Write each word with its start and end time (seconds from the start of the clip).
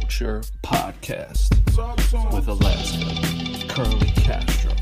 Culture 0.00 0.42
Podcast 0.64 1.54
with 2.34 2.48
Alaska, 2.48 3.68
Curly 3.68 4.10
Castro, 4.16 4.72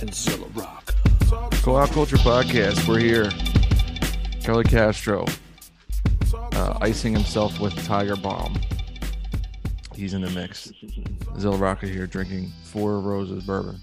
and 0.00 0.14
Zilla 0.14 0.46
Rocca. 0.54 0.94
Out 1.34 1.90
Culture 1.90 2.16
Podcast. 2.16 2.88
We're 2.88 2.98
here. 2.98 3.30
Curly 4.42 4.64
Castro 4.64 5.26
uh, 6.54 6.78
icing 6.80 7.12
himself 7.12 7.60
with 7.60 7.74
Tiger 7.84 8.16
Balm. 8.16 8.58
He's 9.94 10.14
in 10.14 10.22
the 10.22 10.30
mix. 10.30 10.72
Zilla 11.38 11.58
Rocca 11.58 11.86
here 11.86 12.06
drinking 12.06 12.50
Four 12.64 13.00
Roses 13.00 13.44
bourbon. 13.44 13.78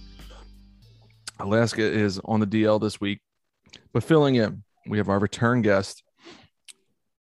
Alaska 1.39 1.83
is 1.83 2.19
on 2.25 2.39
the 2.39 2.47
DL 2.47 2.81
this 2.81 2.99
week, 2.99 3.19
but 3.93 4.03
filling 4.03 4.33
in, 4.33 4.63
we 4.87 4.97
have 4.97 5.09
our 5.09 5.19
return 5.19 5.61
guest. 5.61 6.01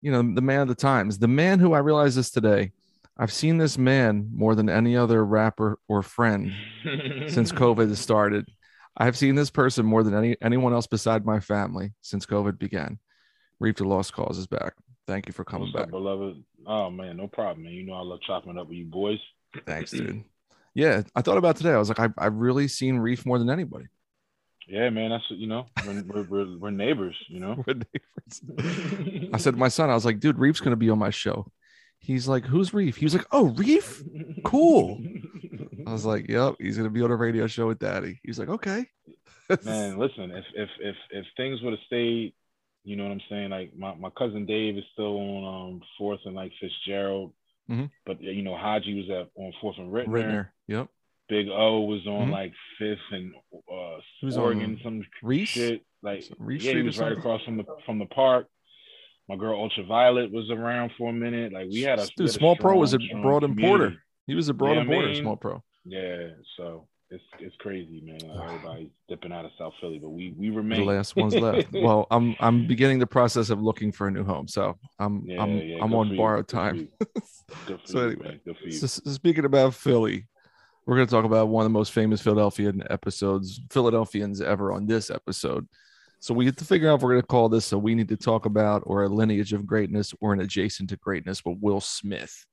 You 0.01 0.13
know, 0.13 0.23
the 0.35 0.41
man 0.41 0.63
of 0.63 0.69
the 0.69 0.75
times, 0.75 1.19
the 1.19 1.29
man 1.29 1.59
who 1.59 1.75
I 1.75 1.81
realized 1.81 2.17
this 2.17 2.31
today. 2.31 2.73
I've 3.17 3.33
seen 3.33 3.59
this 3.59 3.79
man 3.79 4.31
more 4.33 4.55
than 4.55 4.69
any 4.69 4.97
other 4.97 5.25
rapper 5.25 5.79
or 5.89 6.03
friend 6.03 6.53
since 7.29 7.53
COVID 7.53 7.89
has 7.89 8.01
started. 8.01 8.49
I've 8.97 9.17
seen 9.17 9.35
this 9.35 9.51
person 9.51 9.87
more 9.87 10.03
than 10.03 10.15
any 10.15 10.37
anyone 10.41 10.73
else 10.73 10.87
beside 10.87 11.25
my 11.25 11.41
family 11.41 11.93
since 12.01 12.27
COVID 12.27 12.59
began. 12.59 12.99
Reef 13.61 13.77
the 13.77 13.85
Lost 13.85 14.13
Cauze 14.13 14.39
is 14.39 14.47
back. 14.47 14.75
Thank 15.07 15.27
you 15.27 15.33
for 15.33 15.45
coming 15.45 15.69
What's 15.69 15.75
back. 15.75 15.83
up, 15.85 15.91
beloved? 15.91 16.43
Oh 16.67 16.91
man, 16.91 17.17
no 17.17 17.29
problem, 17.29 17.65
man. 17.65 17.73
You 17.73 17.85
know 17.85 17.95
I 17.95 18.03
love 18.03 18.21
chopping 18.27 18.59
up 18.59 18.69
with 18.69 18.79
you 18.79 18.87
boys. 18.87 19.19
Thanks, 19.67 19.91
dude. 19.91 20.25
Yeah, 20.75 21.03
I 21.15 21.23
thought 21.23 21.39
about 21.39 21.57
today. 21.57 21.71
I 21.71 21.79
was 21.79 21.89
like, 21.89 22.01
I, 22.01 22.09
I've 22.19 22.35
really 22.35 22.67
seen 22.67 22.99
Reef 22.99 23.25
more 23.25 23.39
than 23.39 23.49
anybody. 23.49 23.87
Yeah, 24.67 24.91
man. 24.91 25.11
That's 25.11 25.25
you 25.29 25.47
know 25.47 25.67
we're 25.87 26.03
we're, 26.03 26.23
we're, 26.25 26.59
we're 26.59 26.71
neighbors. 26.71 27.17
You 27.29 27.41
know. 27.41 27.63
We're 27.67 27.75
neighbors. 27.75 29.31
I 29.33 29.39
said 29.39 29.53
to 29.53 29.61
my 29.61 29.69
son, 29.69 29.91
I 29.91 29.95
was 29.95 30.05
like, 30.05 30.21
dude, 30.21 30.39
Reef's 30.39 30.61
gonna 30.61 30.77
be 30.77 30.91
on 30.91 30.99
my 30.99 31.11
show. 31.11 31.47
He's 32.05 32.29
like, 32.29 32.45
who's 32.45 32.75
Reef? 32.75 32.97
He 32.97 33.05
was 33.07 33.15
like, 33.15 33.27
oh, 33.33 33.47
Reef. 33.55 34.03
Cool. 34.45 35.01
I 35.87 35.93
was 35.93 36.05
like, 36.05 36.29
yep, 36.29 36.55
he's 36.61 36.77
gonna 36.77 36.91
be 36.91 37.03
on 37.03 37.11
a 37.11 37.17
radio 37.17 37.47
show 37.47 37.67
with 37.69 37.79
Daddy. 37.79 38.21
He's 38.23 38.39
like, 38.39 38.49
okay. 38.49 38.87
man, 39.65 39.99
listen. 40.05 40.31
If 40.31 40.45
if 40.55 40.69
if 40.81 40.97
if 41.11 41.27
things 41.37 41.61
would 41.63 41.73
have 41.73 41.81
stayed, 41.87 42.35
you 42.85 42.97
know 42.97 43.05
what 43.05 43.13
I'm 43.13 43.21
saying. 43.31 43.51
Like 43.51 43.77
my, 43.77 43.95
my 43.95 44.11
cousin 44.11 44.45
Dave 44.47 44.77
is 44.77 44.85
still 44.93 45.17
on 45.19 45.73
um 45.73 45.81
fourth 45.99 46.21
and 46.27 46.35
like 46.35 46.53
Fitzgerald, 46.61 47.33
Mhm. 47.71 47.91
but 48.07 48.21
you 48.23 48.43
know 48.43 48.57
Haji 48.57 48.95
was 48.95 49.11
at 49.11 49.31
on 49.43 49.53
fourth 49.61 49.77
and 49.79 49.93
Ritner. 49.93 50.09
Ritner. 50.09 50.49
Yep. 50.69 50.89
Big 51.31 51.49
O 51.49 51.81
was 51.83 52.07
on 52.07 52.29
Mhm. 52.29 52.33
like 52.33 52.53
fifth 52.79 52.99
and 53.13 53.35
uh 53.71 53.97
was 54.23 54.37
Oregon 54.37 54.77
on 54.77 54.81
some 54.83 55.03
Reese. 55.23 55.49
shit. 55.49 55.85
Like 56.03 56.25
Reese 56.39 56.65
yeah, 56.65 56.73
he 56.75 56.83
was 56.83 56.99
right 56.99 57.13
across 57.13 57.43
from 57.45 57.57
the 57.57 57.65
from 57.87 57.99
the 57.99 58.07
park. 58.07 58.47
My 59.29 59.37
girl 59.37 59.59
Ultraviolet 59.61 60.31
was 60.33 60.51
around 60.51 60.93
for 60.99 61.11
a 61.11 61.13
minute. 61.13 61.53
Like 61.53 61.69
we 61.71 61.83
had 61.83 61.99
a 61.99 62.03
we 62.03 62.09
Dude, 62.17 62.27
had 62.27 62.35
Small 62.35 62.57
Pro 62.57 62.77
was 62.77 62.93
a 62.93 62.97
strong, 62.99 63.09
strong 63.09 63.23
Broad 63.23 63.45
and 63.45 63.59
Porter. 63.59 63.97
He 64.27 64.35
was 64.35 64.49
a 64.49 64.55
Broad 64.55 64.73
Yeah, 64.75 64.81
and 64.81 64.89
Porter, 64.91 65.09
man. 65.09 65.17
Small 65.23 65.37
Pro. 65.37 65.63
Yeah, 65.85 66.29
so 66.57 66.87
it's 67.11 67.23
it's 67.39 67.55
crazy, 67.57 68.03
man. 68.05 68.19
Like, 68.29 68.49
everybody's 68.49 68.89
dipping 69.09 69.33
out 69.33 69.45
of 69.45 69.51
South 69.59 69.73
Philly, 69.81 69.99
but 69.99 70.11
we 70.11 70.35
we 70.39 70.51
remain 70.51 70.81
The 70.81 70.87
last 70.87 71.17
one's 71.17 71.35
left. 71.35 71.69
Well, 71.73 72.07
I'm 72.11 72.35
I'm 72.41 72.67
beginning 72.67 72.99
the 72.99 73.07
process 73.07 73.51
of 73.51 73.63
looking 73.63 73.93
for 73.93 74.09
a 74.09 74.11
new 74.11 74.25
home, 74.25 74.49
so 74.49 74.79
I'm 74.99 75.25
yeah, 75.27 75.43
I'm 75.43 75.57
yeah, 75.59 75.79
I'm 75.83 75.95
on 75.95 76.17
borrowed 76.17 76.49
time. 76.49 76.77
you, 76.77 76.89
So 77.85 78.01
anyway, 78.09 78.29
man. 78.29 78.41
good 78.45 78.57
for 78.59 78.65
you. 78.67 78.73
So, 78.73 78.87
so 78.87 79.11
speaking 79.11 79.45
about 79.45 79.75
Philly, 79.75 80.27
we're 80.87 80.97
going 80.97 81.07
to 81.07 81.11
talk 81.11 81.25
about 81.25 81.49
one 81.49 81.65
of 81.65 81.71
the 81.71 81.79
most 81.79 81.93
famous 81.93 82.21
Philadelphian 82.21 82.83
episodes, 82.91 83.61
Philadelphians 83.71 84.41
ever 84.41 84.73
on 84.73 84.87
this 84.87 85.11
episode. 85.11 85.67
So 86.25 86.33
we 86.33 86.47
have 86.47 86.57
to 86.57 86.65
figure 86.65 86.89
out 86.91 86.95
if 86.95 87.03
we're 87.03 87.11
going 87.11 87.21
to 87.21 87.27
call 87.27 87.51
this 87.51 87.71
a 87.73 87.79
we 87.79 87.95
need 87.95 88.09
to 88.09 88.17
talk 88.17 88.47
about 88.47 88.83
or 88.87 89.03
a 89.03 89.09
lineage 89.11 89.53
of 89.53 89.67
greatness 89.67 90.15
or 90.23 90.33
an 90.33 90.41
adjacent 90.41 90.89
to 90.89 90.97
greatness 90.97 91.45
with 91.45 91.59
Will 91.61 91.83
Smith. 91.83 92.47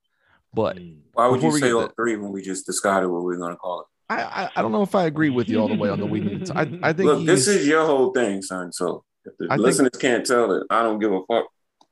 But 0.54 0.76
Mm. 0.76 0.98
Why 1.14 1.28
would 1.28 1.42
you 1.42 1.58
say 1.58 1.72
all 1.72 1.84
that- 1.84 1.96
three 1.96 2.18
when 2.18 2.34
we 2.34 2.42
just 2.42 2.66
decided 2.66 3.08
what 3.08 3.24
we 3.24 3.34
are 3.34 3.38
going 3.38 3.54
to 3.54 3.56
call 3.56 3.80
it? 3.80 3.88
I, 4.10 4.24
I 4.44 4.50
I 4.58 4.62
don't 4.62 4.74
know 4.74 4.82
if 4.82 4.94
I 4.94 5.06
agree 5.06 5.30
with 5.30 5.48
you 5.48 5.62
all 5.62 5.70
the 5.70 5.78
way 5.78 5.88
on 5.88 6.02
the 6.02 6.06
we 6.06 6.20
need 6.20 6.48
to. 6.48 6.58
I, 6.58 6.64
I 6.84 6.92
think 6.92 7.08
Look, 7.08 7.26
this 7.26 7.48
is 7.48 7.66
your 7.66 7.86
whole 7.86 8.12
thing, 8.12 8.42
son. 8.42 8.74
So 8.74 9.06
if 9.24 9.38
the 9.38 9.46
I 9.46 9.56
think- 9.56 9.62
listeners 9.62 9.98
can't 9.98 10.26
tell 10.26 10.50
that 10.50 10.66
I 10.70 10.84
don't 10.84 11.00
give 11.00 11.14
a 11.14 11.22
fuck, 11.26 11.46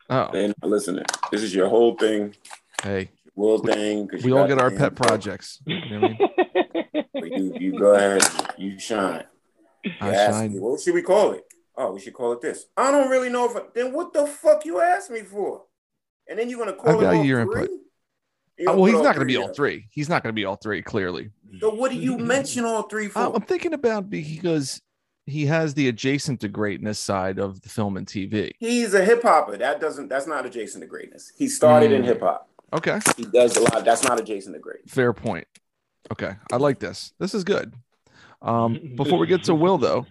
oh 0.09 0.29
they're 0.33 0.49
not 0.49 0.69
listening. 0.69 1.05
This 1.31 1.43
is 1.43 1.55
your 1.55 1.69
whole 1.69 1.95
thing, 1.95 2.35
hey 2.83 3.09
world 3.35 3.65
thing. 3.65 4.09
we 4.21 4.31
you 4.31 4.37
all 4.37 4.49
get 4.49 4.59
our 4.59 4.69
pet 4.69 4.95
projects. 4.95 5.61
You 5.65 5.79
know 5.97 5.99
what 6.01 6.11
I 6.11 6.17
mean? 6.17 6.29
You, 7.39 7.53
you 7.59 7.79
go 7.79 7.93
ahead, 7.95 8.23
you 8.57 8.79
shine. 8.79 9.23
You 9.85 9.91
I 10.01 10.13
shine. 10.13 10.53
me, 10.53 10.59
what 10.59 10.81
should 10.81 10.93
we 10.93 11.01
call 11.01 11.31
it? 11.33 11.43
Oh, 11.79 11.93
we 11.93 11.99
should 12.01 12.13
call 12.13 12.33
it 12.33 12.41
this. 12.41 12.65
I 12.75 12.91
don't 12.91 13.09
really 13.09 13.29
know 13.29 13.49
if. 13.49 13.55
I, 13.55 13.61
then 13.73 13.93
what 13.93 14.11
the 14.13 14.27
fuck 14.27 14.65
you 14.65 14.81
asked 14.81 15.09
me 15.09 15.21
for? 15.21 15.63
And 16.29 16.37
then 16.37 16.49
you're 16.49 16.59
gonna 16.59 16.73
call 16.77 16.89
I 16.89 16.93
it 16.95 16.99
value 16.99 17.19
all 17.19 17.25
your 17.25 17.45
three? 17.45 17.61
input. 17.61 17.69
You 18.57 18.65
Oh, 18.67 18.71
gonna 18.71 18.81
well, 18.81 18.91
he's 18.91 19.01
not 19.01 19.15
going 19.15 19.19
to 19.19 19.25
be 19.25 19.35
three 19.35 19.41
all 19.43 19.53
three. 19.53 19.87
He's 19.89 20.09
not 20.09 20.21
going 20.21 20.35
to 20.35 20.39
be 20.39 20.43
all 20.43 20.57
three. 20.57 20.81
Clearly, 20.81 21.29
So 21.61 21.73
what 21.73 21.91
do 21.91 21.97
you 21.97 22.17
mention 22.17 22.65
all 22.65 22.83
three 22.83 23.07
for? 23.07 23.19
I- 23.19 23.31
I'm 23.33 23.41
thinking 23.43 23.73
about 23.73 24.09
because 24.09 24.81
he 25.25 25.45
has 25.45 25.73
the 25.75 25.87
adjacent 25.87 26.41
to 26.41 26.49
greatness 26.49 26.99
side 26.99 27.39
of 27.39 27.61
the 27.61 27.69
film 27.69 27.95
and 27.95 28.05
TV. 28.05 28.51
He's 28.59 28.93
a 28.93 29.05
hip 29.05 29.21
hopper. 29.23 29.55
That 29.55 29.79
doesn't. 29.79 30.09
That's 30.09 30.27
not 30.27 30.45
adjacent 30.45 30.81
to 30.81 30.87
greatness. 30.89 31.31
He 31.37 31.47
started 31.47 31.93
in 31.93 32.01
Mm. 32.01 32.05
hip 32.07 32.19
hop. 32.19 32.49
Okay, 32.73 32.99
He 33.15 33.23
does 33.23 33.55
a 33.55 33.61
lot. 33.61 33.85
That's 33.85 34.03
not 34.03 34.19
adjacent 34.19 34.53
to 34.55 34.59
greatness. 34.59 34.93
fair 34.93 35.13
point. 35.13 35.47
Okay, 36.11 36.33
I 36.51 36.57
like 36.57 36.79
this. 36.79 37.13
This 37.17 37.33
is 37.33 37.45
good. 37.45 37.73
Um, 38.41 38.77
before 38.97 39.19
we 39.19 39.27
get 39.27 39.43
to 39.45 39.55
Will, 39.55 39.77
though, 39.77 40.05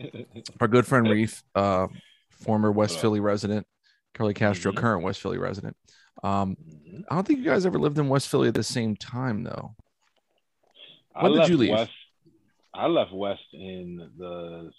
our 0.60 0.68
good 0.68 0.86
friend 0.86 1.08
Reef, 1.08 1.42
uh, 1.54 1.88
former 2.30 2.70
West 2.72 2.98
Philly 3.00 3.20
resident, 3.20 3.66
Curly 4.14 4.34
Castro, 4.34 4.72
Mhm. 4.72 4.76
current 4.76 5.04
West 5.04 5.20
Philly 5.20 5.38
resident. 5.38 5.76
Um, 6.22 6.56
I 7.10 7.14
don't 7.14 7.26
think 7.26 7.38
you 7.40 7.44
guys 7.44 7.66
ever 7.66 7.78
lived 7.78 7.98
in 7.98 8.08
West 8.08 8.28
Philly 8.28 8.48
at 8.48 8.54
the 8.54 8.62
same 8.62 8.96
time, 8.96 9.42
though. 9.42 9.74
I 11.14 11.24
When 11.24 11.32
did 11.32 11.48
you 11.48 11.56
leave? 11.56 11.70
West, 11.70 11.92
I 12.74 12.86
left 12.86 13.12
West 13.12 13.42
in 13.52 14.10
the 14.18 14.70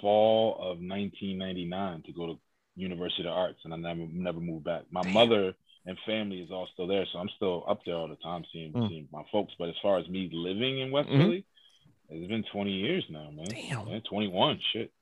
fall 0.00 0.56
of 0.60 0.78
1999 0.80 2.02
to 2.02 2.12
go 2.12 2.26
to 2.26 2.40
University 2.76 3.22
of 3.26 3.32
Arts, 3.34 3.58
and 3.64 3.72
I 3.72 3.76
never 3.76 4.06
never 4.12 4.40
moved 4.40 4.64
back. 4.64 4.82
My 4.90 5.02
Damn. 5.02 5.12
mother 5.14 5.54
and 5.86 5.98
family 6.04 6.42
is 6.42 6.50
all 6.50 6.66
still 6.74 6.86
there, 6.86 7.06
so 7.12 7.18
I'm 7.18 7.28
still 7.36 7.64
up 7.68 7.80
there 7.86 7.94
all 7.94 8.08
the 8.08 8.16
time 8.16 8.44
seeing, 8.52 8.72
Mm. 8.72 8.88
seeing 8.88 9.08
my 9.12 9.22
folks. 9.32 9.54
But 9.58 9.68
as 9.68 9.76
far 9.80 9.98
as 9.98 10.08
me 10.08 10.28
living 10.32 10.80
in 10.80 10.90
West 10.90 11.08
Mhm. 11.08 11.18
Philly, 11.22 11.44
it's 12.08 12.28
been 12.28 12.44
20 12.52 12.70
years 12.70 13.04
now, 13.10 13.30
man. 13.32 13.46
Damn. 13.48 13.88
Yeah, 13.88 13.98
21. 14.08 14.60
Shit. 14.72 14.92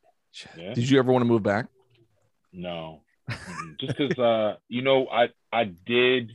Yeah. 0.57 0.75
Did 0.75 0.89
you 0.91 0.99
ever 0.99 1.13
want 1.13 1.23
to 1.23 1.29
move 1.29 1.43
back? 1.43 1.67
No, 2.53 3.03
just 3.81 3.97
because 3.97 4.19
uh, 4.19 4.57
you 4.69 4.83
know, 4.83 5.09
I 5.09 5.29
I 5.53 5.65
did 5.65 6.33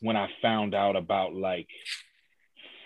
when 0.00 0.16
I 0.16 0.28
found 0.42 0.74
out 0.74 0.96
about 0.96 1.34
like 1.34 1.68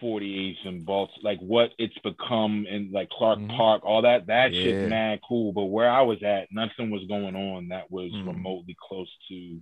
48th 0.03 0.67
and 0.67 0.85
Balts, 0.87 1.13
like 1.23 1.39
what 1.41 1.71
it's 1.79 1.97
become 1.99 2.67
in 2.69 2.91
like 2.93 3.11
Clark 3.11 3.39
Mhm. 3.39 3.57
Park, 3.57 3.85
all 3.85 4.03
that. 4.03 4.27
That 4.27 4.53
Yeah. 4.53 4.63
shit's 4.63 4.89
mad 4.89 5.21
cool. 5.29 5.53
But 5.53 5.65
where 5.67 5.91
I 5.91 6.03
was 6.03 6.23
at, 6.23 6.51
nothing 6.51 6.91
was 6.91 7.05
going 7.07 7.37
on 7.37 7.69
that 7.69 7.91
was 7.91 8.11
Mhm. 8.13 8.27
remotely 8.29 8.77
close 8.81 9.11
to, 9.29 9.61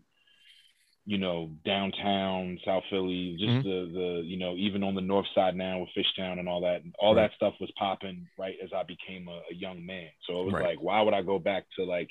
you 1.08 1.16
know, 1.16 1.50
downtown 1.64 2.58
South 2.66 2.84
Philly. 2.91 3.34
Just 3.38 3.50
Mhm. 3.50 3.62
the 3.62 3.98
the 3.98 4.22
you 4.26 4.36
know 4.36 4.54
even 4.56 4.82
on 4.84 4.94
the 4.94 5.00
north 5.00 5.26
side 5.34 5.56
now 5.56 5.78
with 5.80 5.88
Fishtown 5.96 6.38
and 6.38 6.46
all 6.48 6.60
that, 6.60 6.82
and 6.82 6.94
all 6.98 7.14
Right. 7.14 7.22
that 7.30 7.34
stuff 7.36 7.54
was 7.60 7.70
popping 7.78 8.28
right 8.36 8.56
as 8.62 8.72
I 8.74 8.82
became 8.82 9.26
a, 9.28 9.41
a 9.50 9.54
young 9.54 9.86
man. 9.86 10.10
So 10.26 10.42
it 10.42 10.44
was 10.44 10.54
Right. 10.54 10.64
like, 10.64 10.82
why 10.82 11.00
would 11.00 11.14
I 11.14 11.22
go 11.22 11.38
back 11.38 11.64
to 11.76 11.84
like 11.84 12.10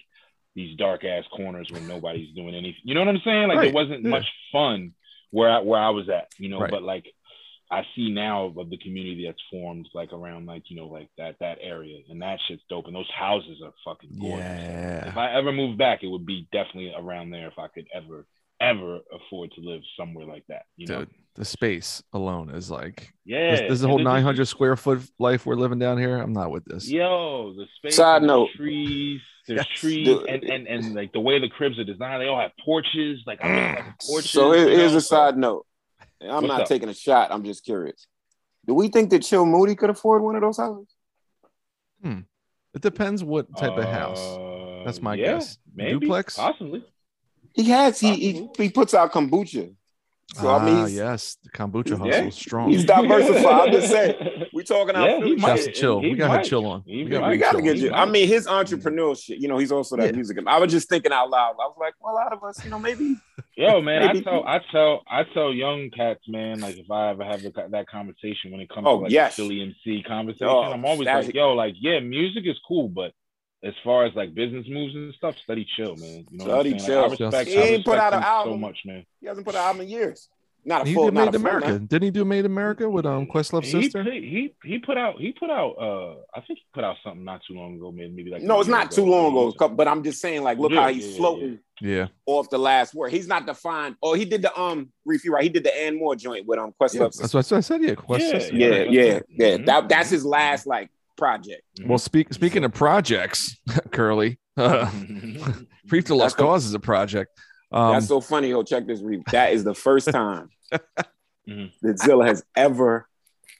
these 0.56 0.76
dark 0.78 1.04
ass 1.04 1.26
corners 1.28 1.70
when 1.72 1.86
nobody's 1.86 2.34
doing 2.34 2.56
anything? 2.56 2.82
You 2.84 2.96
know 2.96 3.02
what 3.02 3.10
I'm 3.10 3.22
saying? 3.22 3.48
Like 3.50 3.58
Right. 3.60 3.68
it 3.68 3.74
wasn't 3.74 4.04
Yeah. 4.04 4.10
much 4.10 4.26
fun 4.52 4.96
where 5.30 5.52
I, 5.52 5.60
where 5.60 5.80
I 5.80 5.90
was 5.92 6.10
at. 6.10 6.30
You 6.40 6.50
know, 6.50 6.66
but 6.68 6.82
like 6.82 7.06
I 7.70 7.86
see 7.96 8.10
now 8.10 8.46
of 8.46 8.70
the 8.72 8.78
community 8.78 9.26
that's 9.28 9.42
formed 9.52 9.90
like 9.94 10.12
around 10.12 10.48
like 10.48 10.72
you 10.72 10.76
know 10.78 10.88
like 10.88 11.10
that 11.20 11.38
that 11.40 11.60
area 11.62 12.02
and 12.10 12.20
that 12.24 12.40
shit's 12.48 12.64
dope 12.70 12.88
and 12.88 12.96
those 12.96 13.12
houses 13.12 13.62
are 13.62 13.74
fucking 13.86 14.18
gorgeous. 14.20 14.48
Yeah. 14.48 15.08
If 15.10 15.18
I 15.18 15.34
ever 15.34 15.52
moved 15.52 15.78
back, 15.78 16.02
it 16.02 16.08
would 16.08 16.26
be 16.26 16.48
definitely 16.52 16.94
around 16.98 17.30
there 17.30 17.48
if 17.50 17.60
I 17.60 17.68
could 17.68 17.88
ever 17.94 18.26
ever 18.60 19.00
afford 19.14 19.52
to 19.54 19.62
live 19.62 19.82
somewhere 20.00 20.26
like 20.26 20.44
that. 20.50 20.64
You 20.76 20.88
know? 20.88 21.00
Dude, 21.00 21.10
the 21.36 21.46
space 21.46 22.02
alone 22.14 22.50
is 22.50 22.72
like 22.72 23.14
Yeah. 23.26 23.52
this, 23.52 23.60
this 23.62 23.72
is 23.74 23.84
a 23.84 23.88
whole 23.88 24.00
just- 24.00 24.06
900 24.06 24.46
square 24.48 24.76
foot 24.76 25.02
life 25.20 25.46
we're 25.46 25.56
living 25.56 25.78
down 25.80 25.98
here. 26.00 26.18
I'm 26.18 26.34
not 26.34 26.50
with 26.52 26.66
this. 26.66 26.90
Yo, 26.90 27.54
the 27.56 27.66
space. 27.78 27.96
Side 27.96 28.22
and 28.22 28.30
the 28.30 28.34
note. 28.34 28.50
trees. 28.56 29.22
There's 29.48 29.60
Yes. 29.60 29.68
trees 29.80 30.08
Dude. 30.08 30.28
and, 30.28 30.44
and 30.44 30.68
and 30.68 30.96
like 30.96 31.14
the 31.14 31.20
way 31.20 31.40
the 31.40 31.48
cribs 31.50 31.78
are 31.80 31.84
designed, 31.86 32.22
they 32.22 32.28
all 32.28 32.40
have 32.40 32.52
porches. 32.66 33.22
Like 33.28 33.40
I'm 33.44 33.76
looking 33.76 33.94
porches. 34.06 34.32
So 34.32 34.52
here- 34.52 34.70
you 34.70 34.78
here's 34.78 34.92
know, 34.94 34.98
a 34.98 35.02
side 35.02 35.38
note. 35.38 35.66
I'm 36.22 36.28
What's 36.30 36.48
not 36.48 36.62
up? 36.62 36.68
taking 36.68 36.90
a 36.90 36.94
shot. 36.94 37.32
I'm 37.32 37.44
just 37.44 37.64
curious. 37.64 38.08
Do 38.66 38.74
we 38.74 38.88
think 38.90 39.12
that 39.12 39.22
Chill 39.24 39.46
Moody 39.46 39.76
could 39.76 39.90
afford 39.92 40.24
one 40.24 40.36
of 40.36 40.42
those 40.42 40.58
houses? 40.58 40.88
It 42.74 42.82
depends 42.82 43.24
what 43.24 43.56
type 43.58 43.78
of 43.78 43.86
house. 43.86 44.20
Uh, 44.20 44.84
That's 44.86 45.02
my 45.02 45.16
yeah, 45.16 45.26
guess. 45.38 45.58
Maybe, 45.74 46.00
Duplex? 46.00 46.36
possibly. 46.36 46.84
He 47.58 47.70
has. 47.72 48.00
He 48.00 48.16
he, 48.16 48.50
he 48.58 48.70
puts 48.70 48.94
out 48.94 49.12
kombucha. 49.12 49.74
So 50.36 50.48
ah, 50.50 50.60
I 50.60 50.66
mean, 50.66 50.94
yes, 50.96 51.38
the 51.44 51.50
kombucha 51.52 51.92
Yeah. 51.92 51.98
hustle 51.98 52.28
is 52.28 52.36
strong. 52.36 52.70
he's 52.70 52.86
diversified. 52.86 53.46
I'm 53.68 53.72
just 53.72 53.90
saying. 53.92 54.16
We 54.58 54.64
talking 54.64 54.96
out 54.96 55.08
Yeah, 55.08 55.20
Philly 55.20 55.36
he 55.36 55.40
Shouts 55.40 55.64
shit. 55.66 55.76
to 55.76 55.80
chill. 55.82 56.02
he 56.02 56.10
we 56.10 56.16
got 56.16 56.44
to 56.44 56.50
chill 56.50 56.66
on. 56.66 56.82
He 56.88 57.04
We 57.04 57.10
got 57.12 57.22
might. 57.22 57.30
We 57.30 57.38
gotta 57.38 57.62
get 57.62 57.76
on. 57.78 57.82
you. 57.84 57.92
I 57.92 58.06
mean, 58.06 58.28
his 58.28 58.48
entrepreneurial 58.48 59.16
shit. 59.22 59.38
You 59.38 59.48
know, 59.48 59.60
he's 59.60 59.72
also 59.72 59.96
that 59.98 60.08
Yeah. 60.08 60.12
music. 60.14 60.38
I 60.48 60.58
was 60.60 60.72
just 60.72 60.90
thinking 60.90 61.12
out 61.12 61.30
loud. 61.30 61.52
I 61.62 61.66
was 61.68 61.76
like, 61.80 61.94
well, 62.02 62.14
a 62.14 62.16
lot 62.16 62.34
of 62.34 62.44
us, 62.44 62.64
you 62.66 62.72
know, 62.72 62.80
maybe 62.80 63.16
Yo, 63.56 63.82
man, 63.82 64.02
I 64.04 64.20
tell, 64.22 64.44
I 64.48 64.60
tell, 64.72 65.04
I 65.08 65.24
tell 65.34 65.54
young 65.54 65.92
cats, 65.96 66.22
man. 66.28 66.60
Like 66.60 66.78
if 66.78 66.90
I 66.90 67.10
ever 67.12 67.24
have 67.24 67.44
the, 67.44 67.52
that 67.70 67.88
conversation 67.88 68.52
when 68.52 68.62
it 68.62 68.70
comes 68.70 68.88
Oh, 68.88 68.98
to 68.98 69.04
like 69.04 69.12
yes. 69.12 69.36
the 69.36 69.44
Philly 69.44 69.62
MC 69.62 70.04
conversation, 70.08 70.48
Oh, 70.48 70.62
I'm 70.64 70.84
always 70.86 71.06
that's- 71.06 71.26
like, 71.28 71.36
yo, 71.36 71.54
like 71.54 71.76
yeah, 71.80 72.00
music 72.00 72.44
is 72.48 72.58
cool, 72.68 72.90
but 72.90 73.12
as 73.64 73.74
far 73.84 74.06
as 74.06 74.14
like 74.16 74.34
business 74.36 74.66
moves 74.70 74.94
and 74.96 75.14
stuff, 75.16 75.36
study 75.44 75.68
chill, 75.76 75.96
man. 75.96 76.26
You 76.30 76.38
know 76.38 76.46
Study 76.46 76.74
what 76.74 76.82
I'm 76.82 76.86
saying? 76.88 77.00
Like, 77.10 77.18
chill. 77.18 77.28
I 77.28 77.30
respect, 77.30 77.50
He 77.50 77.58
I 77.58 77.62
ain't 77.64 77.86
put 77.86 77.98
out 77.98 78.14
an 78.14 78.20
him 78.20 78.26
so 78.54 78.58
much, 78.58 78.78
man. 78.86 79.06
He 79.20 79.28
hasn't 79.28 79.46
put 79.46 79.56
out 79.56 79.62
an 79.62 79.68
album 79.68 79.82
in 79.84 79.90
years. 79.90 80.30
Not 80.66 80.82
a 80.82 80.86
He 80.86 80.96
full, 80.96 81.06
did 81.06 81.14
not 81.14 81.26
Made 81.26 81.36
a 81.36 81.40
full 81.40 81.48
America. 81.48 81.80
Didn't 81.80 82.04
he 82.04 82.12
do 82.12 82.26
Made 82.26 82.46
America 82.46 82.90
with 82.90 83.06
um 83.06 83.26
Questlove's 83.26 83.72
He, 83.72 83.84
sister? 83.84 84.04
put- 84.04 84.14
he 84.14 84.54
he 84.66 84.80
put 84.80 84.98
out 84.98 85.16
he 85.18 85.32
put 85.32 85.50
out 85.50 85.72
uh 85.80 86.16
I 86.38 86.42
think 86.46 86.60
he 86.60 86.66
put 86.74 86.84
out 86.84 86.98
something 87.04 87.24
not 87.24 87.42
too 87.48 87.54
long 87.54 87.76
ago, 87.78 87.92
maybe 87.92 88.12
maybe 88.12 88.32
like 88.32 88.42
No, 88.44 88.60
it's 88.60 88.68
year 88.68 88.76
not 88.78 88.92
too 88.92 89.06
long 89.06 89.32
ago. 89.32 89.54
Yeah. 89.60 89.68
But 89.70 89.88
I'm 89.88 90.04
just 90.04 90.20
saying, 90.20 90.44
like, 90.44 90.58
look 90.58 90.72
Yeah, 90.74 90.82
how 90.82 90.90
he's 90.90 91.06
yeah, 91.06 91.12
yeah, 91.12 91.18
floating 91.18 91.60
Yeah. 91.82 92.08
off 92.26 92.50
the 92.50 92.58
last 92.60 92.94
word. 92.94 93.12
He's 93.14 93.28
not 93.28 93.46
defined. 93.46 93.96
Oh, 94.04 94.14
he 94.14 94.26
did 94.26 94.42
the 94.42 94.60
um 94.60 94.92
Reef, 95.06 95.24
you 95.24 95.32
right. 95.32 95.44
He 95.44 95.50
did 95.50 95.64
the 95.64 95.74
and 95.76 95.96
more 95.98 96.16
joint 96.18 96.46
with 96.46 96.60
um 96.60 96.74
yeah 96.80 96.88
Questlove. 96.88 97.18
that's 97.18 97.34
what 97.34 97.52
I 97.54 97.60
said. 97.62 97.82
Yeah, 97.82 97.96
Quest 97.96 98.26
Yeah, 98.26 98.32
sister. 98.40 98.56
yeah, 98.56 98.68
Yeah, 98.68 98.84
yeah, 98.90 99.20
yeah. 99.30 99.58
Mhm. 99.58 99.66
That 99.68 99.90
that's 99.90 100.10
his 100.10 100.26
last 100.26 100.68
like 100.68 100.90
project. 101.18 101.62
Well, 101.86 101.98
speak 101.98 102.34
speaking 102.34 102.64
of 102.64 102.74
projects, 102.74 103.58
Curly, 103.92 104.40
uh, 104.56 104.90
Brief 105.86 106.06
to 106.06 106.16
Lost 106.16 106.38
That's 106.38 106.46
Cause 106.46 106.66
is 106.66 106.74
a 106.74 106.80
project. 106.80 107.38
Um, 107.72 107.94
That's 107.94 108.08
so 108.08 108.22
funny. 108.22 108.50
Yo, 108.50 108.64
check 108.64 108.88
this 108.88 109.02
Reef. 109.02 109.22
That 109.32 109.52
is 109.54 109.64
the 109.64 109.76
first 109.76 110.08
time 110.10 110.50
Mhm. 111.50 111.72
that 111.82 111.98
Zilla 112.00 112.26
has 112.26 112.44
ever 112.56 113.08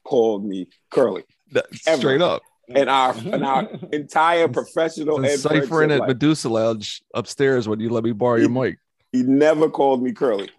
called 0.04 0.46
me 0.46 0.68
Curly. 0.92 1.24
that- 1.52 1.66
ever. 1.86 1.98
straight 1.98 2.22
up. 2.22 2.42
And 2.70 2.90
our 2.90 3.14
and 3.16 3.46
our 3.46 3.70
entire 3.94 4.50
professional 4.50 5.18
Been 5.22 5.32
and 5.32 5.40
ciphering 5.40 5.68
friendship 5.70 5.92
at 5.92 6.00
life, 6.02 6.08
Medusa 6.10 6.50
Lounge 6.50 7.02
upstairs 7.14 7.66
when 7.70 7.80
you 7.80 7.90
let 7.90 8.04
me 8.04 8.12
borrow 8.12 8.36
your 8.36 8.50
mic. 8.50 8.78
he 9.14 9.24
never 9.24 9.70
called 9.70 10.04
me 10.04 10.12
Curly 10.12 10.50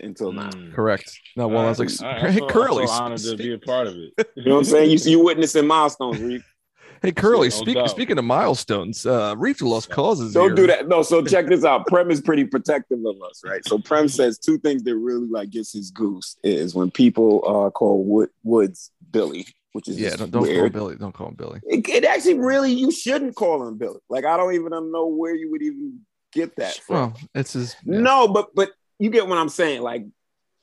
until 0.00 0.32
now. 0.32 0.50
Mm. 0.50 0.74
Correct. 0.74 1.18
No, 1.36 1.48
well, 1.48 1.64
I 1.64 1.68
was 1.68 1.78
like, 1.78 1.90
All 2.02 2.06
right, 2.08 2.24
I 2.24 2.30
hey, 2.30 2.38
feel- 2.38 2.48
Curly, 2.48 2.84
feel 2.86 2.92
honored 2.94 3.18
to 3.20 3.36
be 3.36 3.52
a 3.54 3.58
part 3.58 3.86
of 3.86 3.94
it. 3.96 4.12
You 4.36 4.44
know 4.44 4.52
what 4.54 4.58
I'm 4.58 4.64
saying? 4.64 4.90
You 4.90 4.98
you 5.04 5.24
witnessing 5.24 5.66
milestones, 5.66 6.20
Reef. 6.20 6.44
hey, 7.02 7.12
Curly. 7.12 7.48
No 7.48 7.54
Speak, 7.54 7.74
doubt. 7.76 7.90
speaking 7.90 8.18
of 8.18 8.24
milestones, 8.24 9.04
uh, 9.06 9.34
Reef 9.36 9.58
to 9.58 9.68
Lost 9.68 9.90
Causes. 9.90 10.32
Don't 10.34 10.54
do 10.54 10.66
that. 10.66 10.88
No, 10.88 11.02
so 11.02 11.22
check 11.24 11.46
this 11.46 11.64
out. 11.64 11.86
Prem 11.86 12.10
is 12.10 12.20
pretty 12.20 12.44
protective 12.44 12.98
of 13.04 13.16
us, 13.28 13.42
right? 13.44 13.64
So 13.66 13.78
Prem 13.78 14.08
says 14.18 14.38
two 14.38 14.58
things 14.58 14.82
that 14.84 14.96
really 14.96 15.26
like 15.28 15.50
gets 15.50 15.72
his 15.72 15.90
goose 15.90 16.36
is 16.42 16.74
when 16.74 16.90
people 16.90 17.42
uh 17.46 17.70
call 17.70 18.04
Wood 18.04 18.30
Woods 18.44 18.90
Billy, 19.10 19.46
which 19.72 19.88
is 19.88 19.98
Yeah, 20.00 20.16
don't, 20.16 20.30
don't 20.30 20.44
call 20.44 20.52
him. 20.64 20.72
Billy. 20.72 20.96
Don't 20.96 21.12
call 21.14 21.28
him 21.28 21.34
Billy. 21.34 21.60
It, 21.64 21.88
it 21.88 22.04
actually 22.04 22.38
really 22.38 22.72
you 22.72 22.90
shouldn't 22.90 23.34
call 23.36 23.66
him 23.66 23.76
Billy. 23.78 24.00
Like 24.08 24.24
I 24.24 24.36
don't 24.36 24.54
even 24.54 24.70
know 24.92 25.06
where 25.06 25.34
you 25.34 25.50
would 25.50 25.62
even 25.62 26.00
get 26.32 26.54
that 26.56 26.74
from. 26.86 26.94
Well, 26.96 27.16
it's 27.34 27.52
his. 27.54 27.74
yeah. 27.84 27.98
No, 28.00 28.28
but 28.28 28.48
but 28.54 28.70
you 28.98 29.10
get 29.10 29.26
what 29.28 29.38
I'm 29.38 29.48
saying. 29.48 29.82
Like 29.82 30.06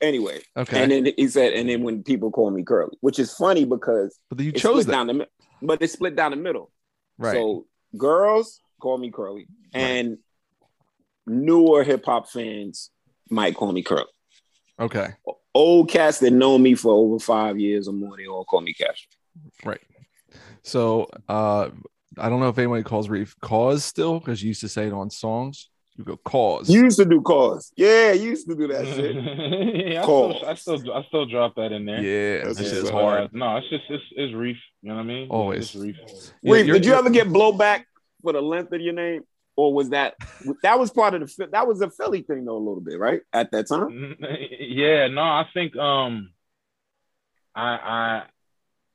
anyway, 0.02 0.42
Okay. 0.58 0.82
and 0.82 0.92
then 0.92 1.14
he 1.18 1.28
said, 1.28 1.54
and 1.54 1.70
then 1.70 1.84
when 1.84 2.04
people 2.04 2.32
call 2.32 2.52
me 2.52 2.64
Curly, 2.64 2.98
which 3.02 3.20
is 3.20 3.34
funny 3.34 3.66
because 3.66 4.18
but 4.30 4.40
you 4.40 4.52
chose 4.52 4.86
down 4.86 5.08
the 5.08 5.28
but 5.62 5.82
it's 5.82 5.94
split 5.94 6.16
down 6.16 6.32
the 6.32 6.38
middle. 6.38 6.72
Right. 7.18 7.34
So 7.34 7.66
girls 7.98 8.60
call 8.82 8.98
me 8.98 9.10
Curly, 9.12 9.48
and 9.74 10.18
newer 11.26 11.84
hip 11.84 12.06
hop 12.06 12.30
fans 12.30 12.92
might 13.30 13.56
call 13.56 13.72
me 13.72 13.82
Curly. 13.84 14.06
okay. 14.80 15.10
Old 15.54 15.90
cats 15.90 16.20
that 16.20 16.32
know 16.32 16.58
me 16.58 16.76
for 16.76 16.92
over 16.92 17.18
five 17.18 17.58
years 17.58 17.88
or 17.88 17.94
more, 17.94 18.18
they 18.18 18.28
all 18.28 18.44
call 18.44 18.60
me 18.60 18.74
Cash. 18.74 19.08
Right. 19.64 19.80
So 20.64 21.08
uh 21.30 21.70
I 22.18 22.30
don't 22.30 22.40
know 22.42 22.50
if 22.50 22.58
anybody 22.58 22.84
calls 22.84 23.08
Reef 23.10 23.36
cause 23.40 23.84
still 23.86 24.20
because 24.20 24.42
you 24.44 24.50
used 24.50 24.62
to 24.62 24.70
say 24.70 24.88
it 24.88 24.94
on 24.94 25.10
songs. 25.10 25.70
You 25.98 26.04
go 26.04 26.18
cause. 26.18 26.70
You 26.70 26.84
used 26.84 27.00
to 27.00 27.06
do 27.06 27.22
cause, 27.22 27.72
yeah, 27.78 28.12
you 28.12 28.32
used 28.32 28.50
to 28.50 28.56
do 28.56 28.68
that 28.68 28.86
shit. 28.86 29.16
yeah, 29.94 30.02
I 30.02 30.04
still, 30.04 30.46
I 30.46 30.54
still 30.56 30.94
I 30.94 31.04
still 31.08 31.26
drop 31.26 31.56
that 31.56 31.72
in 31.72 31.86
there. 31.86 32.02
yeah, 32.02 32.44
That's 32.44 32.58
this 32.58 32.72
just 32.72 32.84
is 32.84 32.90
hard. 32.90 33.24
uh, 33.24 33.28
no, 33.32 33.58
it's 33.58 33.70
just 33.70 33.84
it's, 33.90 34.04
it's 34.12 34.34
Reef. 34.34 34.58
You 34.82 34.90
know 34.90 34.96
what 34.96 35.02
I 35.02 35.06
mean? 35.06 35.30
Always. 35.30 35.74
It's 35.74 35.76
Reef. 35.76 35.96
Yeah, 36.42 36.54
Reef, 36.54 36.66
did 36.66 36.86
you 36.86 36.96
ever 36.96 37.10
get 37.10 37.28
blowback 37.28 37.86
for 38.22 38.34
the 38.34 38.42
length 38.42 38.74
of 38.74 38.82
your 38.82 38.94
name, 38.94 39.24
or 39.56 39.74
was 39.74 39.92
that 39.92 40.16
that 40.64 40.78
was 40.78 40.92
part 40.92 41.14
of 41.14 41.22
the 41.22 41.48
that 41.54 41.66
was 41.66 41.80
a 41.80 41.90
Philly 41.90 42.24
thing 42.24 42.44
though 42.44 42.58
a 42.58 42.60
little 42.60 42.82
bit, 42.82 43.00
right? 43.00 43.22
At 43.32 43.52
that 43.52 43.70
time, 43.70 44.18
yeah, 44.60 45.08
no, 45.08 45.22
I 45.22 45.48
think 45.54 45.78
um, 45.78 46.32
I 47.56 47.64
I 47.64 48.24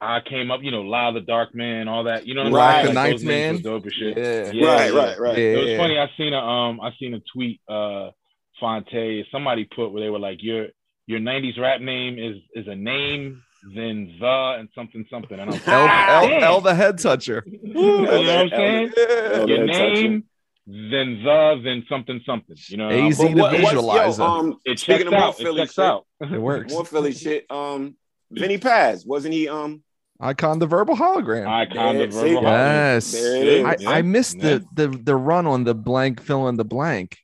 I 0.03 0.21
came 0.21 0.51
up, 0.51 0.61
you 0.63 0.71
know, 0.71 0.81
La 0.83 1.11
the 1.13 1.21
Dark 1.21 1.55
Man, 1.55 1.87
all 1.87 2.05
that, 2.05 2.27
you 2.27 2.35
know, 2.35 2.45
what 2.45 2.53
Right. 2.53 2.79
I'm 2.81 2.87
The 2.87 2.93
saying? 2.93 2.95
Like, 2.97 3.11
Ninth 3.11 3.25
Man? 3.25 3.55
were 3.57 3.61
dope 3.61 3.87
as 3.87 3.93
shit. 3.93 4.17
Yeah. 4.17 4.51
Yeah, 4.53 4.67
right, 4.75 4.93
yeah. 4.95 4.99
right, 4.99 5.21
right. 5.21 5.39
Yeah. 5.39 5.45
It 5.45 5.65
was 5.69 5.77
funny. 5.77 5.99
I 5.99 6.11
seen 6.17 6.33
a 6.33 6.39
um, 6.39 6.81
I 6.81 6.91
seen 6.99 7.15
a 7.15 7.21
tweet. 7.33 7.61
Uh, 7.69 8.11
Phonte, 8.59 9.25
somebody 9.33 9.65
put 9.75 9.91
where 9.93 10.03
they 10.03 10.11
were 10.11 10.19
like, 10.19 10.43
your 10.43 10.69
your 11.07 11.19
'90s 11.21 11.59
rap 11.59 11.81
name 11.81 12.19
is 12.19 12.37
is 12.55 12.67
a 12.69 12.75
name, 12.77 13.43
then 13.75 14.17
the 14.21 14.57
and 14.59 14.69
something 14.75 15.05
something. 15.11 15.33
And 15.39 15.43
I'm 15.43 15.51
like, 15.51 15.67
L, 15.69 15.87
"Ah, 15.89 16.23
L. 16.23 16.45
L 16.45 16.61
the 16.61 16.75
head 16.75 16.99
toucher. 16.99 17.43
you 17.63 17.73
know 17.75 18.03
what 18.03 18.29
I'm 18.29 18.49
saying? 18.51 18.93
Yeah. 18.97 19.45
Your 19.45 19.67
that's 19.67 19.79
actually- 19.79 20.09
name, 20.09 20.25
then 20.67 21.23
the, 21.25 21.61
then 21.65 21.85
something 21.89 22.21
something. 22.27 22.57
You 22.69 22.77
know, 22.77 22.89
AZ 22.91 23.19
But 23.19 23.29
to 23.29 23.35
What- 23.35 23.57
visualize 23.57 24.19
yo, 24.19 24.25
um, 24.25 24.57
it 24.65 24.79
speaking 24.79 25.05
checks 25.05 25.07
of 25.07 25.13
more 25.13 25.21
out. 25.23 25.41
It 25.41 25.43
Philly 25.43 25.61
checks 25.63 25.75
shit, 25.75 25.85
out. 25.85 26.07
It 26.21 26.39
works. 26.41 26.73
more 26.73 26.85
Philly 26.85 27.13
shit. 27.13 27.47
Um, 27.51 27.97
Vinnie 28.31 28.59
Paz 28.59 29.05
wasn't 29.05 29.35
he? 29.35 29.49
Um, 29.49 29.83
Icon 30.21 30.59
the 30.59 30.67
verbal 30.67 30.97
hologram. 30.97 31.47
Icon 31.49 31.97
There- 31.97 32.07
of 32.07 32.13
see? 32.15 32.21
verbal 32.35 32.43
Yes. 32.43 33.13
There 33.13 33.37
it 33.37 33.47
is. 33.81 33.87
I, 33.87 33.99
I 33.99 34.03
missed 34.03 34.37
Yeah. 34.39 34.59
the, 34.75 34.89
the 34.89 34.99
the 34.99 35.17
run 35.17 35.47
on 35.47 35.65
the 35.65 35.75
blank 35.75 36.21
fill 36.23 36.49
in 36.49 36.57
the 36.57 36.65
blank. 36.65 37.19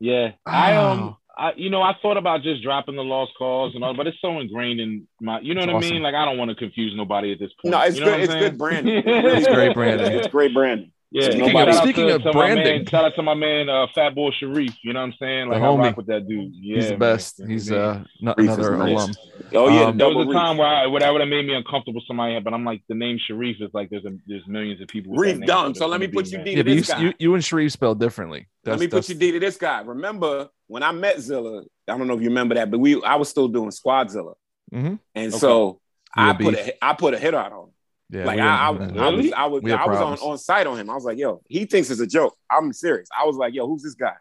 Yeah, 0.00 0.32
I 0.46 0.76
um, 0.76 1.00
Oh. 1.00 1.16
I 1.36 1.52
you 1.56 1.70
know, 1.70 1.82
I 1.82 1.94
thought 2.02 2.16
about 2.16 2.42
just 2.42 2.62
dropping 2.62 2.96
the 2.96 3.02
lost 3.04 3.32
cause 3.38 3.72
and 3.74 3.82
all, 3.84 3.94
but 3.94 4.06
it's 4.06 4.18
so 4.20 4.38
ingrained 4.40 4.80
in 4.80 5.06
my, 5.20 5.38
you 5.40 5.54
know 5.54 5.62
It's 5.62 5.72
what 5.72 5.84
I 5.84 5.90
mean? 5.90 6.02
Like 6.02 6.14
I 6.14 6.24
don't 6.24 6.36
want 6.38 6.50
to 6.50 6.54
confuse 6.56 6.94
nobody 6.96 7.32
at 7.32 7.38
this 7.38 7.50
point. 7.62 7.72
no, 7.72 7.80
it's 7.82 7.96
you 7.98 8.04
know 8.04 8.10
good. 8.12 8.20
It's 8.22 8.32
I'm 8.32 8.40
good 8.40 8.58
branding. 8.58 8.96
It's 9.04 9.06
really 9.06 9.38
It's 9.38 9.48
great 9.48 9.74
branding. 9.74 10.12
It's 10.12 10.26
great 10.28 10.54
branding. 10.54 10.92
Yeah, 11.10 11.30
Speaking 11.30 11.50
shout 11.52 11.68
of- 11.70 11.74
speaking 11.76 12.06
to, 12.08 12.14
of 12.16 12.22
to 12.22 12.26
my 12.26 12.32
branding. 12.32 12.64
man, 12.66 12.86
shout 12.86 13.04
out 13.06 13.14
to 13.14 13.22
my 13.22 13.32
man, 13.32 13.70
uh, 13.70 13.86
Fatboi 13.96 14.30
Sharif. 14.38 14.74
You 14.84 14.92
know 14.92 15.00
what 15.00 15.06
I'm 15.06 15.14
saying? 15.18 15.48
Like 15.48 15.60
The 15.60 15.64
I 15.64 15.68
homie. 15.68 15.84
rock 15.84 15.96
with 15.96 16.06
that 16.08 16.28
dude. 16.28 16.50
Yeah, 16.54 16.76
He's 16.76 16.88
the 16.90 16.96
best. 16.98 17.38
You 17.38 17.44
know 17.46 17.50
He's 17.52 17.70
what 17.70 17.80
I 17.80 17.82
mean? 17.94 17.96
uh 17.96 18.04
no- 18.20 18.34
Reef 18.36 18.50
is 18.50 18.56
another 18.58 18.76
nice. 18.76 18.92
alum. 18.92 19.10
Oh 19.54 19.68
yeah, 19.70 19.80
Um, 19.86 19.96
There 19.96 20.08
was 20.08 20.16
a 20.16 20.28
reef. 20.28 20.32
time 20.36 20.56
where 20.58 20.66
I, 20.68 20.86
where 20.86 21.00
that 21.00 21.10
would 21.10 21.20
have 21.22 21.30
made 21.30 21.46
me 21.46 21.54
uncomfortable 21.54 21.94
with 22.00 22.04
somebody, 22.06 22.38
but 22.40 22.52
I'm 22.52 22.64
like 22.66 22.82
the 22.90 22.94
name 22.94 23.18
Sharif 23.26 23.56
is 23.62 23.70
like 23.72 23.88
there's 23.88 24.04
a, 24.04 24.10
there's 24.26 24.46
millions 24.46 24.82
of 24.82 24.88
people. 24.88 25.12
With 25.12 25.20
Reef 25.20 25.32
that 25.36 25.38
name, 25.40 25.46
dumb. 25.46 25.74
so 25.74 25.78
So 25.80 25.86
let 25.86 25.98
me 26.00 26.08
put 26.08 26.26
you 26.30 26.38
man. 26.38 26.44
D 26.44 26.52
Yeah, 26.52 26.62
to 26.62 26.68
you, 26.70 26.76
this 26.76 26.88
guy. 26.88 27.00
you, 27.00 27.14
you 27.18 27.34
and 27.34 27.42
Sharif 27.42 27.72
spell 27.72 27.94
differently. 27.94 28.46
Let 28.66 28.78
me 28.78 28.86
put 28.88 29.08
you 29.08 29.14
D 29.14 29.32
to 29.32 29.40
this 29.40 29.56
guy. 29.56 29.80
Remember 29.80 30.50
when 30.66 30.82
I 30.82 30.92
met 30.92 31.20
Zilla? 31.20 31.62
I 31.88 31.96
don't 31.96 32.06
know 32.06 32.14
if 32.16 32.20
you 32.20 32.28
remember 32.28 32.54
that, 32.56 32.70
but 32.70 32.80
we 32.80 33.02
I 33.02 33.14
was 33.16 33.30
still 33.30 33.48
doing 33.48 33.70
Squadzilla, 33.70 34.34
mm-hmm. 34.74 34.96
and 35.14 35.28
Okay. 35.32 35.38
so 35.38 35.80
We 36.14 36.22
I 36.22 36.26
had 36.26 36.38
put 36.38 36.54
beef. 36.54 36.68
a 36.68 36.84
I 36.84 36.92
put 36.92 37.14
a 37.14 37.18
hit 37.18 37.32
out 37.34 37.50
on. 37.52 37.68
him. 37.68 37.70
Yeah, 38.10 38.24
like 38.24 38.36
we 38.36 38.42
I, 38.42 38.46
I, 38.46 38.72
had- 38.72 38.96
I 38.98 39.08
was 39.10 39.32
I 39.32 39.46
was 39.46 39.62
I 39.64 39.66
was 39.66 39.72
on 39.72 39.86
problems. 39.88 40.20
on 40.22 40.38
site 40.38 40.66
on 40.66 40.78
him. 40.78 40.88
I 40.90 40.94
was 40.94 41.04
like, 41.04 41.18
yo, 41.18 41.42
he 41.48 41.66
thinks 41.66 41.90
it's 41.90 42.00
a 42.00 42.06
joke. 42.06 42.34
I'm 42.50 42.72
serious. 42.72 43.08
I 43.18 43.24
was 43.26 43.36
like, 43.36 43.52
yo, 43.54 43.66
who's 43.66 43.82
this 43.82 43.94
guy? 43.94 44.14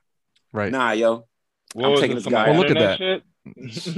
right. 0.51 0.71
Nah, 0.71 0.91
yo. 0.91 1.25
What 1.73 1.91
I'm 1.91 1.95
taking 1.97 2.11
it, 2.11 2.15
this 2.23 2.25
guy. 2.25 2.49
Well, 2.49 2.59
look 2.59 2.69
at 2.71 2.77
that. 2.77 2.97
shit? 2.97 3.23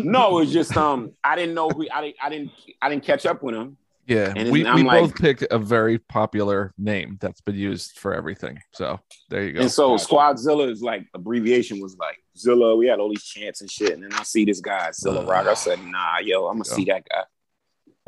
No, 0.05 0.37
it 0.37 0.41
was 0.45 0.53
just 0.53 0.75
um, 0.77 1.13
I 1.23 1.35
didn't 1.35 1.55
know 1.55 1.69
who 1.69 1.87
I 1.91 2.01
didn't 2.01 2.15
I 2.21 2.29
didn't 2.29 2.51
I 2.81 2.89
didn't 2.89 3.03
catch 3.03 3.25
up 3.25 3.41
with 3.43 3.55
him. 3.55 3.77
Yeah, 4.05 4.33
And 4.35 4.51
we, 4.51 4.65
I'm 4.65 4.75
we 4.75 4.83
like- 4.83 5.01
both 5.01 5.15
picked 5.15 5.43
a 5.51 5.59
very 5.59 5.99
popular 5.99 6.73
name 6.79 7.17
that's 7.21 7.41
been 7.41 7.55
used 7.55 7.99
for 7.99 8.13
everything. 8.15 8.57
So 8.73 8.99
there 9.29 9.43
you 9.43 9.53
go. 9.53 9.61
And 9.61 9.71
so 9.71 9.97
Gotcha. 9.97 10.05
Squadzilla 10.07 10.67
is 10.71 10.81
like 10.81 11.05
abbreviation 11.13 11.79
was 11.79 11.95
like 11.97 12.17
Zilla. 12.35 12.75
We 12.75 12.87
had 12.87 12.99
all 12.99 13.09
these 13.09 13.23
chants 13.23 13.61
and 13.61 13.69
shit. 13.69 13.91
And 13.93 14.01
then 14.03 14.11
I 14.13 14.23
see 14.23 14.45
this 14.45 14.61
guy, 14.61 14.89
Zilla 14.93 15.23
Rocca. 15.25 15.51
I 15.51 15.53
said, 15.53 15.79
nah, 15.85 16.17
yo, 16.23 16.47
I'm 16.47 16.55
gonna 16.57 16.63
Yeah. 16.69 16.75
see 16.75 16.85
that 16.85 17.07
guy. 17.07 17.23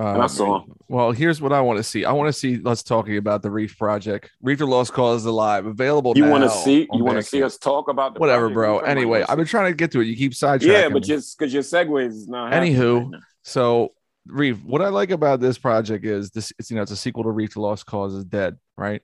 Um, 0.01 0.15
And 0.15 0.24
I 0.24 0.27
saw 0.27 0.63
him. 0.63 0.74
Well, 0.88 1.12
here's 1.12 1.41
what 1.41 1.53
I 1.53 1.62
want 1.62 1.77
to 1.77 1.84
see. 1.84 2.05
I 2.05 2.12
want 2.12 2.27
to 2.27 2.34
see. 2.34 2.58
Let's 2.58 2.81
talking 2.81 3.17
about 3.17 3.43
the 3.43 3.51
Reef 3.51 3.77
Project. 3.77 4.31
Reef 4.41 4.58
the 4.58 4.65
Lost 4.65 4.93
Cauze 4.93 5.22
is 5.22 5.25
Alive, 5.25 5.65
available. 5.65 6.13
You 6.15 6.25
want 6.25 6.43
to 6.43 6.50
see? 6.50 6.88
You 6.91 7.03
want 7.03 7.17
to 7.17 7.24
see 7.24 7.43
us 7.43 7.58
talk 7.58 7.88
about 7.88 8.15
the 8.15 8.20
Whatever, 8.20 8.50
bro. 8.50 8.79
Anyway, 8.79 9.24
I've 9.27 9.38
been 9.38 9.46
trying 9.46 9.72
to 9.72 9.75
get 9.75 9.91
to 9.91 10.01
it. 10.01 10.05
You 10.05 10.15
keep 10.15 10.31
sidetracking. 10.31 10.63
Yeah, 10.63 10.89
but 10.89 11.03
me. 11.03 11.08
just 11.08 11.38
because 11.38 11.53
your 11.53 11.63
segue 11.63 12.08
is 12.08 12.27
not. 12.27 12.51
Anywho, 12.51 13.12
right. 13.12 13.22
So, 13.43 13.93
Reef, 14.25 14.63
what 14.63 14.81
I 14.81 14.89
like 14.89 15.12
about 15.12 15.39
this 15.39 15.58
project 15.58 16.03
is 16.03 16.31
this. 16.31 16.51
It's 16.58 16.72
you 16.72 16.77
know, 16.77 16.81
it's 16.81 16.91
a 16.91 16.98
sequel 16.98 17.24
to 17.24 17.29
Reef 17.29 17.53
the 17.53 17.62
Lost 17.62 17.86
Cauze 17.86 18.13
is 18.15 18.25
Dead, 18.25 18.58
right? 18.77 19.01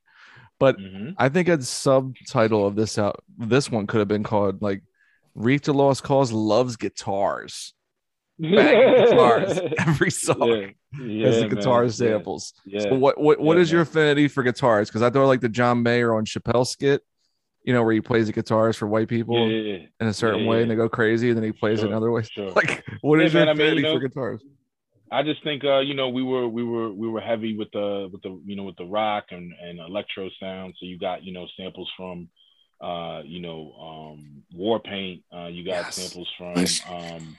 But 0.59 0.79
Mhm. 0.79 1.13
I 1.19 1.29
think 1.29 1.47
a 1.47 1.61
subtitle 1.61 2.65
of 2.65 2.75
this 2.75 2.97
out 2.97 3.23
this 3.37 3.69
one 3.69 3.85
could 3.85 3.99
have 3.99 4.07
been 4.07 4.23
called 4.23 4.61
like 4.63 4.81
Reef 5.35 5.61
the 5.61 5.73
Lost 5.73 6.03
Cauze 6.03 6.31
loves 6.31 6.75
guitars. 6.75 7.73
Guitars 8.41 9.59
every 9.79 10.11
song 10.11 10.37
Yeah, 10.93 11.05
yeah, 11.05 11.25
has 11.25 11.39
the 11.39 11.47
guitar 11.47 11.83
Yeah, 11.85 11.89
samples. 11.89 12.53
Yeah. 12.65 12.79
So 12.81 12.93
what 12.95 13.19
what 13.19 13.39
what 13.39 13.57
Yeah, 13.57 13.61
is 13.63 13.71
your 13.71 13.81
affinity 13.81 14.27
for 14.27 14.43
guitars? 14.43 14.89
Because 14.89 15.01
I 15.01 15.09
thought 15.09 15.25
like 15.27 15.41
the 15.41 15.49
John 15.49 15.81
Mayer 15.81 16.13
on 16.13 16.25
Chappelle 16.25 16.65
skit, 16.67 17.01
you 17.63 17.73
know, 17.73 17.83
where 17.83 17.93
he 17.93 18.01
plays 18.01 18.27
the 18.27 18.33
guitars 18.33 18.77
for 18.77 18.87
white 18.87 19.07
people 19.07 19.49
in 19.49 19.89
a 19.99 20.13
certain 20.13 20.45
way 20.45 20.61
and 20.61 20.69
they 20.69 20.75
go 20.75 20.87
crazy, 20.87 21.29
and 21.29 21.37
then 21.37 21.43
he 21.43 21.51
plays 21.51 21.79
it 21.79 21.81
Sure, 21.83 21.89
another 21.89 22.11
way. 22.11 22.23
Sure. 22.23 22.51
Like, 22.55 22.85
what 23.01 23.21
is 23.21 23.33
your 23.33 23.45
man, 23.45 23.49
I 23.49 23.53
mean, 23.53 23.59
you 23.59 23.65
affinity 23.71 23.81
know- 23.83 23.93
for 23.95 24.07
guitars? 24.07 24.43
I 25.09 25.23
just 25.23 25.41
think 25.41 25.63
uh, 25.63 25.79
you 25.79 25.93
know, 25.93 26.09
we 26.09 26.21
were 26.21 26.49
we 26.49 26.63
were 26.63 26.91
we 26.91 27.07
were 27.07 27.21
heavy 27.21 27.55
with 27.57 27.69
the 27.71 28.09
with 28.11 28.21
the 28.23 28.41
you 28.45 28.57
know 28.57 28.63
with 28.63 28.75
the 28.75 28.83
rock 28.85 29.27
and, 29.31 29.53
and 29.63 29.79
electro 29.79 30.29
sound. 30.37 30.75
So 30.77 30.85
you 30.85 30.99
got, 30.99 31.23
you 31.23 31.31
know, 31.31 31.47
samples 31.55 31.89
from 31.95 32.27
uh, 32.81 33.21
you 33.25 33.39
know, 33.39 33.71
um, 33.81 34.43
Warpaint. 34.53 35.23
Uh, 35.33 35.47
you 35.47 35.63
got 35.65 35.93
samples 35.93 36.27
from, 36.37 36.57
um, 36.93 37.35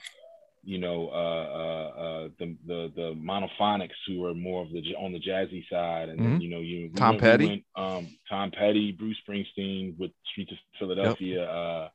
you 0.65 0.79
know, 0.79 1.09
uh, 1.09 1.13
uh, 1.13 2.01
uh, 2.01 2.29
the 2.39 2.57
the 2.67 2.93
the 2.95 3.15
monophonics 3.15 3.97
who 4.07 4.25
are 4.25 4.35
more 4.35 4.63
of 4.63 4.71
the 4.73 4.83
on 4.97 5.13
the 5.13 5.21
jazzy 5.21 5.67
side, 5.69 6.09
and 6.09 6.19
then 6.19 6.39
Mhm. 6.39 6.43
you 6.43 6.49
know, 6.51 6.61
you 6.61 6.91
Tom 6.97 7.15
we 7.15 7.21
Petty. 7.21 7.47
went, 7.47 7.65
um, 7.77 8.09
Tom 8.29 8.51
Petty, 8.51 8.93
Bruce 8.93 9.17
Springsteen 9.27 9.97
with 9.99 10.11
Streets 10.31 10.53
of 10.53 10.59
Philadelphia. 10.79 11.45
Uh, 11.51 11.89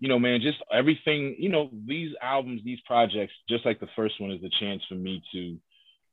you 0.00 0.08
know, 0.08 0.18
man, 0.18 0.40
just 0.40 0.58
everything. 0.72 1.36
You 1.38 1.48
know, 1.48 1.70
these 1.86 2.14
albums, 2.20 2.62
these 2.64 2.80
projects, 2.86 3.32
just 3.48 3.64
like 3.64 3.78
the 3.80 3.86
first 3.94 4.20
one, 4.20 4.30
is 4.32 4.42
a 4.42 4.50
chance 4.60 4.82
for 4.88 4.96
me 4.96 5.22
to 5.32 5.58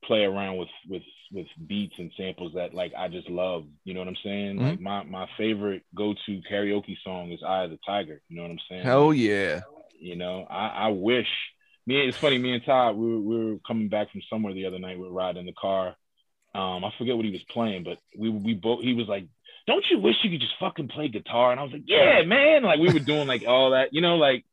play 0.05 0.23
around 0.23 0.57
with 0.57 0.69
with 0.87 1.03
with 1.31 1.47
beats 1.67 1.93
and 1.99 2.11
samples 2.15 2.53
that 2.55 2.73
like 2.73 2.93
I 2.97 3.07
just 3.07 3.29
love. 3.29 3.65
You 3.83 3.93
know 3.93 3.99
what 3.99 4.07
I'm 4.07 4.15
saying? 4.23 4.57
Mhm. 4.57 4.61
Like 4.61 4.79
my 4.79 5.03
my 5.03 5.27
favorite 5.37 5.83
go 5.95 6.13
to 6.25 6.41
karaoke 6.49 6.97
song 7.03 7.31
is 7.31 7.41
"Eye 7.43 7.63
of 7.63 7.71
the 7.71 7.79
Tiger." 7.85 8.21
You 8.29 8.35
know 8.37 8.43
what 8.43 8.51
I'm 8.51 8.59
saying? 8.69 8.83
Hell 8.83 9.13
yeah. 9.13 9.61
You 9.99 10.15
know, 10.15 10.45
I, 10.49 10.67
I 10.67 10.87
wish. 10.89 11.27
Me, 11.89 12.07
it's 12.07 12.17
funny. 12.17 12.37
Me 12.37 12.53
and 12.53 12.63
Todd, 12.63 12.97
we 12.97 13.15
were, 13.15 13.19
we 13.19 13.45
were 13.45 13.59
coming 13.65 13.89
back 13.89 14.11
from 14.11 14.21
somewhere 14.29 14.53
the 14.53 14.67
other 14.67 14.77
night. 14.77 14.99
We 14.99 15.05
were 15.05 15.11
riding 15.11 15.39
in 15.39 15.47
the 15.47 15.53
car. 15.53 15.95
Um, 16.53 16.85
I 16.85 16.91
forget 16.99 17.15
what 17.15 17.25
he 17.25 17.31
was 17.31 17.41
playing, 17.49 17.83
but 17.83 17.97
we 18.15 18.29
we 18.29 18.53
both. 18.53 18.83
He 18.83 18.93
was 18.93 19.07
like, 19.07 19.25
"Don't 19.65 19.83
you 19.89 19.97
wish 19.97 20.13
you 20.23 20.29
could 20.29 20.39
just 20.39 20.53
fucking 20.59 20.89
play 20.89 21.07
guitar?" 21.07 21.49
And 21.49 21.59
I 21.59 21.63
was 21.63 21.71
like, 21.71 21.85
"Yeah, 21.87 22.21
man!" 22.27 22.61
Like 22.61 22.79
we 22.79 22.93
were 22.93 22.99
doing 22.99 23.27
like 23.27 23.43
all 23.47 23.71
that, 23.71 23.91
you 23.91 24.01
know, 24.01 24.17
like 24.17 24.45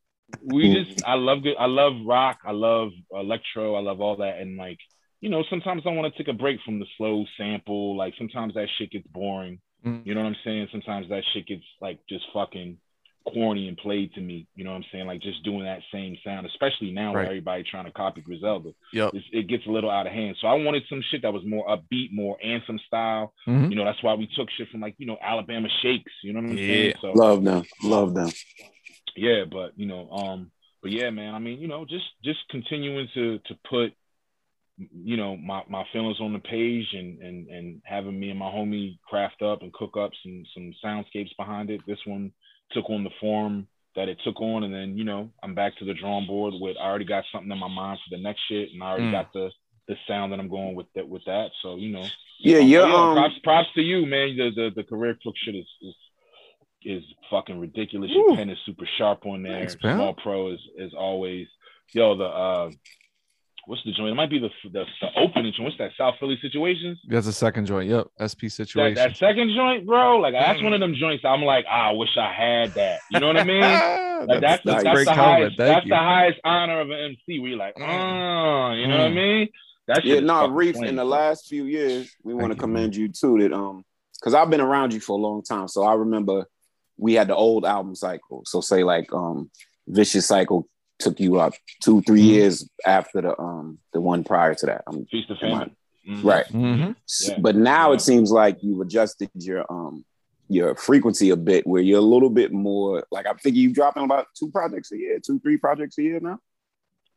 we 0.42 0.72
just. 0.72 1.04
I 1.04 1.16
love 1.16 1.42
good. 1.42 1.56
I 1.58 1.66
love 1.66 1.92
rock. 2.06 2.38
I 2.42 2.52
love 2.52 2.92
electro. 3.12 3.74
I 3.74 3.80
love 3.80 4.00
all 4.00 4.16
that, 4.16 4.38
and 4.38 4.56
like 4.56 4.78
you 5.20 5.28
know, 5.28 5.44
sometimes 5.50 5.82
I 5.84 5.90
want 5.90 6.10
to 6.10 6.16
take 6.16 6.32
a 6.34 6.38
break 6.38 6.60
from 6.64 6.78
the 6.78 6.86
slow 6.96 7.26
sample. 7.36 7.98
Like 7.98 8.14
sometimes 8.16 8.54
that 8.54 8.68
shit 8.78 8.92
gets 8.92 9.06
boring. 9.08 9.60
Mm. 9.84 10.06
You 10.06 10.14
know 10.14 10.22
what 10.22 10.28
I'm 10.28 10.36
saying? 10.42 10.68
Sometimes 10.72 11.10
that 11.10 11.22
shit 11.34 11.46
gets 11.46 11.64
like 11.82 11.98
just 12.08 12.24
fucking 12.32 12.78
corny 13.32 13.68
and 13.68 13.76
played 13.76 14.12
to 14.14 14.20
me. 14.20 14.46
You 14.54 14.64
know 14.64 14.70
what 14.70 14.76
I'm 14.78 14.84
saying? 14.92 15.06
Like 15.06 15.20
just 15.20 15.42
doing 15.42 15.64
that 15.64 15.80
same 15.92 16.16
sound, 16.24 16.46
especially 16.46 16.92
now 16.92 17.06
Right. 17.08 17.22
where 17.22 17.26
everybody 17.26 17.62
trying 17.64 17.84
to 17.86 17.90
copy 17.92 18.20
Griselda. 18.20 18.72
Yep. 18.92 19.14
It 19.32 19.48
gets 19.48 19.66
a 19.66 19.70
little 19.70 19.90
out 19.90 20.06
of 20.06 20.12
hand. 20.12 20.36
So 20.40 20.46
I 20.46 20.54
wanted 20.54 20.84
some 20.88 21.02
shit 21.10 21.22
that 21.22 21.32
was 21.32 21.44
more 21.44 21.66
upbeat, 21.66 22.12
more 22.12 22.36
anthem 22.42 22.78
style. 22.86 23.34
Mhm. 23.46 23.70
You 23.70 23.76
know, 23.76 23.84
that's 23.84 24.02
why 24.02 24.14
we 24.14 24.26
took 24.36 24.48
shit 24.52 24.68
from 24.70 24.80
like, 24.80 24.94
you 24.98 25.06
know, 25.06 25.18
Alabama 25.20 25.68
Shakes. 25.82 26.12
You 26.22 26.32
know 26.34 26.40
what 26.40 26.50
I'm 26.50 26.58
Yeah. 26.58 26.66
saying? 26.68 26.94
So 27.00 27.12
Love 27.12 27.42
them. 27.44 27.64
Love 27.82 28.14
them. 28.14 28.30
yeah, 29.16 29.44
but 29.44 29.72
you 29.76 29.86
know, 29.86 30.08
um, 30.10 30.50
but 30.82 30.92
yeah, 30.92 31.10
man. 31.10 31.34
I 31.34 31.38
mean, 31.38 31.58
you 31.60 31.68
know, 31.68 31.84
just 31.84 32.06
just 32.22 32.38
continuing 32.48 33.08
to 33.14 33.38
to 33.40 33.54
put, 33.68 33.92
you 34.78 35.16
know, 35.16 35.36
my 35.36 35.62
my 35.68 35.84
feelings 35.92 36.20
on 36.20 36.32
the 36.32 36.38
page 36.38 36.92
and 36.92 37.18
and 37.20 37.48
and 37.48 37.82
having 37.84 38.18
me 38.20 38.30
and 38.30 38.38
my 38.38 38.46
homie 38.50 38.98
craft 39.08 39.42
up 39.42 39.62
and 39.62 39.72
cook 39.72 39.96
up 39.96 40.10
some 40.22 40.44
some 40.54 40.72
soundscapes 40.84 41.34
behind 41.36 41.70
it. 41.70 41.80
This 41.86 41.98
one 42.06 42.30
took 42.72 42.88
on 42.90 43.04
the 43.04 43.10
form 43.20 43.66
that 43.94 44.08
it 44.08 44.18
took 44.24 44.40
on, 44.40 44.64
and 44.64 44.74
then 44.74 44.96
you 44.98 45.04
know, 45.04 45.30
I'm 45.42 45.54
back 45.54 45.76
to 45.78 45.84
the 45.84 45.94
drawing 45.94 46.26
board 46.26 46.54
with. 46.60 46.76
I 46.80 46.84
already 46.86 47.04
got 47.06 47.24
something 47.32 47.50
in 47.50 47.58
my 47.58 47.68
mind 47.68 47.98
for 48.04 48.16
the 48.16 48.22
next 48.22 48.40
shit, 48.48 48.70
and 48.72 48.82
I 48.82 48.86
already 48.90 49.08
Mm. 49.08 49.12
got 49.12 49.32
the 49.32 49.50
the 49.88 49.96
sound 50.08 50.32
that 50.32 50.40
I'm 50.40 50.48
going 50.48 50.74
with 50.74 50.86
that 50.94 51.08
with 51.08 51.24
that. 51.26 51.50
So 51.62 51.76
you 51.76 51.90
know, 51.92 52.04
Yeah, 52.40 52.58
um, 52.58 52.66
yeah. 52.68 52.80
Um, 52.82 53.14
props, 53.14 53.38
props 53.44 53.68
to 53.74 53.82
you, 53.82 54.04
man. 54.04 54.36
The 54.36 54.50
the, 54.54 54.70
the 54.74 54.82
Career 54.84 55.16
Crook 55.22 55.34
shit 55.44 55.54
is, 55.54 55.66
is 55.82 55.94
is 56.84 57.04
fucking 57.30 57.58
ridiculous. 57.58 58.10
Woo. 58.14 58.26
Your 58.28 58.36
pen 58.36 58.50
is 58.50 58.58
super 58.66 58.86
sharp 58.98 59.24
on 59.26 59.42
there. 59.42 59.58
Thanks, 59.60 59.76
man. 59.82 59.96
Small 59.96 60.14
pro 60.14 60.52
is 60.52 60.60
is 60.76 60.92
always. 60.94 61.46
Yo, 61.92 62.16
the 62.16 62.24
uh, 62.24 62.70
what's 63.66 63.82
the 63.84 63.92
joint? 63.92 64.10
It 64.10 64.14
might 64.14 64.30
be 64.30 64.38
the 64.38 64.48
the, 64.64 64.84
the 65.00 65.08
opening 65.16 65.52
joint. 65.52 65.64
What's 65.64 65.78
that? 65.78 65.90
South 65.98 66.14
Philly 66.18 66.38
situations. 66.40 66.98
That's 67.06 67.26
a 67.26 67.32
second 67.32 67.66
joint. 67.66 67.88
Yep. 67.90 68.06
SP 68.18 68.42
That, 68.48 68.50
situation. 68.52 68.94
that 68.94 69.16
second 69.16 69.52
joint, 69.54 69.86
bro. 69.86 70.18
Like 70.18 70.32
that's 70.32 70.60
Mm. 70.60 70.64
one 70.64 70.72
of 70.72 70.80
them 70.80 70.94
joints. 70.94 71.24
I'm 71.24 71.42
like, 71.42 71.64
ah, 71.68 71.90
I 71.90 71.92
wish 71.92 72.16
I 72.16 72.32
had 72.32 72.74
that. 72.74 73.00
You 73.10 73.20
know 73.20 73.26
what 73.28 73.36
I 73.36 73.44
mean? 73.54 73.60
Like 74.28 74.40
that's 74.40 74.64
the, 74.64 74.72
nice. 74.72 74.82
that's 74.84 74.94
Great 74.94 75.04
the 75.06 75.14
comment. 75.14 75.38
highest 75.42 75.56
Thank 75.58 75.74
that's 75.74 75.86
you. 75.86 75.90
the 75.90 75.96
highest 75.96 76.40
honor 76.44 76.80
of 76.80 76.90
an 76.90 76.98
MC. 76.98 77.38
We 77.40 77.54
like, 77.54 77.74
Mm. 77.76 77.82
oh, 77.82 78.72
you 78.74 78.86
know 78.88 78.96
what 78.98 79.06
I 79.06 79.10
Mm. 79.10 79.14
mean? 79.14 79.48
That 79.88 80.04
yeah, 80.04 80.16
is 80.16 80.22
no, 80.22 80.40
fucking 80.40 80.54
Reef, 80.54 80.74
flame. 80.76 80.88
in 80.88 80.96
the 80.96 81.04
last 81.04 81.46
few 81.46 81.64
years, 81.64 82.16
we 82.24 82.34
want 82.34 82.50
to 82.52 82.56
you, 82.56 82.60
commend 82.60 82.96
you 82.96 83.08
too 83.08 83.38
that 83.40 83.52
um 83.52 83.84
because 84.18 84.34
I've 84.34 84.50
been 84.50 84.60
around 84.62 84.92
you 84.94 85.00
for 85.00 85.12
a 85.12 85.20
long 85.20 85.42
time. 85.42 85.68
So 85.68 85.82
I 85.84 85.94
remember 85.94 86.46
we 86.96 87.12
had 87.14 87.28
the 87.28 87.36
old 87.36 87.64
album 87.66 87.94
cycle. 87.94 88.42
So 88.46 88.60
say 88.60 88.82
like 88.82 89.12
um 89.12 89.50
Vicious 89.86 90.26
Cycle 90.26 90.66
took 90.98 91.20
you 91.20 91.38
up 91.38 91.54
two, 91.82 92.02
3 92.02 92.20
Mhm. 92.20 92.24
years 92.26 92.68
after 92.86 93.20
the 93.20 93.40
um 93.40 93.78
the 93.92 94.00
one 94.00 94.24
prior 94.24 94.54
to 94.54 94.66
that. 94.66 94.82
Um, 94.86 95.06
Feast 95.10 95.30
of 95.30 95.38
Am 95.42 95.48
I- 95.54 95.58
Famine. 95.58 95.76
Mhm. 96.08 96.24
right. 96.24 96.46
Mhm. 96.46 96.96
S- 97.04 97.28
Yeah. 97.30 97.38
But 97.40 97.56
now 97.56 97.90
Yeah. 97.90 97.96
it 97.96 98.00
seems 98.00 98.30
like 98.30 98.62
you've 98.62 98.80
adjusted 98.80 99.30
your 99.34 99.70
um 99.70 100.04
your 100.48 100.76
frequency 100.76 101.30
a 101.30 101.36
bit 101.36 101.66
where 101.66 101.82
you're 101.82 101.98
a 101.98 102.02
little 102.14 102.30
bit 102.30 102.52
more 102.52 103.04
like 103.10 103.26
I 103.26 103.32
think 103.34 103.56
you're 103.56 103.72
dropping 103.72 104.04
about 104.04 104.28
two 104.38 104.50
projects 104.50 104.92
a 104.92 104.96
year, 104.98 105.18
two, 105.18 105.40
three 105.40 105.56
projects 105.56 105.98
a 105.98 106.02
year 106.02 106.20
now. 106.20 106.38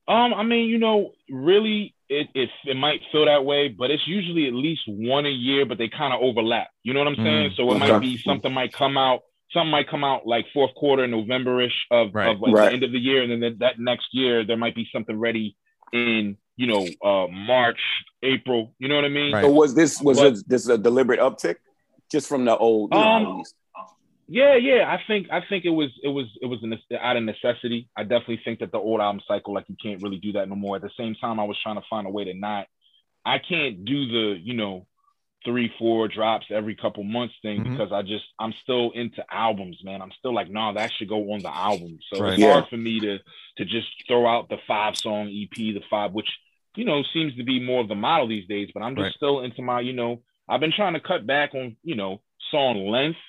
Um, 0.07 0.33
I 0.33 0.41
mean, 0.41 0.67
you 0.67 0.79
know, 0.79 1.12
really, 1.29 1.93
it 2.09 2.27
it, 2.33 2.50
it 2.65 2.75
might 2.75 3.01
feel 3.12 3.25
that 3.25 3.45
way, 3.45 3.67
but 3.67 3.91
it's 3.91 4.07
usually 4.07 4.48
at 4.48 4.53
least 4.55 4.81
one 4.88 5.27
a 5.27 5.29
year, 5.29 5.67
but 5.67 5.77
they 5.77 5.88
kind 5.88 6.12
of 6.12 6.21
overlap. 6.21 6.69
You 6.83 6.93
know 6.93 7.00
what 7.01 7.09
I'm 7.09 7.15
saying? 7.17 7.51
Mm, 7.51 7.55
so 7.55 7.71
it 7.71 7.75
okay. 7.75 7.91
might 7.91 8.00
be 8.00 8.17
something 8.17 8.51
might 8.51 8.74
come 8.74 8.98
out, 8.98 9.21
something 9.51 9.72
might 9.72 9.89
come 9.89 10.03
out 10.03 10.25
like 10.27 10.46
fourth 10.53 10.74
quarter, 10.75 11.08
November-ish 11.08 11.88
of, 11.91 12.13
Right. 12.13 12.29
of 12.36 12.39
like 12.41 12.53
Right. 12.53 12.68
the 12.70 12.74
end 12.74 12.84
of 12.84 12.91
the 12.91 13.00
year, 13.00 13.22
and 13.24 13.32
then 13.32 13.39
that, 13.41 13.60
that 13.60 13.79
next 13.79 14.08
year 14.13 14.44
there 14.46 14.58
might 14.58 14.75
be 14.75 14.88
something 14.94 15.18
ready 15.20 15.56
in 15.94 16.38
you 16.56 16.68
know 16.68 16.86
uh 17.03 17.27
March, 17.32 17.79
April. 18.22 18.74
You 18.79 18.88
know 18.89 18.96
what 18.96 19.06
I 19.06 19.10
mean? 19.10 19.34
Right. 19.34 19.44
So 19.44 19.51
was 19.51 19.74
this 19.75 20.01
was 20.01 20.20
But- 20.20 20.29
this, 20.32 20.44
this 20.44 20.68
a 20.70 20.77
deliberate 20.77 21.20
uptick 21.20 21.56
just 22.12 22.27
from 22.27 22.46
the 22.46 22.56
old? 22.58 22.94
You 22.94 23.00
know, 23.00 23.06
Um, 23.06 23.24
how 23.25 23.44
Yeah, 24.27 24.56
yeah. 24.56 24.91
I 24.94 25.01
think 25.08 25.27
I 25.32 25.41
think 25.50 25.65
it 25.65 25.72
was 25.72 25.89
it 26.03 26.10
was 26.10 26.27
it 26.41 26.46
was 26.46 26.62
an, 26.62 26.77
out 27.01 27.18
of 27.18 27.24
necessity. 27.24 27.88
I 27.98 28.03
definitely 28.03 28.41
think 28.46 28.60
that 28.60 28.72
the 28.72 28.77
old 28.77 29.01
album 29.01 29.22
cycle, 29.27 29.53
like 29.56 29.65
you 29.70 29.75
can't 29.82 30.03
really 30.03 30.20
do 30.20 30.34
that 30.34 30.48
no 30.48 30.56
more. 30.56 30.75
At 30.75 30.84
the 30.84 30.91
same 30.98 31.15
time, 31.15 31.39
I 31.39 31.46
was 31.46 31.58
trying 31.63 31.77
to 31.77 31.84
find 31.89 32.06
a 32.06 32.12
way 32.12 32.25
to 32.25 32.34
not. 32.36 32.68
I 33.25 33.39
can't 33.39 33.84
do 33.86 34.08
the 34.08 34.39
you 34.39 34.53
know 34.53 34.86
three 35.46 35.72
four 35.79 36.08
drops 36.08 36.48
every 36.51 36.75
couple 36.75 37.03
months 37.03 37.34
thing 37.41 37.63
Mhm. 37.63 37.72
because 37.72 37.91
I 37.93 38.01
just 38.01 38.25
I'm 38.39 38.53
still 38.63 38.91
into 38.91 39.24
albums, 39.34 39.77
man. 39.84 40.01
I'm 40.01 40.12
still 40.12 40.34
like, 40.34 40.50
no, 40.50 40.74
that 40.74 40.91
should 40.93 41.08
go 41.08 41.31
on 41.34 41.39
the 41.39 41.55
album. 41.55 41.98
So 42.13 42.22
Right. 42.22 42.34
it's 42.34 42.41
Yeah. 42.41 42.53
hard 42.53 42.67
for 42.67 42.77
me 42.77 43.00
to 43.00 43.19
to 43.58 43.65
just 43.65 43.88
throw 44.08 44.25
out 44.27 44.50
the 44.50 44.58
five 44.67 44.98
song 44.98 45.29
EP, 45.29 45.72
the 45.74 45.81
five, 45.89 46.12
which 46.13 46.29
you 46.75 46.86
know 46.86 47.03
seems 47.13 47.36
to 47.36 47.43
be 47.43 47.60
more 47.60 47.81
of 47.81 47.88
the 47.88 47.96
model 47.96 48.27
these 48.27 48.48
days. 48.48 48.69
But 48.74 48.84
I'm 48.84 48.96
just 48.96 49.03
Right. 49.05 49.13
still 49.15 49.39
into 49.41 49.62
my 49.62 49.79
you 49.81 49.93
know 49.93 50.22
I've 50.48 50.60
been 50.60 50.72
trying 50.72 50.93
to 50.93 51.00
cut 51.00 51.25
back 51.25 51.55
on 51.55 51.77
you 51.84 51.96
know 51.96 52.22
song 52.51 52.88
length. 52.88 53.19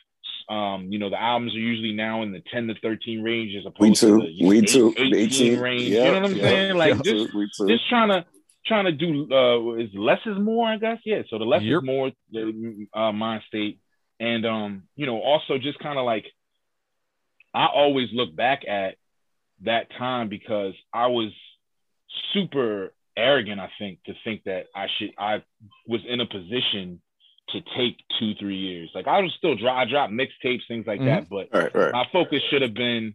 Um, 0.49 0.91
you 0.91 0.99
know, 0.99 1.11
the 1.11 1.21
albums 1.21 1.55
are 1.55 1.61
usually 1.61 1.93
now 1.93 2.23
in 2.23 2.33
the 2.33 2.41
10 2.51 2.67
to 2.67 2.75
13 2.81 3.23
range 3.23 3.55
as 3.55 3.63
we 3.63 3.69
opposed 3.69 4.01
too, 4.01 4.19
to 4.21 4.27
the 4.27 4.33
you 4.33 4.43
know, 4.43 4.49
we 4.49 4.59
eight- 4.59 4.67
too, 4.69 4.95
18 4.99 5.15
18 5.15 5.61
range. 5.61 5.83
Yeah, 5.83 5.89
you 5.89 6.05
know 6.13 6.21
what 6.23 6.31
I'm 6.31 6.37
yeah, 6.37 6.43
saying? 6.43 6.77
Like 6.77 6.95
yeah, 6.97 7.13
just 7.13 7.35
we 7.35 7.47
just 7.69 7.89
trying 7.89 8.09
to 8.09 8.25
trying 8.67 8.85
to 8.85 8.93
do 8.93 9.29
uh 9.33 9.75
is 9.75 9.91
less 9.95 10.21
is 10.27 10.39
more, 10.39 10.69
I 10.69 10.77
guess. 10.77 10.99
Yeah. 11.05 11.23
So 11.29 11.39
the 11.39 11.45
less 11.45 11.63
Yep. 11.63 11.83
is 11.83 11.87
more 11.87 12.13
the 12.31 12.87
uh 12.95 13.13
mind 13.13 13.43
state. 13.49 13.79
And 14.19 14.45
um, 14.45 14.83
you 14.97 15.07
know, 15.07 15.21
also 15.21 15.59
just 15.59 15.79
kind 15.79 15.99
of 15.99 16.05
like 16.05 16.27
I 17.55 17.67
always 17.67 18.09
look 18.13 18.35
back 18.35 18.63
at 18.69 18.97
that 19.65 19.91
time 19.99 20.29
because 20.29 20.75
I 20.93 21.09
was 21.09 21.33
super 22.33 22.93
arrogant, 23.17 23.61
I 23.61 23.71
think, 23.79 24.03
to 24.05 24.15
think 24.25 24.45
that 24.45 24.67
I 24.75 24.87
should 24.99 25.11
I 25.19 25.43
was 25.87 26.01
in 26.07 26.21
a 26.21 26.27
position 26.27 27.01
to 27.51 27.61
take 27.77 27.97
two, 28.19 28.35
three 28.35 28.57
years. 28.57 28.91
Like 28.95 29.09
I 29.09 29.21
was 29.21 29.33
still 29.39 29.57
drop 29.57 29.77
I 29.79 29.85
dropped 29.85 30.13
mixtapes, 30.13 30.61
things 30.69 30.87
like 30.87 31.01
that, 31.01 31.29
but 31.29 31.49
right, 31.53 31.75
right. 31.75 31.93
my 31.93 32.07
focus 32.13 32.41
should 32.51 32.63
have 32.63 32.75
been 32.75 33.15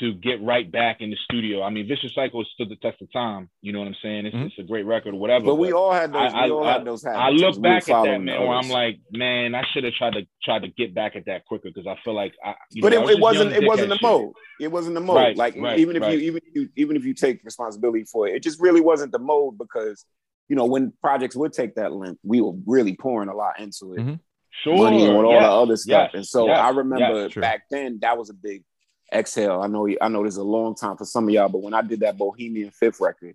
to 0.00 0.12
get 0.12 0.40
right 0.42 0.70
back 0.70 1.00
in 1.00 1.10
the 1.10 1.16
studio. 1.24 1.62
I 1.62 1.70
mean, 1.70 1.88
Vicious 1.88 2.14
Cycle 2.14 2.44
stood 2.54 2.68
the 2.68 2.76
test 2.76 3.00
of 3.00 3.10
time. 3.10 3.48
You 3.62 3.72
know 3.72 3.78
what 3.78 3.88
I'm 3.88 3.96
saying? 4.02 4.26
It's, 4.26 4.36
Mhm. 4.36 4.46
it's 4.46 4.58
a 4.58 4.62
great 4.62 4.84
record 4.84 5.14
or 5.14 5.18
whatever. 5.18 5.46
But 5.46 5.54
we 5.56 5.72
all 5.72 5.92
had 5.92 6.12
those. 6.12 6.32
I- 6.34 6.44
we 6.44 6.50
all 6.52 6.64
I- 6.64 6.72
had 6.72 6.84
those. 6.84 7.04
I 7.06 7.30
look 7.30 7.60
back 7.60 7.78
at 7.82 7.86
that 7.86 7.92
following 7.92 8.24
man 8.26 8.40
the 8.40 8.46
where. 8.46 8.56
I'm 8.58 8.68
like, 8.68 9.00
man, 9.12 9.54
I 9.54 9.64
should 9.72 9.84
have 9.84 9.94
tried 9.94 10.12
to 10.12 10.26
try 10.44 10.58
to 10.58 10.68
get 10.68 10.94
back 10.94 11.16
at 11.16 11.24
that 11.24 11.46
quicker 11.46 11.70
because 11.74 11.86
I 11.86 11.96
feel 12.04 12.14
like 12.14 12.34
I. 12.44 12.54
You 12.70 12.82
but 12.82 12.92
know, 12.92 12.98
I 12.98 13.00
it, 13.00 13.04
was 13.04 13.10
it 13.16 13.20
wasn't. 13.20 13.52
It 13.52 13.66
wasn't 13.66 13.88
the 13.88 13.94
shit. 13.96 14.02
mode. 14.02 14.32
It 14.60 14.68
wasn't 14.68 14.94
the 14.94 15.00
mode. 15.00 15.16
Right, 15.16 15.36
like 15.36 15.56
right, 15.56 15.78
even 15.78 15.96
if 15.96 16.02
right. 16.02 16.12
you 16.12 16.18
even 16.26 16.42
if 16.46 16.54
you 16.54 16.68
even 16.76 16.96
if 16.96 17.04
you 17.04 17.14
take 17.14 17.42
responsibility 17.42 18.04
for 18.04 18.28
it, 18.28 18.34
it 18.36 18.42
just 18.42 18.60
really 18.60 18.82
wasn't 18.82 19.10
the 19.12 19.18
mode 19.18 19.56
because 19.58 20.04
you 20.48 20.54
know 20.56 20.66
when 20.66 20.92
projects 21.00 21.34
would 21.34 21.54
take 21.54 21.74
that 21.76 21.92
length, 21.92 22.20
we 22.22 22.40
were 22.42 22.52
really 22.66 22.94
pouring 22.94 23.30
a 23.30 23.34
lot 23.34 23.58
into 23.58 23.94
it, 23.94 24.00
Mhm. 24.00 24.20
Sure. 24.62 24.76
money 24.76 25.06
and 25.06 25.16
all 25.16 25.30
yes, 25.32 25.42
the 25.42 25.50
other 25.50 25.76
stuff. 25.76 26.10
yes, 26.12 26.14
and 26.14 26.26
so 26.26 26.46
yes, 26.46 26.58
I 26.58 26.70
remember 26.70 27.22
yes. 27.24 27.34
Back 27.34 27.62
then 27.70 27.98
that 28.02 28.16
was 28.18 28.28
a 28.30 28.34
big 28.34 28.64
exhale. 29.12 29.60
I 29.62 29.66
know. 29.66 29.88
I 30.00 30.08
know 30.08 30.24
this 30.24 30.34
is 30.34 30.38
a 30.38 30.44
long 30.44 30.74
time 30.74 30.96
for 30.96 31.04
some 31.04 31.24
of 31.24 31.30
y'all, 31.30 31.48
but 31.48 31.62
when 31.62 31.74
I 31.74 31.82
did 31.82 32.00
that 32.00 32.18
Bohemian 32.18 32.70
Fifth 32.70 33.00
record, 33.00 33.34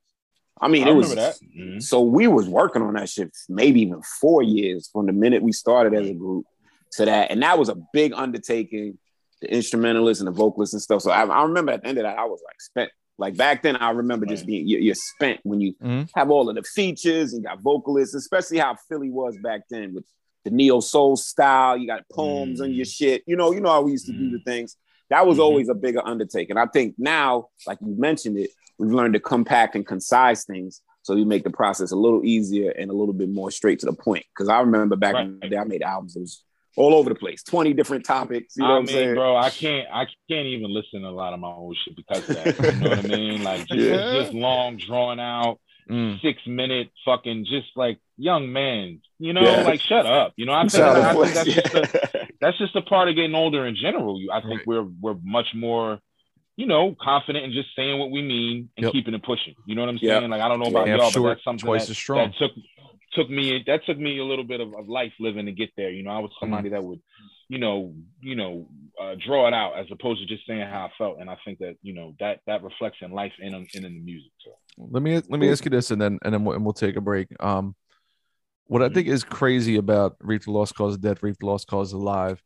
I 0.60 0.68
mean 0.68 0.88
I 0.88 0.92
it 0.92 0.94
was. 0.94 1.15
that. 1.15 1.36
Mhm. 1.58 1.82
So 1.82 2.01
we 2.01 2.27
was 2.27 2.48
working 2.48 2.82
on 2.82 2.94
that 2.96 3.10
shit 3.10 3.32
maybe 3.50 3.82
even 3.82 4.01
four 4.22 4.44
years 4.44 4.89
from 4.92 5.06
the 5.08 5.13
minute 5.13 5.42
we 5.44 5.51
started 5.51 5.94
as 5.94 6.10
a 6.10 6.13
group 6.13 6.46
to 6.94 7.06
that, 7.06 7.32
and 7.32 7.42
that 7.44 7.58
was 7.58 7.70
a 7.70 7.77
big 7.94 8.13
undertaking. 8.13 8.98
The 9.42 9.53
instrumentalists 9.53 10.22
and 10.22 10.27
the 10.27 10.32
vocalists 10.32 10.74
and 10.74 10.82
stuff. 10.82 11.01
So 11.01 11.12
I, 11.12 11.25
I 11.25 11.44
remember 11.44 11.74
at 11.74 11.82
the 11.82 11.89
end 11.89 11.98
of 11.98 12.03
that, 12.03 12.18
I 12.18 12.25
was 12.25 12.42
like 12.46 12.62
spent. 12.62 12.92
Like 13.20 13.38
back 13.38 13.62
then, 13.62 13.75
I 13.75 13.92
remember 13.92 14.25
just 14.25 14.46
being 14.46 14.68
you're, 14.68 14.80
you're 14.80 14.96
spent 14.96 15.39
when 15.44 15.62
you 15.62 15.75
Mhm. 15.84 16.10
have 16.15 16.32
all 16.32 16.50
of 16.50 16.56
the 16.56 16.63
features 16.63 17.34
and 17.34 17.44
got 17.44 17.62
vocalists, 17.62 18.15
especially 18.15 18.58
how 18.58 18.75
Philly 18.89 19.12
was 19.12 19.38
back 19.38 19.62
then 19.70 19.94
with 19.94 20.06
the 20.46 20.50
neo 20.50 20.80
soul 20.80 21.15
style. 21.15 21.77
You 21.77 21.86
got 21.88 22.08
poems 22.10 22.60
mm. 22.60 22.63
on 22.63 22.74
your 22.74 22.86
shit. 22.86 23.24
You 23.27 23.36
know, 23.36 23.51
you 23.51 23.60
know 23.62 23.70
how 23.70 23.82
we 23.82 23.92
used 23.92 24.08
to 24.08 24.13
mm. 24.13 24.18
do 24.18 24.32
the 24.38 24.44
things. 24.44 24.77
That 25.13 25.27
was 25.27 25.36
mm-hmm. 25.36 25.43
always 25.43 25.70
a 25.70 25.75
bigger 25.75 26.01
undertaking. 26.03 26.58
I 26.58 26.65
think 26.65 26.96
now, 26.98 27.50
like 27.67 27.77
you 27.82 27.96
mentioned 27.96 28.39
it, 28.39 28.50
we've 28.79 28.91
learned 28.91 29.13
to 29.13 29.20
compact 29.20 29.75
and 29.75 29.86
concise 29.86 30.43
things 30.43 30.82
so 31.03 31.15
you 31.15 31.24
make 31.24 31.43
the 31.43 31.51
process 31.51 31.91
a 31.91 31.96
little 31.96 32.25
easier 32.25 32.72
and 32.72 32.89
a 32.89 32.93
little 32.96 33.13
bit 33.13 33.29
more 33.29 33.51
straight 33.51 33.77
to 33.82 33.86
the 33.86 33.93
point. 33.93 34.25
Because 34.34 34.50
I 34.50 34.62
remember 34.62 34.96
back 34.96 35.13
right. 35.13 35.27
in 35.27 35.39
the 35.39 35.50
day, 35.50 35.58
I 35.58 35.65
made 35.65 35.84
albums 35.84 36.15
that 36.15 36.22
was 36.22 36.43
all 36.75 36.96
over 36.96 37.10
the 37.10 37.15
place, 37.15 37.43
twenty 37.43 37.74
different 37.74 38.05
topics. 38.05 38.55
You 38.58 38.63
know 38.63 38.70
I 38.70 38.72
what 38.72 38.79
I'm 38.79 38.88
saying, 38.88 39.13
bro? 39.13 39.36
I 39.36 39.51
can't, 39.51 39.88
I 39.93 40.05
can't 40.27 40.48
even 40.48 40.74
listen 40.74 41.01
to 41.01 41.10
a 41.10 41.12
lot 41.12 41.34
of 41.34 41.39
my 41.39 41.50
old 41.50 41.77
shit 41.77 41.96
because 41.96 42.27
of 42.27 42.36
that. 42.38 42.74
You 42.74 42.82
know 42.82 42.89
what 42.89 43.05
I 43.05 43.08
mean? 43.15 43.43
Like 43.43 43.67
just, 43.67 43.79
yeah. 43.79 44.13
just 44.13 44.34
long, 44.34 44.77
drawn 44.77 45.20
out, 45.20 45.60
mm. 45.88 46.20
six 46.24 46.41
minute, 46.48 46.89
fucking, 47.05 47.46
just 47.46 47.67
like 47.75 48.00
young 48.17 48.51
man. 48.51 49.00
You 49.20 49.34
know, 49.34 49.41
yeah. 49.41 49.62
like 49.62 49.79
shut 49.79 50.08
up. 50.08 50.34
You 50.38 50.48
know, 50.48 50.53
I 50.53 50.67
think, 50.67 50.84
I 50.84 51.13
think 51.13 51.34
that's, 51.36 51.48
yeah. 51.48 51.62
just 51.62 51.75
a, 51.75 52.23
that's 52.44 52.58
just 52.58 52.76
a 52.76 52.82
part 52.82 53.10
of 53.10 53.16
getting 53.16 53.36
older 53.36 53.66
in 53.66 53.76
general. 53.76 54.20
I 54.32 54.42
think 54.42 54.60
right. 54.60 54.68
we're 54.68 54.88
we're 55.02 55.16
much 55.24 55.48
more 55.56 56.00
you 56.56 56.68
know, 56.68 56.96
confident 57.02 57.46
in 57.46 57.52
just 57.52 57.70
saying 57.76 57.98
what 58.00 58.12
we 58.12 58.22
mean 58.22 58.70
and 58.78 58.84
yep. 58.84 58.94
keeping 58.94 59.14
it 59.14 59.24
pushing. 59.24 59.56
You 59.66 59.76
know 59.76 59.82
what 59.82 59.90
I'm 59.90 59.98
saying? 59.98 60.22
Yep. 60.22 60.32
Like 60.32 60.42
I 60.42 60.48
don't 60.48 60.60
know 60.60 60.68
about 60.68 60.88
y'all, 60.88 61.12
but 61.12 61.30
that's 61.30 61.44
something 61.44 61.72
that, 61.72 61.88
that, 61.88 62.34
took 62.38 62.52
took 63.14 63.30
me 63.30 63.64
that 63.66 63.86
took 63.86 63.98
me 63.98 64.20
a 64.20 64.26
little 64.26 64.44
bit 64.44 64.62
of, 64.62 64.74
of, 64.76 64.88
life 64.88 65.14
living 65.20 65.48
to 65.48 65.52
get 65.52 65.72
there. 65.76 65.90
You 65.90 66.04
know, 66.04 66.12
I 66.12 66.20
was 66.20 66.32
somebody 66.40 66.70
mm-hmm. 66.70 66.76
that 66.76 66.84
would, 66.84 67.02
you 67.50 67.58
know, 67.58 67.96
you 68.22 68.36
know, 68.36 68.68
uh, 69.02 69.16
draw 69.26 69.48
it 69.48 69.54
out 69.54 69.80
as 69.80 69.88
opposed 69.92 70.22
to 70.22 70.28
just 70.28 70.46
saying 70.46 70.62
how 70.62 70.86
I 70.86 70.92
felt. 70.98 71.18
And 71.20 71.30
I 71.30 71.38
think 71.44 71.58
that 71.60 71.76
you 71.82 71.94
know 71.94 72.14
that 72.20 72.42
that 72.46 72.62
reflects 72.64 72.98
in 73.02 73.12
life 73.12 73.34
and 73.40 73.56
in, 73.56 73.68
in, 73.74 73.84
the 73.84 73.90
music. 73.90 74.32
So 74.46 74.52
let 74.78 75.02
me 75.02 75.16
let 75.16 75.40
me 75.40 75.50
ask 75.50 75.66
you 75.66 75.72
this, 75.72 75.90
and 75.90 76.00
then 76.00 76.20
and 76.24 76.34
then 76.34 76.46
we'll, 76.46 76.56
and 76.56 76.64
we'll 76.64 76.74
take 76.74 76.98
a 76.98 77.02
break. 77.02 77.30
Um, 77.40 77.76
what 78.67 78.82
I 78.82 78.89
think 78.89 79.08
mm-hmm. 79.08 79.15
is 79.15 79.24
crazy 79.24 79.75
about 79.75 80.15
Reef 80.20 80.46
the 80.46 80.51
Lost 80.51 80.75
Cauze 80.75 80.96
of 80.96 81.01
Death, 81.01 81.22
Reef 81.22 81.38
the 81.39 81.46
Lost 81.46 81.67
Cauze 81.67 81.93
Alive, 81.93 82.41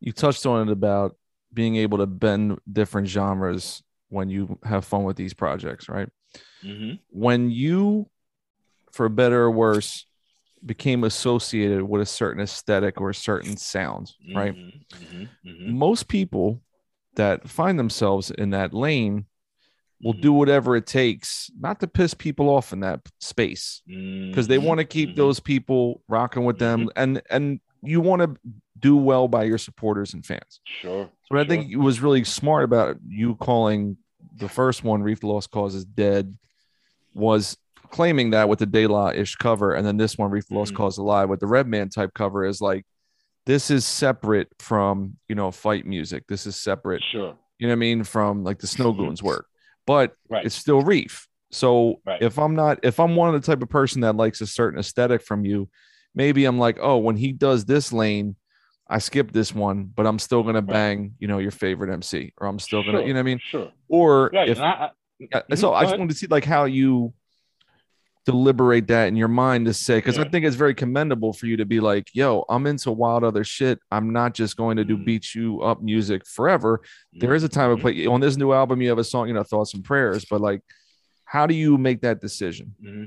you 0.00 0.12
touched 0.12 0.46
on 0.46 0.68
it 0.68 0.72
about 0.72 1.16
being 1.52 1.76
able 1.76 1.98
to 1.98 2.06
bend 2.06 2.58
different 2.70 3.08
genres 3.08 3.82
when 4.08 4.28
you 4.28 4.58
have 4.64 4.84
fun 4.84 5.04
with 5.04 5.16
these 5.16 5.34
projects, 5.34 5.88
right? 5.88 6.08
Mm-hmm. 6.64 6.94
When 7.10 7.50
you, 7.50 8.08
for 8.92 9.08
better 9.08 9.42
or 9.42 9.50
worse, 9.50 10.06
became 10.64 11.04
associated 11.04 11.82
with 11.82 12.02
a 12.02 12.06
certain 12.06 12.42
aesthetic 12.42 13.00
or 13.00 13.10
a 13.10 13.14
certain 13.14 13.56
sound, 13.56 14.12
right? 14.34 14.54
Mm-hmm. 14.54 15.04
mm-hmm. 15.04 15.48
Mm-hmm. 15.48 15.78
Most 15.78 16.08
people 16.08 16.60
that 17.16 17.48
find 17.48 17.78
themselves 17.78 18.30
in 18.30 18.50
that 18.50 18.74
lane 18.74 19.26
will 20.02 20.12
do 20.14 20.32
whatever 20.32 20.76
it 20.76 20.86
takes 20.86 21.50
not 21.58 21.78
to 21.80 21.86
piss 21.86 22.14
people 22.14 22.48
off 22.48 22.72
in 22.72 22.80
that 22.80 23.00
space 23.20 23.82
because 23.86 24.48
they 24.48 24.56
mm-hmm. 24.56 24.66
want 24.66 24.78
to 24.78 24.84
keep 24.84 25.14
those 25.14 25.40
people 25.40 26.02
rocking 26.08 26.44
with 26.44 26.58
them 26.58 26.88
and 26.96 27.20
and 27.30 27.60
you 27.82 28.00
want 28.00 28.22
to 28.22 28.34
do 28.78 28.96
well 28.96 29.28
by 29.28 29.44
your 29.44 29.58
supporters 29.58 30.14
and 30.14 30.24
fans. 30.24 30.60
Sure. 30.64 31.04
So 31.04 31.34
sure. 31.34 31.38
I 31.38 31.46
think 31.46 31.70
it 31.70 31.76
was 31.76 32.00
really 32.00 32.24
smart 32.24 32.64
about 32.64 32.96
you 33.06 33.36
calling 33.36 33.96
the 34.36 34.48
first 34.48 34.84
one 34.84 35.02
Reef 35.02 35.20
the 35.20 35.26
Lost 35.26 35.50
Cauze 35.50 35.74
is 35.74 35.84
dead 35.84 36.36
was 37.14 37.56
claiming 37.90 38.30
that 38.30 38.48
with 38.48 38.60
the 38.60 38.66
De 38.66 38.86
La 38.86 39.08
ish 39.08 39.36
cover, 39.36 39.74
and 39.74 39.86
then 39.86 39.96
this 39.96 40.16
one 40.16 40.30
Reef 40.30 40.46
the 40.46 40.54
Lost 40.54 40.72
mm-hmm. 40.72 40.82
Cause 40.82 40.98
alive 40.98 41.28
with 41.28 41.40
the 41.40 41.46
Redman 41.46 41.90
type 41.90 42.14
cover 42.14 42.44
is 42.44 42.60
like 42.60 42.86
this 43.46 43.70
is 43.70 43.84
separate 43.84 44.48
from 44.58 45.16
you 45.28 45.34
know 45.34 45.50
fight 45.50 45.86
music. 45.86 46.24
This 46.28 46.46
is 46.46 46.56
separate. 46.56 47.02
Sure. 47.10 47.36
You 47.58 47.66
know 47.66 47.72
what 47.72 47.76
I 47.76 47.76
mean 47.76 48.04
from 48.04 48.44
like 48.44 48.58
the 48.58 48.66
Snow 48.66 48.92
Goons 48.92 49.22
work, 49.22 49.46
but 49.90 50.14
right. 50.28 50.46
it's 50.46 50.54
still 50.54 50.82
Reef. 50.82 51.26
So 51.50 51.96
right. 52.06 52.22
if 52.22 52.38
I'm 52.38 52.54
not 52.54 52.78
if 52.84 53.00
I'm 53.00 53.16
one 53.16 53.34
of 53.34 53.42
the 53.42 53.44
type 53.44 53.60
of 53.60 53.68
person 53.68 54.02
that 54.02 54.14
likes 54.14 54.40
a 54.40 54.46
certain 54.46 54.78
aesthetic 54.78 55.20
from 55.20 55.44
you, 55.44 55.68
maybe 56.14 56.44
I'm 56.44 56.60
like, 56.60 56.78
oh, 56.80 56.98
when 56.98 57.16
he 57.16 57.32
does 57.32 57.64
this 57.64 57.92
lane, 57.92 58.36
I 58.88 58.98
skip 58.98 59.32
this 59.32 59.52
one, 59.52 59.90
but 59.92 60.06
I'm 60.06 60.20
still 60.20 60.44
gonna 60.44 60.62
bang, 60.62 61.14
you 61.18 61.26
know, 61.26 61.38
your 61.38 61.50
favorite 61.50 61.92
MC, 61.92 62.32
or 62.38 62.46
I'm 62.46 62.60
still 62.60 62.84
gonna, 62.84 63.00
you 63.00 63.08
know 63.08 63.14
what 63.14 63.18
I 63.18 63.22
mean? 63.24 63.40
Sure. 63.42 63.72
Or 63.88 64.30
if 64.32 64.60
I, 64.60 64.90
I, 65.34 65.54
so, 65.56 65.74
I 65.74 65.82
just 65.82 65.98
wanted 65.98 66.12
to 66.12 66.18
see 66.18 66.28
like 66.28 66.44
how 66.44 66.66
you 66.66 67.12
deliberate 68.26 68.86
that 68.88 69.08
in 69.08 69.16
your 69.16 69.28
mind 69.28 69.66
to 69.66 69.74
say, 69.74 69.98
because 69.98 70.16
yeah. 70.16 70.24
I 70.24 70.28
think 70.28 70.44
it's 70.44 70.56
very 70.56 70.74
commendable 70.74 71.32
for 71.32 71.46
you 71.46 71.56
to 71.56 71.64
be 71.64 71.80
like, 71.80 72.08
yo, 72.12 72.44
I'm 72.48 72.66
into 72.66 72.92
wild 72.92 73.24
other 73.24 73.44
shit. 73.44 73.78
I'm 73.90 74.12
not 74.12 74.34
just 74.34 74.56
going 74.56 74.76
to 74.76 74.84
do 74.84 74.96
mm-hmm. 74.96 75.04
beat 75.04 75.34
you 75.34 75.62
up 75.62 75.82
music 75.82 76.26
forever. 76.26 76.78
Mm-hmm. 76.78 77.20
There 77.20 77.34
is 77.34 77.44
a 77.44 77.48
time 77.48 77.70
of 77.70 77.80
play 77.80 78.06
on 78.06 78.20
this 78.20 78.36
new 78.36 78.52
album. 78.52 78.82
You 78.82 78.90
have 78.90 78.98
a 78.98 79.04
song, 79.04 79.28
you 79.28 79.34
know, 79.34 79.42
thoughts 79.42 79.74
and 79.74 79.82
prayers, 79.84 80.26
but 80.30 80.40
like, 80.40 80.60
how 81.24 81.46
do 81.46 81.54
you 81.54 81.78
make 81.78 82.02
that 82.02 82.20
decision? 82.20 82.74
Mm-hmm. 82.84 83.04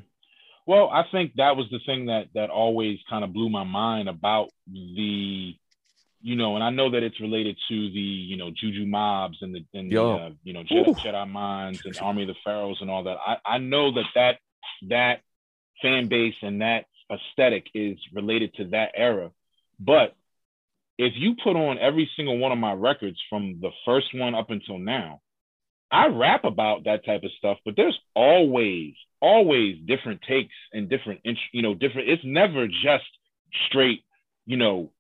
Well, 0.66 0.90
I 0.90 1.04
think 1.12 1.34
that 1.36 1.58
was 1.58 1.68
the 1.72 1.80
thing 1.86 2.06
that 2.06 2.28
that 2.36 2.50
always 2.50 2.98
kind 3.10 3.24
of 3.24 3.34
blew 3.34 3.50
my 3.50 3.66
mind 3.66 4.08
about 4.08 4.50
the, 4.72 5.56
you 6.22 6.36
know, 6.38 6.56
and 6.56 6.64
I 6.64 6.70
know 6.70 6.90
that 6.90 7.04
it's 7.04 7.20
related 7.20 7.58
to 7.68 7.76
the, 7.92 8.00
you 8.00 8.38
know, 8.38 8.50
Juju 8.50 8.86
mobs 8.86 9.40
and 9.42 9.54
the, 9.54 9.66
and 9.78 9.92
the, 9.92 10.02
uh, 10.02 10.30
you 10.46 10.54
know, 10.54 10.64
Jedi, 10.64 10.96
Jedi 10.96 11.30
Minds 11.30 11.82
and 11.84 11.98
Army 12.00 12.22
of 12.22 12.30
the 12.30 12.36
Pharaohs 12.46 12.78
and 12.80 12.90
all 12.90 13.04
that. 13.04 13.18
I, 13.28 13.38
I 13.46 13.58
know 13.58 13.92
that 13.92 14.06
that 14.16 14.38
that 14.90 15.22
fan 15.82 16.08
base 16.08 16.36
and 16.42 16.62
that 16.62 16.86
aesthetic 17.12 17.68
is 17.74 17.98
related 18.14 18.54
to 18.56 18.66
that 18.70 18.92
era, 18.96 19.32
but 19.80 20.16
if 20.98 21.14
you 21.16 21.36
put 21.44 21.56
on 21.56 21.80
every 21.80 22.10
single 22.16 22.38
one 22.38 22.52
of 22.52 22.58
my 22.58 22.74
records 22.74 23.18
from 23.30 23.60
the 23.62 23.72
first 23.86 24.08
one 24.14 24.36
up 24.36 24.50
until 24.52 24.78
now, 24.78 25.22
I 25.92 26.08
rap 26.08 26.44
about 26.44 26.86
that 26.86 27.06
type 27.06 27.24
of 27.24 27.32
stuff, 27.38 27.58
but 27.66 27.76
there's 27.76 27.98
always, 28.16 28.94
always 29.22 29.78
different 29.86 30.22
takes 30.28 30.54
and 30.72 30.90
different, 30.90 31.22
you 31.52 31.62
know, 31.62 31.76
different. 31.76 32.10
It's 32.10 32.24
never 32.26 32.68
just 32.68 33.06
straight, 33.68 34.04
you 34.46 34.58
know, 34.58 34.92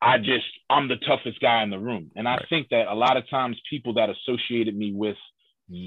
I 0.00 0.18
just, 0.18 0.46
I'm 0.68 0.88
the 0.88 0.96
toughest 0.96 1.40
guy 1.40 1.62
in 1.62 1.70
the 1.70 1.78
room. 1.78 2.10
And 2.14 2.28
I 2.28 2.32
right. 2.32 2.46
think 2.48 2.68
that 2.68 2.86
a 2.86 2.94
lot 2.94 3.16
of 3.16 3.28
times 3.28 3.58
people 3.68 3.94
that 3.94 4.10
associated 4.10 4.76
me 4.76 4.92
with 4.92 5.16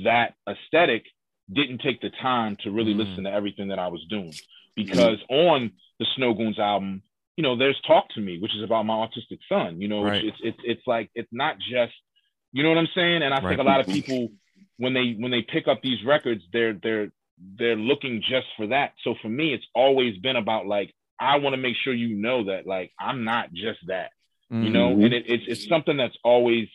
that 0.03 0.33
aesthetic 0.47 1.05
didn't 1.51 1.79
take 1.79 2.01
the 2.01 2.11
time 2.21 2.57
to 2.63 2.71
really 2.71 2.93
mm. 2.93 2.97
listen 2.97 3.23
to 3.23 3.31
everything 3.31 3.69
that 3.69 3.79
I 3.79 3.87
was 3.87 4.05
doing. 4.09 4.33
Because 4.75 5.17
mm. 5.29 5.49
on 5.49 5.71
the 5.99 6.05
Snow 6.15 6.33
Goons 6.33 6.59
album, 6.59 7.01
you 7.35 7.43
know, 7.43 7.57
there's 7.57 7.79
Talk 7.87 8.09
to 8.15 8.21
Me, 8.21 8.37
which 8.39 8.55
is 8.55 8.63
about 8.63 8.85
my 8.85 8.93
autistic 8.93 9.39
son, 9.47 9.81
you 9.81 9.87
know, 9.87 10.03
right. 10.03 10.23
it's, 10.23 10.37
it's, 10.41 10.59
it's 10.63 10.81
like, 10.85 11.09
it's 11.15 11.29
not 11.31 11.57
just, 11.57 11.93
you 12.51 12.63
know 12.63 12.69
what 12.69 12.77
I'm 12.77 12.89
saying? 12.93 13.23
And 13.23 13.33
I 13.33 13.39
right. 13.39 13.49
think 13.49 13.61
a 13.61 13.63
lot 13.63 13.79
of 13.79 13.87
people 13.87 14.29
when 14.79 14.93
they 14.93 15.15
when 15.19 15.29
they 15.29 15.41
pick 15.41 15.67
up 15.67 15.81
these 15.83 16.03
records, 16.05 16.41
they're 16.51 16.73
they're 16.73 17.11
they're 17.57 17.75
looking 17.75 18.21
just 18.27 18.47
for 18.57 18.67
that. 18.67 18.93
So 19.03 19.13
for 19.21 19.29
me, 19.29 19.53
it's 19.53 19.65
always 19.75 20.17
been 20.17 20.37
about 20.37 20.65
like 20.65 20.93
I 21.19 21.37
want 21.37 21.53
to 21.53 21.57
make 21.57 21.75
sure 21.75 21.93
you 21.93 22.15
know 22.15 22.45
that 22.45 22.65
like 22.65 22.91
I'm 22.97 23.25
not 23.25 23.53
just 23.53 23.79
that, 23.87 24.11
mm-hmm. 24.51 24.63
you 24.63 24.69
know. 24.71 24.89
Mm-hmm. 24.89 25.03
And 25.03 25.13
it, 25.13 25.25
it's 25.27 25.43
it's 25.47 25.67
something 25.67 25.97
that's 25.97 26.17
always 26.23 26.69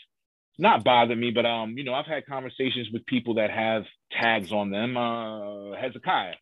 not 0.58 0.84
bother 0.84 1.16
me, 1.16 1.30
but 1.30 1.46
um, 1.46 1.76
you 1.76 1.84
know, 1.84 1.94
I've 1.94 2.06
had 2.06 2.26
conversations 2.26 2.88
with 2.92 3.06
people 3.06 3.34
that 3.34 3.50
have 3.50 3.84
tags 4.12 4.52
on 4.52 4.70
them. 4.70 4.96
Uh, 4.96 5.76
Hezekiah, 5.76 6.34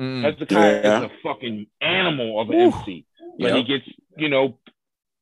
mm. 0.00 0.24
Hezekiah 0.24 0.80
yeah. 0.82 0.98
is 0.98 1.04
a 1.04 1.10
fucking 1.22 1.66
animal 1.80 2.40
of 2.40 2.50
an 2.50 2.56
Ooh. 2.56 2.72
MC. 2.72 3.06
But 3.38 3.48
yep. 3.48 3.56
he 3.56 3.62
gets, 3.64 3.84
you 4.16 4.28
know, 4.28 4.58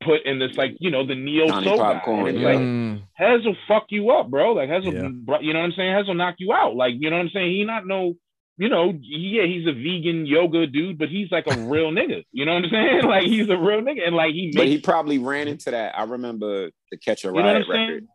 put 0.03 0.25
in 0.25 0.39
this 0.39 0.57
like 0.57 0.77
you 0.81 0.91
know 0.91 1.07
the 1.07 1.15
neo 1.15 1.49
soul 1.49 1.79
guy. 1.79 2.03
And 2.07 2.29
it's 2.29 2.39
like 2.39 2.59
mm. 2.59 3.03
Hez 3.15 3.45
will 3.45 3.57
fuck 3.67 3.87
you 3.91 4.11
up, 4.11 4.31
bro. 4.31 4.53
Like 4.53 4.69
Hez 4.69 4.85
will, 4.85 4.95
yeah. 4.95 5.39
you 5.41 5.53
know 5.53 5.61
what 5.61 5.67
I'm 5.67 5.73
saying? 5.73 5.95
Hez 5.95 6.07
will 6.07 6.15
knock 6.15 6.37
you 6.39 6.53
out. 6.53 6.77
Like 6.77 6.95
you 6.99 7.11
know 7.11 7.17
what 7.17 7.25
I'm 7.25 7.31
saying? 7.31 7.53
He 7.53 7.65
not 7.65 7.87
no, 7.87 8.15
you 8.59 8.69
know, 8.69 8.95
yeah, 9.01 9.45
he's 9.45 9.67
a 9.67 9.73
vegan 9.73 10.27
yoga 10.27 10.67
dude, 10.67 10.99
but 10.99 11.09
he's 11.09 11.31
like 11.31 11.47
a 11.47 11.57
real 11.69 11.91
nigga. 11.91 12.25
You 12.33 12.47
know 12.47 12.55
what 12.55 12.65
I'm 12.65 12.71
saying? 12.71 13.03
Like 13.07 13.25
he's 13.25 13.49
a 13.49 13.57
real 13.57 13.83
nigga, 13.83 14.07
and 14.07 14.17
like 14.17 14.33
he. 14.33 14.47
Makes, 14.47 14.57
but 14.57 14.67
he 14.67 14.79
probably 14.79 15.19
ran 15.19 15.49
into 15.49 15.71
that. 15.71 15.99
I 15.99 16.05
remember 16.05 16.71
the 16.91 16.97
Catch 16.97 17.25
a 17.25 17.31
Riot 17.31 17.67
you 17.67 17.75
know 17.75 17.81
record. 17.81 18.09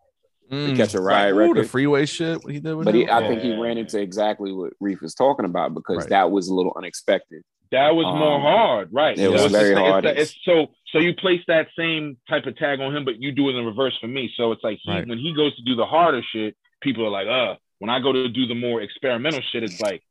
Mm. 0.51 0.71
The 0.71 0.75
Catch 0.75 0.93
a 0.95 1.01
Riot 1.01 1.33
right. 1.33 1.39
record, 1.39 1.63
the 1.63 1.69
freeway 1.69 2.05
shit. 2.05 2.43
What 2.43 2.53
he 2.53 2.59
did 2.59 2.83
but 2.83 2.93
he, 2.93 3.09
I 3.09 3.25
think 3.27 3.41
he 3.41 3.55
ran 3.55 3.77
into 3.77 3.99
exactly 3.99 4.51
what 4.51 4.73
Reef 4.79 5.01
was 5.01 5.15
talking 5.15 5.45
about 5.45 5.73
because 5.73 5.97
right. 5.97 6.09
that 6.09 6.31
was 6.31 6.49
a 6.49 6.53
little 6.53 6.73
unexpected. 6.75 7.43
That 7.71 7.95
was 7.95 8.05
um, 8.05 8.19
more 8.19 8.39
hard, 8.39 8.89
right? 8.91 9.17
It 9.17 9.29
was 9.29 9.49
very 9.49 9.73
hard. 9.75 10.03
It's, 10.03 10.31
it's, 10.31 10.39
so 10.43 10.67
so 10.87 10.99
you 10.99 11.15
place 11.15 11.41
that 11.47 11.67
same 11.77 12.17
type 12.29 12.45
of 12.45 12.57
tag 12.57 12.81
on 12.81 12.93
him, 12.93 13.05
but 13.05 13.21
you 13.21 13.31
do 13.31 13.47
it 13.49 13.55
in 13.55 13.65
reverse 13.65 13.97
for 14.01 14.07
me. 14.07 14.29
So 14.35 14.51
it's 14.51 14.63
like 14.63 14.79
he, 14.81 14.91
right. 14.91 15.07
when 15.07 15.19
he 15.19 15.33
goes 15.33 15.55
to 15.55 15.63
do 15.63 15.75
the 15.75 15.85
harder 15.85 16.21
shit, 16.33 16.55
people 16.81 17.05
are 17.05 17.09
like, 17.09 17.27
uh. 17.27 17.55
When 17.79 17.89
I 17.89 17.99
go 17.99 18.11
to 18.11 18.29
do 18.29 18.45
the 18.45 18.53
more 18.53 18.79
experimental 18.79 19.41
shit, 19.51 19.63
it's 19.63 19.81
like 19.81 20.03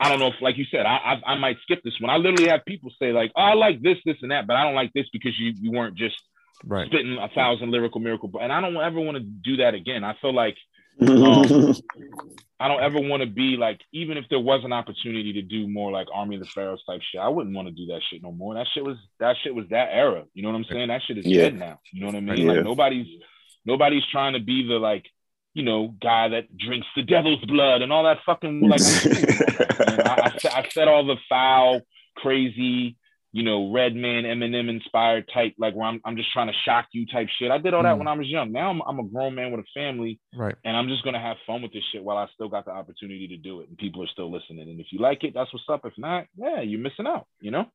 I 0.00 0.08
don't 0.08 0.18
know 0.18 0.26
if, 0.26 0.34
like 0.40 0.58
you 0.58 0.64
said, 0.68 0.84
I, 0.86 0.96
I, 0.96 1.32
I 1.34 1.38
might 1.38 1.58
skip 1.62 1.80
this 1.84 1.94
one. 2.00 2.10
I 2.10 2.16
literally 2.16 2.48
have 2.48 2.64
people 2.66 2.90
say 3.00 3.12
like, 3.12 3.30
oh, 3.36 3.42
I 3.42 3.54
like 3.54 3.80
this, 3.80 3.98
this, 4.04 4.16
and 4.22 4.32
that, 4.32 4.48
but 4.48 4.56
I 4.56 4.64
don't 4.64 4.74
like 4.74 4.92
this 4.92 5.06
because 5.12 5.38
you 5.38 5.52
you 5.54 5.70
weren't 5.70 5.96
just 5.96 6.16
right. 6.64 6.86
spitting 6.86 7.18
a 7.18 7.28
thousand 7.28 7.70
lyrical 7.70 8.00
miracle. 8.00 8.30
And 8.40 8.52
I 8.52 8.60
don't 8.60 8.76
ever 8.76 9.00
want 9.00 9.16
to 9.16 9.22
do 9.22 9.58
that 9.58 9.74
again. 9.74 10.04
I 10.04 10.16
feel 10.20 10.34
like 10.34 10.56
um, 11.00 11.74
I 12.60 12.68
don't 12.68 12.82
ever 12.82 13.00
want 13.00 13.22
to 13.22 13.28
be 13.28 13.56
like, 13.56 13.80
even 13.92 14.16
if 14.16 14.24
there 14.28 14.38
was 14.38 14.60
an 14.64 14.72
opportunity 14.72 15.32
to 15.32 15.42
do 15.42 15.66
more 15.66 15.90
like 15.90 16.06
Army 16.14 16.36
of 16.36 16.42
the 16.42 16.48
Pharaohs 16.48 16.84
type 16.84 17.00
shit, 17.02 17.20
I 17.20 17.28
wouldn't 17.28 17.56
want 17.56 17.68
to 17.68 17.74
do 17.74 17.86
that 17.86 18.02
shit 18.08 18.22
no 18.22 18.30
more. 18.30 18.54
That 18.54 18.66
shit 18.72 18.84
was 18.84 18.98
that 19.18 19.36
shit 19.42 19.54
was 19.54 19.66
that 19.70 19.88
era. 19.90 20.24
You 20.34 20.42
know 20.42 20.50
what 20.50 20.56
I'm 20.56 20.64
saying? 20.64 20.88
That 20.88 21.02
shit 21.06 21.18
is 21.18 21.26
yeah. 21.26 21.42
dead 21.42 21.58
now. 21.58 21.80
You 21.92 22.00
know 22.00 22.06
what 22.06 22.16
I 22.16 22.20
mean? 22.20 22.46
Yeah. 22.46 22.52
Like 22.52 22.64
nobody's 22.64 23.06
nobody's 23.64 24.04
trying 24.12 24.34
to 24.34 24.40
be 24.40 24.66
the 24.68 24.74
like, 24.74 25.06
you 25.54 25.64
know, 25.64 25.94
guy 26.00 26.28
that 26.28 26.56
drinks 26.56 26.86
the 26.94 27.02
devil's 27.02 27.44
blood 27.46 27.82
and 27.82 27.92
all 27.92 28.04
that 28.04 28.18
fucking 28.24 28.68
like. 28.68 28.80
I, 30.06 30.30
I, 30.44 30.60
I 30.60 30.68
said 30.70 30.88
all 30.88 31.06
the 31.06 31.16
foul, 31.28 31.80
crazy, 32.16 32.96
you 33.34 33.42
know, 33.42 33.72
Redman, 33.72 34.24
Eminem 34.24 34.68
inspired 34.68 35.26
type, 35.32 35.54
like 35.58 35.74
where 35.74 35.86
I'm, 35.86 36.00
I'm 36.04 36.16
just 36.16 36.30
trying 36.32 36.48
to 36.48 36.52
shock 36.64 36.86
you 36.92 37.06
type 37.06 37.28
shit. 37.38 37.50
I 37.50 37.56
did 37.58 37.72
all 37.72 37.82
that 37.82 37.94
Mm. 37.94 37.98
when 37.98 38.08
I 38.08 38.12
was 38.12 38.26
young. 38.28 38.52
Now 38.52 38.68
I'm, 38.70 38.82
I'm 38.86 38.98
a 38.98 39.04
grown 39.04 39.34
man 39.34 39.50
with 39.50 39.60
a 39.60 39.68
family 39.74 40.20
Right. 40.34 40.54
and 40.64 40.76
I'm 40.76 40.88
just 40.88 41.02
gonna 41.02 41.18
have 41.20 41.38
fun 41.46 41.62
with 41.62 41.72
this 41.72 41.82
shit 41.92 42.04
while 42.04 42.18
I 42.18 42.26
still 42.34 42.48
got 42.50 42.66
the 42.66 42.72
opportunity 42.72 43.26
to 43.28 43.36
do 43.38 43.60
it 43.60 43.68
and 43.70 43.78
people 43.78 44.02
are 44.02 44.08
still 44.08 44.30
listening. 44.30 44.68
And 44.68 44.78
if 44.80 44.86
you 44.92 44.98
like 44.98 45.24
it, 45.24 45.32
that's 45.34 45.52
what's 45.52 45.64
up. 45.70 45.86
If 45.86 45.94
not, 45.96 46.26
yeah, 46.36 46.60
you're 46.60 46.78
missing 46.80 47.06
out, 47.06 47.26
you 47.40 47.50
know? 47.50 47.66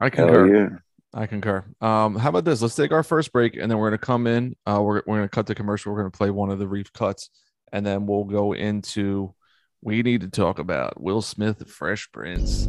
I 0.00 0.04
Hell 0.14 0.26
concur. 0.28 0.56
yeah. 0.56 0.68
I 1.14 1.26
concur. 1.26 1.64
Um, 1.80 2.14
how 2.16 2.28
about 2.30 2.44
this? 2.44 2.62
Let's 2.62 2.74
take 2.74 2.90
our 2.92 3.02
first 3.02 3.32
break, 3.32 3.56
and 3.56 3.70
then 3.70 3.78
we're 3.78 3.88
gonna 3.90 3.98
come 3.98 4.26
in. 4.26 4.56
Uh, 4.66 4.80
we're 4.82 5.02
we're 5.06 5.16
gonna 5.16 5.28
cut 5.28 5.46
the 5.46 5.54
commercial. 5.54 5.92
We're 5.92 5.98
gonna 5.98 6.10
play 6.10 6.30
one 6.30 6.48
of 6.50 6.58
the 6.58 6.66
reef 6.66 6.90
cuts, 6.92 7.28
and 7.72 7.84
then 7.84 8.06
we'll 8.06 8.24
go 8.24 8.54
into. 8.54 9.34
We 9.82 10.02
need 10.02 10.22
to 10.22 10.28
talk 10.28 10.58
about 10.58 10.98
Will 11.00 11.20
Smith, 11.20 11.68
Fresh 11.68 12.10
Prince. 12.12 12.66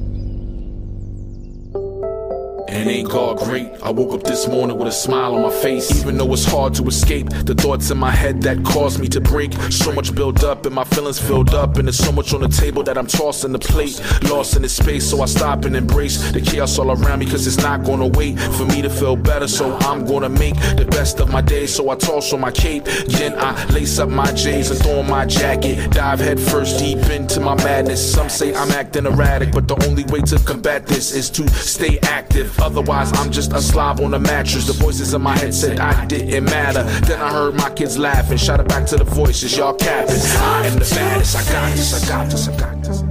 And 2.73 2.89
ain't 2.89 3.07
God 3.07 3.37
great? 3.37 3.69
I 3.83 3.91
woke 3.91 4.13
up 4.13 4.23
this 4.23 4.47
morning 4.47 4.79
with 4.79 4.87
a 4.87 4.91
smile 4.91 5.35
on 5.35 5.43
my 5.43 5.51
face. 5.51 6.01
Even 6.01 6.17
though 6.17 6.33
it's 6.33 6.43
hard 6.43 6.73
to 6.73 6.83
escape 6.87 7.29
the 7.29 7.53
thoughts 7.53 7.91
in 7.91 7.99
my 7.99 8.09
head 8.09 8.41
that 8.41 8.65
caused 8.65 8.99
me 8.99 9.07
to 9.09 9.21
break. 9.21 9.53
So 9.71 9.91
much 9.91 10.13
built 10.15 10.43
up 10.43 10.65
and 10.65 10.73
my 10.73 10.83
feelings 10.83 11.19
filled 11.19 11.53
up. 11.53 11.77
And 11.77 11.87
there's 11.87 11.99
so 11.99 12.11
much 12.11 12.33
on 12.33 12.41
the 12.41 12.47
table 12.47 12.81
that 12.83 12.97
I'm 12.97 13.05
tossing 13.05 13.51
the 13.51 13.59
plate. 13.59 14.01
Lost 14.23 14.55
in 14.55 14.63
the 14.63 14.69
space, 14.69 15.07
so 15.07 15.21
I 15.21 15.25
stop 15.25 15.65
and 15.65 15.75
embrace 15.75 16.31
the 16.31 16.41
chaos 16.41 16.79
all 16.79 16.89
around 16.89 17.19
me. 17.19 17.27
Cause 17.27 17.45
it's 17.45 17.57
not 17.57 17.83
gonna 17.83 18.07
wait 18.07 18.39
for 18.39 18.65
me 18.65 18.81
to 18.81 18.89
feel 18.89 19.15
better. 19.15 19.47
So 19.47 19.77
I'm 19.81 20.03
gonna 20.03 20.29
make 20.29 20.55
the 20.55 20.87
best 20.89 21.19
of 21.19 21.29
my 21.29 21.41
day. 21.41 21.67
So 21.67 21.91
I 21.91 21.95
toss 21.95 22.33
on 22.33 22.41
my 22.41 22.51
cape. 22.51 22.85
Then 22.85 23.37
I 23.37 23.65
lace 23.65 23.99
up 23.99 24.09
my 24.09 24.31
J's 24.31 24.71
and 24.71 24.79
throw 24.79 24.99
on 24.99 25.07
my 25.07 25.27
jacket. 25.27 25.91
Dive 25.91 26.19
head 26.19 26.39
first 26.39 26.79
deep 26.79 26.97
into 27.11 27.39
my 27.39 27.53
madness. 27.63 28.01
Some 28.13 28.29
say 28.29 28.55
I'm 28.55 28.71
acting 28.71 29.05
erratic, 29.05 29.51
but 29.51 29.67
the 29.67 29.75
only 29.87 30.05
way 30.05 30.21
to 30.21 30.39
combat 30.39 30.87
this 30.87 31.13
is 31.13 31.29
to 31.31 31.47
stay 31.49 31.99
active. 32.01 32.62
Otherwise, 32.63 33.11
I'm 33.19 33.29
just 33.29 33.51
a 33.51 33.61
slob 33.61 33.99
on 33.99 34.13
a 34.13 34.19
mattress. 34.19 34.67
The 34.67 34.73
voices 34.73 35.13
in 35.13 35.21
my 35.21 35.37
head 35.37 35.53
said 35.53 35.81
I 35.81 36.05
didn't 36.05 36.45
matter. 36.45 36.83
Then 37.05 37.21
I 37.21 37.29
heard 37.29 37.55
my 37.55 37.69
kids 37.69 37.97
laughing. 37.97 38.31
and 38.31 38.39
shouted 38.39 38.69
back 38.69 38.85
to 38.87 38.95
the 38.95 39.03
voices, 39.03 39.57
y'all 39.57 39.73
capping. 39.73 40.15
I 40.15 40.67
am 40.67 40.79
the 40.79 40.89
baddest. 40.95 41.35
I 41.35 41.51
got 41.51 41.71
this. 41.75 41.93
I 41.93 42.07
got 42.07 42.31
this. 42.31 42.47
I 42.47 42.57
got 42.57 42.81
this. 42.81 43.01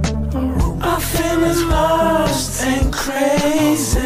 I'm 0.81 0.99
feeling 0.99 1.69
lost 1.69 2.63
and 2.63 2.91
crazy. 2.91 3.99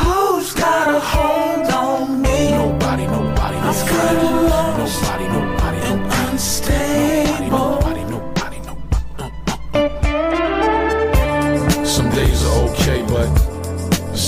Who's 0.00 0.52
got 0.52 0.88
a 0.96 1.00
hold 1.00 1.70
on 1.72 2.20
me? 2.20 2.50
Nobody, 2.50 3.06
nobody, 3.06 3.56
nobody, 3.56 3.88
kinda 3.88 4.48
lost 4.50 4.71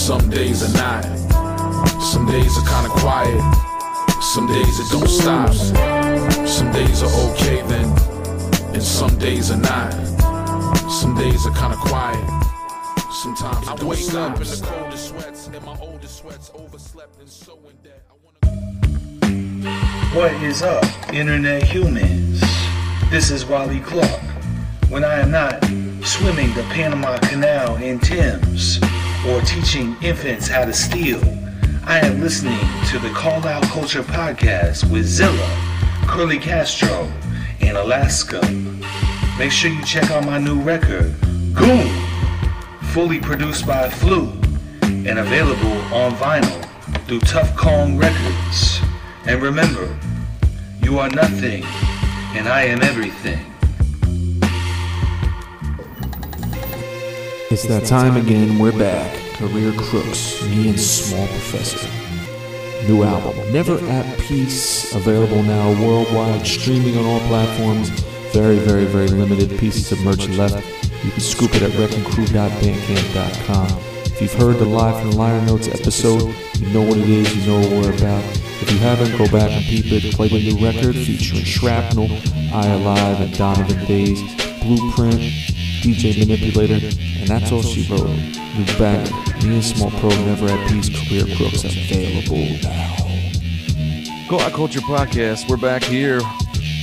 some 0.04 0.28
days 0.28 0.62
are 0.62 0.76
not. 0.76 1.02
Some 2.12 2.26
days 2.26 2.58
are 2.58 2.68
kinda 2.68 2.90
quiet. 2.90 3.40
Some 4.34 4.46
days 4.46 4.78
it 4.78 4.90
don't 4.90 5.08
stop. 5.08 5.54
Some 6.46 6.70
days 6.72 7.02
are 7.02 7.14
okay 7.30 7.62
then, 7.62 7.88
and 8.74 8.82
some 8.82 9.16
days 9.16 9.50
are 9.50 9.56
not. 9.56 9.94
Some 10.90 11.14
days 11.14 11.46
are 11.46 11.54
kinda 11.54 11.78
quiet. 11.78 12.22
Sometimes 13.22 13.66
I 13.66 13.72
wake 13.82 14.12
up 14.12 14.36
in 14.36 14.46
the 14.46 14.66
coldest 14.66 15.08
sweats, 15.08 15.46
and 15.46 15.64
my 15.64 15.76
oldest 15.80 16.18
sweats 16.18 16.50
overslept 16.54 17.18
and 17.20 17.30
so 17.30 17.58
in 17.70 17.76
debt. 17.82 18.04
I 18.12 18.14
wanna 18.24 18.44
What 20.14 20.32
is 20.42 20.62
up, 20.62 20.84
internet 21.14 21.62
humans? 21.62 22.42
This 23.10 23.30
is 23.30 23.46
Wally 23.46 23.80
Clark. 23.80 24.20
When 24.90 25.02
I 25.02 25.14
am 25.20 25.30
not 25.30 25.64
swimming 26.04 26.52
the 26.52 26.64
Panama 26.74 27.16
Canal 27.20 27.76
in 27.76 27.98
Thames 28.00 28.80
or 29.28 29.40
teaching 29.40 29.96
infants 30.02 30.46
how 30.46 30.64
to 30.64 30.72
steal, 30.72 31.20
I 31.86 31.98
am 32.00 32.20
listening 32.20 32.58
to 32.90 32.98
the 32.98 33.10
Call 33.14 33.46
Out 33.46 33.62
Culture 33.64 34.02
podcast 34.02 34.90
with 34.90 35.06
Zilla, 35.06 35.48
Curly 36.06 36.38
Castro, 36.38 37.10
and 37.60 37.76
Alaska. 37.76 38.40
Make 39.38 39.50
sure 39.50 39.70
you 39.70 39.82
check 39.84 40.10
out 40.10 40.26
my 40.26 40.38
new 40.38 40.60
record, 40.60 41.14
Goon, 41.54 41.90
fully 42.92 43.18
produced 43.18 43.66
by 43.66 43.88
Flu 43.88 44.30
and 44.82 45.18
available 45.18 45.72
on 45.94 46.12
vinyl 46.16 47.06
through 47.06 47.20
Tough 47.20 47.56
Kong 47.56 47.96
Records. 47.96 48.80
And 49.26 49.40
remember, 49.40 49.98
you 50.82 50.98
are 50.98 51.08
nothing, 51.08 51.64
and 52.34 52.46
I 52.46 52.64
am 52.64 52.82
everything. 52.82 53.53
It's 57.54 57.68
that 57.68 57.84
time 57.84 58.16
again. 58.16 58.58
We're 58.58 58.76
back. 58.76 59.16
Career 59.34 59.72
Crooks, 59.78 60.42
me 60.42 60.70
and 60.70 60.80
Small 60.80 61.28
Professor. 61.28 61.86
New 62.88 63.04
album, 63.04 63.36
Never 63.52 63.78
at 63.86 64.18
Peace, 64.18 64.92
available 64.92 65.40
now 65.44 65.70
worldwide, 65.80 66.44
streaming 66.44 66.98
on 66.98 67.04
all 67.04 67.20
platforms. 67.28 67.90
Very, 68.32 68.56
very, 68.56 68.86
very 68.86 69.06
limited 69.06 69.56
pieces 69.56 69.92
of 69.92 70.00
merch 70.00 70.26
left. 70.30 70.66
You 71.04 71.12
can 71.12 71.20
scoop 71.20 71.54
it 71.54 71.62
at 71.62 71.70
wreckingcrew.bandcamp.com. 71.70 73.78
If 74.06 74.20
you've 74.20 74.34
heard 74.34 74.56
the 74.56 74.64
Live 74.64 75.00
from 75.00 75.12
the 75.12 75.16
Liner 75.16 75.46
Notes 75.46 75.68
episode, 75.68 76.34
you 76.58 76.66
know 76.74 76.82
what 76.82 76.98
it 76.98 77.08
is, 77.08 77.36
you 77.36 77.46
know 77.46 77.60
what 77.60 77.70
we're 77.70 77.94
about. 77.96 78.24
If 78.62 78.72
you 78.72 78.78
haven't, 78.78 79.16
go 79.16 79.28
back 79.30 79.52
and 79.52 79.64
peep 79.64 79.92
it. 79.92 80.12
Play 80.12 80.26
the 80.26 80.42
new 80.42 80.58
record 80.58 80.96
featuring 80.96 81.44
Shrapnel, 81.44 82.10
I 82.52 82.66
Alive, 82.66 83.20
and 83.20 83.32
Donovan 83.38 83.84
Days, 83.86 84.20
Blueprint, 84.60 85.20
DJ 85.84 86.18
Manipulator, 86.18 86.80
and 87.24 87.28
that's 87.28 87.50
all 87.52 87.62
she 87.62 87.90
wrote. 87.90 88.06
New 88.06 88.64
banger, 88.78 89.10
me 89.46 89.54
and 89.56 89.64
Small 89.64 89.90
Pro, 89.92 90.10
Never 90.10 90.46
at 90.48 90.68
Peace, 90.70 90.88
Career 90.90 91.24
Crooks, 91.36 91.64
available 91.64 92.58
now. 92.62 92.96
Go 94.28 94.38
Out 94.40 94.52
Culture 94.52 94.80
Podcast. 94.80 95.48
We're 95.48 95.56
back 95.56 95.82
here. 95.82 96.20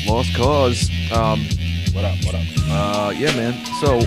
Lost 0.08 0.36
cause. 0.36 0.89
Um, 1.12 1.41
What 1.93 2.06
up? 2.06 2.17
What 2.25 2.36
up? 2.36 2.41
Uh, 2.69 3.13
yeah, 3.15 3.36
man. 3.36 3.54
So 3.82 3.97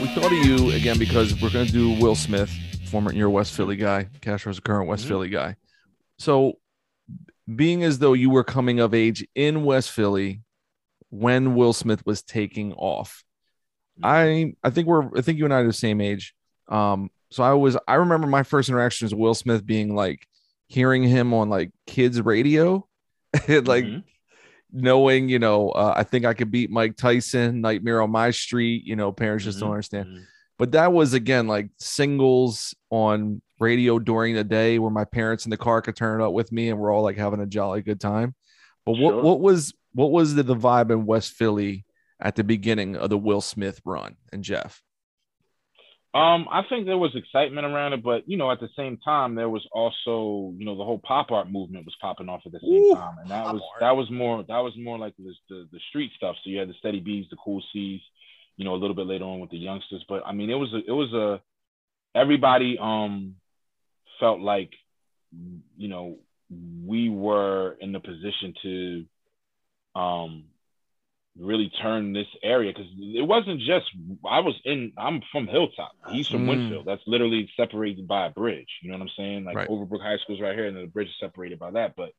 we 0.00 0.08
thought 0.08 0.26
of 0.32 0.32
you 0.46 0.70
again 0.72 0.98
because 0.98 1.40
we're 1.40 1.50
gonna 1.50 1.64
do 1.66 1.90
Will 1.92 2.14
Smith, 2.14 2.50
former 2.90 3.12
your 3.12 3.30
West 3.30 3.54
Philly 3.54 3.76
guy. 3.76 4.08
Castro's 4.20 4.58
a 4.58 4.62
current 4.62 4.88
West 4.88 5.04
Mhm. 5.04 5.08
Philly 5.08 5.28
guy. 5.30 5.56
So, 6.18 6.54
being 7.54 7.82
as 7.82 7.98
though 7.98 8.12
you 8.12 8.28
were 8.28 8.44
coming 8.44 8.78
of 8.80 8.92
age 8.92 9.26
in 9.34 9.64
West 9.64 9.90
Philly 9.90 10.42
when 11.10 11.54
Will 11.54 11.72
Smith 11.72 12.04
was 12.04 12.22
taking 12.22 12.72
off, 12.74 13.22
I 14.02 14.54
I 14.62 14.70
think 14.70 14.86
we're 14.86 15.16
I 15.16 15.20
think 15.22 15.38
you 15.38 15.44
and 15.44 15.54
I 15.54 15.58
are 15.60 15.66
the 15.66 15.72
same 15.72 16.00
age. 16.00 16.34
Um, 16.68 17.10
so 17.30 17.42
I 17.42 17.52
was 17.54 17.76
I 17.88 17.94
remember 17.94 18.26
my 18.26 18.42
first 18.42 18.68
interactions 18.68 19.12
with 19.14 19.20
Will 19.20 19.34
Smith 19.34 19.64
being 19.66 19.94
like 19.94 20.26
hearing 20.68 21.02
him 21.02 21.32
on 21.34 21.48
like 21.48 21.70
kids 21.86 22.20
radio, 22.20 22.86
and 23.48 23.66
like 23.68 23.84
Mhm. 23.84 24.02
knowing, 24.72 25.28
you 25.28 25.38
know, 25.38 25.70
uh, 25.70 25.94
I 25.96 26.02
think 26.02 26.24
I 26.24 26.34
could 26.34 26.50
beat 26.50 26.70
Mike 26.70 26.96
Tyson, 26.96 27.60
Nightmare 27.60 28.02
on 28.02 28.10
My 28.10 28.30
Street. 28.30 28.84
You 28.84 28.96
know, 28.96 29.12
parents 29.12 29.44
just 29.44 29.60
don't 29.60 29.68
Mhm. 29.70 29.72
understand. 29.72 30.06
Mhm. 30.08 30.22
But 30.58 30.72
that 30.72 30.92
was 30.92 31.14
again 31.14 31.46
like 31.48 31.68
singles 31.78 32.74
on 32.90 33.42
radio 33.60 33.98
during 33.98 34.34
the 34.34 34.44
day 34.44 34.78
where 34.78 34.90
my 34.90 35.04
parents 35.04 35.46
in 35.46 35.50
the 35.50 35.56
car 35.56 35.80
could 35.82 35.96
turn 35.96 36.20
it 36.20 36.24
up 36.24 36.32
with 36.32 36.52
me 36.52 36.68
and 36.68 36.78
we're 36.78 36.92
all 36.92 37.02
like 37.02 37.16
having 37.16 37.40
a 37.40 37.46
jolly 37.46 37.82
good 37.82 38.00
time. 38.00 38.34
But 38.84 38.92
what 38.98 39.12
Sure. 39.12 39.22
what 39.22 39.40
was 39.40 39.72
what 39.94 40.10
was 40.10 40.34
the, 40.34 40.42
the 40.42 40.54
vibe 40.54 40.90
in 40.90 41.06
West 41.06 41.32
Philly 41.32 41.85
at 42.20 42.36
the 42.36 42.44
beginning 42.44 42.96
of 42.96 43.10
the 43.10 43.18
Will 43.18 43.40
Smith 43.40 43.80
run 43.84 44.16
and 44.32 44.42
Jeff? 44.42 44.82
Um, 46.14 46.46
I 46.50 46.62
think 46.70 46.86
there 46.86 46.96
was 46.96 47.14
excitement 47.14 47.66
around 47.66 47.92
it, 47.92 48.02
but 48.02 48.26
you 48.26 48.38
know, 48.38 48.50
at 48.50 48.58
the 48.58 48.70
same 48.74 48.96
time, 49.04 49.34
there 49.34 49.50
was 49.50 49.66
also, 49.70 50.54
you 50.56 50.64
know, 50.64 50.74
the 50.74 50.84
whole 50.84 50.98
pop 50.98 51.30
art 51.30 51.50
movement 51.50 51.84
was 51.84 51.94
popping 52.00 52.30
off 52.30 52.40
at 52.46 52.52
the 52.52 52.60
same 52.60 52.70
Ooh, 52.72 52.94
time, 52.94 53.18
and 53.20 53.30
that 53.30 53.44
was 53.52 53.60
art. 53.60 53.80
that 53.80 53.96
was 53.96 54.10
more 54.10 54.42
that 54.42 54.58
was 54.60 54.72
more 54.78 54.98
like 54.98 55.14
the, 55.18 55.34
the 55.50 55.68
the 55.72 55.80
street 55.90 56.10
stuff. 56.16 56.36
So 56.42 56.48
you 56.48 56.58
had 56.58 56.70
the 56.70 56.74
Steady 56.78 57.00
B's, 57.00 57.26
the 57.28 57.36
Cool 57.44 57.62
C's, 57.70 58.00
you 58.56 58.64
know, 58.64 58.74
a 58.74 58.80
little 58.80 58.96
bit 58.96 59.06
later 59.06 59.24
on 59.24 59.40
with 59.40 59.50
the 59.50 59.58
youngsters. 59.58 60.04
But 60.08 60.22
I 60.24 60.32
mean, 60.32 60.48
it 60.48 60.54
was 60.54 60.72
a, 60.72 60.78
it 60.78 60.94
was 60.94 61.12
a 61.12 61.42
everybody 62.18 62.78
um 62.80 63.34
felt 64.18 64.40
like 64.40 64.70
you 65.76 65.88
know 65.88 66.16
we 66.86 67.10
were 67.10 67.76
in 67.78 67.92
the 67.92 68.00
position 68.00 68.54
to 68.62 70.00
um 70.00 70.44
really 71.38 71.70
turn 71.82 72.12
this 72.12 72.26
area 72.42 72.72
because 72.72 72.90
it 72.98 73.26
wasn't 73.26 73.60
just 73.60 73.86
I 74.28 74.40
was 74.40 74.54
in 74.64 74.92
I'm 74.96 75.22
from 75.32 75.46
Hilltop. 75.46 75.92
He's 76.10 76.28
from 76.28 76.46
Mm. 76.46 76.70
Wynnefield. 76.70 76.84
That's 76.86 77.02
literally 77.06 77.50
separated 77.56 78.06
by 78.08 78.26
a 78.26 78.30
bridge. 78.30 78.68
You 78.82 78.90
know 78.90 78.96
what 78.98 79.02
I'm 79.02 79.10
saying? 79.16 79.44
Like 79.44 79.56
Right. 79.56 79.68
Overbrook 79.68 80.00
High 80.02 80.18
School's 80.18 80.40
right 80.40 80.54
here, 80.54 80.66
and 80.66 80.76
the 80.76 80.86
bridge 80.86 81.08
is 81.08 81.14
separated 81.20 81.58
by 81.58 81.70
that. 81.72 81.94
But 81.96 82.12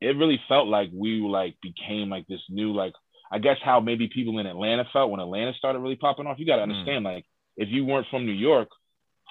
it 0.00 0.16
really 0.16 0.40
felt 0.48 0.68
like 0.68 0.90
we 0.92 1.20
like 1.20 1.56
became 1.62 2.08
like 2.10 2.26
this 2.26 2.42
new 2.48 2.72
like 2.72 2.92
I 3.30 3.38
guess 3.38 3.58
how 3.62 3.80
maybe 3.80 4.08
people 4.08 4.38
in 4.38 4.46
Atlanta 4.46 4.84
felt 4.92 5.10
when 5.10 5.20
Atlanta 5.20 5.52
started 5.54 5.80
really 5.80 5.96
popping 5.96 6.26
off. 6.26 6.38
You 6.38 6.46
got 6.46 6.56
to 6.56 6.62
understand 6.62 7.04
like 7.04 7.24
if 7.56 7.68
you 7.68 7.84
weren't 7.84 8.06
from 8.10 8.26
New 8.26 8.32
York, 8.32 8.68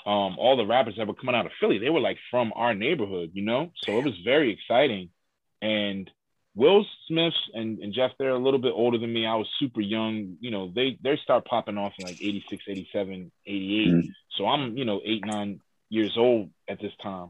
um, 0.05 0.37
all 0.37 0.55
the 0.57 0.65
rappers 0.65 0.95
that 0.97 1.07
were 1.07 1.13
coming 1.13 1.35
out 1.35 1.45
of 1.45 1.51
Philly, 1.59 1.77
they 1.77 1.89
were 1.89 1.99
like 1.99 2.17
from 2.29 2.51
our 2.55 2.73
neighborhood, 2.73 3.31
you 3.33 3.43
know. 3.43 3.71
So 3.83 3.97
it 3.97 4.05
was 4.05 4.17
very 4.23 4.51
exciting, 4.51 5.09
and 5.61 6.09
Will 6.55 6.85
Smith 7.07 7.33
and, 7.53 7.79
and 7.79 7.93
Jeff, 7.93 8.11
they're 8.17 8.29
a 8.29 8.39
little 8.39 8.59
bit 8.59 8.73
older 8.73 8.97
than 8.97 9.13
me. 9.13 9.25
I 9.25 9.35
was 9.35 9.47
super 9.59 9.81
young. 9.81 10.37
You 10.39 10.51
know, 10.51 10.71
they 10.73 10.97
they 11.03 11.17
start 11.23 11.45
popping 11.45 11.77
off 11.77 11.93
in 11.97 12.05
like 12.05 12.17
86, 12.21 12.63
87, 12.67 13.31
88. 13.45 13.87
Mhm. 13.87 14.11
So 14.37 14.47
I'm, 14.47 14.77
you 14.77 14.85
know, 14.85 15.01
eight, 15.05 15.23
nine, 15.25 15.59
years 15.89 16.15
old 16.17 16.49
at 16.67 16.79
this 16.81 16.91
time, 17.01 17.29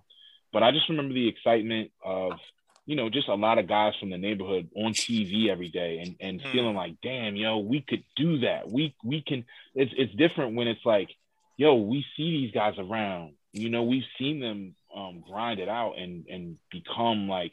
but 0.54 0.64
I 0.64 0.72
just 0.72 0.88
remember 0.90 1.14
the 1.14 1.28
excitement 1.28 1.92
of 2.04 2.34
you 2.86 2.96
know 2.96 3.10
just 3.10 3.28
a 3.28 3.36
lot 3.36 3.58
of 3.58 3.68
guys 3.68 3.94
from 4.00 4.12
the 4.12 4.18
neighborhood 4.18 4.70
on 4.76 4.94
TV 4.94 5.50
every 5.50 5.70
day 5.70 6.00
and 6.00 6.16
and 6.22 6.40
Hmm. 6.42 6.52
feeling 6.52 6.76
like 6.76 6.96
damn 7.02 7.36
yo 7.36 7.58
we 7.58 7.82
could 7.82 8.04
do 8.16 8.40
that 8.40 8.72
we 8.72 8.96
we 9.04 9.22
can 9.28 9.44
it's 9.74 9.92
it's 9.98 10.14
different 10.16 10.56
when 10.56 10.68
it's 10.68 10.86
like 10.86 11.10
yo 11.58 11.76
we 11.76 12.06
see 12.16 12.30
these 12.32 12.52
guys 12.52 12.76
around 12.78 13.34
you 13.54 13.70
know 13.70 13.84
we've 13.84 14.04
seen 14.18 14.40
them 14.40 14.76
um, 14.96 15.22
grind 15.28 15.60
it 15.60 15.68
out 15.68 15.94
and 15.98 16.26
and 16.28 16.58
become 16.72 17.28
like 17.28 17.52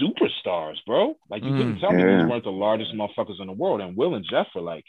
superstars 0.00 0.76
bro 0.86 1.14
like 1.30 1.42
you 1.42 1.52
couldn't 1.52 1.76
Mm. 1.76 1.80
tell 1.80 1.92
me 1.92 2.02
Yeah. 2.02 2.18
these 2.22 2.30
weren't 2.30 2.44
the 2.44 2.50
largest 2.50 2.92
motherfuckers 2.94 3.40
in 3.40 3.46
the 3.46 3.52
world 3.52 3.80
and 3.80 3.96
Will 3.96 4.14
and 4.14 4.24
Jeff 4.28 4.48
were 4.54 4.60
like 4.60 4.84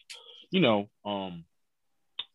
you 0.52 0.62
know 0.62 0.90
um 1.06 1.44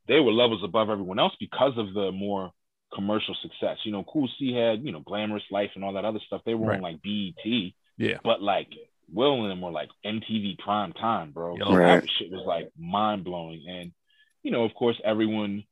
they 0.08 0.20
were 0.20 0.32
levels 0.32 0.62
above 0.64 0.90
everyone 0.90 1.18
else 1.18 1.34
because 1.38 1.76
of 1.78 1.94
the 1.94 2.10
more 2.10 2.50
commercial 2.92 3.36
success. 3.40 3.76
You 3.84 3.92
know, 3.92 4.02
Cool 4.02 4.28
C 4.36 4.52
had, 4.52 4.84
you 4.84 4.90
know, 4.90 4.98
Glamorous 4.98 5.44
Life 5.52 5.70
and 5.76 5.84
all 5.84 5.92
that 5.92 6.04
other 6.04 6.18
stuff. 6.26 6.40
They 6.44 6.54
were 6.54 6.72
on 6.74 6.80
like 6.80 7.00
BET, 7.00 7.72
Yeah. 7.96 8.18
but 8.24 8.42
like 8.42 8.66
Will 9.12 9.40
and 9.42 9.48
them 9.50 9.60
were 9.60 9.70
like 9.70 9.88
MTV 10.04 10.58
prime 10.58 10.92
time, 10.94 11.30
bro. 11.30 11.56
Yo. 11.56 11.72
Right. 11.72 12.00
That 12.00 12.10
shit 12.10 12.32
was 12.32 12.44
like 12.44 12.72
mind 12.76 13.22
blowing. 13.22 13.64
And, 13.68 13.92
you 14.42 14.50
know, 14.50 14.64
of 14.64 14.74
course, 14.74 15.00
everyone, 15.04 15.62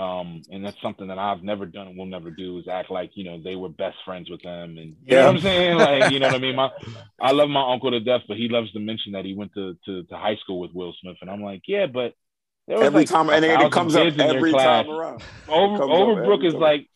um, 0.00 0.42
and 0.50 0.64
that's 0.64 0.80
something 0.82 1.08
that 1.08 1.18
I've 1.18 1.42
never 1.42 1.66
done 1.66 1.88
and 1.88 1.98
will 1.98 2.06
never 2.06 2.30
do 2.30 2.58
is 2.58 2.66
act 2.70 2.90
like, 2.90 3.10
you 3.14 3.24
know, 3.24 3.42
they 3.42 3.54
were 3.56 3.68
best 3.68 3.96
friends 4.04 4.30
with 4.30 4.42
them. 4.42 4.78
And 4.78 4.96
you 5.04 5.16
know 5.18 5.22
Yeah. 5.22 5.26
what 5.26 5.36
I'm 5.36 5.42
saying? 5.42 5.76
Like, 5.76 6.06
you 6.08 6.18
know 6.18 6.26
what 6.28 6.36
I 6.36 6.38
mean? 6.38 6.56
My, 6.56 6.70
I 7.20 7.32
love 7.32 7.50
my 7.50 7.70
uncle 7.72 7.90
to 7.90 8.00
death, 8.00 8.22
but 8.26 8.38
he 8.38 8.48
loves 8.48 8.72
to 8.72 8.80
mention 8.80 9.12
that 9.12 9.26
he 9.26 9.34
went 9.34 9.52
to, 9.54 9.76
to, 9.84 10.04
to 10.04 10.16
high 10.16 10.36
school 10.36 10.58
with 10.60 10.72
Will 10.72 10.94
Smith. 11.02 11.16
And 11.20 11.30
I'm 11.30 11.42
like, 11.42 11.62
yeah, 11.66 11.86
but 11.86 12.14
Every 12.68 13.00
like 13.00 13.08
time, 13.08 13.28
and 13.30 13.44
it 13.44 13.72
comes 13.72 13.96
up 13.96 14.06
every 14.18 14.52
time 14.52 14.88
around. 14.88 15.22
Over 15.48 15.84
Overbrook 15.84 16.46
is 16.46 16.52
time. 16.52 16.60
like 16.62 16.86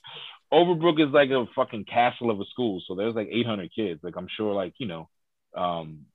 Overbrook 0.52 1.00
is 1.04 1.12
like 1.12 1.30
a 1.30 1.46
fucking 1.54 1.84
castle 1.84 2.30
of 2.30 2.40
a 2.40 2.44
school. 2.52 2.80
So 2.86 2.94
there's 2.94 3.14
like 3.14 3.28
800 3.30 3.70
kids. 3.74 4.00
Like 4.02 4.14
I'm 4.16 4.28
sure, 4.36 4.54
like 4.54 4.74
you 4.78 4.86
know, 4.86 5.08
um, 5.56 6.06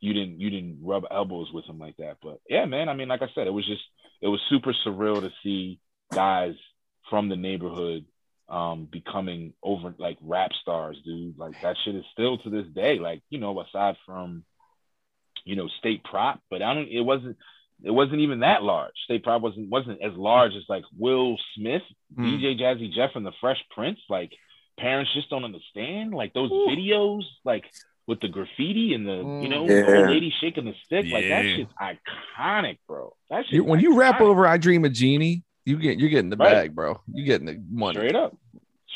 you 0.00 0.12
didn't 0.14 0.40
you 0.40 0.50
didn't 0.50 0.78
rub 0.82 1.04
elbows 1.10 1.52
with 1.52 1.66
them 1.66 1.78
like 1.78 1.96
that. 1.98 2.16
But 2.22 2.40
yeah, 2.48 2.64
man. 2.64 2.88
I 2.88 2.94
mean, 2.94 3.08
like 3.08 3.22
I 3.22 3.28
said, 3.34 3.46
it 3.46 3.52
was 3.52 3.66
just 3.66 3.82
it 4.22 4.28
was 4.28 4.40
super 4.48 4.74
surreal 4.86 5.20
to 5.20 5.30
see 5.42 5.78
guys 6.12 6.54
from 7.10 7.28
the 7.28 7.36
neighborhood 7.36 8.04
um 8.48 8.86
becoming 8.90 9.52
over 9.62 9.94
like 9.98 10.18
rap 10.20 10.50
stars, 10.62 10.96
dude. 11.04 11.36
Like 11.38 11.60
that 11.62 11.76
shit 11.84 11.96
is 11.96 12.04
still 12.12 12.38
to 12.38 12.50
this 12.50 12.66
day. 12.74 12.98
Like 12.98 13.22
you 13.30 13.38
know, 13.38 13.58
aside 13.60 13.96
from 14.06 14.44
you 15.44 15.56
know 15.56 15.68
state 15.78 16.04
prop, 16.04 16.40
but 16.50 16.62
I 16.62 16.74
don't. 16.74 16.88
It 16.88 17.00
wasn't. 17.02 17.36
It 17.84 17.90
wasn't 17.90 18.20
even 18.20 18.40
that 18.40 18.62
large. 18.62 18.94
State 19.04 19.22
prop 19.22 19.42
wasn't 19.42 19.68
wasn't 19.68 20.00
as 20.02 20.12
large 20.14 20.52
as 20.54 20.62
like 20.68 20.84
Will 20.96 21.36
Smith, 21.56 21.82
Mm. 22.16 22.24
DJ 22.38 22.58
Jazzy 22.58 22.92
Jeff, 22.92 23.10
and 23.16 23.26
the 23.26 23.32
Fresh 23.40 23.62
Prince. 23.74 23.98
Like 24.08 24.32
parents 24.78 25.12
just 25.12 25.28
don't 25.28 25.44
understand. 25.44 26.14
Like 26.14 26.32
those 26.32 26.50
videos, 26.52 27.22
like 27.44 27.64
with 28.06 28.20
the 28.20 28.28
graffiti 28.28 28.94
and 28.94 29.06
the 29.06 29.16
you 29.42 29.48
know 29.48 29.66
the 29.66 29.74
Yeah. 29.74 29.98
old 29.98 30.08
lady 30.08 30.32
shaking 30.40 30.64
the 30.66 30.74
stick. 30.84 31.06
Like 31.12 31.28
that 31.28 31.44
Yeah. 31.44 31.56
shit's 31.56 31.72
iconic, 31.80 32.78
bro. 32.86 33.12
That 33.28 33.44
shit 33.46 33.64
when 33.64 33.80
you 33.80 33.94
rap 33.98 34.20
over 34.20 34.46
"I 34.46 34.56
Dream 34.56 34.84
of 34.84 34.92
Jeannie," 34.92 35.42
you 35.66 35.76
get 35.76 35.98
you're 35.98 36.08
getting 36.08 36.30
the 36.30 36.36
Right. 36.38 36.52
bag, 36.52 36.74
bro. 36.74 36.98
You 37.12 37.24
getting 37.26 37.46
the 37.46 37.62
money. 37.70 37.96
straight 37.98 38.16
up, 38.16 38.34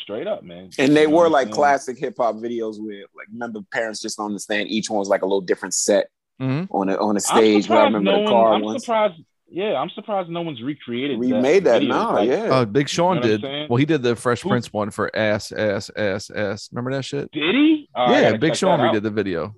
straight 0.02 0.26
up, 0.26 0.42
man. 0.42 0.70
And 0.78 0.96
they 0.96 1.02
You 1.02 1.10
were 1.10 1.28
like 1.28 1.50
classic 1.50 1.98
hip 1.98 2.14
hop 2.18 2.36
videos 2.36 2.80
where, 2.80 3.04
like, 3.16 3.26
remember 3.32 3.60
parents 3.72 4.00
just 4.00 4.16
don't 4.16 4.26
understand. 4.26 4.68
Each 4.70 4.88
one 4.88 4.98
was 5.00 5.08
like 5.08 5.22
a 5.22 5.26
little 5.26 5.40
different 5.42 5.74
set 5.74 6.08
Mhm. 6.40 6.68
on 6.70 6.88
a 6.88 6.96
on 6.96 7.10
a 7.10 7.10
I'm 7.16 7.18
stage. 7.18 7.68
But 7.68 7.78
I 7.78 7.84
remember 7.84 8.10
no 8.10 8.16
the 8.16 8.22
one- 8.22 8.32
car 8.32 8.54
I'm 8.54 8.62
ones. 8.62 8.84
surprised. 8.84 9.20
Yeah, 9.52 9.80
I'm 9.80 9.90
surprised 9.90 10.30
no 10.30 10.42
one's 10.42 10.62
recreated. 10.62 11.18
Remade 11.18 11.64
that 11.64 11.80
video. 11.80 11.88
now, 11.94 12.12
Like, 12.14 12.28
yeah. 12.28 12.48
Oh, 12.60 12.64
Big 12.64 12.88
Sean 12.88 13.16
You 13.16 13.20
know 13.22 13.36
did. 13.38 13.68
Well, 13.68 13.78
he 13.78 13.84
did 13.84 14.00
the 14.00 14.14
Fresh 14.14 14.42
Who- 14.42 14.48
Prince 14.48 14.72
one 14.72 14.90
for 14.92 15.10
ass, 15.16 15.50
ass, 15.50 15.90
ass, 15.96 16.30
ass. 16.30 16.68
Remember 16.70 16.92
that 16.92 17.04
shit? 17.04 17.32
Did 17.32 17.56
he? 17.56 17.88
Oh, 17.96 18.12
yeah, 18.12 18.22
gotta 18.22 18.38
Big 18.38 18.54
Sean 18.54 18.78
that 18.78 18.86
out. 18.86 18.94
redid 18.94 19.02
the 19.02 19.10
video 19.10 19.52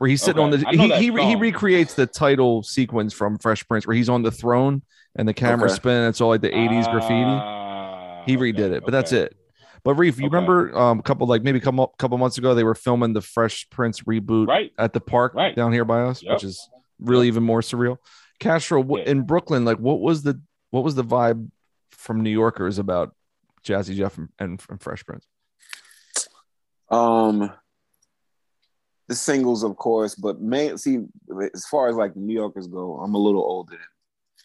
where 0.00 0.08
he's 0.08 0.22
sitting 0.22 0.40
Okay. 0.42 0.44
on 0.44 0.50
the 0.50 0.96
he 0.98 1.10
he, 1.10 1.26
he 1.28 1.36
recreates 1.36 1.92
the 1.92 2.06
title 2.06 2.62
sequence 2.62 3.12
from 3.12 3.36
Fresh 3.36 3.68
Prince 3.68 3.86
where 3.86 3.94
he's 3.94 4.08
on 4.08 4.22
the 4.22 4.30
throne 4.30 4.80
and 5.14 5.28
the 5.28 5.34
camera 5.34 5.68
Okay. 5.68 5.74
spinning. 5.76 6.08
It's 6.08 6.22
all 6.22 6.30
like 6.30 6.40
the 6.40 6.48
'80s 6.48 6.90
graffiti. 6.90 7.26
Ah, 7.26 8.22
He 8.24 8.34
okay, 8.38 8.52
redid 8.54 8.72
it, 8.72 8.82
but 8.82 8.92
that's 8.92 9.12
it. 9.12 9.36
But 9.84 9.96
Reef, 9.96 10.18
you 10.18 10.24
Okay. 10.24 10.34
remember 10.34 10.74
um, 10.74 11.00
a 11.00 11.02
couple 11.02 11.26
like 11.26 11.42
maybe 11.42 11.60
come 11.60 11.78
up 11.78 11.90
a 11.90 11.92
couple 11.92 11.96
couple 11.98 12.18
months 12.18 12.38
ago 12.38 12.54
they 12.54 12.64
were 12.64 12.74
filming 12.74 13.12
the 13.12 13.20
Fresh 13.20 13.68
Prince 13.68 14.00
reboot 14.04 14.46
Right. 14.48 14.72
at 14.78 14.94
the 14.94 15.00
park 15.00 15.34
Right. 15.34 15.54
down 15.54 15.70
here 15.70 15.84
by 15.84 16.00
us, 16.00 16.22
Yep. 16.22 16.32
which 16.32 16.44
is 16.44 16.70
really 16.98 17.26
even 17.26 17.42
more 17.42 17.60
surreal. 17.60 17.98
Castro 18.38 18.82
Yeah. 18.96 19.04
in 19.04 19.22
Brooklyn, 19.24 19.66
like 19.66 19.76
what 19.78 20.00
was 20.00 20.22
the 20.22 20.40
what 20.70 20.82
was 20.82 20.94
the 20.94 21.04
vibe 21.04 21.50
from 21.90 22.22
New 22.22 22.30
Yorkers 22.30 22.78
about 22.78 23.14
Jazzy 23.64 23.94
Jeff 23.94 24.16
and, 24.16 24.30
and, 24.38 24.62
and 24.70 24.80
Fresh 24.80 25.04
Prince? 25.04 25.26
Um, 26.90 27.52
the 29.10 29.16
singles, 29.16 29.64
of 29.64 29.76
course, 29.76 30.14
but 30.14 30.40
main 30.40 30.78
see 30.78 31.00
as 31.52 31.66
far 31.66 31.88
as 31.88 31.96
like 31.96 32.14
New 32.14 32.32
Yorkers 32.32 32.68
go, 32.68 32.96
I'm 32.98 33.14
a 33.14 33.18
little 33.18 33.42
older 33.42 33.72
than 33.72 33.80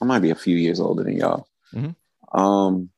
I 0.01 0.06
might 0.06 0.23
be 0.23 0.32
a 0.32 0.36
few 0.36 0.58
years 0.58 0.80
older 0.80 1.04
than 1.04 1.17
y'all. 1.17 1.47
Mhm. 1.71 1.95
Um, 2.34 2.89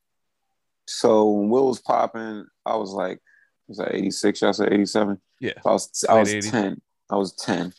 so 0.86 1.30
when 1.30 1.50
Will 1.50 1.66
was 1.68 1.78
popping, 1.80 2.46
I 2.64 2.76
was 2.76 2.92
like, 2.92 3.20
was 3.68 3.76
that 3.76 3.94
86? 3.94 4.40
Y'all 4.40 4.54
said 4.54 4.72
87? 4.72 5.20
Yeah. 5.40 5.52
I 5.66 5.72
was 5.72 6.04
I 6.08 6.18
was 6.18 6.32
80s. 6.32 6.50
10. 6.50 6.80
I 7.10 7.16
was 7.16 7.34
10. 7.34 7.74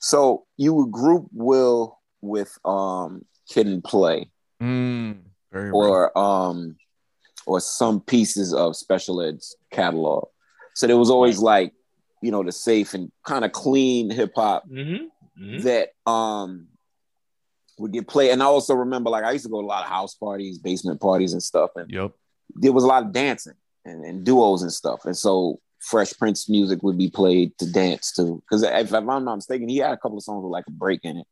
So 0.00 0.44
you 0.56 0.74
would 0.74 0.90
group 0.90 1.28
Will 1.32 2.00
with 2.20 2.58
um 2.64 3.24
Kid 3.48 3.68
and 3.68 3.82
Play 3.84 4.28
Mm, 4.60 5.20
or 5.72 6.18
um 6.18 6.76
or 7.46 7.60
some 7.60 8.00
pieces 8.00 8.52
of 8.52 8.74
special 8.74 9.22
ed's 9.22 9.54
catalog. 9.70 10.28
So 10.74 10.88
there 10.88 10.98
was 10.98 11.10
always 11.10 11.38
like, 11.38 11.72
you 12.22 12.30
know, 12.30 12.42
the 12.42 12.52
safe 12.52 12.94
and 12.94 13.10
kind 13.24 13.44
of 13.44 13.52
clean 13.52 14.10
hip 14.10 14.32
hop 14.36 14.68
Mhm, 14.68 15.06
mhm. 15.40 15.62
that 15.62 15.90
um 16.10 16.68
would 17.78 17.92
get 17.92 18.06
played. 18.08 18.30
And 18.30 18.42
I 18.42 18.46
also 18.46 18.74
remember 18.74 19.08
like 19.10 19.24
I 19.24 19.32
used 19.32 19.44
to 19.46 19.50
go 19.50 19.60
to 19.60 19.66
a 19.66 19.68
lot 19.68 19.84
of 19.84 19.88
house 19.88 20.14
parties, 20.14 20.58
basement 20.58 21.00
parties 21.00 21.32
and 21.32 21.42
stuff. 21.42 21.70
And 21.76 21.90
Yep. 21.90 22.12
there 22.56 22.72
was 22.72 22.84
a 22.84 22.86
lot 22.86 23.04
of 23.04 23.12
dancing 23.12 23.54
and, 23.84 24.04
and 24.04 24.24
duos 24.24 24.62
and 24.62 24.72
stuff. 24.72 25.04
And 25.06 25.16
so 25.16 25.60
Fresh 25.78 26.12
Prince 26.18 26.46
music 26.50 26.82
would 26.82 26.98
be 26.98 27.08
played 27.08 27.56
to 27.58 27.70
dance 27.72 28.12
to. 28.16 28.42
Because 28.42 28.62
if, 28.62 28.88
if 28.88 28.92
I'm 28.92 29.06
not 29.24 29.36
mistaken, 29.36 29.66
he 29.68 29.78
had 29.78 29.92
a 29.92 29.96
couple 29.96 30.18
of 30.18 30.24
songs 30.24 30.42
with 30.42 30.50
like 30.52 30.66
a 30.68 30.72
break 30.72 31.00
in 31.04 31.18
it. 31.18 31.26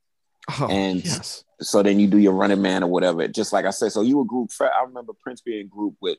Oh, 0.58 0.68
And- 0.70 1.04
yes. 1.04 1.44
So 1.60 1.82
then 1.82 1.98
you 1.98 2.06
do 2.06 2.18
your 2.18 2.32
running 2.34 2.62
man 2.62 2.84
or 2.84 2.86
whatever. 2.86 3.26
Just 3.28 3.52
like 3.52 3.64
I 3.66 3.70
said, 3.70 3.90
so 3.92 4.00
you 4.00 4.16
were 4.16 4.24
group. 4.24 4.50
I 4.60 4.84
remember 4.86 5.12
Prince 5.12 5.40
being 5.42 5.66
group 5.68 5.96
with 6.00 6.18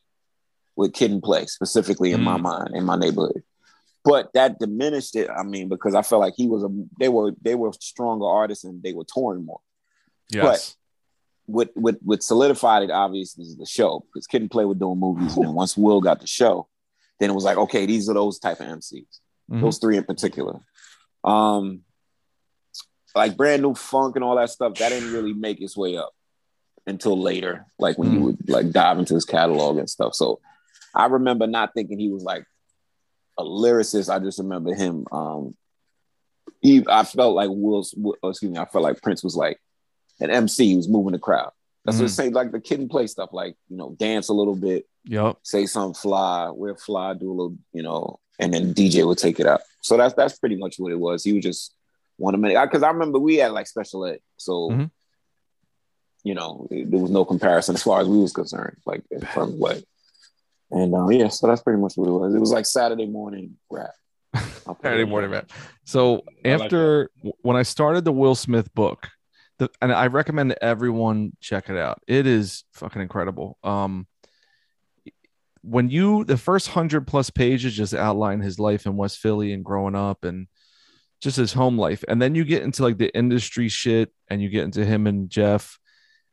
with 0.75 0.93
Kid 0.93 1.11
and 1.11 1.23
Play 1.23 1.45
specifically 1.45 2.11
in 2.11 2.21
my 2.21 2.37
Mm. 2.37 2.41
mind 2.41 2.75
in 2.75 2.83
my 2.85 2.97
neighborhood. 2.97 3.41
But 4.03 4.31
that 4.33 4.59
diminished 4.59 5.15
it. 5.15 5.29
I 5.29 5.43
mean, 5.43 5.67
because 5.69 5.93
I 5.93 6.01
felt 6.01 6.21
like 6.21 6.33
he 6.37 6.47
was 6.47 6.63
a 6.63 6.69
they 6.99 7.09
were 7.09 7.33
they 7.41 7.55
were 7.55 7.71
stronger 7.79 8.25
artists 8.25 8.63
and 8.63 8.81
they 8.81 8.93
were 8.93 9.03
touring 9.05 9.45
more. 9.45 9.59
Yes. 10.29 10.43
But 10.45 10.75
What 11.53 11.69
what 11.75 11.97
what 12.01 12.23
solidified 12.23 12.83
it 12.83 12.91
obviously 12.91 13.43
is 13.43 13.57
the 13.57 13.65
show 13.65 14.05
because 14.13 14.25
Kid 14.27 14.41
and 14.41 14.51
Play 14.51 14.65
were 14.65 14.75
doing 14.75 14.99
movies, 14.99 15.35
and 15.35 15.45
then 15.47 15.53
once 15.53 15.75
Will 15.75 15.99
got 16.01 16.21
the 16.21 16.27
show, 16.27 16.67
then 17.19 17.29
it 17.29 17.33
was 17.33 17.43
like 17.43 17.57
okay, 17.57 17.85
these 17.85 18.07
are 18.09 18.13
those 18.13 18.39
type 18.39 18.59
of 18.61 18.67
MCs 18.67 19.19
Mhm. 19.51 19.61
those 19.61 19.79
three 19.79 19.97
in 19.97 20.03
particular. 20.03 20.59
Um, 21.23 21.81
like 23.15 23.35
brand 23.35 23.63
new 23.63 23.73
funk 23.73 24.15
and 24.15 24.23
all 24.23 24.35
that 24.35 24.49
stuff, 24.51 24.75
that 24.75 24.89
didn't 24.89 25.11
really 25.11 25.33
make 25.33 25.59
its 25.59 25.75
way 25.75 25.97
up 25.97 26.11
until 26.85 27.19
later, 27.19 27.65
like 27.79 27.97
when 27.97 28.11
you 28.13 28.19
Mm. 28.19 28.23
would 28.23 28.49
like 28.49 28.69
dive 28.71 28.99
into 28.99 29.15
his 29.15 29.25
catalog 29.25 29.77
and 29.77 29.89
stuff. 29.89 30.13
So 30.13 30.39
I 30.93 31.07
remember 31.07 31.47
not 31.47 31.73
thinking 31.73 31.99
he 31.99 32.09
was 32.09 32.23
like 32.23 32.45
a 33.39 33.43
lyricist. 33.43 34.13
I 34.13 34.19
just 34.19 34.39
remember 34.39 34.73
him. 34.75 35.05
Um, 35.11 35.55
he, 36.61 36.83
I 36.87 37.03
felt 37.03 37.35
like 37.35 37.49
Will's, 37.51 37.93
Will- 37.97 38.17
oh, 38.21 38.29
excuse 38.29 38.51
me, 38.51 38.57
I 38.57 38.65
felt 38.65 38.83
like 38.83 39.01
Prince 39.01 39.23
was 39.23 39.35
like 39.35 39.59
an 40.19 40.29
MC 40.29 40.71
who 40.71 40.77
was 40.77 40.89
moving 40.89 41.13
the 41.13 41.19
crowd. 41.19 41.51
That's 41.85 41.97
what 41.97 42.03
Mhm. 42.05 42.07
it 42.07 42.13
saying, 42.13 42.33
like 42.33 42.51
the 42.51 42.59
kid 42.59 42.81
and 42.81 42.89
play 42.89 43.07
stuff, 43.07 43.29
like 43.31 43.55
you 43.69 43.77
know, 43.77 43.95
dance 43.97 44.27
a 44.29 44.33
little 44.33 44.55
bit, 44.55 44.85
Yep. 45.05 45.37
say 45.43 45.65
something 45.65 45.93
fly, 45.93 46.49
wear 46.49 46.75
fly, 46.75 47.13
do 47.13 47.29
a 47.31 47.33
little, 47.33 47.57
you 47.71 47.81
know, 47.81 48.19
and 48.37 48.53
then 48.53 48.73
DJ 48.73 49.07
would 49.07 49.17
take 49.17 49.39
it 49.39 49.45
up. 49.47 49.61
So 49.81 49.95
that's 49.95 50.13
that's 50.13 50.37
pretty 50.37 50.57
much 50.57 50.75
what 50.77 50.91
it 50.91 50.99
was. 50.99 51.23
He 51.23 51.31
was 51.33 51.43
just 51.43 51.73
one 52.17 52.33
of 52.35 52.41
many 52.41 52.55
because 52.55 52.83
I 52.83 52.89
remember 52.89 53.17
we 53.19 53.37
had 53.37 53.53
like 53.53 53.67
special 53.67 54.05
ed, 54.05 54.19
so 54.35 54.69
Mhm. 54.69 54.91
you 56.25 56.33
know 56.33 56.67
it- 56.69 56.91
there 56.91 56.99
was 56.99 57.11
no 57.11 57.23
comparison 57.23 57.75
as 57.75 57.83
far 57.83 58.01
as 58.01 58.09
we 58.09 58.17
was 58.17 58.33
concerned, 58.33 58.75
like 58.85 59.03
from 59.33 59.57
like. 59.59 59.85
And 60.71 60.93
um, 60.93 61.11
yeah, 61.11 61.29
so 61.29 61.47
that's 61.47 61.61
pretty 61.61 61.81
much 61.81 61.93
what 61.95 62.07
it 62.07 62.11
was. 62.11 62.35
It 62.35 62.39
was 62.39 62.51
like 62.51 62.65
Saturday 62.65 63.07
morning 63.07 63.57
rap. 63.69 63.91
I'll 64.35 64.75
put 64.75 64.77
it 64.77 64.83
Saturday 64.83 65.05
morning 65.05 65.31
rap. 65.31 65.51
So 65.85 66.23
I 66.45 66.49
like 66.49 66.61
after 66.61 67.09
when 67.41 67.57
I 67.57 67.63
started 67.63 68.05
the 68.05 68.11
Will 68.11 68.35
Smith 68.35 68.73
book, 68.73 69.09
the, 69.57 69.69
and 69.81 69.91
I 69.91 70.07
recommend 70.07 70.55
everyone 70.61 71.33
check 71.41 71.69
it 71.69 71.77
out. 71.77 72.01
It 72.07 72.27
is 72.27 72.63
fucking 72.73 73.01
incredible. 73.01 73.57
Um, 73.63 74.07
when 75.61 75.89
you 75.89 76.23
the 76.23 76.37
first 76.37 76.69
hundred 76.69 77.07
plus 77.07 77.29
pages 77.29 77.75
just 77.75 77.93
outline 77.93 78.39
his 78.39 78.59
life 78.59 78.85
in 78.85 78.95
West 78.95 79.17
Philly 79.17 79.51
and 79.51 79.65
growing 79.65 79.95
up 79.95 80.23
and 80.23 80.47
just 81.19 81.35
his 81.35 81.51
home 81.51 81.77
life, 81.77 82.03
and 82.07 82.21
then 82.21 82.35
you 82.35 82.45
get 82.45 82.63
into 82.63 82.83
like 82.83 82.97
the 82.97 83.13
industry 83.15 83.67
shit 83.69 84.13
and 84.29 84.41
you 84.41 84.49
get 84.49 84.63
into 84.63 84.85
him 84.85 85.07
and 85.07 85.29
Jeff. 85.29 85.79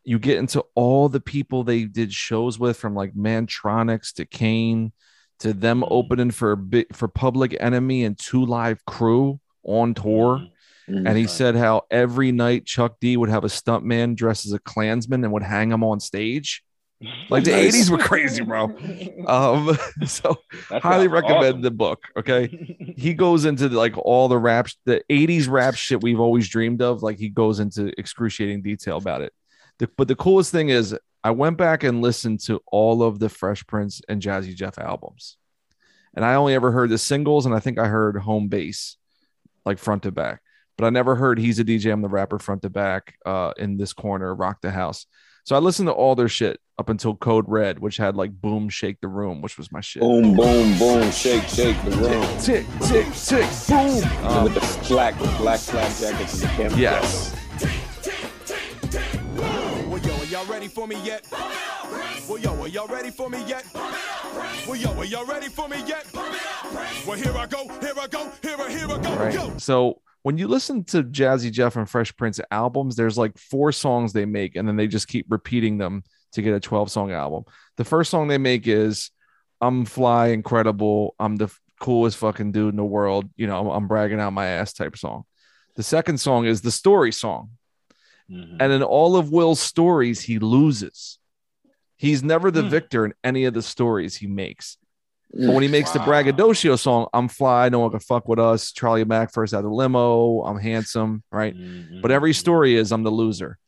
You 0.06 0.18
get 0.18 0.38
into 0.38 0.64
all 0.74 1.08
the 1.08 1.20
people 1.20 1.64
they 1.64 1.84
did 1.84 2.12
shows 2.12 2.58
with 2.58 2.76
from 2.78 2.94
like 2.94 3.14
Mantronix 3.14 4.14
to 4.14 4.24
Kane 4.24 4.92
to 5.40 5.52
them 5.52 5.84
opening 5.88 6.30
for 6.30 6.56
big 6.56 6.94
for 6.94 7.08
Public 7.08 7.56
Enemy 7.60 8.04
and 8.04 8.18
Two 8.18 8.46
Live 8.46 8.84
Crew 8.86 9.40
on 9.64 9.92
tour. 9.94 10.38
Mhm. 10.88 11.08
And 11.08 11.18
he 11.18 11.26
said 11.26 11.56
how 11.56 11.82
every 11.90 12.30
night 12.30 12.64
Chuck 12.64 12.96
D 13.00 13.16
would 13.16 13.28
have 13.28 13.42
a 13.44 13.48
stuntman 13.48 14.14
dressed 14.14 14.46
as 14.46 14.52
a 14.52 14.60
Klansman 14.60 15.24
and 15.24 15.32
would 15.32 15.42
hang 15.42 15.70
him 15.72 15.82
on 15.84 16.00
stage. 16.00 16.62
Like 17.28 17.44
the 17.44 17.50
Nice. 17.50 17.76
80s 17.76 17.90
were 17.90 17.98
crazy, 17.98 18.42
bro. 18.42 18.68
Um, 19.26 19.76
so 20.06 20.36
That 20.70 20.82
highly 20.82 21.08
recommend 21.08 21.44
awesome. 21.44 21.60
the 21.62 21.70
book. 21.72 22.04
Okay. 22.16 22.94
He 22.96 23.12
goes 23.12 23.44
into 23.44 23.68
like 23.68 23.98
all 23.98 24.28
the 24.28 24.38
rap, 24.38 24.68
the 24.86 25.02
80s 25.10 25.46
rap 25.48 25.74
shit 25.74 26.00
we've 26.02 26.20
always 26.20 26.48
dreamed 26.48 26.80
of. 26.80 27.02
Like 27.02 27.18
he 27.18 27.28
goes 27.28 27.58
into 27.60 27.92
excruciating 27.98 28.62
detail 28.62 28.96
about 28.96 29.20
it. 29.20 29.32
The, 29.78 29.88
but 29.96 30.08
the 30.08 30.16
coolest 30.16 30.52
thing 30.52 30.68
is, 30.68 30.96
I 31.22 31.30
went 31.30 31.58
back 31.58 31.82
and 31.82 32.02
listened 32.02 32.40
to 32.42 32.60
all 32.66 33.02
of 33.02 33.18
the 33.18 33.28
Fresh 33.28 33.66
Prince 33.66 34.00
and 34.08 34.22
Jazzy 34.22 34.54
Jeff 34.54 34.78
albums. 34.78 35.36
And 36.14 36.24
I 36.24 36.34
only 36.36 36.54
ever 36.54 36.70
heard 36.70 36.88
the 36.88 36.98
singles, 36.98 37.46
and 37.46 37.54
I 37.54 37.58
think 37.58 37.78
I 37.78 37.88
heard 37.88 38.16
Home 38.16 38.48
Base, 38.48 38.96
like 39.64 39.78
front 39.78 40.04
to 40.04 40.12
back. 40.12 40.40
But 40.78 40.86
I 40.86 40.90
never 40.90 41.14
heard 41.14 41.38
He's 41.38 41.58
a 41.58 41.64
DJ, 41.64 41.92
I'm 41.92 42.00
the 42.00 42.08
rapper 42.08 42.38
front 42.38 42.62
to 42.62 42.70
back 42.70 43.16
uh, 43.26 43.52
in 43.58 43.76
this 43.76 43.92
corner, 43.92 44.34
Rock 44.34 44.60
the 44.62 44.70
House. 44.70 45.06
So 45.44 45.54
I 45.54 45.60
listened 45.60 45.88
to 45.88 45.92
all 45.92 46.14
their 46.14 46.28
shit 46.28 46.58
up 46.78 46.88
until 46.88 47.14
Code 47.14 47.44
Red, 47.46 47.78
which 47.78 47.96
had 47.96 48.16
like 48.16 48.32
Boom 48.32 48.68
Shake 48.68 49.00
the 49.00 49.08
Room, 49.08 49.42
which 49.42 49.56
was 49.58 49.70
my 49.70 49.80
shit. 49.80 50.02
Boom, 50.02 50.34
boom, 50.34 50.78
boom, 50.78 51.10
shake, 51.12 51.44
shake 51.44 51.80
the 51.84 51.90
room. 51.92 52.38
Tick, 52.40 52.66
tick, 52.82 53.06
tick, 53.14 53.48
boom. 53.68 54.26
Um, 54.26 54.44
with 54.44 54.54
the 54.54 54.88
black, 54.88 55.16
black 55.38 55.60
flak 55.60 55.96
jackets 55.98 56.34
and 56.34 56.42
the 56.42 56.46
camera. 56.56 56.78
yes. 56.78 57.35
Ready 60.66 60.74
for 60.74 60.88
me 60.88 60.96
yet? 61.04 61.26
Well, 62.28 62.38
yo, 62.38 62.60
are 62.60 62.66
y'all 62.68 62.88
ready 62.88 63.10
for 63.10 63.30
me 63.30 63.38
yet? 63.46 63.64
Well, 64.66 64.74
yo, 64.74 64.92
are 64.98 65.04
y'all 65.04 65.24
ready 65.24 65.48
for 65.48 65.68
me 65.68 65.76
yet? 65.86 66.06
Well, 67.06 67.16
here 67.16 67.36
I 67.36 67.46
go, 67.46 67.68
here 67.80 67.92
I 67.96 68.08
go, 68.08 68.32
here 68.42 68.56
I, 68.58 68.70
here 68.70 68.88
I 68.90 68.98
go, 68.98 69.16
Right. 69.16 69.34
yo. 69.34 69.56
So 69.58 70.00
when 70.22 70.38
you 70.38 70.48
listen 70.48 70.82
to 70.86 71.04
Jazzy 71.04 71.52
Jeff 71.52 71.76
and 71.76 71.88
Fresh 71.88 72.16
Prince 72.16 72.40
albums, 72.50 72.96
there's 72.96 73.16
like 73.16 73.38
four 73.38 73.70
songs 73.70 74.12
they 74.12 74.24
make, 74.24 74.56
and 74.56 74.66
then 74.66 74.74
they 74.74 74.88
just 74.88 75.06
keep 75.06 75.26
repeating 75.28 75.78
them 75.78 76.02
to 76.32 76.42
get 76.42 76.52
a 76.52 76.58
12 76.58 76.90
song 76.90 77.12
album. 77.12 77.44
The 77.76 77.84
first 77.84 78.10
song 78.10 78.26
they 78.26 78.38
make 78.38 78.66
is 78.66 79.12
I'm 79.60 79.84
fly, 79.84 80.28
incredible. 80.28 81.14
I'm 81.20 81.36
the 81.36 81.48
coolest 81.80 82.16
fucking 82.18 82.50
dude 82.50 82.70
in 82.70 82.76
the 82.76 82.84
world. 82.84 83.30
You 83.36 83.46
know, 83.46 83.60
I'm, 83.60 83.66
I'm 83.68 83.86
bragging 83.88 84.18
out 84.18 84.32
my 84.32 84.46
ass 84.46 84.72
type 84.72 84.96
song. 84.96 85.22
The 85.76 85.84
second 85.84 86.18
song 86.18 86.44
is 86.46 86.60
the 86.60 86.72
story 86.72 87.12
song. 87.12 87.50
Mhm. 88.30 88.56
And 88.60 88.72
in 88.72 88.82
all 88.82 89.16
of 89.16 89.30
Will's 89.30 89.60
stories, 89.60 90.20
he 90.22 90.38
loses. 90.38 91.18
He's 91.96 92.22
never 92.22 92.50
the 92.50 92.62
Hmm. 92.62 92.68
victor 92.68 93.04
in 93.06 93.14
any 93.24 93.44
of 93.44 93.54
the 93.54 93.62
stories 93.62 94.16
he 94.16 94.26
makes. 94.26 94.76
But 95.32 95.52
when 95.54 95.62
he 95.62 95.68
makes 95.68 95.90
the 95.90 95.98
braggadocio 96.00 96.76
song, 96.76 97.08
I'm 97.12 97.28
fly, 97.28 97.68
no 97.68 97.80
one 97.80 97.90
can 97.90 98.00
fuck 98.00 98.28
with 98.28 98.38
us. 98.38 98.72
Charlie 98.72 99.04
Mack 99.04 99.32
first 99.32 99.52
out 99.54 99.58
of 99.58 99.64
the 99.64 99.70
limo, 99.70 100.42
I'm 100.44 100.58
handsome, 100.58 101.22
right? 101.30 101.54
Mhm. 101.54 102.00
But 102.00 102.10
every 102.10 102.32
story 102.32 102.76
is 102.76 102.92
I'm 102.92 103.02
the 103.02 103.10
loser. 103.10 103.58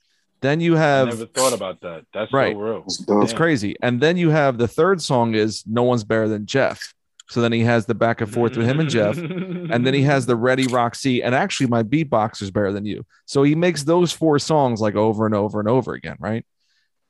Then 0.41 0.61
you 0.61 0.77
I 0.77 0.81
have 0.81 1.09
never 1.09 1.27
thought 1.27 1.53
about 1.53 1.81
that. 1.81 2.05
That's 2.15 2.33
Right. 2.33 2.55
so 2.55 2.61
real. 2.61 2.85
It's 2.87 3.05
it's 3.09 3.33
crazy. 3.33 3.77
And 3.83 4.01
then 4.01 4.17
you 4.17 4.31
have 4.31 4.57
the 4.57 4.69
third 4.69 5.03
song 5.03 5.35
is 5.35 5.65
no 5.67 5.83
one's 5.83 6.05
better 6.05 6.29
than 6.29 6.47
Jeff. 6.47 6.95
So 7.29 7.43
then 7.43 7.53
he 7.53 7.61
has 7.61 7.85
the 7.85 7.95
back 7.95 8.21
and 8.21 8.33
forth 8.33 8.57
with 8.57 8.67
him 8.67 8.81
and 8.81 8.89
Jeff. 8.89 9.19
And 9.19 9.87
then 9.87 9.93
he 9.93 10.03
has 10.03 10.25
the 10.25 10.37
Ready 10.37 10.67
Rock 10.67 10.95
C, 10.95 11.23
and 11.23 11.35
actually 11.35 11.67
my 11.67 11.83
beatboxer's 11.83 12.51
better 12.51 12.73
than 12.73 12.87
you. 12.87 13.05
So 13.27 13.43
he 13.43 13.55
makes 13.55 13.85
those 13.85 14.13
four 14.13 14.39
songs 14.39 14.81
like 14.81 14.95
over 14.95 15.27
and 15.27 15.35
over 15.35 15.61
and 15.61 15.69
over 15.69 15.93
again, 15.93 16.17
right? 16.19 16.47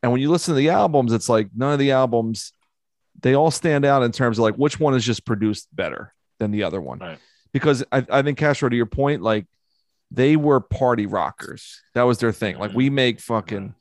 And 0.03 0.11
when 0.11 0.21
you 0.21 0.31
listen 0.31 0.55
to 0.55 0.59
the 0.59 0.71
albums, 0.71 1.13
it's 1.13 1.29
like 1.29 1.51
none 1.55 1.73
of 1.73 1.79
the 1.79 1.93
albums 1.93 2.53
they 3.21 3.35
all 3.35 3.51
stand 3.51 3.85
out 3.85 4.03
in 4.03 4.13
terms 4.13 4.39
of 4.39 4.43
like 4.43 4.55
which 4.55 4.79
one 4.79 4.95
is 4.95 5.05
just 5.05 5.25
produced 5.25 5.69
better 5.75 6.15
than 6.39 6.51
the 6.51 6.63
other 6.63 6.81
one. 6.81 6.99
Right. 6.99 7.19
Because 7.53 7.85
I, 7.91 8.05
I 8.11 8.23
think 8.23 8.39
Castro, 8.39 8.69
to 8.69 8.77
your 8.77 8.87
point, 8.87 9.23
like 9.23 9.47
they 10.11 10.37
were 10.37 10.61
party 10.61 11.07
rockers. 11.07 11.81
That 11.95 12.03
was 12.03 12.19
their 12.19 12.33
thing. 12.33 12.59
Like 12.59 12.73
we 12.75 12.91
make 12.91 13.21
fucking 13.21 13.75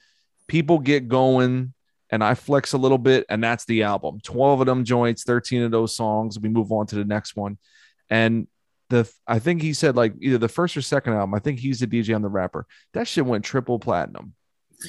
people 0.47 0.79
get 0.79 1.07
going 1.07 1.73
and 2.09 2.23
I 2.23 2.33
flex 2.33 2.73
a 2.73 2.77
little 2.77 2.97
bit, 2.97 3.25
and 3.29 3.43
that's 3.43 3.65
the 3.65 3.83
album. 3.83 4.19
12 4.23 4.61
of 4.61 4.65
them 4.65 4.83
joints, 4.85 5.23
13 5.23 5.63
of 5.63 5.71
those 5.71 5.95
songs. 5.95 6.39
We 6.39 6.49
move 6.49 6.71
on 6.71 6.87
to 6.87 6.95
the 6.95 7.05
next 7.05 7.35
one. 7.35 7.57
And 8.09 8.47
the 8.89 9.11
I 9.27 9.39
think 9.39 9.61
he 9.61 9.73
said 9.73 9.95
like 9.97 10.13
either 10.21 10.37
the 10.37 10.47
first 10.47 10.77
or 10.77 10.81
second 10.81 11.13
album, 11.13 11.33
I 11.33 11.39
think 11.39 11.59
he's 11.59 11.79
the 11.81 11.87
DJ 11.87 12.15
on 12.15 12.21
the 12.21 12.29
rapper. 12.29 12.65
That 12.93 13.07
shit 13.07 13.25
went 13.25 13.43
triple 13.43 13.79
platinum. 13.79 14.33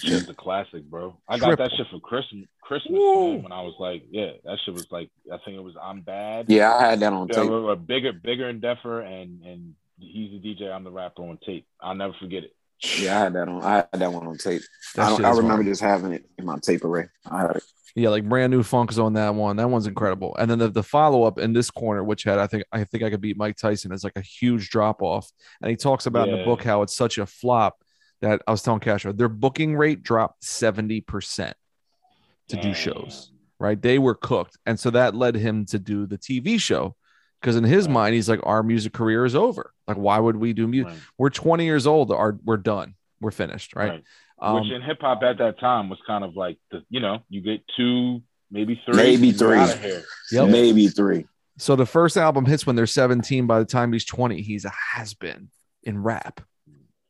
Shit's 0.01 0.29
a 0.29 0.35
classic, 0.35 0.85
bro. 0.85 1.19
I 1.27 1.39
got 1.39 1.57
that 1.59 1.71
shit 1.77 1.87
for 1.91 1.99
Christmas. 1.99 2.45
Christmas 2.63 2.93
man, 2.93 3.43
when 3.43 3.53
I 3.53 3.63
was 3.63 3.75
like, 3.79 4.05
yeah, 4.11 4.33
that 4.45 4.59
shit 4.63 4.75
was 4.75 4.87
like, 4.91 5.09
I 5.33 5.39
think 5.45 5.57
it 5.57 5.63
was 5.63 5.75
I'm 5.83 6.03
bad. 6.03 6.47
Yeah, 6.51 6.75
I 6.75 6.91
had 6.91 7.01
that 7.01 7.13
on 7.15 7.27
Yeah, 7.29 7.37
tape. 7.37 7.51
we 7.51 7.61
were 7.61 7.75
bigger, 7.75 8.13
bigger 8.13 8.49
and 8.49 8.61
Deffer, 8.63 9.03
and 9.05 9.43
and 9.43 9.75
he's 9.99 10.31
the 10.31 10.39
DJ. 10.55 10.71
I'm 10.71 10.85
the 10.85 10.91
rapper 10.91 11.23
on 11.23 11.39
tape. 11.45 11.67
I'll 11.81 11.95
never 11.95 12.13
forget 12.21 12.45
it. 12.45 12.55
Yeah, 12.83 13.17
I 13.17 13.25
had 13.25 13.33
that 13.35 13.49
on. 13.49 13.63
I 13.63 13.75
had 13.77 14.01
that 14.01 14.13
one 14.13 14.27
on 14.27 14.39
tape. 14.39 14.63
That 14.95 15.07
I, 15.07 15.09
don't, 15.11 15.25
I 15.25 15.31
remember 15.31 15.55
hard. 15.55 15.67
just 15.67 15.81
having 15.81 16.13
it 16.13 16.25
in 16.39 16.45
my 16.45 16.59
tape 16.59 16.85
array. 16.85 17.09
I 17.29 17.43
had 17.43 17.57
it. 17.57 17.63
Yeah, 17.97 18.11
like 18.11 18.29
brand 18.29 18.53
new 18.53 18.63
funk's 18.63 18.99
on 18.99 19.15
that 19.15 19.35
one. 19.35 19.57
That 19.57 19.69
one's 19.69 19.89
incredible. 19.89 20.37
And 20.39 20.49
then 20.49 20.59
the, 20.59 20.69
the 20.69 20.83
follow 20.85 21.25
up 21.25 21.39
in 21.39 21.53
this 21.53 21.71
corner, 21.71 22.05
which 22.05 22.23
had 22.23 22.39
I 22.39 22.47
think 22.47 22.65
I 22.71 22.85
think 22.85 23.03
I 23.03 23.11
could 23.11 23.21
beat 23.21 23.37
Mike 23.37 23.57
Tyson, 23.57 23.93
is 23.93 24.05
like 24.05 24.17
a 24.17 24.21
huge 24.21 24.71
drop 24.71 25.03
off. 25.03 25.31
And 25.61 25.71
he 25.71 25.77
talks 25.77 26.07
about 26.07 26.29
in 26.29 26.39
the 26.39 26.45
book 26.45 26.63
how 26.63 26.83
it's 26.83 26.95
such 26.95 27.19
a 27.19 27.27
flop 27.27 27.83
that 28.21 28.43
I 28.47 28.51
was 28.53 28.63
telling 28.63 28.81
Castro 28.81 29.13
their 29.13 29.29
booking 29.29 29.77
rate 29.77 30.03
dropped 30.03 30.45
seventy 30.45 31.01
percent 31.01 31.57
to 32.49 32.57
do 32.57 32.75
shows. 32.75 33.33
Right, 33.61 33.81
they 33.81 33.99
were 33.99 34.15
cooked, 34.15 34.57
and 34.67 34.79
so 34.79 34.91
that 34.91 35.17
led 35.17 35.35
him 35.35 35.67
to 35.67 35.81
do 35.81 36.07
the 36.07 36.19
TV 36.19 36.61
show 36.61 36.95
because 37.41 37.57
in 37.57 37.65
his 37.65 37.87
Right. 37.87 37.93
mind 37.95 38.15
he's 38.15 38.29
like, 38.29 38.41
our 38.45 38.63
music 38.63 38.93
career 38.93 39.25
is 39.25 39.35
over. 39.35 39.73
Like, 39.87 39.97
why 39.97 40.19
would 40.19 40.37
we 40.37 40.53
do 40.53 40.67
music? 40.69 40.93
Right. 40.93 41.01
We're 41.19 41.31
twenty 41.31 41.65
years 41.65 41.87
old. 41.87 42.11
Our 42.13 42.39
we're 42.45 42.57
done. 42.57 42.95
We're 43.21 43.31
finished. 43.31 43.75
Right. 43.75 43.91
Right. 43.91 44.05
Um, 44.41 44.55
Which 44.63 44.71
in 44.71 44.83
hip 44.83 44.99
hop 45.01 45.23
at 45.25 45.39
that 45.39 45.59
time 45.59 45.89
was 45.89 45.99
kind 46.07 46.23
of 46.23 46.37
like 46.37 46.59
the, 46.71 46.85
you 46.91 47.01
know, 47.01 47.19
you 47.29 47.41
get 47.41 47.61
two, 47.77 48.23
maybe 48.53 48.81
three, 48.87 48.95
Maybe 48.97 49.29
you're 49.29 49.37
three. 49.39 49.59
outta 49.59 49.77
here. 49.79 50.03
Yep. 50.31 50.49
Maybe 50.51 50.87
three. 50.87 51.27
So 51.57 51.75
the 51.75 51.87
first 51.87 52.17
album 52.17 52.45
hits 52.47 52.65
when 52.65 52.77
they're 52.77 52.87
17. 52.87 53.49
By 53.49 53.59
the 53.59 53.65
time 53.65 53.93
he's 53.93 54.05
20, 54.05 54.41
he's 54.43 54.65
a 54.65 54.71
has 54.95 55.13
been 55.15 55.51
in 55.83 56.01
rap. 56.05 56.41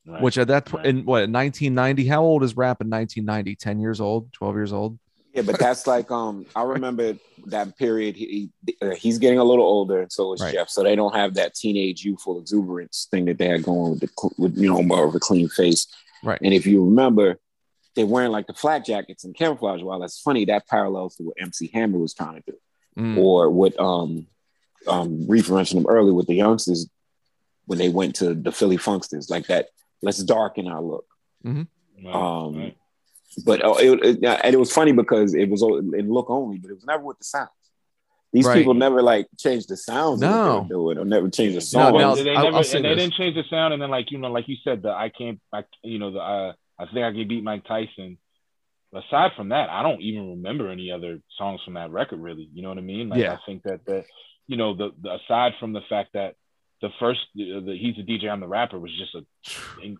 Right. 0.06 0.22
Which 0.22 0.38
at 0.38 0.48
that 0.48 0.64
point, 0.64 0.84
Right. 0.86 0.94
in 0.94 1.04
what 1.04 1.28
1990? 1.28 2.06
How 2.06 2.22
old 2.22 2.42
is 2.42 2.56
rap 2.56 2.80
in 2.80 2.88
1990? 2.88 3.56
10 3.56 3.78
years 3.78 4.00
old, 4.00 4.32
12 4.32 4.54
years 4.56 4.72
old. 4.72 4.98
Yeah, 5.34 5.42
but 5.42 5.58
that's 5.58 5.86
like 5.86 6.10
um. 6.10 6.46
I 6.56 6.62
remember 6.62 7.16
that 7.46 7.76
period. 7.76 8.16
He, 8.16 8.50
he 8.64 8.76
uh, 8.82 8.94
he's 8.94 9.18
getting 9.18 9.38
a 9.38 9.44
little 9.44 9.64
older, 9.64 10.00
and 10.00 10.10
so 10.10 10.32
is 10.32 10.40
Right. 10.40 10.54
Jeff. 10.54 10.70
So 10.70 10.82
they 10.82 10.96
don't 10.96 11.14
have 11.14 11.34
that 11.34 11.54
teenage 11.54 12.04
youthful 12.04 12.38
exuberance 12.40 13.08
thing 13.10 13.26
that 13.26 13.38
they 13.38 13.46
had 13.48 13.62
going 13.62 13.90
with 13.90 14.00
the 14.00 14.30
with 14.38 14.56
you 14.56 14.68
know 14.68 14.82
more 14.82 15.04
of 15.06 15.14
a 15.14 15.20
clean 15.20 15.48
face. 15.48 15.86
Right. 16.24 16.40
And 16.42 16.52
if 16.54 16.66
you 16.66 16.84
remember, 16.84 17.38
they're 17.94 18.06
wearing 18.06 18.32
like 18.32 18.46
the 18.46 18.54
flat 18.54 18.84
jackets 18.84 19.24
and 19.24 19.34
camouflage. 19.36 19.82
While 19.82 20.00
that's 20.00 20.20
funny, 20.20 20.46
that 20.46 20.66
parallels 20.66 21.16
to 21.16 21.24
what 21.24 21.36
MC 21.38 21.70
Hammer 21.74 21.98
was 21.98 22.14
trying 22.14 22.42
to 22.42 22.52
do, 22.52 22.58
Mm, 22.98 23.18
or 23.18 23.50
what 23.50 23.78
um 23.78 24.26
um 24.86 25.28
Reef 25.28 25.50
mentioned 25.50 25.84
them 25.84 25.90
earlier 25.90 26.14
with 26.14 26.26
the 26.26 26.34
youngsters 26.34 26.88
when 27.66 27.78
they 27.78 27.90
went 27.90 28.16
to 28.16 28.34
the 28.34 28.50
Philly 28.50 28.78
Funksters, 28.78 29.30
like 29.30 29.46
that. 29.48 29.68
Let's 30.00 30.22
darken 30.22 30.66
our 30.68 30.80
look. 30.80 31.04
Right. 31.44 31.66
Um, 32.14 32.56
Right. 32.56 32.76
But 33.44 33.64
uh, 33.64 33.74
it, 33.78 34.04
it, 34.04 34.24
and 34.24 34.54
it 34.54 34.58
was 34.58 34.72
funny 34.72 34.92
because 34.92 35.34
it 35.34 35.48
was 35.48 35.62
in 35.62 36.10
look 36.10 36.30
only, 36.30 36.58
but 36.58 36.70
it 36.70 36.74
was 36.74 36.84
never 36.86 37.02
with 37.04 37.18
the 37.18 37.24
sounds. 37.24 37.50
These 38.32 38.46
Right. 38.46 38.56
people 38.58 38.74
never 38.74 39.00
like 39.02 39.26
changed 39.38 39.68
the 39.70 39.76
sounds 39.76 40.20
No. 40.20 40.66
they 40.68 40.74
were 40.74 40.94
doing, 40.94 40.98
or 40.98 41.04
never 41.06 41.30
changed 41.30 41.54
the 41.56 41.60
No, 41.78 41.84
song. 41.84 41.92
now- 41.92 41.96
Well, 41.96 42.14
they 42.16 42.34
I'll- 42.34 42.44
never, 42.44 42.56
I'll 42.58 42.76
and 42.76 42.84
they 42.84 42.94
didn't 42.94 43.14
change 43.14 43.34
the 43.36 43.44
sound, 43.48 43.72
and 43.72 43.82
then 43.82 43.90
like 43.90 44.10
you 44.10 44.18
know, 44.18 44.30
like 44.30 44.48
you 44.48 44.56
said, 44.64 44.82
the 44.82 44.90
I 44.90 45.08
can't, 45.08 45.40
I 45.52 45.64
you 45.82 45.98
know, 45.98 46.10
the 46.12 46.20
uh, 46.20 46.52
I 46.78 46.84
think 46.86 46.98
I 46.98 47.12
can 47.12 47.26
beat 47.28 47.42
Mike 47.42 47.64
Tyson. 47.64 48.18
Aside 48.94 49.32
from 49.36 49.50
that, 49.50 49.68
I 49.68 49.82
don't 49.82 50.00
even 50.00 50.30
remember 50.30 50.70
any 50.70 50.90
other 50.90 51.20
songs 51.36 51.60
from 51.64 51.74
that 51.74 51.90
record. 51.90 52.20
Really, 52.20 52.48
you 52.54 52.62
know 52.62 52.70
what 52.70 52.78
I 52.78 52.82
mean? 52.82 53.10
Like 53.10 53.20
Yeah. 53.20 53.34
I 53.34 53.38
think 53.44 53.62
that 53.64 53.84
the, 53.84 54.04
you 54.46 54.56
know, 54.56 54.74
the, 54.74 54.92
the 55.02 55.14
aside 55.16 55.52
from 55.60 55.74
the 55.74 55.82
fact 55.90 56.14
that 56.14 56.36
the 56.80 56.90
first, 57.00 57.20
the, 57.34 57.60
the 57.64 57.76
he's 57.76 57.96
a 57.98 58.02
DJ, 58.02 58.30
I'm 58.30 58.40
the 58.40 58.46
rapper 58.46 58.78
was 58.78 58.92
just 58.96 59.14
a, 59.14 59.24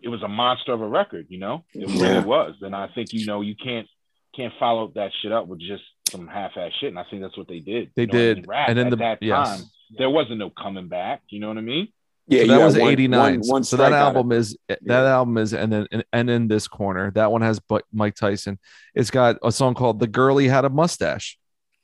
it 0.01 0.07
was 0.09 0.23
a 0.23 0.27
monster 0.27 0.73
of 0.73 0.81
a 0.81 0.87
record. 0.87 1.27
You 1.29 1.39
know, 1.39 1.65
it 1.73 1.89
Yeah. 1.89 2.07
really 2.13 2.25
was, 2.25 2.55
and 2.61 2.75
I 2.75 2.87
think 2.87 3.13
you 3.13 3.25
know 3.25 3.41
you 3.41 3.55
can't 3.55 3.87
can't 4.35 4.53
follow 4.59 4.91
that 4.95 5.11
shit 5.21 5.31
up 5.31 5.47
with 5.47 5.59
just 5.59 5.83
some 6.09 6.27
half-ass 6.27 6.71
shit, 6.79 6.89
and 6.89 6.99
I 6.99 7.03
think 7.09 7.21
that's 7.21 7.37
what 7.37 7.47
they 7.47 7.59
did. 7.59 7.91
They 7.95 8.03
You 8.03 8.07
know 8.07 8.13
what 8.13 8.19
I 8.19 8.25
did. 8.25 8.37
mean? 8.37 8.45
Rap 8.47 8.69
And 8.69 8.77
then 8.77 8.87
at 8.87 8.89
the- 8.91 8.95
that 8.97 9.17
yes. 9.23 9.47
time, 9.59 9.67
there 9.97 10.09
wasn't 10.09 10.37
no 10.37 10.49
coming 10.51 10.87
back. 10.87 11.21
You 11.29 11.39
know 11.39 11.47
what 11.49 11.57
I 11.57 11.61
mean? 11.61 11.87
yeah, 12.27 12.37
so 12.39 12.43
you 12.43 12.47
that 12.51 12.59
had 12.59 12.65
was 12.65 12.77
89. 12.77 13.39
one- 13.39 13.47
one 13.49 13.63
so 13.63 13.75
that 13.77 13.87
strike 13.87 13.93
out 13.99 14.09
of- 14.11 14.15
album 14.17 14.31
is 14.31 14.55
that 14.67 14.79
Yeah. 14.85 15.03
album 15.05 15.37
is 15.39 15.51
and 15.53 15.73
then 15.73 15.87
and, 15.91 16.03
and 16.13 16.29
in 16.29 16.47
this 16.47 16.67
corner, 16.67 17.09
that 17.15 17.31
one 17.31 17.41
has 17.41 17.59
but 17.59 17.85
Mike 17.91 18.13
Tyson. 18.15 18.59
It's 18.93 19.09
got 19.09 19.37
a 19.43 19.51
song 19.51 19.73
called 19.73 19.99
The 19.99 20.05
Girlie 20.07 20.47
Had 20.47 20.63
a 20.63 20.69
Mustache. 20.69 21.38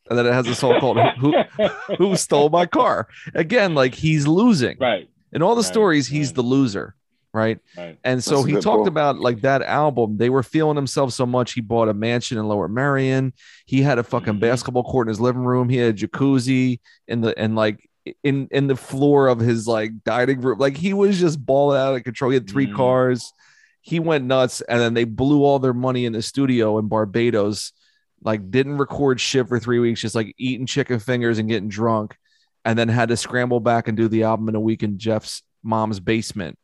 And 0.10 0.18
then 0.20 0.26
it 0.28 0.34
has 0.34 0.48
a 0.48 0.56
song 0.56 0.80
called 0.80 1.00
Who, 1.18 1.34
Who 1.58 1.68
Who 1.98 2.16
Stole 2.16 2.50
My 2.50 2.66
Car? 2.66 3.08
Again, 3.34 3.74
like 3.74 3.96
he's 3.96 4.28
losing. 4.28 4.78
right. 4.80 5.10
In 5.34 5.42
all 5.42 5.56
the 5.56 5.62
Right, 5.62 5.66
stories, 5.72 6.08
he's 6.08 6.30
right. 6.30 6.36
the 6.36 6.42
loser, 6.44 6.96
right? 7.34 7.60
Right. 7.76 7.98
And 8.06 8.24
so 8.24 8.36
That's 8.38 8.46
he 8.48 8.54
talked 8.54 8.64
pull. 8.84 8.88
about 8.88 9.20
like 9.20 9.42
that 9.42 9.62
album. 9.64 10.18
They 10.18 10.30
were 10.30 10.44
feeling 10.44 10.76
themselves 10.76 11.14
so 11.16 11.26
much. 11.26 11.54
He 11.54 11.60
bought 11.62 11.90
a 11.90 11.94
mansion 11.94 12.38
in 12.38 12.48
Lower 12.48 12.68
Merion. 12.70 13.34
He 13.66 13.82
had 13.82 13.98
a 14.00 14.04
fucking 14.04 14.36
Mhm. 14.36 14.40
basketball 14.40 14.84
court 14.84 15.08
in 15.08 15.10
his 15.10 15.20
living 15.20 15.44
room. 15.44 15.68
He 15.68 15.78
had 15.78 15.96
a 15.96 15.98
jacuzzi 16.08 16.80
in 17.08 17.22
the 17.22 17.38
and 17.38 17.56
like 17.56 17.90
in 18.24 18.48
in 18.52 18.68
the 18.68 18.76
floor 18.78 19.28
of 19.28 19.40
his 19.40 19.68
like 19.68 19.92
dining 20.06 20.40
room. 20.40 20.60
Like 20.60 20.78
he 20.78 20.94
was 20.94 21.20
just 21.20 21.44
balling 21.44 21.80
out 21.80 21.96
of 21.96 22.04
control. 22.04 22.30
He 22.32 22.36
had 22.36 22.48
3 22.50 22.68
Mhm. 22.68 22.76
cars. 22.76 23.34
He 23.82 24.00
went 24.00 24.24
nuts, 24.26 24.62
and 24.62 24.80
then 24.80 24.94
they 24.94 25.04
blew 25.04 25.44
all 25.44 25.60
their 25.60 25.74
money 25.74 26.06
in 26.06 26.14
the 26.14 26.22
studio 26.22 26.78
in 26.80 26.88
Barbados. 26.88 27.74
Like 28.22 28.50
didn't 28.50 28.78
record 28.78 29.20
shit 29.20 29.48
for 29.48 29.60
three 29.60 29.80
weeks, 29.80 30.02
just 30.02 30.16
like 30.16 30.34
eating 30.38 30.66
chicken 30.66 31.00
fingers 31.00 31.38
and 31.38 31.50
getting 31.50 31.70
drunk, 31.70 32.18
and 32.64 32.78
then 32.78 32.88
had 32.88 33.10
to 33.10 33.18
scramble 33.18 33.60
back 33.60 33.88
and 33.88 33.98
do 33.98 34.08
the 34.08 34.24
album 34.24 34.50
in 34.50 34.56
a 34.56 34.60
week 34.60 34.84
in 34.84 34.98
Jeff's 34.98 35.44
mom's 35.64 36.00
basement 36.00 36.58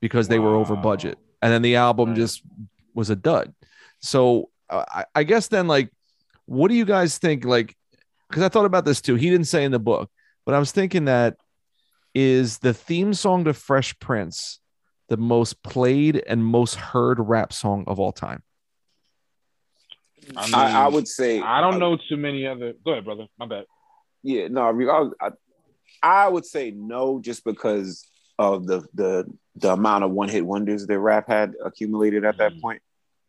because 0.00 0.28
they 0.28 0.38
were 0.38 0.54
over 0.54 0.76
budget. 0.76 1.18
And 1.40 1.52
then 1.52 1.62
the 1.62 1.76
album 1.76 2.14
just 2.14 2.42
was 2.94 3.10
a 3.10 3.16
dud. 3.16 3.54
So 4.00 4.50
uh, 4.68 4.84
I, 4.88 5.04
I 5.14 5.22
guess 5.24 5.48
then, 5.48 5.66
like, 5.66 5.90
what 6.46 6.68
do 6.68 6.74
you 6.74 6.84
guys 6.84 7.18
think? 7.18 7.44
Like, 7.44 7.76
because 8.28 8.42
I 8.42 8.48
thought 8.48 8.66
about 8.66 8.84
this 8.84 9.00
too. 9.00 9.14
He 9.14 9.30
didn't 9.30 9.46
say 9.46 9.64
in 9.64 9.72
the 9.72 9.78
book, 9.78 10.10
but 10.44 10.54
I 10.54 10.58
was 10.58 10.72
thinking 10.72 11.06
that 11.06 11.36
is 12.14 12.58
the 12.58 12.74
theme 12.74 13.14
song 13.14 13.44
to 13.44 13.54
Fresh 13.54 13.98
Prince 13.98 14.60
the 15.08 15.16
most 15.16 15.62
played 15.62 16.22
and 16.26 16.44
most 16.44 16.74
heard 16.74 17.18
rap 17.18 17.52
song 17.52 17.84
of 17.86 17.98
all 17.98 18.12
time? 18.12 18.42
I, 20.36 20.44
mean, 20.46 20.54
I, 20.54 20.84
I 20.84 20.88
would 20.88 21.08
say 21.08 21.40
I 21.40 21.60
don't 21.60 21.78
know 21.78 21.96
too 22.08 22.16
many 22.16 22.46
other. 22.46 22.74
Go 22.84 22.92
ahead, 22.92 23.04
brother. 23.04 23.26
My 23.38 23.46
bad. 23.46 23.64
Yeah, 24.22 24.48
no, 24.48 24.62
I, 25.20 25.26
I, 25.26 25.30
I 26.02 26.28
would 26.28 26.44
say 26.44 26.70
no, 26.70 27.20
just 27.20 27.44
because 27.44 28.06
of 28.38 28.66
the 28.66 28.86
the 28.94 29.24
the 29.56 29.72
amount 29.72 30.04
of 30.04 30.10
one 30.10 30.28
hit 30.28 30.44
wonders 30.46 30.86
that 30.86 30.98
rap 30.98 31.28
had 31.28 31.54
accumulated 31.64 32.24
at 32.24 32.38
that 32.38 32.52
Mhm. 32.52 32.60
point. 32.60 32.82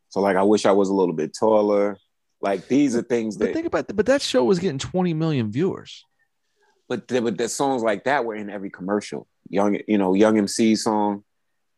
So 0.10 0.20
like, 0.22 0.36
I 0.36 0.44
wish 0.44 0.66
I 0.66 0.72
was 0.72 0.90
a 0.90 0.94
little 0.94 1.14
bit 1.16 1.34
taller. 1.38 1.98
Like 2.42 2.68
these 2.68 2.96
are 2.96 3.02
things 3.02 3.36
But 3.38 3.48
that, 3.48 3.54
think 3.54 3.66
about 3.68 3.88
that. 3.88 3.96
But 3.96 4.06
that 4.08 4.22
show 4.22 4.44
was 4.44 4.60
getting 4.60 4.78
20 4.80 5.14
million 5.14 5.52
viewers. 5.52 6.06
but 6.88 7.08
the, 7.08 7.22
but 7.22 7.38
the 7.38 7.48
songs 7.50 7.84
like 7.84 8.04
that 8.06 8.26
were 8.26 8.36
in 8.36 8.50
every 8.50 8.70
commercial. 8.70 9.28
Young, 9.50 9.78
you 9.88 9.98
know, 9.98 10.14
Young 10.14 10.38
MC 10.38 10.76
song. 10.76 11.24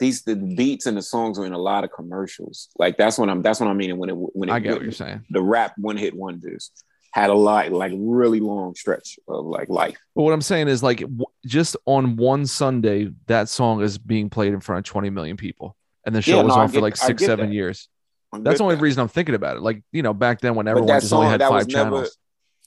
These 0.01 0.23
the 0.23 0.35
beats 0.35 0.87
and 0.87 0.97
the 0.97 1.01
songs 1.01 1.37
were 1.37 1.45
in 1.45 1.53
a 1.53 1.57
lot 1.59 1.83
of 1.85 1.91
commercials. 1.91 2.67
Like 2.77 2.97
that's 2.97 3.17
what 3.19 3.29
I'm. 3.29 3.41
That's 3.43 3.59
what 3.59 3.69
I 3.69 3.73
mean. 3.73 3.91
And 3.91 3.99
when 3.99 4.09
it 4.09 4.15
when 4.17 4.49
it 4.49 4.51
I 4.51 4.59
get 4.59 4.73
what 4.73 4.81
you're 4.81 4.91
saying. 4.91 5.23
the 5.29 5.41
rap 5.43 5.73
one 5.77 5.95
hit 5.95 6.15
wonders 6.15 6.71
had 7.13 7.29
a 7.29 7.33
lot 7.33 7.71
like 7.71 7.91
really 7.95 8.39
long 8.39 8.73
stretch 8.73 9.19
of 9.27 9.45
like 9.45 9.69
life. 9.69 9.97
But 10.15 10.23
what 10.23 10.33
I'm 10.33 10.41
saying 10.41 10.69
is, 10.69 10.81
like, 10.81 11.01
w- 11.01 11.25
just 11.45 11.75
on 11.85 12.15
one 12.15 12.45
Sunday, 12.47 13.11
that 13.27 13.47
song 13.47 13.81
is 13.83 13.97
being 13.97 14.29
played 14.29 14.53
in 14.53 14.59
front 14.61 14.79
of 14.87 14.91
20 14.91 15.09
million 15.11 15.37
people, 15.37 15.75
and 16.05 16.15
the 16.15 16.21
show 16.21 16.37
Yeah, 16.37 16.43
was 16.43 16.55
no, 16.55 16.61
on 16.61 16.69
for 16.69 16.81
like 16.81 16.95
six, 16.97 17.23
seven 17.23 17.49
that. 17.49 17.53
years. 17.53 17.87
I'm 18.33 18.43
That's 18.43 18.57
the 18.59 18.63
only 18.63 18.75
that. 18.77 18.81
reason 18.81 19.01
I'm 19.01 19.07
thinking 19.09 19.35
about 19.35 19.57
it. 19.57 19.61
Like, 19.61 19.83
you 19.91 20.01
know, 20.03 20.13
back 20.13 20.39
then 20.41 20.55
when 20.55 20.67
everyone 20.67 20.99
just 20.99 21.11
only 21.13 21.27
had 21.27 21.41
five 21.41 21.67
never. 21.67 21.89
channels. 21.89 22.17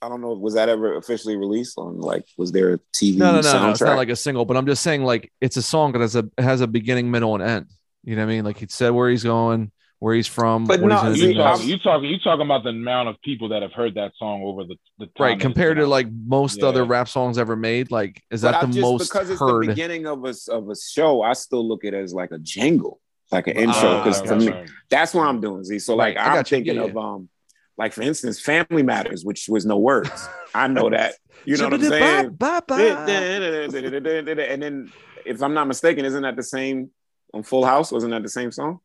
I 0.02 0.08
don't 0.08 0.20
know. 0.20 0.32
Was 0.32 0.54
that 0.54 0.68
ever 0.68 0.96
officially 0.96 1.36
released 1.36 1.78
on 1.78 1.98
like? 1.98 2.26
Was 2.36 2.52
there 2.52 2.74
a 2.74 2.78
TV 2.94 3.16
No, 3.18 3.32
no, 3.32 3.40
no, 3.40 3.48
soundtrack? 3.48 3.62
no. 3.62 3.70
It's 3.70 3.80
not 3.80 3.96
like 3.96 4.08
a 4.10 4.16
single, 4.16 4.44
but 4.44 4.56
I'm 4.56 4.66
just 4.66 4.82
saying, 4.82 5.02
like, 5.04 5.32
it's 5.40 5.56
a 5.56 5.62
song 5.62 5.92
that 5.92 6.00
has 6.00 6.16
a 6.16 6.28
has 6.38 6.60
a 6.60 6.66
beginning, 6.66 7.10
middle, 7.10 7.34
and 7.34 7.42
end. 7.42 7.66
You 8.02 8.16
know 8.16 8.22
what 8.26 8.32
I 8.32 8.34
mean? 8.34 8.44
Like, 8.44 8.58
he 8.58 8.66
said 8.68 8.90
where 8.90 9.08
he's 9.08 9.22
going, 9.24 9.70
where 10.00 10.14
he's 10.14 10.26
from, 10.26 10.64
But 10.64 10.80
no, 10.82 10.88
he's 10.88 11.02
gonna 11.02 11.14
see, 11.14 11.20
do 11.22 11.32
You 11.32 11.40
I'm- 11.42 11.52
talking, 11.56 11.68
you 11.70 11.78
talking, 11.78 12.10
you 12.10 12.18
talking 12.18 12.44
about 12.44 12.64
the 12.64 12.70
amount 12.70 13.08
of 13.08 13.18
people 13.22 13.48
that 13.50 13.62
have 13.62 13.72
heard 13.72 13.94
that 13.94 14.12
song 14.18 14.42
over 14.42 14.64
the, 14.64 14.76
the 14.98 15.06
time 15.06 15.12
right 15.18 15.40
compared 15.40 15.78
to 15.78 15.86
like 15.86 16.08
most 16.26 16.58
Yeah. 16.58 16.66
other 16.66 16.84
rap 16.84 17.08
songs 17.08 17.38
ever 17.38 17.56
made 17.56 17.90
like 17.90 18.22
is 18.30 18.42
But 18.42 18.50
that 18.52 18.62
I 18.62 18.66
the 18.66 18.72
just, 18.72 18.80
most 18.82 19.08
because 19.10 19.30
it's 19.30 19.40
heard 19.40 19.62
the 19.62 19.68
beginning 19.68 20.06
of 20.06 20.22
a 20.26 20.34
of 20.50 20.68
a 20.68 20.74
show. 20.76 21.22
I 21.22 21.32
still 21.32 21.66
look 21.66 21.84
at 21.86 21.94
it 21.94 22.02
as 22.02 22.12
like 22.12 22.32
a 22.32 22.38
jingle, 22.38 23.00
like 23.32 23.46
an 23.46 23.56
intro. 23.56 23.72
Ah, 23.88 24.04
Because 24.04 24.20
right, 24.20 24.28
to 24.28 24.36
me, 24.36 24.48
right. 24.50 24.68
that's 24.90 25.14
what 25.14 25.26
I'm 25.26 25.40
doing. 25.40 25.64
Z. 25.64 25.78
So 25.78 25.94
like 25.96 26.16
Right, 26.16 26.26
I 26.26 26.28
I'm 26.28 26.34
got 26.34 26.50
you. 26.50 26.56
thinking 26.58 26.74
Yeah, 26.76 26.82
of 26.82 26.96
um, 26.98 27.30
like 27.76 27.92
for 27.92 28.02
instance, 28.02 28.40
Family 28.40 28.82
Matters, 28.82 29.24
which 29.24 29.46
was 29.48 29.64
no 29.66 29.78
words. 29.78 30.28
I 30.54 30.68
know 30.68 30.90
that. 30.90 31.14
You 31.46 31.58
know 31.58 31.64
what 31.64 31.74
I'm 31.74 31.82
saying? 31.82 32.30
Bye, 32.36 32.60
bye. 32.66 32.80
and 32.82 34.62
then, 34.62 34.92
if 35.26 35.42
I'm 35.42 35.52
not 35.52 35.66
mistaken, 35.68 36.06
isn't 36.06 36.22
that 36.22 36.36
the 36.36 36.42
same 36.42 36.90
on 37.34 37.42
Full 37.42 37.66
House? 37.66 37.92
Wasn't 37.92 38.12
that 38.12 38.22
the 38.22 38.30
same 38.30 38.50
song? 38.50 38.78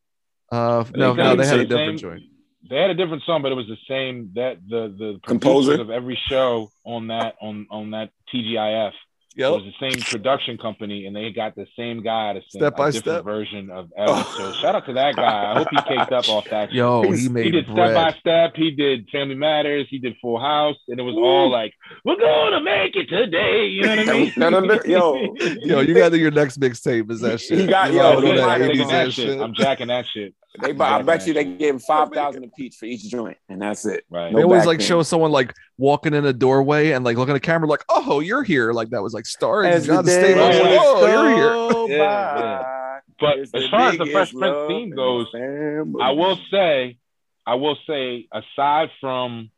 Uh, 0.52 0.84
no, 0.94 1.14
They 1.14 1.24
no, 1.24 1.36
they 1.38 1.46
had 1.48 1.60
a 1.60 1.66
different 1.66 2.00
same- 2.02 2.10
joint. 2.10 2.24
They 2.70 2.76
had 2.76 2.90
a 2.90 2.96
different 2.96 3.24
song, 3.26 3.42
but 3.42 3.54
it 3.54 3.56
was 3.56 3.68
the 3.68 3.78
same. 3.88 4.32
That 4.36 4.58
the 4.68 4.94
the 4.98 5.20
Composer? 5.26 5.80
of 5.80 5.90
every 5.90 6.20
show 6.28 6.70
on 6.86 7.08
that 7.08 7.36
on 7.42 7.66
on 7.72 7.92
that 7.92 8.10
TGIF 8.34 8.92
it 9.36 9.44
was 9.52 9.64
the 9.64 9.74
same 9.92 10.02
production 10.02 10.58
company, 10.58 11.06
and 11.06 11.16
they 11.16 11.32
got 11.32 11.56
the 11.56 11.66
same 11.78 12.04
guy 12.04 12.34
to 12.34 12.42
sing 12.50 12.60
Step 12.62 12.76
by 12.76 12.90
a 12.90 12.92
different 12.92 13.16
step. 13.18 13.24
version 13.26 13.70
of 13.70 13.90
every. 13.98 14.24
So 14.38 14.52
shout 14.54 14.76
out 14.76 14.86
to 14.88 14.94
that 14.94 15.16
guy. 15.16 15.52
I 15.54 15.58
hope 15.58 15.68
he 15.72 15.78
caked 15.88 16.12
up 16.12 16.28
off 16.30 16.46
that. 16.50 16.72
Yo, 16.74 17.04
he 17.04 17.10
He's- 17.10 17.30
made 17.30 17.46
he 17.46 17.52
did 17.52 17.66
step 17.66 17.94
by 17.94 18.12
step. 18.20 18.54
He 18.56 18.72
did 18.72 19.08
Family 19.12 19.36
Matters. 19.36 19.88
He 19.90 20.00
did 20.00 20.16
Full 20.22 20.40
House, 20.40 20.78
and 20.88 21.00
it 21.00 21.04
was 21.04 21.16
all 21.16 21.50
like, 21.50 21.74
"We're 22.04 22.18
gonna 22.18 22.62
make 22.62 22.96
it 22.96 23.08
today." 23.10 23.68
You 23.68 23.84
know 23.84 23.96
what 23.96 24.10
I 24.10 24.14
mean? 24.14 24.34
No, 24.36 24.50
no, 24.50 24.60
no, 24.62 24.80
yo, 24.86 25.36
Yo, 25.62 25.80
you 25.82 25.94
got 25.94 26.10
to 26.10 26.18
your 26.18 26.32
next 26.32 26.60
mixtape 26.60 27.10
is 27.12 27.22
that 27.22 27.40
He 27.42 27.68
got- 27.68 27.92
You 27.92 27.98
yo, 28.00 28.14
know, 28.14 28.22
he 28.22 28.32
that 28.38 28.60
80s 28.62 28.62
I'm 28.62 28.68
jacking 28.70 28.88
that 28.88 29.14
shit. 29.14 29.26
shit. 29.26 29.40
I'm 29.42 29.54
jacking 29.54 29.88
that 29.88 30.06
shit. 30.08 30.34
They, 30.62 30.72
bu- 30.74 30.84
I 30.84 31.02
bet 31.04 31.28
you 31.28 31.34
they 31.34 31.44
gave 31.46 31.74
him 31.76 31.80
five 31.80 32.10
thousand 32.12 32.44
apiece 32.44 32.76
for 32.78 32.86
each 32.86 33.04
joint, 33.04 33.38
and 33.50 33.62
that's 33.62 33.86
it. 33.86 34.04
Right. 34.10 34.34
They 34.34 34.44
always 34.44 34.66
like 34.66 34.80
then. 34.80 34.88
show 34.88 35.04
someone 35.04 35.32
like 35.32 35.54
walking 35.78 36.14
in 36.14 36.26
a 36.26 36.34
doorway 36.34 36.92
and 36.92 37.06
like 37.06 37.18
looking 37.18 37.32
at 37.32 37.42
the 37.42 37.46
camera 37.46 37.68
like, 37.68 37.84
oh, 37.90 38.20
you're 38.20 38.44
here. 38.44 38.74
Like 38.74 38.90
that 38.90 39.02
was 39.04 39.14
like 39.14 39.26
starring 39.26 39.72
John 39.84 40.04
Stamos. 40.04 40.06
days 40.06 40.38
Oh, 40.82 41.06
you're 41.06 41.88
here. 41.88 41.98
Yeah, 41.98 42.40
yeah. 42.40 43.00
But 43.20 43.40
as 43.40 43.70
far 43.70 43.90
as 43.90 43.98
the 43.98 44.06
Fresh 44.12 44.34
Prince 44.34 44.58
theme 44.68 44.92
goes. 44.96 45.28
I 45.36 46.12
will 46.12 46.38
say, 46.52 46.98
I 47.46 47.56
will 47.56 47.78
say, 47.86 48.28
aside 48.32 48.90
from, 49.02 49.52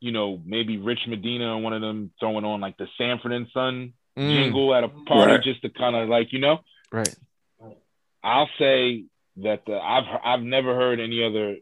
you 0.00 0.10
know, 0.12 0.40
maybe 0.44 0.78
Rich 0.78 1.06
Medina 1.06 1.54
and 1.54 1.62
one 1.64 1.72
of 1.72 1.80
them 1.80 2.10
throwing 2.18 2.44
on 2.44 2.60
like 2.60 2.76
the 2.76 2.88
Sanford 2.98 3.32
and 3.32 3.46
Son 3.54 3.92
Mm, 4.18 4.30
jingle 4.30 4.74
at 4.74 4.84
a 4.84 4.88
party 4.88 5.32
Right. 5.32 5.42
just 5.42 5.62
to 5.62 5.70
kind 5.70 5.96
of 5.96 6.06
like, 6.06 6.34
you 6.34 6.38
know, 6.38 6.58
right. 6.90 7.14
I'll 8.22 8.50
say 8.58 9.04
that 9.36 9.62
the, 9.66 9.78
I've 9.78 10.04
I've 10.24 10.42
never 10.42 10.74
heard 10.74 11.00
any 11.00 11.24
other 11.24 11.56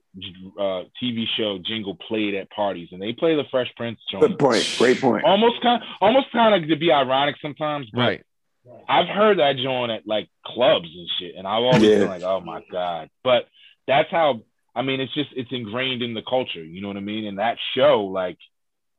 uh, 0.59 0.85
TV 1.03 1.25
show 1.37 1.59
jingle 1.65 1.97
played 2.09 2.35
at 2.35 2.51
parties, 2.51 2.89
and 2.93 3.01
they 3.01 3.13
play 3.13 3.37
the 3.37 3.45
Fresh 3.51 3.73
Prince 3.77 4.01
joint. 4.11 4.23
Good 4.29 4.39
point. 4.39 4.67
Great 4.79 5.01
point. 5.01 5.25
Almost 5.25 5.63
kind, 5.63 5.83
almost 6.01 6.33
kind 6.33 6.63
of 6.63 6.69
to 6.69 6.77
be 6.77 6.91
ironic 6.93 7.37
sometimes, 7.41 7.89
but 7.93 8.01
Right. 8.01 8.23
I've 8.89 9.09
heard 9.09 9.39
that 9.39 9.57
joint 9.57 9.91
at 9.93 10.03
like 10.07 10.29
clubs 10.45 10.89
and 10.95 11.09
shit, 11.19 11.35
and 11.37 11.47
I've 11.47 11.63
always 11.63 11.83
Yeah. 11.85 11.99
been 11.99 12.09
like, 12.09 12.23
oh 12.23 12.41
my 12.41 12.61
god. 12.71 13.09
But 13.23 13.47
that's 13.87 14.11
how 14.11 14.41
I 14.75 14.83
mean, 14.83 15.01
it's 15.01 15.15
just 15.15 15.31
it's 15.37 15.51
ingrained 15.53 16.03
in 16.03 16.15
the 16.15 16.23
culture. 16.23 16.65
You 16.65 16.81
know 16.83 16.89
what 16.89 16.97
I 16.97 17.01
mean? 17.01 17.27
And 17.27 17.39
that 17.39 17.59
show, 17.75 18.05
like, 18.05 18.39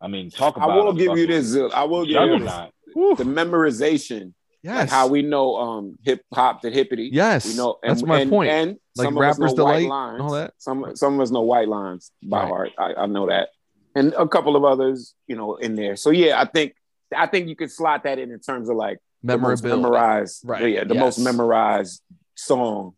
I 0.02 0.08
mean, 0.08 0.30
talk 0.32 0.56
about. 0.58 0.70
I 0.72 0.76
will 0.76 0.94
give 0.94 1.18
you 1.18 1.28
this. 1.28 1.56
I 1.74 1.84
will 1.84 2.06
give 2.06 2.12
you 2.22 2.40
this. 2.40 2.50
Juggernaut. 2.50 3.18
The 3.18 3.24
memorization, 3.24 4.34
Yes. 4.64 4.78
like 4.78 4.90
how 4.90 5.08
we 5.08 5.22
know 5.24 5.56
um 5.58 5.98
hip 6.04 6.24
hop 6.34 6.62
to 6.62 6.70
hippity. 6.70 7.10
yes. 7.12 7.46
We 7.48 7.56
know 7.56 7.78
That's 7.82 8.04
my 8.04 8.26
point. 8.26 8.50
And 8.52 8.78
Like 8.96 9.06
some 9.06 9.18
of 9.18 9.24
us 9.24 9.40
Rapper's 9.40 9.56
know 9.56 9.64
white 9.66 9.80
Delight 9.82 9.90
lines. 9.90 10.22
all 10.22 10.32
that. 10.32 10.54
Some 10.58 10.96
some 10.96 11.14
of 11.16 11.20
us 11.22 11.32
know 11.32 11.42
white 11.42 11.68
lines 11.68 12.12
by 12.24 12.42
Right. 12.44 12.48
heart. 12.48 12.70
I, 12.78 12.94
I 12.94 13.06
know 13.08 13.28
that, 13.28 13.50
and 13.96 14.14
a 14.14 14.28
couple 14.28 14.56
of 14.56 14.64
others, 14.64 15.16
you 15.28 15.36
know, 15.36 15.56
in 15.56 15.76
there. 15.76 15.96
So 15.96 16.12
yeah, 16.12 16.40
I 16.40 16.46
think 16.46 16.76
I 17.16 17.26
think 17.28 17.48
you 17.50 17.56
could 17.56 17.72
slot 17.72 18.04
that 18.04 18.20
in 18.20 18.32
in 18.32 18.40
terms 18.40 18.70
of 18.70 18.76
like 18.76 19.00
the 19.24 19.38
Memorability. 19.38 19.82
memorized, 19.82 20.42
Right. 20.48 20.74
Yeah, 20.74 20.84
the 20.84 20.94
Yes. 20.96 21.02
most 21.18 21.20
memorized 21.20 22.02
song 22.36 22.94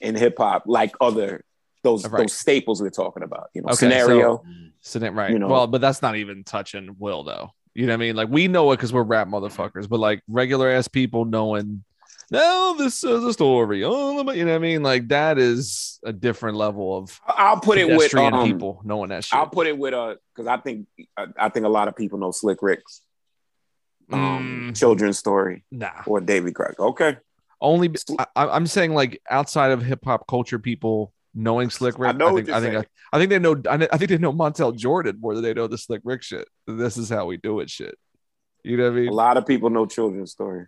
in 0.00 0.14
hip 0.14 0.34
hop, 0.38 0.64
like 0.66 0.94
other 1.00 1.44
those 1.82 2.06
Right. 2.08 2.20
those 2.22 2.32
staples 2.32 2.80
we're 2.80 2.90
talking 2.90 3.22
about. 3.22 3.48
You 3.54 3.62
know, 3.62 3.66
Okay, 3.68 3.76
scenario. 3.76 4.42
So 4.80 5.00
right. 5.10 5.30
You 5.32 5.38
know. 5.38 5.48
well, 5.48 5.66
but 5.66 5.80
that's 5.80 6.00
not 6.02 6.16
even 6.16 6.44
touching 6.44 6.96
Will 6.98 7.22
though. 7.24 7.50
You 7.74 7.86
know 7.86 7.92
what 7.92 7.94
I 7.94 8.06
mean? 8.06 8.16
Like 8.16 8.28
we 8.28 8.48
know 8.48 8.70
it 8.72 8.76
because 8.76 8.92
we're 8.92 9.02
rap 9.02 9.28
motherfuckers, 9.28 9.88
but 9.88 9.98
like 9.98 10.22
regular 10.28 10.68
ass 10.68 10.88
people 10.88 11.24
knowing, 11.24 11.84
no, 12.30 12.74
this 12.78 13.02
is 13.02 13.24
a 13.24 13.32
story. 13.32 13.82
Oh, 13.84 14.30
you 14.32 14.44
know 14.44 14.52
what 14.52 14.56
I 14.56 14.58
mean? 14.58 14.82
Like 14.82 15.08
that 15.08 15.38
is 15.38 15.98
a 16.04 16.12
different 16.12 16.56
level 16.56 16.96
of 16.96 17.20
I'll 17.26 17.60
put 17.60 17.78
it 17.78 17.88
with 17.88 18.14
um, 18.14 18.44
people 18.44 18.80
knowing 18.84 19.08
that 19.08 19.24
shit. 19.24 19.38
I'll 19.38 19.48
put 19.48 19.66
it 19.66 19.76
with 19.78 19.94
uh 19.94 20.16
because 20.34 20.46
I 20.46 20.58
think 20.58 20.86
I, 21.16 21.26
I 21.36 21.48
think 21.48 21.66
a 21.66 21.70
lot 21.70 21.88
of 21.88 21.96
people 21.96 22.18
know 22.18 22.30
Slick 22.30 22.62
Rick's 22.62 23.02
um, 24.12 24.20
Mm. 24.68 24.76
children's 24.78 25.18
story 25.18 25.64
nah, 25.70 26.02
or 26.06 26.20
David 26.20 26.54
Craig. 26.54 26.74
Okay, 26.78 27.16
only 27.60 27.94
I, 28.18 28.26
I'm 28.36 28.66
saying 28.66 28.92
like 28.92 29.20
outside 29.30 29.70
of 29.70 29.82
hip 29.82 30.04
hop 30.04 30.26
culture, 30.26 30.58
people 30.58 31.12
knowing 31.34 31.70
Slick 31.70 31.98
Rick. 31.98 32.14
I 32.14 32.18
know 32.18 32.32
what 32.32 32.46
think 32.46 32.56
I 32.56 32.60
think. 32.60 32.76
I, 32.76 32.84
I 33.12 33.18
think 33.18 33.30
they 33.30 33.38
know. 33.38 33.60
I, 33.68 33.88
I 33.92 33.96
think 33.96 34.10
they 34.10 34.18
know 34.18 34.32
Montel 34.32 34.76
Jordan 34.76 35.18
more 35.20 35.34
than 35.34 35.42
they 35.42 35.54
know 35.54 35.66
the 35.66 35.78
Slick 35.78 36.02
Rick 36.04 36.22
shit. 36.22 36.48
This 36.66 36.96
is 36.96 37.08
how 37.08 37.26
we 37.26 37.36
do 37.36 37.60
it. 37.60 37.70
Shit. 37.70 37.98
You 38.64 38.76
know 38.76 38.84
what 38.84 38.92
I 38.92 39.00
mean? 39.00 39.08
a 39.08 39.12
lot 39.12 39.36
of 39.36 39.46
people 39.46 39.70
know 39.70 39.86
children's 39.86 40.30
story. 40.30 40.66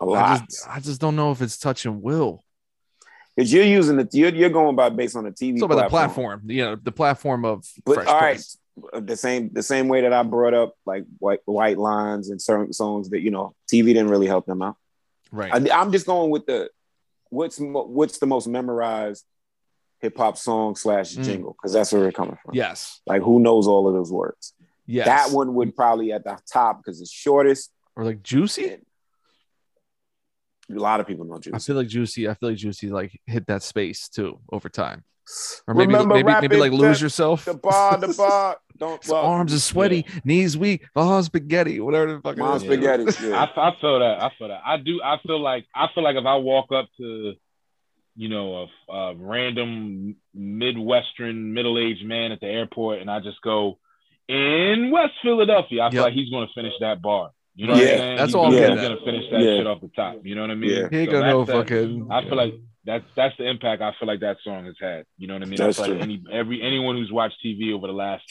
A 0.00 0.04
I 0.04 0.08
lot. 0.08 0.48
just, 0.48 0.68
I 0.68 0.80
just 0.80 1.00
don't 1.00 1.16
know 1.16 1.32
if 1.32 1.42
it's 1.42 1.58
touching 1.58 2.00
Will. 2.02 2.44
Because 3.34 3.52
you're 3.52 3.64
using 3.64 3.98
it, 4.00 4.14
you're, 4.14 4.34
you're 4.34 4.50
going 4.50 4.76
by 4.76 4.88
based 4.88 5.16
on 5.16 5.24
the 5.24 5.30
TV 5.30 5.54
It's 5.54 5.62
about 5.62 5.76
the 5.76 5.88
platform. 5.90 6.42
you 6.46 6.64
know, 6.64 6.76
the 6.76 6.92
platform 6.92 7.44
of 7.44 7.66
But 7.84 7.96
Fresh 7.96 8.06
all 8.06 8.20
right, 8.20 8.42
the 9.02 9.16
same 9.16 9.50
the 9.52 9.62
same 9.62 9.88
way 9.88 10.02
that 10.02 10.12
I 10.12 10.22
brought 10.22 10.54
up 10.54 10.74
like 10.86 11.04
white 11.18 11.40
white 11.44 11.78
lines 11.78 12.30
and 12.30 12.40
certain 12.40 12.72
songs 12.72 13.10
that 13.10 13.20
you 13.20 13.30
know 13.30 13.54
TV 13.70 13.86
didn't 13.86 14.08
really 14.08 14.26
help 14.26 14.46
them 14.46 14.62
out. 14.62 14.76
right? 15.32 15.52
I, 15.52 15.80
I'm 15.80 15.92
just 15.92 16.06
going 16.06 16.30
with 16.30 16.46
the 16.46 16.70
what's 17.30 17.58
what's 17.58 18.18
the 18.18 18.26
most 18.26 18.46
memorized 18.46 19.24
hip 20.06 20.16
hop 20.16 20.36
song 20.36 20.76
slash 20.76 21.14
Mm. 21.14 21.24
jingle? 21.24 21.52
Because 21.56 21.72
that's 21.72 21.92
where 21.92 22.02
we're 22.02 22.12
coming 22.12 22.36
from. 22.42 22.54
Yes. 22.54 23.00
Like 23.06 23.22
who 23.22 23.40
knows 23.40 23.66
all 23.66 23.88
of 23.88 23.94
those 23.94 24.12
words? 24.12 24.54
Yes. 24.86 25.06
That 25.06 25.30
one 25.36 25.54
would 25.54 25.74
probably 25.74 26.12
at 26.12 26.24
the 26.24 26.38
top 26.52 26.78
because 26.78 27.00
it's 27.00 27.12
shortest. 27.12 27.70
or 27.96 28.04
like 28.04 28.22
Juicy. 28.22 28.78
A 30.68 30.74
lot 30.74 30.98
of 31.00 31.06
people 31.06 31.24
know 31.24 31.38
juicy. 31.38 31.54
I 31.54 31.58
feel 31.60 31.76
like 31.76 31.86
Juicy. 31.88 32.28
I 32.28 32.34
feel 32.34 32.48
like 32.50 32.58
Juicy 32.58 32.88
like 32.90 33.20
hit 33.26 33.46
that 33.46 33.62
space 33.62 34.08
too 34.08 34.40
over 34.50 34.68
time. 34.68 35.04
Or 35.66 35.74
maybe 35.74 35.92
Remember 35.94 36.14
maybe 36.14 36.32
maybe 36.40 36.56
like 36.56 36.72
lose 36.72 36.98
the- 37.00 37.04
yourself. 37.06 37.44
The 37.44 37.54
bar, 37.54 37.98
the 37.98 38.08
bar. 38.18 38.56
Don't 38.78 39.02
well, 39.08 39.22
arms 39.24 39.54
are 39.54 39.58
sweady, 39.60 40.04
knees 40.24 40.56
weak, 40.58 40.84
oh 40.94 41.20
spaghetti, 41.22 41.80
whatever 41.80 42.12
the 42.14 42.20
fuck. 42.20 42.36
it 42.36 42.40
Mom's 42.40 42.62
spaghetti. 42.62 43.04
Yeah. 43.26 43.46
I, 43.56 43.68
I 43.70 43.76
feel 43.80 43.98
that. 44.00 44.22
I 44.22 44.30
feel 44.38 44.48
that. 44.48 44.60
I 44.66 44.76
do. 44.76 45.00
I 45.02 45.16
feel 45.26 45.40
like. 45.40 45.64
I 45.74 45.86
feel 45.94 46.04
like 46.04 46.16
if 46.16 46.26
I 46.26 46.36
walk 46.36 46.70
up 46.72 46.86
to, 46.98 47.34
you 48.16 48.28
know, 48.28 48.68
a, 48.88 48.92
a 48.92 49.14
random 49.14 50.16
midwestern 50.34 51.52
middle-aged 51.52 52.04
man 52.04 52.32
at 52.32 52.40
the 52.40 52.46
airport, 52.46 53.00
and 53.00 53.10
I 53.10 53.20
just 53.20 53.40
go 53.42 53.78
in 54.28 54.90
West 54.90 55.12
Philadelphia, 55.22 55.82
I 55.82 55.90
feel 55.90 55.98
Yep. 56.00 56.04
like 56.06 56.14
he's 56.14 56.30
going 56.30 56.46
to 56.48 56.52
finish 56.54 56.72
that 56.80 57.00
bar. 57.00 57.30
You 57.54 57.66
know 57.68 57.74
Yeah, 57.74 57.78
what 57.80 57.90
I'm 57.92 57.98
saying? 57.98 58.16
that's 58.16 58.26
he's 58.28 58.34
all 58.34 58.44
I'm 58.46 58.50
gonna, 58.52 58.60
getting 58.60 58.78
he's 58.78 58.88
gonna 58.88 59.00
finish 59.04 59.30
that 59.30 59.40
Yeah. 59.40 59.56
shit 59.56 59.66
off 59.66 59.80
the 59.80 59.88
top. 59.88 60.16
You 60.24 60.34
know 60.34 60.40
what 60.42 60.50
I 60.50 60.54
mean? 60.56 60.70
Yeah. 60.70 60.88
He 60.90 60.98
ain't 60.98 61.10
So 61.10 61.20
gonna 61.20 61.30
know 61.30 61.44
that- 61.44 61.52
fucking. 61.68 62.08
I 62.10 62.22
feel 62.24 62.36
like 62.36 62.54
that's 62.84 63.04
that's 63.14 63.36
the 63.38 63.48
impact 63.48 63.80
I 63.82 63.92
feel 63.98 64.06
like 64.08 64.20
that 64.20 64.36
song 64.44 64.66
has 64.66 64.74
had. 64.80 65.04
You 65.16 65.26
know 65.26 65.34
what 65.34 65.42
I 65.42 65.46
mean? 65.46 65.56
That's 65.56 65.78
I 65.80 65.84
feel 65.86 65.94
true. 65.94 66.00
like 66.00 66.02
any 66.04 66.22
every 66.30 66.60
anyone 66.60 66.96
who's 66.96 67.10
watched 67.10 67.36
TV 67.44 67.72
over 67.72 67.86
the 67.86 67.92
last 67.94 68.24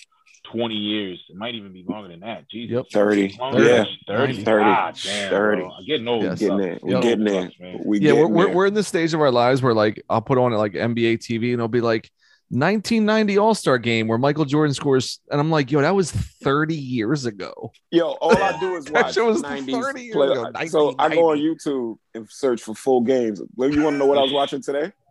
twenty 0.51 0.75
years, 0.75 1.23
it 1.29 1.35
might 1.35 1.55
even 1.55 1.73
be 1.73 1.83
longer 1.87 2.09
than 2.09 2.21
that. 2.21 2.49
Jesus. 2.49 2.73
Yep. 2.75 2.85
30. 2.91 3.37
Longer 3.39 3.63
Yeah. 3.63 3.77
than 3.77 3.87
30. 4.07 4.43
30. 4.43 4.63
God 4.65 4.99
damn, 5.03 5.29
30. 5.29 5.61
bro. 5.61 5.71
I'm 5.71 5.85
getting 5.85 6.07
old. 6.07 6.23
Yes. 6.23 6.39
Getting 6.39 6.57
there. 6.57 6.79
We 6.81 6.91
Yo. 6.91 7.01
getting 7.01 7.25
there. 7.25 7.51
Man. 7.59 7.81
We 7.85 7.99
yeah, 7.99 8.11
we're, 8.13 8.17
getting 8.19 8.33
we're, 8.33 8.45
there. 8.45 8.55
we're 8.55 8.65
in 8.67 8.73
the 8.73 8.83
stage 8.83 9.13
of 9.13 9.21
our 9.21 9.31
lives 9.31 9.61
where 9.61 9.73
like 9.73 10.01
I'll 10.09 10.21
put 10.21 10.37
on 10.37 10.51
like 10.53 10.73
NBA 10.73 11.19
TV 11.19 11.45
and 11.45 11.53
it'll 11.55 11.67
be 11.67 11.81
like 11.81 12.09
1990 12.49 13.37
All 13.39 13.55
Star 13.55 13.77
Game 13.77 14.07
where 14.07 14.17
Michael 14.17 14.45
Jordan 14.45 14.73
scores, 14.73 15.19
and 15.31 15.41
I'm 15.41 15.49
like, 15.49 15.71
yo, 15.71 15.81
that 15.81 15.95
was 15.95 16.11
30 16.11 16.75
years 16.75 17.25
ago. 17.25 17.71
Yo, 17.91 18.09
all 18.21 18.37
I 18.37 18.57
do 18.59 18.75
is 18.75 18.89
watch 18.91 19.15
shit 19.15 19.25
was 19.25 19.41
90s 19.41 19.81
30 19.81 20.01
years 20.03 20.15
play- 20.15 20.27
ago, 20.27 20.51
So 20.67 20.95
I 20.99 21.09
go 21.13 21.31
on 21.31 21.37
YouTube 21.39 21.97
and 22.13 22.29
search 22.29 22.61
for 22.61 22.75
full 22.75 23.01
games. 23.01 23.41
Well, 23.55 23.71
You 23.73 23.81
want 23.83 23.95
to 23.95 23.97
know 23.97 24.05
what 24.05 24.17
I 24.17 24.21
was 24.21 24.31
watching 24.33 24.61
today? 24.61 24.91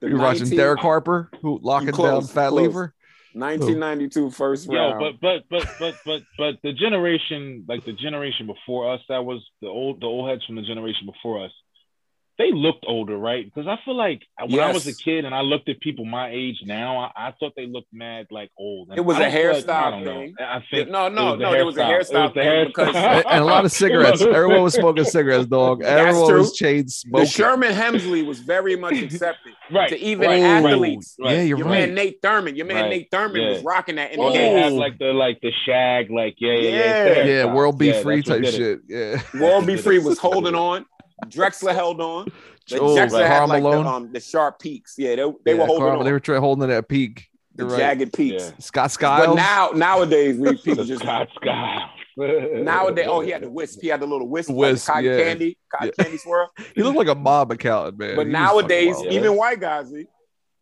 The 0.00 0.08
You're 0.10 0.18
watching 0.18 0.50
Derek 0.50 0.80
Harper, 0.80 1.30
who 1.40 1.58
locking 1.62 1.92
down 1.92 2.22
Fat 2.26 2.48
close. 2.50 2.52
Lever. 2.62 2.94
1992 3.34 4.30
first 4.30 4.66
Yo, 4.70 4.78
round. 4.78 5.00
but 5.00 5.20
but 5.20 5.44
but 5.50 5.68
but 5.78 5.94
but 6.06 6.22
but 6.38 6.54
the 6.62 6.72
generation 6.72 7.64
like 7.68 7.84
the 7.84 7.92
generation 7.92 8.46
before 8.46 8.92
us, 8.92 9.00
that 9.08 9.24
was 9.24 9.44
the 9.60 9.68
old 9.68 10.00
the 10.00 10.06
old 10.06 10.28
heads 10.28 10.44
from 10.44 10.56
the 10.56 10.62
generation 10.62 11.06
before 11.06 11.44
us. 11.44 11.52
They 12.36 12.50
looked 12.50 12.84
older, 12.88 13.16
right? 13.16 13.44
Because 13.44 13.68
I 13.68 13.78
feel 13.84 13.94
like 13.96 14.22
when 14.48 14.58
I 14.58 14.72
was 14.72 14.88
a 14.88 14.94
kid 14.94 15.24
and 15.24 15.32
I 15.32 15.42
looked 15.42 15.68
at 15.68 15.78
people 15.78 16.04
my 16.04 16.30
age 16.30 16.62
now, 16.64 16.98
I, 16.98 17.28
I 17.28 17.32
thought 17.38 17.52
they 17.56 17.66
looked 17.66 17.92
mad 17.92 18.26
like 18.32 18.50
old. 18.58 18.88
And 18.88 18.98
It 18.98 19.02
was 19.02 19.18
I 19.18 19.28
a 19.28 19.30
don't 19.30 19.54
like- 19.54 19.64
hairstyle 19.64 19.70
I 19.84 19.90
don't 19.90 20.04
know. 20.04 20.12
thing. 20.20 20.34
I 20.40 20.64
think 20.68 20.90
no, 20.90 21.08
no, 21.08 21.34
it 21.34 21.36
was 21.36 21.38
no. 21.38 21.50
the 21.50 21.50
There 21.52 21.64
was 21.66 21.76
a 21.76 21.80
hairstyle. 21.80 21.86
hairstyle 21.86 21.94
It 21.94 22.24
was 22.24 22.32
the 22.34 22.40
thing 22.42 22.66
because 22.66 22.94
hairstyle. 22.96 23.16
and, 23.18 23.26
and 23.26 23.42
a 23.42 23.44
lot 23.44 23.64
of 23.64 23.70
cigarettes. 23.82 24.20
Everyone 24.22 24.62
was 24.62 24.74
smoking 24.74 25.04
cigarettes, 25.04 25.46
dog. 25.46 25.82
That's 25.82 26.00
Everyone 26.08 26.28
true. 26.28 26.38
was 26.40 26.56
chain 26.56 26.88
smoking. 26.88 27.20
the 27.20 27.26
smoking. 27.30 27.70
Sherman 27.70 27.72
Hemsley 27.72 28.26
was 28.26 28.40
very 28.40 28.74
much 28.74 28.94
accepted 29.00 29.52
right 29.72 29.88
to 29.90 29.98
even 30.00 30.26
right, 30.28 30.42
athletes. 30.42 31.14
Right, 31.22 31.36
Yeah, 31.36 31.42
you're 31.42 31.58
Your 31.58 31.68
right. 31.68 31.86
man 31.86 31.94
Nate 31.94 32.20
Thurmond, 32.20 32.56
your 32.56 32.66
man 32.66 32.82
Right. 32.82 32.90
Nate 32.90 33.10
Thurmond 33.12 33.42
Yeah. 33.42 33.48
was 33.50 33.62
rocking 33.62 33.94
that 33.94 34.10
in 34.12 34.18
Or 34.18 34.32
the 34.32 34.38
they 34.38 34.44
game. 34.48 34.58
had 34.58 34.72
like 34.72 34.98
the 34.98 35.12
like 35.12 35.40
the 35.40 35.52
shag, 35.64 36.10
like 36.10 36.34
yeah, 36.38 36.52
yeah, 36.54 36.68
yeah, 36.68 37.06
Yeah. 37.14 37.24
yeah, 37.24 37.44
world 37.54 37.78
be 37.78 37.86
Yeah, 37.86 38.02
free 38.02 38.22
type 38.22 38.44
shit. 38.44 38.80
Yeah. 38.88 39.20
World 39.40 39.66
Be 39.68 39.76
Free 39.76 40.00
was 40.00 40.18
holding 40.18 40.56
on. 40.56 40.84
Drexler 41.26 41.74
held 41.74 42.00
on. 42.00 42.26
The 42.66 42.80
Oh, 42.80 42.96
Drexler 42.96 43.12
right. 43.20 43.26
had 43.26 43.44
like 43.50 43.62
the, 43.62 43.68
um, 43.78 44.10
the 44.10 44.20
sharp 44.20 44.58
peaks. 44.58 44.94
Yeah, 44.96 45.16
they, 45.16 45.22
they 45.44 45.52
Yeah, 45.52 45.58
were 45.60 45.66
holding 45.66 45.84
Carl, 45.86 45.98
on. 45.98 46.04
They 46.06 46.12
were 46.12 46.18
trying 46.18 46.40
holding 46.40 46.70
at 46.70 46.88
peak. 46.88 47.28
the 47.54 47.64
You're 47.64 47.72
right. 47.72 47.78
jagged 47.78 48.12
peaks. 48.14 48.42
Yeah. 48.42 48.50
Scott 48.58 48.90
Skiles. 48.90 49.26
But 49.26 49.34
now 49.34 49.70
nowadays 49.74 50.38
we 50.38 50.56
people 50.64 50.82
just 50.84 51.02
Scott 51.02 51.28
Scott. 51.36 51.90
nowadays. 52.16 53.06
Oh, 53.06 53.20
he 53.20 53.30
had 53.30 53.42
the 53.42 53.50
wisp. 53.50 53.80
He 53.82 53.88
had 53.88 54.00
the 54.00 54.06
little 54.06 54.28
wisp, 54.28 54.48
Wisp, 54.50 54.88
like 54.88 54.94
cotton 54.96 55.10
yeah. 55.10 55.24
candy, 55.24 55.58
cotton 55.70 55.92
Yeah. 55.98 56.04
candy 56.04 56.16
swirl. 56.18 56.50
he 56.74 56.82
looked 56.82 56.96
like 56.96 57.08
a 57.08 57.14
mob 57.14 57.52
accountant, 57.52 57.98
man. 57.98 58.16
But 58.16 58.26
He 58.28 58.32
nowadays, 58.32 58.96
even 59.10 59.36
white 59.36 59.60
guys, 59.60 59.92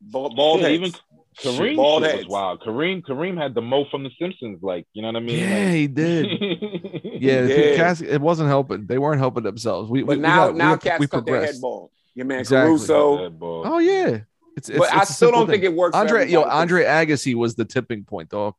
bald, 0.00 0.34
bald 0.34 0.61
Yeah, 0.61 0.68
heads. 0.68 0.74
even 0.74 0.92
Kareem 1.40 1.76
Bald 1.76 2.04
shit 2.04 2.16
was 2.18 2.26
wild. 2.26 2.60
Kareem 2.60 3.02
Kareem 3.02 3.36
had 3.40 3.54
the 3.54 3.62
Mo 3.62 3.84
from 3.90 4.04
The 4.04 4.10
Simpsons, 4.18 4.62
like 4.62 4.86
you 4.92 5.02
know 5.02 5.08
what 5.08 5.16
I 5.16 5.20
mean? 5.20 5.38
yeah, 5.38 5.64
Like- 5.64 5.74
he 5.74 5.86
did. 5.86 6.26
Yeah, 7.22 7.44
Yeah. 7.44 7.76
Cass, 7.76 8.00
it 8.00 8.20
wasn't 8.20 8.48
helping. 8.48 8.86
They 8.86 8.98
weren't 8.98 9.18
helping 9.20 9.44
themselves. 9.44 9.88
We, 9.90 10.02
But 10.02 10.16
we, 10.16 10.22
now, 10.22 10.46
we 10.46 10.52
got, 10.52 10.56
now 10.56 10.72
we, 10.72 10.78
cats 10.78 11.00
we 11.00 11.06
cut 11.06 11.24
their 11.24 11.34
head 11.36 11.40
progressed. 11.42 11.60
bald. 11.62 11.90
Your 12.14 12.26
man 12.26 12.40
Exactly. 12.40 12.68
Caruso. 12.76 13.24
That 13.24 13.38
ball. 13.38 13.62
Oh 13.64 13.78
yeah, 13.78 14.20
it's, 14.56 14.68
it's 14.68 14.78
But 14.78 14.92
I 14.92 15.02
it's 15.02 15.10
a 15.10 15.14
still 15.14 15.30
don't 15.30 15.46
think 15.48 15.62
it 15.64 15.72
works. 15.72 15.96
Andre, 15.96 16.28
yo. 16.28 16.42
Andre 16.42 16.84
Agassi 16.84 17.34
was 17.34 17.54
the 17.54 17.64
tipping 17.64 18.04
point, 18.04 18.28
dog. 18.28 18.54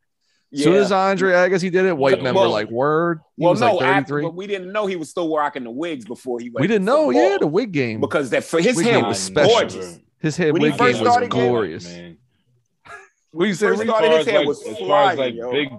As 0.52 0.60
Yeah. 0.60 0.64
soon 0.66 0.76
as 0.76 0.92
Andre 0.92 1.32
Agassi 1.34 1.72
did 1.72 1.86
it, 1.86 1.96
white 1.98 2.24
men 2.24 2.34
were 2.36 2.48
like, 2.48 2.70
"Word." 2.72 3.20
He 3.36 3.44
well, 3.44 3.52
was 3.54 3.60
no, 3.62 3.76
like 3.76 3.86
after, 3.86 4.16
33. 4.22 4.22
but 4.24 4.36
we 4.36 4.48
didn't 4.48 4.72
know 4.72 4.86
he 4.88 4.96
was 4.96 5.10
still 5.10 5.36
rocking 5.36 5.64
the 5.66 5.72
wigs 5.72 6.06
before 6.06 6.40
he 6.40 6.50
went. 6.50 6.62
we 6.62 6.68
didn't 6.68 6.88
full 6.88 7.12
know. 7.12 7.20
Yeah, 7.20 7.30
bald. 7.30 7.42
the 7.42 7.48
wig 7.48 7.72
game. 7.74 8.00
because 8.00 8.30
that 8.32 8.44
for 8.44 8.60
his 8.62 8.78
Wig 8.78 8.86
hair 8.86 9.00
was 9.00 9.08
was 9.10 9.20
special. 9.20 9.52
gorgeous. 9.52 10.00
His 10.20 10.38
head 10.38 10.54
when 10.54 10.62
he 10.62 10.70
wig 10.70 10.78
game 10.80 10.88
was 10.88 10.98
started 10.98 11.30
getting- 11.32 11.48
glorious. 11.50 11.86
Man. 11.86 12.18
What 13.34 13.46
you 13.46 13.54
say? 13.54 13.68
First 13.68 13.82
Reed? 13.82 13.90
started, 13.90 14.12
As 14.12 14.18
his 14.18 14.26
far 14.26 14.32
hair 14.34 14.42
as, 14.42 14.48
was 14.48 14.64
like, 14.64 14.72
as 14.74 14.80
far 14.88 15.12
as 15.12 15.18
like 15.18 15.34
yo. 15.36 15.52
big 15.52 15.70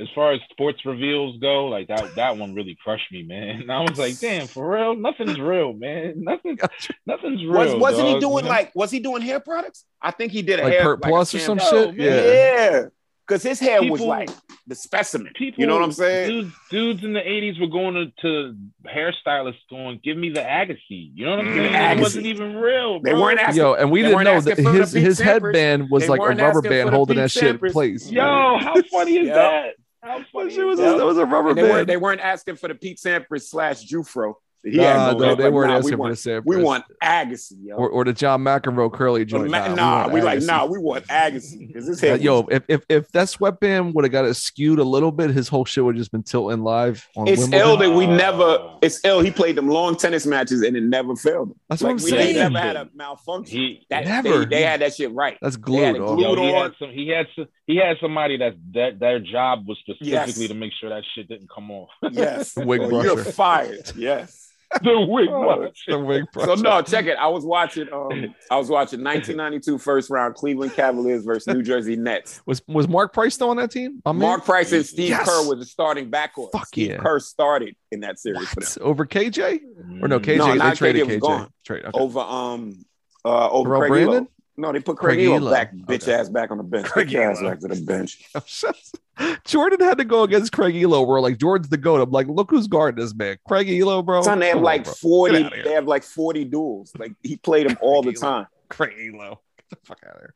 as 0.00 0.08
far 0.14 0.32
as 0.32 0.40
sports 0.50 0.84
reveals 0.84 1.38
go, 1.38 1.66
like 1.66 1.86
that 1.88 2.14
that 2.16 2.36
one 2.36 2.54
really 2.54 2.76
crushed 2.82 3.10
me, 3.12 3.22
man. 3.22 3.60
And 3.62 3.72
I 3.72 3.80
was 3.82 3.98
like, 3.98 4.18
damn, 4.18 4.46
for 4.48 4.68
real, 4.68 4.96
nothing's 4.96 5.38
real, 5.38 5.72
man. 5.72 6.14
Nothing, 6.24 6.58
nothing's 7.06 7.42
real. 7.44 7.52
Was, 7.52 7.74
wasn't 7.74 8.08
he 8.08 8.18
doing 8.18 8.38
you 8.38 8.42
know? 8.42 8.48
like? 8.48 8.74
Was 8.74 8.90
he 8.90 8.98
doing 8.98 9.22
hair 9.22 9.38
products? 9.40 9.84
I 10.02 10.10
think 10.10 10.32
he 10.32 10.42
did 10.42 10.58
a 10.58 10.64
Like 10.64 10.72
hair 10.72 10.82
Pert 10.82 11.02
like 11.02 11.08
a 11.08 11.12
Plus 11.12 11.34
or 11.34 11.38
some 11.38 11.58
shit? 11.58 11.96
man. 11.96 12.00
Yeah. 12.00 12.24
Yeah, 12.24 12.84
because 13.26 13.42
his 13.42 13.58
hair 13.58 13.82
was 13.82 14.00
like 14.00 14.30
the 14.66 14.74
specimen. 14.74 15.32
People, 15.36 15.60
you 15.60 15.66
know 15.66 15.74
what 15.74 15.84
I'm 15.84 15.92
saying? 15.92 16.30
Dudes, 16.30 16.54
dudes 16.70 17.04
in 17.04 17.12
the 17.12 17.20
'80s 17.20 17.60
were 17.60 17.66
going 17.66 17.94
to, 17.94 18.12
to 18.22 18.56
hairstylists 18.88 19.54
going, 19.70 20.00
"Give 20.02 20.16
me 20.16 20.30
the 20.30 20.40
Agassi." 20.40 21.10
You 21.14 21.26
know 21.26 21.30
what 21.32 21.40
I'm 21.40 21.46
mm, 21.46 21.56
saying? 21.56 21.72
Agassi. 21.72 21.96
It 21.96 22.00
wasn't 22.00 22.26
even 22.26 22.56
real. 22.56 23.00
They 23.00 23.14
weren't 23.14 23.40
asking. 23.40 23.62
Yo, 23.62 23.74
and 23.74 23.90
we 23.90 24.02
didn't 24.02 24.24
know 24.24 24.40
that 24.40 24.58
his 24.58 24.92
his 24.92 25.20
Sampras. 25.20 25.24
headband 25.24 25.90
was 25.90 26.04
They 26.04 26.08
like 26.08 26.20
a 26.20 26.34
rubber 26.34 26.62
band 26.62 26.90
holding 26.90 27.16
that 27.16 27.30
shit 27.30 27.60
in 27.62 27.72
place. 27.72 28.10
Yo, 28.10 28.22
how 28.58 28.74
funny 28.90 29.18
is 29.18 29.28
Yeah. 29.28 29.34
that? 29.34 29.74
How 30.02 30.22
funny 30.32 30.54
That 30.54 30.66
was 30.66 30.78
is 30.78 30.84
a, 30.84 30.88
that? 30.88 30.98
that 30.98 31.06
was 31.06 31.18
a 31.18 31.26
rubber 31.26 31.48
And 31.48 31.58
they 31.58 31.62
weren't, 31.62 31.74
band. 31.74 31.88
they 31.88 31.96
weren't 31.96 32.20
asking 32.20 32.56
for 32.56 32.68
the 32.68 32.76
Pete 32.76 32.98
Sampras 32.98 33.48
slash 33.48 33.84
Jufro. 33.88 34.34
He 34.68 34.76
Nah, 34.78 34.82
had 34.82 35.12
no, 35.18 35.18
no, 35.28 35.34
they 35.36 35.44
like, 35.44 35.52
weren't 35.52 35.70
nah, 35.70 35.76
asking 35.76 35.84
we 35.84 35.92
for 35.92 35.98
want, 35.98 36.16
the 36.16 36.30
Sampras. 36.30 36.42
We 36.44 36.56
want 36.56 36.84
Agassi, 37.02 37.52
yo. 37.62 37.76
or, 37.76 37.88
or 37.88 38.04
the 38.04 38.12
John 38.12 38.42
McEnroe 38.42 38.92
curly 38.92 39.22
Or 39.22 39.24
joint. 39.24 39.50
Ma- 39.50 39.68
Nah, 39.68 39.74
nah, 39.74 40.00
want 40.02 40.12
we 40.12 40.22
like 40.22 40.42
nah, 40.42 40.64
we 40.66 40.78
want 40.78 41.06
Agassi 41.06 41.68
because 41.68 41.86
his 41.86 42.02
Uh, 42.02 42.06
head. 42.08 42.20
yo, 42.22 42.40
was- 42.40 42.48
if, 42.56 42.62
if 42.68 42.84
if 42.88 43.12
that 43.12 43.28
sweatband 43.28 43.94
would 43.94 44.04
have 44.04 44.10
got 44.12 44.24
it 44.24 44.34
skewed 44.34 44.78
a 44.80 44.84
little 44.84 45.12
bit, 45.12 45.30
his 45.30 45.46
whole 45.48 45.64
shit 45.64 45.84
would 45.84 45.94
just 45.96 46.10
been 46.10 46.24
tilting 46.24 46.62
live 46.64 47.08
on 47.16 47.28
it's 47.28 47.42
Wimbledon. 47.42 47.68
ill 47.68 47.76
that 47.76 47.90
we 47.90 48.06
never. 48.06 48.72
It's 48.82 49.04
ill. 49.04 49.20
He 49.20 49.30
played 49.30 49.56
them 49.56 49.68
long 49.68 49.94
tennis 49.96 50.26
matches 50.26 50.62
and 50.62 50.76
it 50.76 50.82
never 50.82 51.14
failed 51.14 51.50
him. 51.50 51.54
That's 51.68 51.82
Like, 51.82 51.94
what 51.94 52.00
I'm 52.00 52.04
we 52.04 52.10
saying. 52.10 52.36
ain't 52.36 52.52
never 52.52 52.58
had 52.66 52.76
a 52.76 52.88
malfunction. 52.94 53.56
He 53.58 53.86
That, 53.90 54.04
Never. 54.04 54.40
They, 54.40 54.56
they 54.56 54.62
had 54.62 54.80
that 54.80 54.94
shit 54.94 55.12
right. 55.12 55.38
That's 55.40 55.56
They 55.56 55.72
had 55.76 55.94
glued, 55.96 56.02
it 56.02 56.16
glued 56.16 56.20
Yo, 56.20 56.34
he 56.44 56.52
on. 56.52 56.62
had 56.62 56.72
some. 56.78 56.90
He 56.90 57.08
had 57.08 57.26
some. 57.36 57.46
He 57.66 57.76
had 57.76 57.96
somebody 58.00 58.36
that 58.38 58.54
that 58.74 58.98
their 58.98 59.20
job 59.20 59.66
was 59.68 59.78
specifically 59.78 60.10
Yes. 60.10 60.48
to 60.48 60.54
make 60.54 60.72
sure 60.80 60.90
that 60.90 61.04
shit 61.14 61.28
didn't 61.28 61.48
come 61.54 61.70
off. 61.70 61.88
Yes, 62.10 62.54
Wig 62.56 62.80
Oh, 62.82 63.02
you're 63.02 63.16
fired. 63.24 63.92
Yes. 63.96 64.42
the 64.82 65.00
wig 65.00 65.28
Oh, 65.30 65.68
the 65.86 65.98
wig 65.98 66.24
So 66.34 66.54
no, 66.54 66.82
check 66.82 67.06
it. 67.06 67.16
I 67.18 67.28
was 67.28 67.44
watching. 67.44 67.92
Um, 67.92 68.34
I 68.50 68.56
was 68.56 68.68
watching 68.68 69.02
1992 69.02 69.78
first 69.78 70.10
round 70.10 70.34
Cleveland 70.34 70.74
Cavaliers 70.74 71.24
versus 71.24 71.52
New 71.54 71.62
Jersey 71.62 71.96
Nets. 71.96 72.42
was 72.46 72.62
was 72.66 72.88
Mark 72.88 73.12
Price 73.12 73.34
still 73.34 73.50
on 73.50 73.56
that 73.58 73.70
team? 73.70 74.02
Man? 74.04 74.16
Mark 74.16 74.44
Price 74.44 74.72
and 74.72 74.84
Steve 74.84 75.10
Yes. 75.10 75.28
Kerr 75.28 75.48
was 75.48 75.58
the 75.60 75.66
starting 75.66 76.10
backcourt. 76.10 76.52
Fuck 76.52 76.66
Steve 76.66 76.90
yeah. 76.90 76.96
Kerr 76.98 77.20
started 77.20 77.76
in 77.92 78.00
that 78.00 78.18
series 78.18 78.48
for 78.48 78.60
them. 78.60 78.72
Over 78.80 79.06
KJ 79.06 79.60
or 80.02 80.08
no. 80.08 80.18
KJ? 80.18 80.38
No, 80.38 80.68
they 80.70 80.74
traded 80.76 81.06
KJ 81.06 81.20
gone. 81.20 81.50
Trade. 81.64 81.84
Okay. 81.84 81.98
over 81.98 82.20
um 82.20 82.84
uh 83.24 83.48
over 83.50 83.86
Brandon? 83.88 84.24
Ehlo. 84.24 84.28
No, 84.58 84.72
they 84.72 84.80
put 84.80 84.96
Craig, 84.96 85.16
Craig 85.18 85.28
Ehlo 85.28 85.40
Ehlo. 85.40 85.50
back, 85.52 85.74
bitch 85.74 86.04
Okay. 86.04 86.14
ass 86.14 86.28
back 86.30 86.50
on 86.50 86.56
the 86.56 86.64
bench. 86.64 86.86
Craig 86.86 87.08
Bitch 87.08 87.30
ass 87.30 87.42
back 87.42 87.60
to 87.60 87.68
the 87.68 87.82
bench. 87.84 88.24
Jordan 89.44 89.80
had 89.80 89.98
to 89.98 90.04
go 90.04 90.22
against 90.22 90.52
Craig 90.52 90.74
Ehlo. 90.74 91.06
We're 91.06 91.20
like 91.20 91.38
Jordan's 91.38 91.68
the 91.68 91.76
goat. 91.76 92.00
I'm 92.00 92.10
like, 92.10 92.26
look 92.26 92.50
who's 92.50 92.66
guarding 92.66 93.02
this 93.02 93.14
man, 93.14 93.36
Craig 93.46 93.66
Ehlo, 93.68 94.04
bro. 94.04 94.22
Son, 94.22 94.38
they 94.38 94.46
have 94.48 94.54
Come 94.56 94.62
like 94.64 94.84
bro. 94.84 94.92
40, 94.94 95.32
Get 95.34 95.44
outta 95.46 95.54
here. 95.56 95.64
they 95.64 95.72
have 95.72 95.86
like 95.86 96.02
40 96.04 96.44
duels. 96.46 96.92
Like 96.98 97.12
he 97.22 97.36
played 97.36 97.68
them 97.68 97.76
all 97.82 98.02
the 98.02 98.12
Ehlo. 98.12 98.20
time. 98.20 98.46
Craig 98.70 98.94
Ehlo. 98.98 99.38
Get 99.58 99.70
the 99.70 99.76
fuck 99.84 99.98
out 100.06 100.14
of 100.14 100.20
there. 100.20 100.34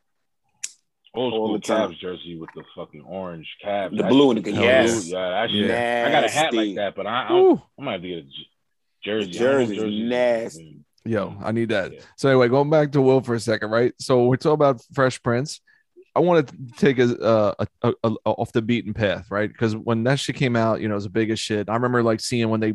Old 1.15 1.33
all 1.33 1.47
school 1.49 1.53
the 1.55 1.61
time. 1.61 1.91
Cavs 1.91 1.99
jersey 2.01 2.37
with 2.39 2.51
the 2.55 2.63
fucking 2.77 3.03
orange 3.03 3.49
Cavs. 3.65 3.97
The 3.97 4.03
That 4.03 4.11
blue 4.11 4.31
and 4.31 4.45
the- 4.45 4.53
yes. 4.53 5.09
blue. 5.09 5.19
Yeah, 5.19 5.31
that 5.31 5.51
shit. 5.51 5.67
Yeah. 5.67 6.05
I 6.07 6.13
got 6.13 6.25
a 6.25 6.29
hat 6.31 6.55
like 6.55 6.75
that, 6.77 6.95
but 6.95 7.07
I, 7.07 7.23
I, 7.29 7.55
I 7.79 7.83
might 7.83 7.93
have 7.95 8.03
to 8.03 8.09
get 8.09 8.19
a 8.19 8.23
j- 8.23 8.29
jersey. 9.05 9.33
The 9.33 9.39
I 9.39 9.43
don't 9.43 9.53
know 9.53 9.65
jersey's 9.67 9.79
jerseys. 9.81 10.09
nasty. 10.09 10.77
Yo, 11.05 11.37
I 11.43 11.53
need 11.53 11.71
that. 11.71 11.93
Yeah. 11.93 12.01
So 12.17 12.29
anyway, 12.29 12.49
going 12.49 12.71
back 12.71 12.93
to 12.93 13.01
Will 13.01 13.21
for 13.21 13.35
a 13.35 13.41
second, 13.41 13.71
right? 13.71 13.93
So 13.99 14.27
we're 14.27 14.37
talking 14.37 14.55
about 14.55 14.83
Fresh 14.93 15.23
Prince. 15.23 15.61
I 16.15 16.21
want 16.21 16.49
to 16.49 16.57
take 16.77 16.99
a, 16.99 17.19
uh, 17.19 17.55
a, 17.83 17.89
a, 18.03 18.11
a 18.25 18.31
off 18.31 18.53
the 18.53 18.63
beaten 18.63 18.93
path, 18.93 19.31
right? 19.31 19.49
Because 19.49 19.77
when 19.77 20.05
that 20.05 20.19
shit 20.19 20.37
came 20.37 20.57
out, 20.57 20.81
you 20.81 20.89
know, 20.89 20.95
it 20.95 20.97
was 20.97 21.05
the 21.05 21.11
biggest 21.11 21.43
shit. 21.43 21.69
I 21.71 21.75
remember 21.75 22.03
like 22.03 22.21
seeing 22.21 22.49
when 22.51 22.61
they 22.61 22.75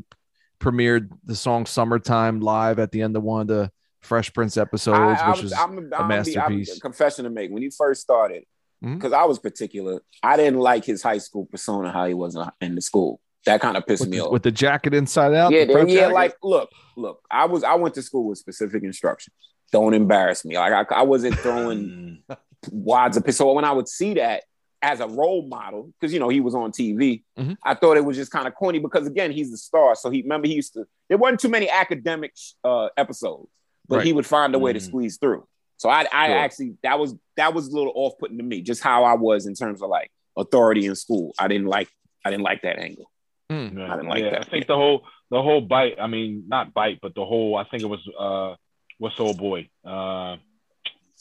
premiered 0.60 1.10
the 1.26 1.36
song 1.36 1.66
"Summertime" 1.66 2.40
live 2.40 2.80
at 2.80 2.92
the 2.92 3.02
end 3.02 3.16
of 3.16 3.24
one 3.24 3.42
of 3.42 3.48
the 3.48 3.72
Fresh 4.02 4.34
Prince 4.34 4.58
episodes, 4.58 5.20
I, 5.20 5.26
I 5.26 5.30
which 5.32 5.44
was, 5.44 5.52
was 5.52 5.60
I'm, 5.60 5.78
I'm, 5.78 5.94
a 5.94 5.96
I'm, 5.98 6.08
masterpiece. 6.08 6.74
I'm, 6.74 6.80
confession 6.80 7.26
to 7.26 7.30
make. 7.30 7.52
When 7.52 7.62
he 7.62 7.70
first 7.70 8.02
started, 8.02 8.44
because 8.82 9.14
I 9.14 9.26
was 9.26 9.40
particular, 9.40 10.02
I 10.22 10.38
didn't 10.38 10.60
like 10.60 10.86
his 10.86 11.02
high 11.02 11.18
school 11.18 11.46
persona, 11.46 11.92
how 11.92 12.06
he 12.06 12.14
was 12.14 12.38
in 12.62 12.76
the 12.76 12.82
school. 12.82 13.20
That 13.46 13.62
kind 13.62 13.78
of 13.78 13.86
pissed 13.86 14.02
with, 14.02 14.10
me 14.10 14.18
the, 14.18 14.26
off. 14.26 14.32
with 14.32 14.44
the 14.44 14.52
jacket 14.52 14.94
inside 14.94 15.34
out. 15.34 15.52
yeah, 15.52 15.66
the 15.66 15.74
yeah. 15.88 16.02
jacket? 16.02 16.14
Like, 16.14 16.36
look, 16.44 16.70
look. 16.98 17.22
I 17.30 17.46
was, 17.46 17.64
I 17.64 17.76
went 17.76 17.94
to 17.96 18.02
school 18.02 18.26
with 18.28 18.38
specific 18.40 18.84
instructions. 18.84 19.36
Don't 19.72 19.94
embarrass 19.94 20.44
me. 20.46 20.58
Like, 20.58 20.92
I, 20.92 20.96
I 20.96 21.02
wasn't 21.04 21.36
throwing 21.40 22.22
Mm. 22.30 22.38
wads 22.72 23.18
of 23.18 23.26
piss. 23.26 23.38
So 23.38 23.52
when 23.54 23.66
I 23.66 23.72
would 23.72 23.88
see 23.88 24.16
that 24.16 24.44
as 24.82 25.00
a 25.00 25.08
role 25.08 25.48
model, 25.48 25.92
because 26.00 26.14
you 26.14 26.20
know 26.20 26.30
he 26.30 26.40
was 26.40 26.56
on 26.56 26.72
TV, 26.72 27.24
Mhm. 27.38 27.58
I 27.64 27.74
thought 27.76 27.98
it 27.98 28.06
was 28.06 28.18
just 28.18 28.32
kind 28.32 28.48
of 28.48 28.56
corny. 28.56 28.80
Because 28.80 29.06
again, 29.08 29.32
he's 29.32 29.52
the 29.52 29.58
star. 29.58 29.96
So 29.96 30.10
he 30.10 30.22
remember 30.22 30.48
he 30.48 30.56
used 30.56 30.74
to. 30.74 30.86
There 31.10 31.18
wasn't 31.18 31.40
too 31.40 31.50
many 31.50 31.70
academic 31.70 32.34
uh, 32.64 32.90
episodes, 32.98 33.50
but 33.88 33.98
Right. 33.98 34.06
he 34.06 34.14
would 34.14 34.26
find 34.26 34.54
a 34.56 34.60
way 34.60 34.74
to 34.74 34.80
Mhm. 34.80 34.84
squeeze 34.88 35.18
through. 35.18 35.48
So 35.78 35.90
I, 35.90 36.08
I 36.12 36.28
Sure. 36.28 36.38
actually 36.38 36.74
that 36.84 36.98
was 37.00 37.16
that 37.38 37.54
was 37.54 37.68
a 37.68 37.76
little 37.76 37.92
off 37.96 38.14
putting 38.20 38.38
to 38.38 38.44
me, 38.44 38.62
just 38.62 38.82
how 38.82 39.04
I 39.04 39.14
was 39.14 39.46
in 39.46 39.54
terms 39.56 39.82
of 39.82 39.90
like 39.90 40.10
authority 40.38 40.86
in 40.86 40.96
school. 40.96 41.34
I 41.38 41.48
didn't 41.48 41.68
like 41.68 41.90
I 42.24 42.30
didn't 42.32 42.44
like 42.44 42.62
that 42.64 42.80
angle. 42.80 43.12
Mm. 43.52 43.90
I 43.90 43.96
didn't 43.96 44.10
like 44.10 44.24
yeah, 44.24 44.30
that. 44.32 44.42
I 44.42 44.50
think 44.50 44.68
the 44.68 44.76
whole 44.76 45.04
the 45.30 45.42
whole 45.42 45.62
bite. 45.62 45.96
I 46.00 46.08
mean, 46.08 46.46
not 46.48 46.74
bite, 46.74 47.00
but 47.02 47.14
the 47.16 47.26
whole. 47.26 47.56
I 47.58 47.64
think 47.66 47.84
it 47.84 47.88
was 47.88 48.02
uh, 48.20 48.56
what's 48.98 49.18
the 49.18 49.24
old 49.24 49.38
boy? 49.38 49.70
Uh, 49.86 50.38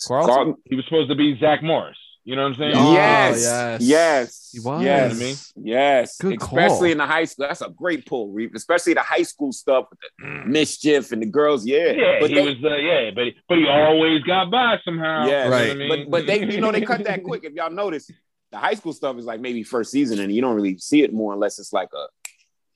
Carlton? 0.06 0.34
Carlton- 0.34 0.54
he 0.64 0.76
was 0.76 0.84
supposed 0.86 1.10
to 1.10 1.14
be 1.14 1.38
Zach 1.38 1.62
Morris. 1.62 1.98
You 2.26 2.36
know 2.36 2.44
what 2.44 2.52
I'm 2.52 2.54
saying? 2.54 2.72
Oh, 2.74 2.92
yes, 2.94 3.42
yes. 3.42 3.82
yes, 3.82 4.50
He 4.54 4.60
was. 4.60 4.82
yes, 4.82 5.12
You 5.12 5.20
know 5.20 5.26
what 5.56 5.66
yes. 5.68 6.16
Good 6.16 6.40
Especially 6.40 6.76
call. 6.78 6.84
in 6.92 6.96
the 6.96 7.06
high 7.06 7.26
school, 7.26 7.46
that's 7.46 7.60
a 7.60 7.68
great 7.68 8.06
pull, 8.06 8.32
Reef. 8.32 8.54
Especially 8.54 8.94
the 8.94 9.02
high 9.02 9.24
school 9.24 9.52
stuff 9.52 9.88
with 9.90 9.98
the 10.18 10.26
mischief 10.50 11.12
and 11.12 11.20
the 11.20 11.26
girls. 11.26 11.66
Yeah, 11.66 11.90
Yeah, 11.90 12.16
but 12.20 12.30
he 12.30 12.36
they, 12.36 12.42
was. 12.46 12.54
Uh, 12.64 12.76
yeah, 12.76 13.10
but 13.14 13.24
but 13.46 13.58
he 13.58 13.68
always 13.68 14.22
got 14.22 14.50
by 14.50 14.78
somehow. 14.86 15.26
Yeah, 15.26 15.44
You 15.44 15.50
know 15.50 15.56
Right. 15.56 15.70
I 15.70 15.74
mean? 15.74 15.88
But 15.90 16.10
but 16.10 16.26
they 16.26 16.46
you 16.50 16.62
know 16.62 16.72
they 16.72 16.80
cut 16.80 17.04
that 17.04 17.22
quick. 17.24 17.44
If 17.44 17.52
y'all 17.52 17.70
notice, 17.70 18.10
the 18.54 18.60
high 18.60 18.74
school 18.74 18.92
stuff 18.92 19.18
is 19.18 19.24
like 19.24 19.40
maybe 19.40 19.62
first 19.64 19.90
season, 19.90 20.20
and 20.20 20.32
you 20.32 20.40
don't 20.40 20.54
really 20.54 20.78
see 20.78 21.02
it 21.02 21.12
more 21.12 21.32
unless 21.32 21.58
it's 21.58 21.72
like 21.72 21.88
a 21.92 22.06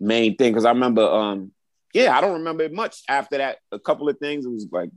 main 0.01 0.37
thing. 0.37 0.53
Because 0.53 0.65
I 0.65 0.71
remember, 0.71 1.03
um, 1.03 1.53
yeah, 1.95 2.17
I 2.17 2.21
don't 2.21 2.35
remember 2.35 2.65
it 2.65 2.73
much 2.73 3.03
after 3.09 3.39
that. 3.39 3.59
A 3.71 3.79
couple 3.79 4.09
of 4.09 4.19
things. 4.19 4.45
It 4.45 4.51
was 4.51 4.67
like 4.71 4.91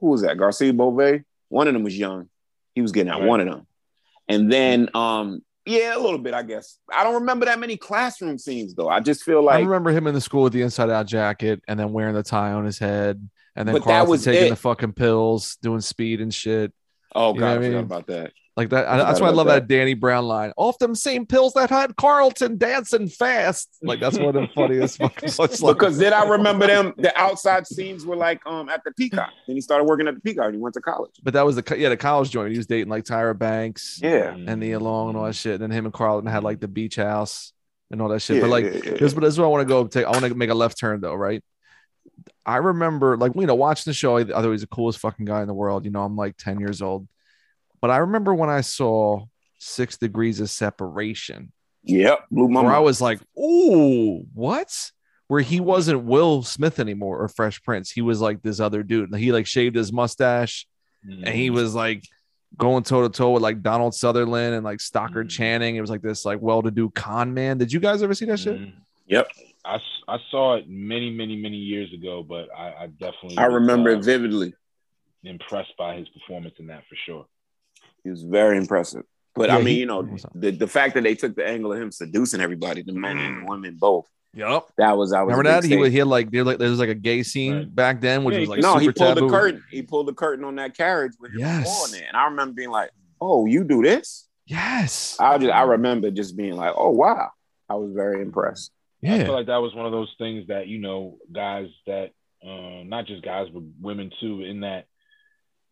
who 0.00 0.08
was 0.10 0.22
that? 0.22 0.38
Garcia 0.38 0.72
Bove. 0.72 1.22
One 1.48 1.66
of 1.66 1.74
them 1.74 1.82
was 1.82 1.98
young. 1.98 2.28
He 2.74 2.82
was 2.82 2.92
getting 2.92 3.10
out. 3.12 3.20
Right. 3.20 3.28
One 3.28 3.40
of 3.40 3.46
them, 3.46 3.66
and 4.28 4.50
then 4.52 4.90
um, 4.94 5.42
yeah, 5.66 5.96
a 5.96 5.98
little 5.98 6.18
bit. 6.18 6.34
I 6.34 6.44
guess 6.44 6.78
I 6.92 7.02
don't 7.02 7.14
remember 7.16 7.46
that 7.46 7.58
many 7.58 7.76
classroom 7.76 8.38
scenes 8.38 8.74
though. 8.76 8.88
I 8.88 9.00
just 9.00 9.24
feel 9.24 9.42
like 9.42 9.56
I 9.56 9.60
remember 9.62 9.90
him 9.90 10.06
in 10.06 10.14
the 10.14 10.20
school 10.20 10.44
with 10.44 10.52
the 10.52 10.62
inside 10.62 10.88
out 10.88 11.06
jacket 11.06 11.62
and 11.66 11.80
then 11.80 11.92
wearing 11.92 12.14
the 12.14 12.22
tie 12.22 12.52
on 12.52 12.64
his 12.64 12.78
head. 12.78 13.28
And 13.56 13.66
then 13.66 13.74
But 13.74 13.86
that 13.86 14.06
was 14.06 14.24
taking 14.24 14.46
it. 14.46 14.50
the 14.50 14.56
fucking 14.56 14.92
pills, 14.92 15.56
doing 15.60 15.80
speed 15.80 16.20
and 16.20 16.32
shit. 16.32 16.72
oh 17.12 17.34
You 17.34 17.40
god, 17.40 17.48
I 17.48 17.50
I 17.50 17.56
forgot 17.56 17.70
mean? 17.70 17.78
about 17.78 18.06
that. 18.06 18.32
Like 18.58 18.70
that. 18.70 18.88
I 18.88 18.96
that's 18.98 19.20
why 19.20 19.28
I 19.28 19.30
love 19.30 19.46
that. 19.46 19.68
that. 19.68 19.74
Danny 19.74 19.94
Brown 19.94 20.26
line. 20.26 20.52
Off 20.56 20.78
them 20.78 20.94
same 20.94 21.24
pills 21.26 21.52
that 21.54 21.70
had 21.70 21.94
Carlton 21.96 22.58
dancing 22.58 23.08
fast. 23.08 23.68
Like 23.82 24.00
that's 24.00 24.18
one 24.18 24.34
of 24.34 24.34
the 24.34 24.48
funniest 24.54 24.98
fucking 24.98 25.18
it's 25.28 25.38
like- 25.38 25.76
Because 25.76 25.96
then 25.96 26.12
I 26.12 26.24
remember 26.28 26.66
them. 26.66 26.92
The 26.98 27.16
outside 27.18 27.66
scenes 27.68 28.04
were 28.04 28.16
like 28.16 28.40
um 28.46 28.68
at 28.68 28.82
the 28.84 28.90
Peacock. 28.92 29.30
Then 29.46 29.54
he 29.56 29.60
started 29.62 29.84
working 29.84 30.08
at 30.08 30.14
the 30.16 30.20
Peacock. 30.20 30.46
and 30.46 30.54
He 30.56 30.60
went 30.60 30.74
to 30.74 30.80
college. 30.80 31.12
But 31.22 31.34
that 31.34 31.46
was 31.46 31.54
the 31.56 31.78
yeah 31.78 31.88
the 31.90 31.96
college 31.96 32.30
joint. 32.30 32.50
He 32.50 32.58
was 32.58 32.66
dating 32.66 32.88
like 32.88 33.04
Tyra 33.04 33.38
Banks 33.38 34.00
Yeah. 34.02 34.34
and 34.34 34.58
Nia 34.60 34.80
Long 34.80 35.08
and 35.10 35.16
all 35.16 35.24
that 35.24 35.36
shit. 35.36 35.54
And 35.54 35.62
then 35.62 35.70
him 35.70 35.84
and 35.84 35.94
Carlton 35.94 36.30
had 36.30 36.42
like 36.42 36.58
the 36.60 36.68
beach 36.68 36.96
house 36.96 37.52
and 37.92 38.02
all 38.02 38.08
that 38.08 38.20
shit. 38.20 38.36
Yeah, 38.36 38.42
but 38.42 38.50
like 38.50 38.64
yeah, 38.64 38.70
yeah. 38.84 38.96
this, 38.98 39.14
but 39.14 39.20
this 39.20 39.34
is 39.34 39.38
what 39.38 39.44
I 39.46 39.48
want 39.50 39.68
to 39.68 39.72
go 39.72 39.86
take. 39.86 40.04
I 40.04 40.10
want 40.10 40.24
to 40.24 40.34
make 40.34 40.50
a 40.50 40.54
left 40.54 40.78
turn 40.78 41.00
though, 41.00 41.14
right? 41.14 41.42
I 42.44 42.56
remember 42.56 43.16
like 43.16 43.32
you 43.36 43.46
know 43.46 43.54
watching 43.54 43.88
the 43.88 43.94
show. 43.94 44.16
I 44.16 44.24
thought 44.24 44.42
he 44.42 44.48
was 44.48 44.62
the 44.62 44.66
coolest 44.66 44.98
fucking 44.98 45.26
guy 45.26 45.42
in 45.42 45.46
the 45.46 45.54
world. 45.54 45.84
You 45.84 45.92
know, 45.92 46.02
I'm 46.02 46.16
like 46.16 46.36
10 46.38 46.58
years 46.60 46.82
old, 46.82 47.06
but 47.80 47.90
I 47.90 47.98
remember 47.98 48.34
when 48.34 48.50
I 48.50 48.60
saw 48.62 49.24
Six 49.58 49.96
Degrees 49.96 50.40
of 50.40 50.50
Separation, 50.50 51.52
Yep, 51.84 52.26
Blue 52.30 52.48
Mama. 52.48 52.68
where 52.68 52.76
I 52.76 52.80
was 52.80 53.00
like, 53.00 53.20
"Ooh, 53.38 54.24
what?" 54.34 54.90
Where 55.28 55.40
he 55.42 55.60
wasn't 55.60 56.04
Will 56.04 56.42
Smith 56.42 56.78
anymore 56.80 57.18
or 57.22 57.28
Fresh 57.28 57.62
Prince. 57.62 57.90
He 57.90 58.00
was 58.00 58.20
like 58.20 58.40
this 58.42 58.60
other 58.60 58.82
dude. 58.82 59.14
He 59.14 59.30
like 59.32 59.46
shaved 59.46 59.76
his 59.76 59.92
mustache 59.92 60.66
and 61.02 61.24
Mm. 61.24 61.32
he 61.34 61.50
was 61.50 61.74
like 61.74 62.02
going 62.56 62.82
toe 62.82 63.02
to 63.06 63.10
toe 63.10 63.32
with 63.32 63.42
like 63.42 63.60
Donald 63.62 63.94
Sutherland 63.94 64.54
and 64.54 64.64
like 64.64 64.80
Stockard 64.80 65.26
Mhm. 65.26 65.30
Channing. 65.30 65.76
It 65.76 65.82
was 65.82 65.90
like 65.90 66.00
this 66.00 66.24
like 66.24 66.40
well-to-do 66.40 66.88
con 66.90 67.34
man. 67.34 67.58
Did 67.58 67.70
you 67.72 67.78
guys 67.78 68.02
ever 68.02 68.14
see 68.14 68.24
that 68.24 68.38
shit? 68.38 68.58
Mhm. 68.58 68.72
Yep, 69.06 69.28
I 69.66 69.78
saw 70.30 70.54
it 70.56 70.66
many, 70.68 71.10
many, 71.10 71.36
many 71.36 71.56
years 71.58 71.92
ago, 71.92 72.22
but 72.22 72.48
I, 72.56 72.84
I 72.84 72.86
definitely 72.86 73.36
I 73.36 73.48
was, 73.48 73.54
remember 73.56 73.90
uh, 73.90 73.98
it 73.98 74.04
vividly. 74.04 74.54
impressed 75.24 75.76
by 75.76 75.96
his 75.96 76.08
performance 76.08 76.54
in 76.58 76.66
that 76.68 76.84
for 76.88 76.96
sure. 77.04 77.26
He 78.04 78.10
was 78.10 78.22
very 78.22 78.56
impressive. 78.56 79.02
But 79.34 79.50
I 79.50 79.58
mean, 79.58 79.66
he- 79.66 79.80
you 79.80 79.86
know, 79.86 80.02
the, 80.34 80.50
the 80.50 80.66
fact 80.66 80.94
that 80.94 81.02
they 81.04 81.14
took 81.14 81.36
the 81.36 81.46
angle 81.46 81.72
of 81.72 81.80
him 81.80 81.92
seducing 81.92 82.40
everybody, 82.40 82.82
the 82.82 82.92
men 82.92 83.18
and 83.18 83.42
the 83.42 83.50
women 83.50 83.76
both, 83.78 84.08
Yep. 84.34 84.64
that 84.78 84.96
was 84.96 85.12
I 85.12 85.22
was 85.22 85.32
Remember 85.32 85.50
that 85.50 85.62
he 85.64 85.70
stage. 85.70 85.80
was 85.80 85.92
he 85.92 85.98
had 85.98 86.08
like 86.08 86.30
there 86.30 86.44
like 86.44 86.58
there 86.58 86.68
was 86.70 86.78
like 86.78 86.88
a 86.88 86.94
gay 86.94 87.22
scene 87.22 87.54
Right. 87.56 87.74
back 87.74 88.00
then, 88.00 88.24
which 88.24 88.34
Yeah, 88.34 88.40
was 88.40 88.48
like 88.50 88.60
no, 88.60 88.76
he 88.78 88.86
pulled 88.92 89.16
taboo. 89.16 89.20
the 89.28 89.28
curtain. 89.32 89.64
He 89.70 89.82
pulled 89.82 90.06
the 90.08 90.12
curtain 90.14 90.44
on 90.44 90.56
that 90.56 90.76
carriage 90.76 91.12
with 91.20 91.32
him 91.32 91.40
Yes. 91.40 91.84
on 91.84 91.92
there, 91.92 92.06
and 92.08 92.16
I 92.16 92.24
remember 92.26 92.54
being 92.54 92.70
like, 92.70 92.90
"Oh, 93.20 93.46
you 93.46 93.64
do 93.64 93.82
this?" 93.82 94.28
Yes. 94.46 95.16
I 95.20 95.38
just 95.38 95.52
I 95.52 95.62
remember 95.62 96.10
just 96.10 96.36
being 96.36 96.54
like, 96.54 96.74
"Oh 96.76 96.90
wow," 96.90 97.30
I 97.68 97.74
was 97.74 97.92
very 97.94 98.22
impressed. 98.22 98.70
Yeah. 99.02 99.14
I 99.14 99.18
feel 99.18 99.26
Yeah. 99.28 99.32
like 99.32 99.46
that 99.46 99.56
was 99.58 99.74
one 99.74 99.86
of 99.86 99.92
those 99.92 100.12
things 100.18 100.48
that 100.48 100.66
you 100.68 100.78
know, 100.78 101.18
guys 101.32 101.68
that 101.86 102.10
uh, 102.44 102.82
not 102.84 103.06
just 103.06 103.22
guys 103.22 103.48
but 103.52 103.62
women 103.80 104.10
too, 104.20 104.42
in 104.42 104.60
that 104.60 104.86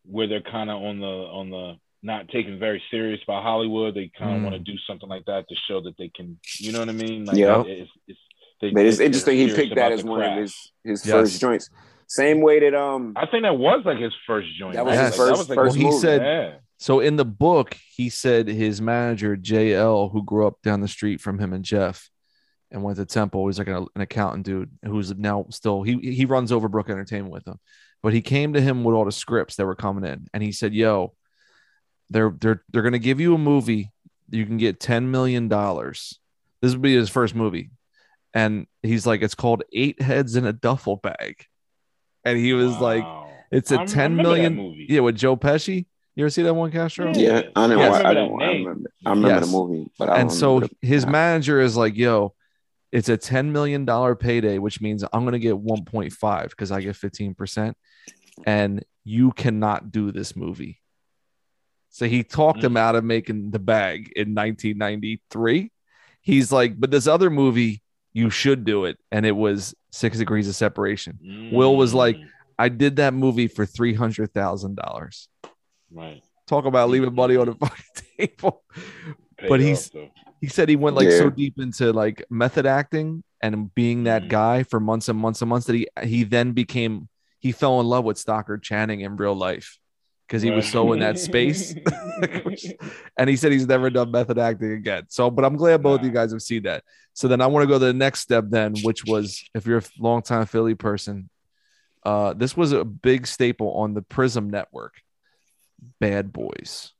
where 0.04 0.26
they're 0.28 0.40
kind 0.40 0.70
of 0.70 0.76
on 0.82 0.98
the 1.00 1.06
on 1.06 1.50
the 1.50 1.74
not 2.02 2.28
taken 2.28 2.58
very 2.58 2.82
serious 2.90 3.20
by 3.26 3.40
Hollywood. 3.42 3.94
They 3.94 4.10
kind 4.18 4.36
of 4.36 4.40
Mm. 4.40 4.44
want 4.44 4.54
to 4.54 4.58
do 4.72 4.78
something 4.86 5.08
like 5.08 5.24
that 5.26 5.48
to 5.48 5.54
show 5.68 5.80
that 5.82 5.96
they 5.98 6.08
can, 6.08 6.38
you 6.58 6.72
know 6.72 6.78
what 6.80 6.88
I 6.88 6.92
mean? 6.92 7.24
Like, 7.24 7.36
Yeah. 7.36 7.62
It's, 7.66 7.90
it's, 8.06 8.18
they, 8.60 8.70
But 8.70 8.86
it's 8.86 9.00
interesting 9.00 9.36
he 9.38 9.52
picked 9.54 9.74
that 9.74 9.92
as 9.92 10.02
the 10.02 10.10
one 10.10 10.22
of 10.22 10.38
his 10.38 10.72
his 10.84 11.04
Yes. 11.06 11.12
first 11.12 11.40
joints. 11.40 11.70
Same 12.08 12.40
way 12.40 12.60
that 12.60 12.74
um 12.74 13.12
I 13.16 13.26
think 13.26 13.42
that 13.42 13.58
was 13.58 13.82
like 13.84 13.98
his 13.98 14.14
first 14.26 14.48
joint. 14.58 14.74
That 14.74 14.84
was 14.84 14.96
right? 14.96 15.06
his 15.06 15.18
Like, 15.18 15.28
first- 15.28 15.38
was 15.38 15.48
like 15.48 15.56
first 15.56 15.74
his 15.76 15.84
Well, 15.84 15.90
he 15.92 15.96
movie. 15.96 16.06
said- 16.06 16.22
yeah. 16.22 16.54
So 16.78 17.00
in 17.00 17.16
the 17.16 17.24
book, 17.24 17.76
he 17.94 18.10
said 18.10 18.48
his 18.48 18.80
manager 18.82 19.34
JL, 19.36 20.10
who 20.12 20.22
grew 20.22 20.46
up 20.46 20.60
down 20.62 20.82
the 20.82 20.88
street 20.88 21.20
from 21.22 21.38
him 21.38 21.52
and 21.54 21.64
Jeff, 21.64 22.10
and 22.70 22.82
went 22.82 22.98
to 22.98 23.06
Temple, 23.06 23.46
He's 23.46 23.58
like 23.58 23.68
an, 23.68 23.86
an 23.94 24.02
accountant 24.02 24.44
dude 24.44 24.70
who's 24.84 25.14
now 25.16 25.46
still 25.50 25.82
he 25.82 25.94
he 25.98 26.26
runs 26.26 26.52
Overbrook 26.52 26.90
Entertainment 26.90 27.32
with 27.32 27.46
him, 27.48 27.58
but 28.02 28.12
he 28.12 28.20
came 28.20 28.52
to 28.52 28.60
him 28.60 28.84
with 28.84 28.94
all 28.94 29.04
the 29.06 29.12
scripts 29.12 29.56
that 29.56 29.64
were 29.66 29.74
coming 29.74 30.04
in, 30.04 30.26
and 30.34 30.42
he 30.42 30.52
said, 30.52 30.74
"Yo, 30.74 31.14
they're 32.10 32.34
they're 32.40 32.62
they're 32.72 32.82
gonna 32.82 32.98
give 32.98 33.20
you 33.20 33.34
a 33.34 33.38
movie, 33.38 33.92
you 34.30 34.46
can 34.46 34.56
get 34.58 34.80
ten 34.80 35.10
million 35.10 35.48
dollars. 35.48 36.18
This 36.62 36.72
would 36.72 36.82
be 36.82 36.94
his 36.94 37.08
first 37.08 37.34
movie." 37.34 37.70
And 38.34 38.66
he's 38.82 39.06
like, 39.06 39.22
it's 39.22 39.34
called 39.34 39.62
Eight 39.72 40.02
Heads 40.02 40.36
in 40.36 40.44
a 40.44 40.52
Duffel 40.52 40.96
Bag. 40.96 41.46
And 42.22 42.36
he 42.38 42.52
was 42.52 42.76
like, 42.78 43.04
it's 43.50 43.72
I 43.72 43.76
a 43.76 43.78
rem- 43.78 43.88
I 43.88 43.90
10 43.90 44.10
remember 44.10 44.22
that 44.22 44.28
million. 44.36 44.54
movie. 44.56 44.86
Yeah, 44.90 45.00
with 45.00 45.16
Joe 45.16 45.36
Pesci. 45.38 45.86
You 46.16 46.24
ever 46.24 46.30
see 46.30 46.42
that 46.42 46.52
one, 46.54 46.70
Castro? 46.70 47.12
yeah, 47.14 47.42
I 47.54 47.66
know 47.66 47.78
Yes. 47.78 47.94
I, 47.94 48.02
I 48.02 48.10
I, 48.10 48.14
don't, 48.14 48.38
that 48.38 48.44
I 48.44 48.48
remember 48.52 48.90
I 49.06 49.10
remember 49.10 49.28
Yes. 49.36 49.46
the 49.46 49.52
movie, 49.52 49.90
but 49.98 50.08
I 50.10 50.18
and 50.18 50.30
so 50.32 50.54
remember 50.56 50.74
the- 50.82 50.86
his 50.88 51.06
manager 51.06 51.60
is 51.60 51.76
like, 51.76 51.96
"Yo, 51.96 52.34
it's 52.92 53.08
a 53.08 53.16
ten 53.16 53.52
million 53.52 53.84
dollar 53.86 54.14
payday, 54.16 54.58
which 54.58 54.80
means 54.82 55.02
I'm 55.12 55.24
gonna 55.24 55.38
get 55.38 55.54
1.5 55.56 56.50
because 56.50 56.70
I 56.72 56.80
get 56.82 56.96
15 56.96 57.34
percent, 57.34 57.76
and 58.46 58.84
you 59.04 59.32
cannot 59.32 59.90
do 59.92 60.10
this 60.12 60.36
movie." 60.36 60.80
So 61.96 62.06
he 62.06 62.22
talked 62.24 62.62
him 62.62 62.76
out 62.76 62.94
of 62.94 63.04
making 63.04 63.52
the 63.52 63.58
bag 63.58 64.12
in 64.14 64.34
1993. 64.34 65.70
He's 66.20 66.52
like, 66.52 66.78
"But 66.78 66.90
this 66.90 67.06
other 67.06 67.30
movie, 67.30 67.80
you 68.12 68.28
should 68.28 68.66
do 68.66 68.84
it," 68.84 68.98
and 69.10 69.24
it 69.24 69.32
was 69.32 69.74
Six 69.92 70.18
Degrees 70.18 70.46
of 70.46 70.54
Separation. 70.54 71.50
Will 71.54 71.74
was 71.74 71.94
like, 71.94 72.16
Mm, 72.16 72.28
I 72.58 72.68
did 72.68 72.96
that 72.96 73.14
movie 73.14 73.48
for 73.48 73.64
three 73.64 73.94
hundred 73.94 74.34
thousand 74.34 74.76
dollars. 74.76 75.28
right. 75.90 76.22
Talk 76.46 76.66
about 76.66 76.90
leaving 76.90 77.14
money 77.14 77.36
on 77.36 77.46
the 77.46 77.54
fucking 77.54 77.84
table. 78.18 78.62
Paid 79.38 79.48
But 79.48 79.60
he's- 79.60 79.88
though. 79.88 80.10
he 80.42 80.48
said 80.48 80.68
he 80.68 80.76
went 80.76 80.96
like 80.96 81.08
Yeah. 81.08 81.18
so 81.18 81.30
deep 81.30 81.58
into 81.58 81.94
like 81.94 82.24
method 82.28 82.66
acting 82.66 83.24
and 83.40 83.74
being 83.74 84.04
that 84.04 84.24
Mhm. 84.24 84.28
guy 84.28 84.62
for 84.64 84.80
months 84.80 85.08
and 85.08 85.18
months 85.18 85.40
and 85.40 85.48
months 85.48 85.66
that 85.66 85.74
he 85.76 85.88
he 86.04 86.24
then 86.24 86.52
became 86.52 87.08
he 87.38 87.52
fell 87.52 87.80
in 87.80 87.86
love 87.86 88.04
with 88.04 88.18
Stockard 88.18 88.62
Channing 88.62 89.00
in 89.00 89.16
real 89.16 89.34
life 89.34 89.78
because 90.26 90.42
he 90.42 90.50
was 90.50 90.68
so 90.68 90.92
in 90.92 91.00
that 91.00 91.18
space. 91.18 91.74
and 93.16 93.28
he 93.30 93.36
said 93.36 93.52
he's 93.52 93.66
never 93.66 93.90
done 93.90 94.10
method 94.10 94.38
acting 94.38 94.72
again. 94.72 95.04
So, 95.08 95.30
but 95.30 95.44
I'm 95.44 95.56
glad 95.56 95.82
both 95.82 96.00
of 96.00 96.06
you 96.06 96.12
guys 96.12 96.32
have 96.32 96.42
seen 96.42 96.64
that. 96.64 96.82
So 97.12 97.28
then 97.28 97.40
I 97.40 97.46
want 97.46 97.62
to 97.62 97.66
go 97.68 97.78
to 97.78 97.84
the 97.86 97.92
next 97.94 98.20
step 98.20 98.44
then, 98.48 98.74
which 98.82 99.04
was 99.04 99.42
if 99.54 99.66
you're 99.66 99.78
a 99.78 99.82
longtime 99.98 100.46
Philly 100.46 100.74
person, 100.74 101.28
uh, 102.04 102.34
this 102.34 102.56
was 102.56 102.72
a 102.72 102.84
big 102.84 103.26
staple 103.26 103.72
on 103.74 103.94
the 103.94 104.02
Prism 104.02 104.50
network. 104.50 104.94
Bad 106.00 106.32
Boys. 106.32 106.92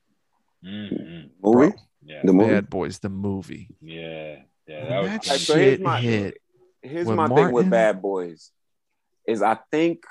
Mhm. 0.65 1.31
movie, 1.43 1.75
Yeah, 2.05 2.21
the 2.25 2.33
movie. 2.33 2.51
Bad 2.55 2.71
Boys, 2.71 2.99
the 2.99 3.09
movie. 3.09 3.69
yeah, 3.81 4.37
yeah. 4.67 4.81
When 4.83 4.89
That 4.89 5.03
was 5.03 5.11
that 5.11 5.13
Alright, 5.13 5.25
here's 5.27 5.41
shit 5.45 5.81
my- 5.81 6.01
hit. 6.01 6.39
Here's 6.83 7.07
With 7.07 7.17
my 7.17 7.29
thing 7.29 7.53
with 7.53 7.69
Bad 7.71 8.01
Boys, 8.01 8.51
is 9.27 9.43
I 9.43 9.59
think 9.71 10.05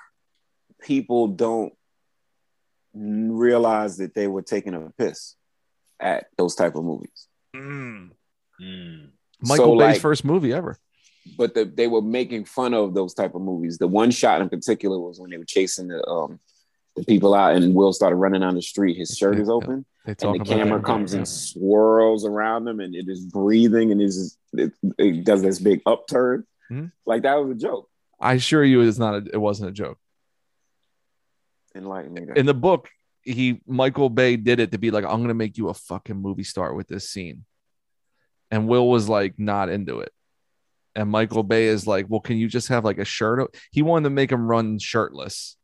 people 0.82 1.28
don't 1.30 1.74
realize 2.96 3.98
that 3.98 4.14
they 4.14 4.28
were 4.28 4.42
taking 4.42 4.74
a 4.74 4.92
piss 4.98 5.36
at 6.00 6.26
those 6.38 6.56
type 6.56 6.76
of 6.76 6.84
movies. 6.84 7.28
Mm. 7.56 8.10
Michael 9.42 9.66
So, 9.66 9.78
Bay's 9.78 9.94
like- 9.96 10.02
first 10.02 10.26
movie 10.26 10.54
ever. 10.54 10.78
but 11.38 11.54
the, 11.56 11.66
they 11.66 11.88
were 11.88 12.02
making 12.02 12.46
fun 12.46 12.74
of 12.74 12.94
those 12.94 13.14
type 13.14 13.36
of 13.36 13.42
movies. 13.42 13.78
The 13.78 13.88
one 13.88 14.12
shot 14.12 14.42
in 14.42 14.50
particular 14.50 15.00
was 15.00 15.20
when 15.20 15.30
they 15.32 15.38
were 15.38 15.46
chasing 15.46 15.88
the 15.88 16.06
um 16.08 16.40
the 16.96 17.04
people 17.04 17.34
out, 17.34 17.56
and 17.56 17.76
Will 17.76 17.92
started 17.92 18.16
running 18.16 18.40
down 18.40 18.56
the 18.56 18.62
street. 18.62 18.96
His 18.96 19.18
shirt 19.18 19.38
is 19.38 19.50
open, 19.50 19.86
They 20.06 20.16
and 20.22 20.40
the 20.40 20.46
camera 20.46 20.80
that. 20.80 20.86
comes 20.86 21.14
and 21.14 21.28
swirls 21.28 22.24
around 22.26 22.66
him, 22.70 22.80
and 22.80 22.96
it 22.96 23.10
is 23.10 23.20
breathing, 23.26 23.92
and 23.92 24.02
is 24.02 24.38
it, 24.54 24.72
it 24.98 25.26
does 25.26 25.42
this 25.42 25.60
big 25.60 25.82
upturn. 25.86 26.46
Mhm. 26.72 26.94
Like 27.06 27.24
that 27.24 27.36
was 27.36 27.52
a 27.52 27.56
joke. 27.60 27.90
I 28.22 28.36
assure 28.36 28.64
you, 28.64 28.80
it's 28.82 28.98
not. 28.98 29.16
A, 29.16 29.26
it 29.34 29.42
wasn't 29.42 29.70
a 29.70 29.74
joke. 29.74 29.98
Enlighten 31.76 32.14
me. 32.14 32.24
In 32.36 32.46
the 32.46 32.54
book, 32.54 32.90
he 33.22 33.62
Michael 33.68 34.10
Bay 34.10 34.38
did 34.38 34.60
it 34.60 34.72
to 34.72 34.78
be 34.78 34.92
like, 34.92 35.04
I'm 35.04 35.22
gonna 35.22 35.34
make 35.34 35.58
you 35.58 35.70
a 35.70 35.74
fucking 35.74 36.16
movie 36.16 36.44
star 36.44 36.74
with 36.74 36.88
this 36.88 37.10
scene, 37.10 37.46
and 38.50 38.68
Will 38.68 38.88
was 38.88 39.10
like 39.10 39.38
not 39.38 39.70
into 39.70 40.00
it. 40.00 40.12
And 40.96 41.10
Michael 41.10 41.44
Bay 41.44 41.66
is 41.66 41.86
like, 41.86 42.06
well, 42.08 42.22
can 42.22 42.38
you 42.38 42.48
just 42.48 42.70
have 42.70 42.86
like 42.86 43.00
a 43.00 43.06
shirt? 43.06 43.54
He 43.72 43.82
wanted 43.82 44.06
to 44.06 44.10
make 44.12 44.32
him 44.32 44.48
run 44.48 44.80
shirtless, 44.80 45.58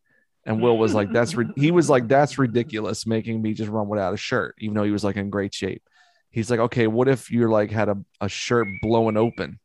and 0.46 0.62
Will 0.62 0.78
was 0.78 0.94
like, 0.94 1.14
that's 1.14 1.36
he 1.56 1.72
was 1.72 1.90
like, 1.90 2.08
that's 2.08 2.38
ridiculous, 2.38 3.06
making 3.06 3.42
me 3.42 3.54
just 3.54 3.70
run 3.70 3.88
without 3.88 4.14
a 4.14 4.18
shirt, 4.18 4.56
even 4.60 4.76
though 4.76 4.84
he 4.84 4.92
was 4.92 5.04
like 5.04 5.16
in 5.16 5.30
great 5.30 5.54
shape. 5.54 5.84
He's 6.32 6.50
like, 6.50 6.60
okay, 6.60 6.88
what 6.88 7.08
if 7.08 7.30
you're 7.30 7.50
like 7.50 7.72
had 7.72 7.90
a, 7.90 7.98
a 8.20 8.30
shirt 8.30 8.68
blowing 8.82 9.18
open? 9.18 9.60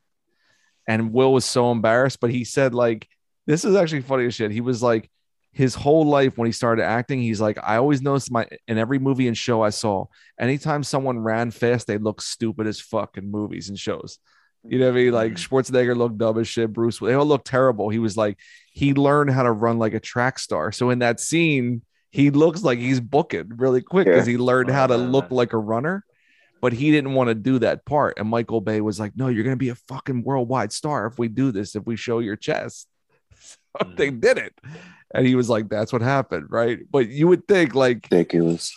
And 0.86 1.12
Will 1.12 1.32
was 1.32 1.44
so 1.44 1.72
embarrassed, 1.72 2.20
but 2.20 2.30
he 2.30 2.44
said 2.44 2.74
like, 2.74 3.08
this 3.46 3.64
is 3.64 3.74
actually 3.74 4.02
funny 4.02 4.26
as 4.26 4.34
shit. 4.34 4.50
He 4.50 4.60
was 4.60 4.82
like, 4.82 5.10
his 5.56 5.74
whole 5.74 6.04
life 6.04 6.36
when 6.36 6.44
he 6.44 6.52
started 6.52 6.84
acting, 6.84 7.22
he's 7.22 7.40
like, 7.40 7.56
I 7.62 7.76
always 7.76 8.02
noticed 8.02 8.30
my 8.30 8.46
in 8.68 8.76
every 8.76 8.98
movie 8.98 9.26
and 9.26 9.34
show 9.34 9.62
I 9.62 9.70
saw, 9.70 10.04
anytime 10.38 10.84
someone 10.84 11.18
ran 11.18 11.50
fast, 11.50 11.86
they 11.86 11.96
look 11.96 12.20
stupid 12.20 12.66
as 12.66 12.78
fuck 12.78 13.16
in 13.16 13.30
movies 13.30 13.70
and 13.70 13.78
shows. 13.78 14.18
You 14.64 14.78
know 14.78 14.84
what 14.84 14.98
I 14.98 15.04
mean? 15.04 15.12
Like 15.14 15.32
mm. 15.32 15.36
Schwarzenegger 15.36 15.96
looked 15.96 16.18
dumb 16.18 16.38
as 16.38 16.46
shit. 16.46 16.74
Bruce, 16.74 16.98
they 16.98 17.14
all 17.14 17.24
look 17.24 17.42
terrible. 17.46 17.88
He 17.88 17.98
was 17.98 18.18
like, 18.18 18.38
he 18.70 18.92
learned 18.92 19.30
how 19.30 19.44
to 19.44 19.50
run 19.50 19.78
like 19.78 19.94
a 19.94 20.00
track 20.00 20.38
star. 20.38 20.72
So 20.72 20.90
in 20.90 20.98
that 20.98 21.20
scene, 21.20 21.80
he 22.10 22.28
looks 22.28 22.62
like 22.62 22.78
he's 22.78 23.00
booking 23.00 23.52
really 23.56 23.80
quick 23.80 24.08
because 24.08 24.26
he 24.26 24.36
learned 24.36 24.68
how 24.68 24.86
to 24.86 24.98
look 24.98 25.30
like 25.30 25.54
a 25.54 25.58
runner. 25.58 26.04
But 26.60 26.74
he 26.74 26.90
didn't 26.90 27.14
want 27.14 27.28
to 27.28 27.34
do 27.34 27.60
that 27.60 27.86
part. 27.86 28.18
And 28.18 28.28
Michael 28.28 28.60
Bay 28.60 28.82
was 28.82 29.00
like, 29.00 29.16
No, 29.16 29.28
you're 29.28 29.44
gonna 29.44 29.56
be 29.56 29.70
a 29.70 29.74
fucking 29.74 30.22
worldwide 30.22 30.72
star 30.72 31.06
if 31.06 31.18
we 31.18 31.28
do 31.28 31.50
this, 31.50 31.76
if 31.76 31.86
we 31.86 31.96
show 31.96 32.18
your 32.18 32.36
chest. 32.36 32.88
So 33.38 33.84
mm. 33.84 33.96
they 33.96 34.10
did 34.10 34.38
it. 34.38 34.54
And 35.14 35.26
he 35.26 35.34
was 35.34 35.48
like, 35.48 35.68
That's 35.68 35.92
what 35.92 36.02
happened, 36.02 36.46
right? 36.50 36.78
But 36.90 37.08
you 37.08 37.28
would 37.28 37.46
think 37.48 37.74
like 37.74 38.06
ridiculous. 38.10 38.74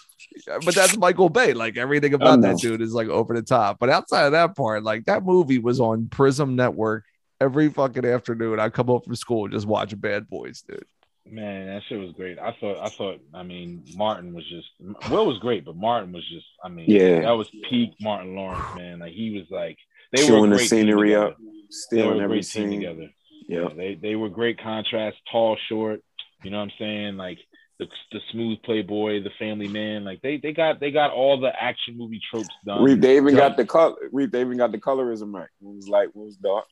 but 0.64 0.76
that's 0.76 0.98
Michael 0.98 1.30
Bay. 1.30 1.54
Like 1.54 1.78
everything 1.78 2.14
about 2.14 2.40
I 2.40 2.54
that 2.54 2.58
dude 2.60 2.82
is 2.82 2.94
like 2.94 3.08
over 3.08 3.34
the 3.36 3.42
top. 3.42 3.78
But 3.80 3.90
outside 3.90 4.26
of 4.26 4.32
that 4.34 4.56
part, 4.56 4.84
like 4.84 5.06
that 5.06 5.26
movie 5.26 5.58
was 5.60 5.80
on 5.80 6.08
Prism 6.08 6.56
Network 6.56 7.04
every 7.42 7.70
fucking 7.70 8.06
afternoon. 8.06 8.60
I 8.60 8.70
come 8.70 8.88
home 8.88 9.02
from 9.02 9.16
school 9.16 9.46
and 9.46 9.54
just 9.54 9.66
watch 9.68 10.00
Bad 10.00 10.30
Boys, 10.30 10.62
dude. 10.62 10.86
Man, 11.32 11.68
that 11.68 11.84
shit 11.88 12.00
was 12.00 12.12
great. 12.14 12.40
I 12.40 12.56
thought, 12.60 12.78
I 12.80 12.90
thought, 12.90 13.20
I 13.36 13.44
mean, 13.44 13.84
Martin 13.96 14.34
was 14.34 14.48
just, 14.50 14.68
Will 15.12 15.28
was 15.28 15.38
great, 15.38 15.64
but 15.64 15.76
Martin 15.76 16.12
was 16.12 16.28
just, 16.28 16.46
I 16.64 16.70
mean, 16.70 16.86
Yeah. 16.88 17.22
that 17.22 17.32
was 17.32 17.50
peak 17.70 17.92
Martin 18.02 18.36
Lawrence, 18.36 18.66
man. 18.76 19.00
Like 19.00 19.14
he 19.14 19.32
was 19.38 19.46
like, 19.52 19.78
they 20.12 20.24
were 20.24 20.28
Chewing 20.28 20.52
a 20.54 20.58
the 20.58 20.64
scenery 20.64 21.16
up, 21.16 21.38
They 21.38 21.44
were 21.46 21.52
stealing 21.70 22.20
a 22.22 22.24
every 22.24 22.38
team 22.38 22.44
scene. 22.44 22.80
together. 22.80 23.10
Yeah. 23.48 23.68
They 23.76 23.96
they 23.96 24.16
were 24.16 24.30
great 24.30 24.60
contrast, 24.60 25.18
tall, 25.32 25.56
short. 25.68 26.02
You 26.44 26.52
know 26.52 26.58
what 26.58 26.64
I'm 26.64 26.72
saying? 26.80 27.18
Like 27.18 27.38
the, 27.80 27.88
the 28.12 28.20
smooth 28.32 28.58
playboy, 28.64 29.24
the 29.24 29.30
family 29.40 29.68
man. 29.68 30.04
Like 30.06 30.22
they 30.22 30.38
they 30.38 30.54
got 30.54 30.80
they 30.80 30.92
got 30.92 31.12
all 31.12 31.40
the 31.40 31.52
action 31.60 31.98
movie 31.98 32.22
tropes 32.32 32.54
done. 32.66 32.84
Reef, 32.84 33.00
they 33.02 33.18
even 33.18 33.34
Yeah. 33.36 33.50
got 33.50 33.58
the 33.58 33.66
color. 33.66 33.96
Reef, 34.12 34.32
they 34.32 34.42
even 34.42 34.58
got 34.58 34.72
the 34.72 34.78
colorism 34.80 35.34
right. 35.34 35.50
It 35.62 35.68
was 35.68 35.88
light, 35.88 36.10
it 36.10 36.16
was 36.16 36.36
dark. 36.38 36.66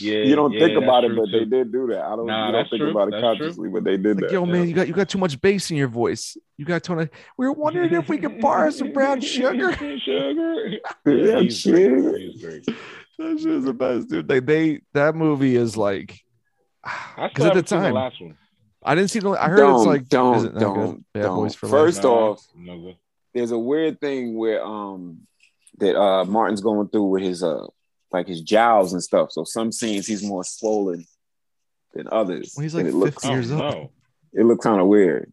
yeah, 0.00 0.18
you 0.22 0.36
don't 0.36 0.52
yeah, 0.52 0.60
think 0.60 0.76
about 0.76 1.02
it, 1.04 1.08
true, 1.08 1.16
but 1.16 1.30
they 1.32 1.44
did 1.46 1.72
do 1.72 1.86
that. 1.86 2.02
I 2.02 2.14
don't, 2.14 2.26
Nah, 2.26 2.46
you 2.48 2.52
don't 2.52 2.68
think 2.70 2.80
true. 2.82 2.90
about 2.90 3.08
it 3.08 3.12
That's 3.12 3.22
true. 3.22 3.30
consciously, 3.46 3.68
but 3.70 3.84
they 3.84 3.96
did 3.96 4.16
Like, 4.16 4.24
that. 4.28 4.32
yo, 4.32 4.44
yeah. 4.44 4.52
man, 4.52 4.68
you 4.68 4.74
got 4.74 4.86
you 4.86 4.92
got 4.94 5.08
too 5.08 5.16
much 5.18 5.40
bass 5.40 5.70
in 5.70 5.76
your 5.78 5.88
voice. 5.88 6.36
You 6.58 6.64
got 6.66 6.82
too 6.82 6.94
much. 6.94 7.10
We 7.38 7.46
were 7.46 7.52
wondering 7.54 7.92
if 7.94 8.08
we 8.08 8.18
could 8.18 8.38
borrow 8.40 8.68
some 8.70 8.92
brown 8.92 9.20
sugar. 9.22 9.72
sugar. 9.98 10.70
Yeah, 11.06 11.40
he's 11.40 11.58
shit. 11.58 11.90
great. 12.02 12.20
He's 12.32 12.42
great. 12.42 12.66
That 13.18 13.40
shit 13.40 13.64
the 13.64 13.72
best, 13.72 14.08
dude. 14.08 14.28
They, 14.28 14.40
they 14.40 14.80
that 14.92 15.14
movie 15.14 15.56
is 15.56 15.76
like 15.76 16.12
I 16.12 16.16
because 17.16 17.30
still 17.34 17.46
at 17.46 17.52
the 17.52 17.54
haven't 17.54 17.68
seen 17.68 17.78
time 17.78 17.92
the 17.92 17.98
last 18.00 18.20
one. 18.20 18.36
I 18.84 18.94
didn't 18.94 19.10
see 19.10 19.18
the. 19.18 19.30
I 19.30 19.48
heard 19.48 19.56
don't, 19.56 19.76
it's 19.76 19.86
like 19.86 20.08
don't, 20.08 20.46
it 20.46 20.58
don't, 20.58 21.04
good? 21.12 21.22
Don't. 21.22 21.36
Boys 21.36 21.54
for 21.54 21.68
First 21.68 22.04
life. 22.04 22.12
off, 22.12 22.46
No 22.56 22.94
there's 23.34 23.50
a 23.50 23.58
weird 23.58 24.00
thing 24.00 24.36
where 24.36 24.64
um 24.64 25.20
that 25.78 25.96
uh 25.96 26.24
Martin's 26.24 26.60
going 26.60 26.88
through 26.88 27.04
with 27.04 27.22
his 27.22 27.42
uh 27.42 27.66
like 28.10 28.26
his 28.26 28.40
jowls 28.40 28.92
and 28.92 29.02
stuff. 29.02 29.32
So 29.32 29.44
some 29.44 29.72
scenes 29.72 30.06
he's 30.06 30.22
more 30.22 30.44
swollen 30.44 31.04
than 31.94 32.08
others. 32.10 32.54
Well, 32.56 32.62
he's 32.62 32.74
like 32.74 32.86
it 32.86 32.94
looks 32.94 33.22
50 33.22 33.28
years 33.28 33.52
old. 33.52 33.60
no. 33.60 33.90
it 34.32 34.44
looks 34.44 34.64
kind 34.64 34.80
of 34.80 34.86
weird. 34.86 35.32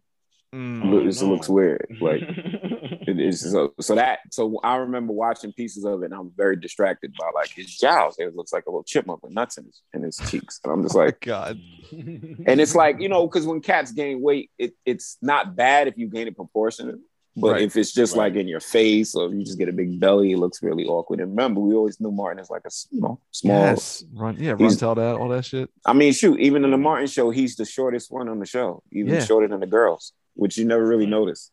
Mm. 0.54 0.84
It, 0.84 0.86
look- 0.86 1.02
it 1.02 1.06
just 1.06 1.22
no. 1.22 1.28
looks 1.30 1.48
weird. 1.48 1.96
Like 2.00 2.20
it 3.06 3.20
is 3.20 3.40
so 3.52 3.72
so 3.80 3.94
that 3.94 4.18
so 4.30 4.58
I 4.64 4.76
remember 4.76 5.12
watching 5.12 5.52
pieces 5.52 5.84
of 5.84 6.02
it 6.02 6.06
and 6.06 6.14
I'm 6.14 6.32
very 6.36 6.56
distracted 6.56 7.12
by 7.18 7.30
like 7.34 7.50
his 7.50 7.76
jowls. 7.76 8.16
It 8.18 8.34
looks 8.34 8.52
like 8.52 8.66
a 8.66 8.70
little 8.70 8.84
chipmunk 8.84 9.22
with 9.22 9.32
nuts 9.32 9.58
in 9.58 9.64
his 9.64 9.82
in 9.94 10.02
his 10.02 10.18
cheeks. 10.28 10.60
And 10.64 10.72
I'm 10.72 10.82
just 10.82 10.96
oh 10.96 11.00
like 11.00 11.20
God, 11.20 11.60
and 11.92 12.60
it's 12.60 12.74
like, 12.74 13.00
you 13.00 13.08
know, 13.08 13.26
because 13.26 13.46
when 13.46 13.60
cats 13.60 13.92
gain 13.92 14.20
weight, 14.20 14.50
it, 14.58 14.74
it's 14.84 15.18
not 15.22 15.56
bad 15.56 15.88
if 15.88 15.96
you 15.96 16.08
gain 16.08 16.26
it 16.26 16.36
proportionate. 16.36 16.96
But 17.38 17.52
Right. 17.52 17.62
if 17.64 17.76
it's 17.76 17.92
just 17.92 18.16
like 18.16 18.34
in 18.34 18.48
your 18.48 18.60
face 18.60 19.14
or 19.14 19.28
you 19.28 19.44
just 19.44 19.58
get 19.58 19.68
a 19.68 19.72
big 19.72 20.00
belly, 20.00 20.32
it 20.32 20.38
looks 20.38 20.62
really 20.62 20.86
awkward. 20.86 21.20
And 21.20 21.32
remember, 21.32 21.60
we 21.60 21.74
always 21.74 22.00
knew 22.00 22.10
Martin 22.10 22.40
is 22.42 22.48
like 22.48 22.62
a 22.64 22.70
you 22.90 23.02
know, 23.02 23.20
small. 23.30 23.54
yes, 23.58 24.02
run, 24.14 24.36
yeah, 24.38 24.52
run, 24.58 24.74
tell 24.78 24.94
that, 24.94 25.16
all 25.16 25.28
that 25.28 25.44
shit. 25.44 25.68
I 25.84 25.92
mean, 25.92 26.14
shoot, 26.14 26.40
even 26.40 26.64
in 26.64 26.70
the 26.70 26.78
Martin 26.78 27.06
show, 27.08 27.28
he's 27.28 27.54
the 27.56 27.66
shortest 27.66 28.10
one 28.10 28.30
on 28.30 28.38
the 28.38 28.46
show, 28.46 28.82
even 28.90 29.12
Yeah. 29.12 29.20
shorter 29.22 29.48
than 29.48 29.60
the 29.60 29.66
girls, 29.66 30.14
which 30.32 30.56
you 30.56 30.64
never 30.64 30.86
really 30.86 31.04
notice. 31.04 31.50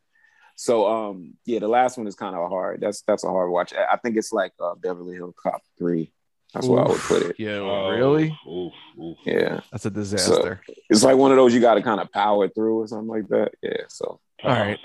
So, 0.55 0.87
um, 0.87 1.33
yeah, 1.45 1.59
the 1.59 1.67
last 1.67 1.97
one 1.97 2.07
is 2.07 2.15
kind 2.15 2.35
of 2.35 2.49
hard. 2.49 2.81
That's 2.81 3.01
that's 3.01 3.23
a 3.23 3.27
hard 3.29 3.49
watch. 3.51 3.73
I 3.73 3.93
I 3.93 3.97
think 3.97 4.17
it's 4.17 4.31
like 4.31 4.53
uh, 4.59 4.75
Beverly 4.75 5.15
Hill 5.15 5.33
Cop 5.41 5.61
three. 5.77 6.11
That's 6.53 6.67
where 6.67 6.81
I 6.83 6.87
would 6.87 6.99
put 7.01 7.23
it. 7.23 7.35
Yeah, 7.39 7.57
Oh, 7.57 7.89
really? 7.89 8.37
Oof, 8.47 8.73
oof. 9.01 9.17
Yeah, 9.25 9.61
That's 9.71 9.85
a 9.85 9.89
disaster. 9.89 10.61
it's 10.89 11.03
like 11.03 11.17
one 11.17 11.31
of 11.31 11.37
those 11.37 11.53
you 11.53 11.59
got 11.59 11.75
to 11.75 11.81
kind 11.81 11.99
of 11.99 12.11
power 12.11 12.47
through 12.47 12.81
or 12.81 12.87
something 12.87 13.07
like 13.07 13.27
that. 13.29 13.53
Yeah, 13.63 13.83
so 13.89 14.19
all 14.43 14.51
right. 14.51 14.79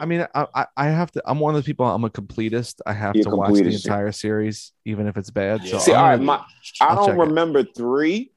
I 0.00 0.06
mean, 0.06 0.26
I, 0.34 0.46
I 0.54 0.66
I 0.76 0.86
have 0.86 1.10
to. 1.12 1.22
I'm 1.26 1.38
one 1.38 1.54
of 1.54 1.56
those 1.56 1.66
people. 1.66 1.84
I'm 1.84 2.04
a 2.04 2.10
completist. 2.10 2.80
I 2.86 2.94
have 2.94 3.16
You're 3.16 3.24
to 3.24 3.30
watch 3.30 3.52
the 3.54 3.60
completist, 3.60 3.84
yeah. 3.84 3.92
entire 3.92 4.12
series, 4.12 4.72
even 4.86 5.06
if 5.08 5.16
it's 5.18 5.30
bad. 5.30 5.62
So 5.66 5.78
See, 5.78 5.92
I'm 5.92 5.98
all 6.00 6.08
right, 6.08 6.20
my 6.20 6.42
I 6.80 6.94
don't 6.94 7.06
check 7.06 7.16
it. 7.16 7.20
remember 7.20 7.64
three. 7.64 8.32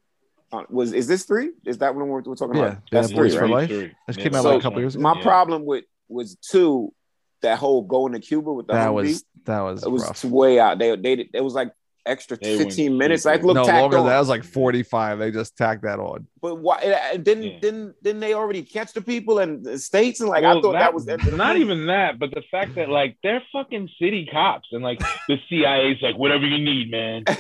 Uh, 0.52 0.64
was 0.70 0.92
is 0.94 1.08
this 1.08 1.24
three? 1.24 1.52
Is 1.66 1.78
that 1.78 1.96
what 1.96 2.06
we're, 2.06 2.22
we're 2.22 2.36
talking 2.36 2.56
Yeah, 2.56 2.62
about? 2.64 2.78
That's 2.92 3.08
Bad 3.08 3.16
Boys 3.16 3.32
three, 3.32 3.40
for 3.40 3.46
right? 3.46 3.54
Life. 3.54 3.70
Three. 3.70 3.92
This 4.08 4.18
Yeah, 4.18 4.24
came 4.24 4.36
out 4.36 4.44
the 4.44 4.50
like 4.50 4.60
a 4.60 4.64
couple 4.64 4.80
years 4.82 4.96
ago. 4.96 5.02
My 5.04 5.16
Yeah. 5.16 5.22
problem 5.22 5.66
with 5.66 5.86
was 6.14 6.36
two, 6.36 6.94
that 7.42 7.58
whole 7.60 7.82
going 7.82 8.14
to 8.14 8.20
Cuba 8.20 8.54
with 8.54 8.68
the 8.68 8.74
that 8.74 8.88
Humvee, 8.90 8.94
was 8.94 9.26
that 9.46 9.62
was 9.62 9.84
it 9.84 9.90
was 9.92 10.04
rough. 10.04 10.24
way 10.24 10.60
out. 10.60 10.80
They 10.80 10.96
they 10.96 11.30
it 11.34 11.42
was 11.44 11.54
like 11.54 11.74
extra 12.06 12.36
They 12.38 12.58
went 12.58 12.68
15 12.74 12.98
minutes. 12.98 13.24
super. 13.24 13.36
Like 13.36 13.44
look 13.46 13.56
no 13.56 13.64
tacked 13.66 13.80
longer. 13.82 13.98
on. 14.00 14.06
That 14.08 14.20
was 14.20 14.28
like 14.28 14.44
45. 14.44 15.20
They 15.20 15.32
just 15.32 15.56
tacked 15.58 15.84
that 15.84 16.00
on. 16.00 16.28
but 16.42 16.56
why 16.56 16.80
it- 16.82 17.24
didn't 17.24 17.44
Yeah. 17.44 17.60
didn't 17.60 18.04
didn't 18.04 18.20
they 18.22 18.34
already 18.34 18.62
catch 18.64 18.92
the 18.94 19.02
people 19.02 19.40
in 19.40 19.64
the 19.64 19.78
states 19.80 20.20
and 20.20 20.30
like 20.30 20.44
I 20.44 20.54
Well, 20.54 20.62
thought 20.62 20.74
that, 20.74 20.94
was 20.94 21.06
not 21.06 21.56
even 21.58 21.86
that, 21.88 22.20
but 22.20 22.32
the 22.32 22.44
fact 22.52 22.76
that 22.76 22.90
like 22.90 23.18
they're 23.24 23.42
fucking 23.54 23.90
city 24.00 24.28
cops 24.32 24.68
and 24.74 24.84
like 24.84 25.00
the 25.28 25.38
CIA's 25.50 26.02
like 26.02 26.18
whatever 26.18 26.46
you 26.46 26.64
need, 26.64 26.92
man. 26.92 27.24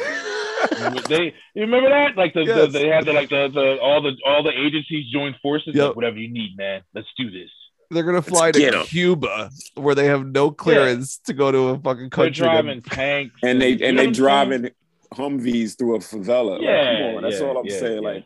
they 1.09 1.34
you 1.53 1.61
remember 1.61 1.89
that 1.89 2.15
like 2.17 2.34
the, 2.34 2.43
Yes. 2.43 2.71
the 2.71 2.80
they 2.80 2.88
had 2.88 3.05
the 3.05 3.13
like 3.13 3.30
the, 3.30 3.49
the 3.53 3.80
all 3.82 4.01
the 4.01 4.15
all 4.26 4.43
the 4.43 4.51
agencies 4.57 5.11
joined 5.11 5.36
forces 5.41 5.76
Yep. 5.76 5.88
like 5.88 5.95
whatever 5.95 6.17
you 6.17 6.30
need, 6.30 6.55
man. 6.57 6.82
Let's 6.93 7.07
do 7.17 7.30
this. 7.30 7.49
They're 7.93 8.03
gonna 8.03 8.21
fly 8.21 8.51
get 8.51 8.71
to 8.71 8.79
'em. 8.79 8.85
Cuba 8.85 9.49
where 9.75 9.95
they 9.95 10.05
have 10.05 10.25
no 10.25 10.51
clearance 10.51 11.17
to 11.25 11.33
go 11.33 11.51
to 11.51 11.57
a 11.69 11.79
fucking 11.79 12.09
country. 12.09 12.41
They're 12.45 12.51
driving 12.61 12.81
that- 12.81 12.91
tanks 12.91 13.35
and 13.43 13.61
they 13.61 13.69
you 13.71 13.85
and 13.85 13.95
know 13.97 14.01
they 14.03 14.07
what 14.07 14.07
I'm 14.07 14.13
driving 14.13 14.71
Humvees 15.13 15.77
through 15.77 15.95
a 15.95 15.99
favela. 15.99 16.53
Like, 16.53 16.61
Yeah, 16.61 17.07
come 17.07 17.15
on, 17.17 17.23
that's 17.23 17.39
yeah, 17.39 17.45
all 17.47 17.57
I'm 17.59 17.65
yeah, 17.65 17.79
saying. 17.79 18.01
yeah. 18.03 18.09
Like 18.09 18.25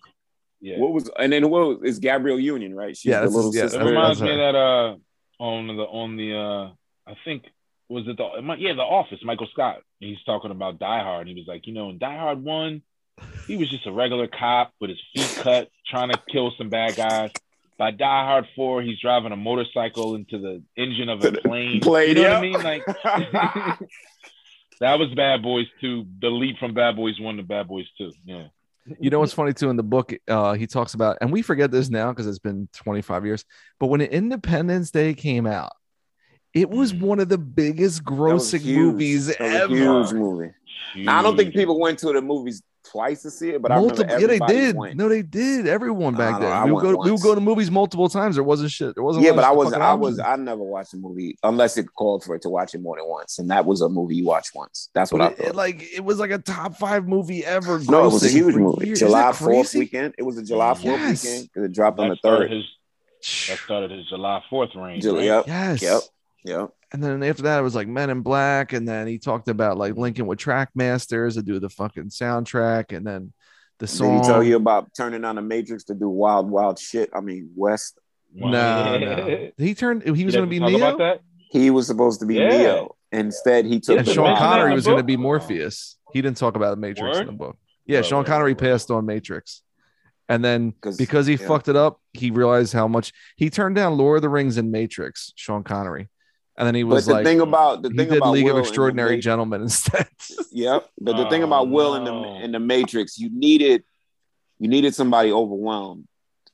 Yeah. 0.62 0.80
what 0.80 0.94
was 0.94 1.10
and 1.20 1.32
then 1.34 1.50
what 1.50 1.68
was 1.68 1.78
is 1.84 2.00
Gabrielle 2.00 2.40
Union, 2.40 2.74
right? 2.74 2.96
She's 2.96 3.10
Yeah, 3.12 3.22
the 3.22 3.30
little 3.30 3.50
is- 3.50 3.56
yeah, 3.56 3.64
It 3.64 3.70
sister. 3.70 3.80
that's- 3.80 3.92
reminds 3.92 4.22
me 4.22 4.36
that 4.36 4.56
uh 4.56 4.96
on 5.40 5.68
the 5.68 5.84
on 5.84 6.16
the 6.18 6.36
uh 6.36 6.70
I 7.10 7.16
think 7.26 7.44
was 7.90 8.08
it 8.08 8.18
the 8.18 8.26
it 8.26 8.60
yeah 8.60 8.74
the 8.74 8.82
Office 8.84 9.20
Michael 9.24 9.48
Scott 9.52 9.82
he's 10.00 10.22
talking 10.26 10.52
about 10.52 10.80
Die 10.80 11.04
Hard 11.04 11.28
and 11.28 11.36
he 11.38 11.42
was 11.42 11.48
like 11.48 11.68
you 11.68 11.74
know 11.74 11.90
in 11.90 11.98
Die 12.00 12.18
Hard 12.18 12.44
one 12.44 12.82
he 13.48 13.58
was 13.58 13.70
just 13.70 13.86
a 13.88 13.92
regular 13.92 14.28
cop 14.28 14.72
with 14.80 14.90
his 14.92 15.00
feet 15.14 15.42
cut 15.44 15.70
trying 15.88 16.10
to 16.12 16.20
kill 16.30 16.52
some 16.58 16.70
bad 16.70 16.96
guys. 16.96 17.32
By 17.78 17.92
Die 17.92 18.26
Hard 18.26 18.48
four 18.56 18.82
he's 18.82 19.00
driving 19.00 19.32
a 19.32 19.36
motorcycle 19.36 20.16
into 20.16 20.40
the 20.40 20.64
engine 20.76 21.10
of 21.10 21.24
a 21.24 21.32
plane. 21.32 21.80
Plane, 21.82 22.10
you 22.10 22.16
know 22.16 22.22
yeah. 22.22 22.30
what 22.30 22.38
I 22.38 22.42
mean? 22.42 22.64
Like 22.64 22.86
that 24.80 25.00
was 25.00 25.14
Bad 25.16 25.44
Boys 25.44 25.68
two. 25.80 26.06
The 26.22 26.30
leap 26.30 26.58
from 26.60 26.74
Bad 26.74 26.96
Boys 26.96 27.20
one 27.20 27.38
to 27.38 27.44
Bad 27.44 27.68
Boys 27.68 27.86
two. 27.98 28.12
Yeah. 28.26 28.48
You 29.00 29.10
know 29.10 29.20
what's 29.20 29.34
funny 29.34 29.54
too 29.54 29.70
in 29.70 29.76
the 29.76 29.84
book? 29.84 30.14
Uh, 30.28 30.54
he 30.54 30.66
talks 30.66 30.94
about, 30.94 31.18
and 31.20 31.32
we 31.32 31.42
forget 31.42 31.72
this 31.72 31.90
now 31.90 32.12
because 32.12 32.26
it's 32.26 32.40
been 32.40 32.70
25 32.74 33.26
years. 33.26 33.44
But 33.82 33.88
when 33.88 34.00
Independence 34.00 34.92
Day 34.92 35.14
came 35.14 35.46
out, 35.46 35.74
it 36.54 36.70
was 36.70 36.94
one 36.94 37.20
of 37.20 37.28
the 37.28 37.38
biggest 37.38 38.06
That 38.06 38.12
was 38.14 38.54
grossing 38.54 38.62
huge. 38.62 38.78
movies 38.78 39.28
That 39.28 39.42
was 39.42 39.52
a 39.52 39.64
ever. 39.64 39.76
huge 39.76 40.14
movie. 40.14 40.52
Now, 40.96 41.20
I 41.20 41.22
don't 41.22 41.36
think 41.36 41.54
people 41.54 41.80
went 41.80 42.00
to 42.00 42.14
the 42.14 42.22
movies 42.22 42.62
twice 42.92 43.22
to 43.24 43.32
see 43.32 43.50
it, 43.50 43.62
but 43.62 43.72
I 43.72 43.76
remember 43.76 43.96
Multiple, 44.06 44.22
yeah, 44.22 44.28
they 44.28 44.40
did. 44.54 44.76
went. 44.76 44.96
No, 44.96 45.08
they 45.10 45.22
did. 45.22 45.68
Everyone 45.68 46.16
back 46.16 46.40
then. 46.42 46.64
We 46.66 46.72
would 46.72 46.82
go. 46.82 46.98
We 47.04 47.12
would 47.12 47.22
go 47.22 47.36
to 47.36 47.42
movies 47.42 47.70
multiple 47.72 48.10
times. 48.10 48.36
There 48.36 48.44
wasn't 48.44 48.72
shit. 48.72 48.96
There 48.96 49.04
wasn't. 49.04 49.26
Yeah, 49.26 49.34
but 49.34 49.44
I 49.44 49.52
was 49.52 49.74
I 49.74 49.94
was 49.94 50.20
options. 50.20 50.40
I 50.40 50.44
never 50.44 50.64
watched 50.64 50.94
a 50.94 50.98
movie 50.98 51.38
unless 51.44 51.78
it 51.78 51.88
called 51.94 52.24
for 52.24 52.36
it 52.36 52.42
to 52.44 52.50
watch 52.50 52.74
it 52.76 52.82
more 52.82 52.98
than 52.98 53.08
once, 53.08 53.40
and 53.40 53.50
that 53.52 53.66
was 53.66 53.82
a 53.82 53.90
movie 53.90 54.16
you 54.16 54.26
watch 54.26 54.50
once. 54.56 54.90
That's 54.94 55.12
what 55.12 55.20
But 55.20 55.32
I 55.32 55.36
thought. 55.36 55.48
it, 55.48 55.56
like 55.56 55.84
it 55.94 56.04
was 56.04 56.20
like 56.20 56.32
a 56.32 56.38
top 56.40 56.76
five 56.78 57.08
movie 57.08 57.46
ever. 57.46 57.80
no, 57.90 58.06
it 58.08 58.14
was 58.14 58.24
a 58.26 58.30
huge 58.30 58.56
movie. 58.56 58.88
years. 58.88 59.00
July 59.00 59.32
Fourth 59.34 59.74
weekend. 59.76 60.16
It 60.18 60.24
was 60.24 60.38
a 60.38 60.44
July 60.44 60.74
Fourth 60.74 60.86
Yes. 61.00 61.24
weekend 61.24 61.44
because 61.48 61.64
it 61.64 61.72
dropped 61.74 62.00
on 62.00 62.10
the 62.10 62.18
third. 62.24 62.52
his 62.52 62.64
that 63.48 63.58
started 63.60 63.92
his 63.92 64.08
July 64.08 64.44
Fourth 64.50 64.76
reign. 64.76 65.02
Ju- 65.02 65.16
right? 65.16 65.24
Yep, 65.26 65.48
Yes. 65.48 65.82
yep, 65.82 66.02
yep. 66.46 66.70
And 66.94 67.04
then 67.04 67.22
after 67.24 67.44
that, 67.44 67.60
it 67.60 67.64
was 67.64 67.76
like 67.76 67.88
Men 67.88 68.10
in 68.10 68.22
Black, 68.22 68.74
and 68.74 68.88
then 68.88 69.08
he 69.08 69.18
talked 69.18 69.50
about 69.50 69.78
like 69.78 69.98
linking 69.98 70.26
with 70.26 70.40
Trackmasters 70.40 71.34
to 71.34 71.44
do 71.44 71.60
the 71.60 71.70
fucking 71.70 72.10
soundtrack, 72.10 72.96
and 72.96 73.06
then 73.06 73.34
the 73.80 73.88
song. 73.88 74.18
Did 74.18 74.24
he 74.24 74.28
tell 74.28 74.44
you 74.44 74.56
about 74.56 74.94
turning 74.96 75.26
on 75.26 75.36
the 75.36 75.42
Matrix 75.42 75.86
to 75.86 75.94
do 75.94 76.10
wild, 76.10 76.50
wild 76.50 76.80
shit? 76.80 77.10
I 77.14 77.22
mean, 77.22 77.52
West. 77.56 78.00
No, 78.34 78.50
no. 78.98 79.52
He 79.58 79.76
turned. 79.76 80.04
He 80.04 80.26
was 80.26 80.36
going 80.36 80.46
to 80.46 80.50
be 80.50 80.60
Neo, 80.60 80.78
about 80.78 80.98
that. 81.00 81.22
He 81.50 81.70
was 81.70 81.88
supposed 81.88 82.20
to 82.22 82.26
be 82.26 82.36
Yeah. 82.36 82.50
Neo. 82.50 82.96
Instead, 83.12 83.66
he 83.66 83.80
took 83.80 84.00
and 84.00 84.08
Sean 84.08 84.24
Wasn't 84.24 84.38
that 84.40 84.44
in 84.44 84.50
Connery 84.52 84.74
was 84.74 84.86
going 84.86 84.98
to 84.98 85.04
be 85.04 85.18
Morpheus. 85.18 85.98
He 86.12 86.22
didn't 86.22 86.38
talk 86.38 86.56
about 86.56 86.72
the 86.72 86.78
Matrix 86.78 87.20
in 87.20 87.28
the 87.28 87.32
book. 87.32 87.58
Yeah, 87.86 87.98
Right, 87.98 88.06
Sean 88.06 88.26
Connery 88.26 88.52
right, 88.52 88.62
right. 88.62 88.72
passed 88.72 88.92
on 88.92 89.06
Matrix, 89.06 89.62
and 90.28 90.44
then 90.44 90.74
because 90.98 91.26
he 91.26 91.36
yeah. 91.36 91.48
fucked 91.48 91.70
it 91.70 91.78
up, 91.78 92.02
he 92.14 92.32
realized 92.32 92.74
how 92.74 92.88
much 92.88 93.14
he 93.38 93.50
turned 93.50 93.76
down 93.76 93.98
Lord 93.98 94.18
of 94.18 94.22
the 94.24 94.30
Rings 94.30 94.58
and 94.58 94.72
Matrix. 94.72 95.32
Sean 95.36 95.64
Connery, 95.64 96.10
and 96.58 96.66
then 96.68 96.76
he 96.76 96.84
was 96.84 97.06
But 97.06 97.10
the 97.10 97.14
like, 97.18 97.26
thing 97.26 97.40
about 97.42 97.82
the 97.84 97.90
he 97.90 97.98
thing 97.98 98.10
did 98.10 98.18
about 98.18 98.32
League 98.32 98.46
Will 98.46 98.58
of 98.58 98.60
Extraordinary 98.66 99.20
Gentlemen 99.20 99.62
instead. 99.68 100.08
Yep. 100.52 100.90
But 101.00 101.18
the 101.18 101.30
thing 101.30 101.44
Oh, 101.44 101.48
about 101.48 101.70
Will 101.70 101.96
in 101.96 102.08
oh, 102.08 102.22
no. 102.22 102.34
the 102.40 102.44
in 102.46 102.52
the 102.52 102.60
Matrix, 102.60 103.18
you 103.20 103.30
needed 103.32 103.84
you 104.60 104.68
needed 104.68 104.96
somebody 104.96 105.32
overwhelmed. 105.32 106.08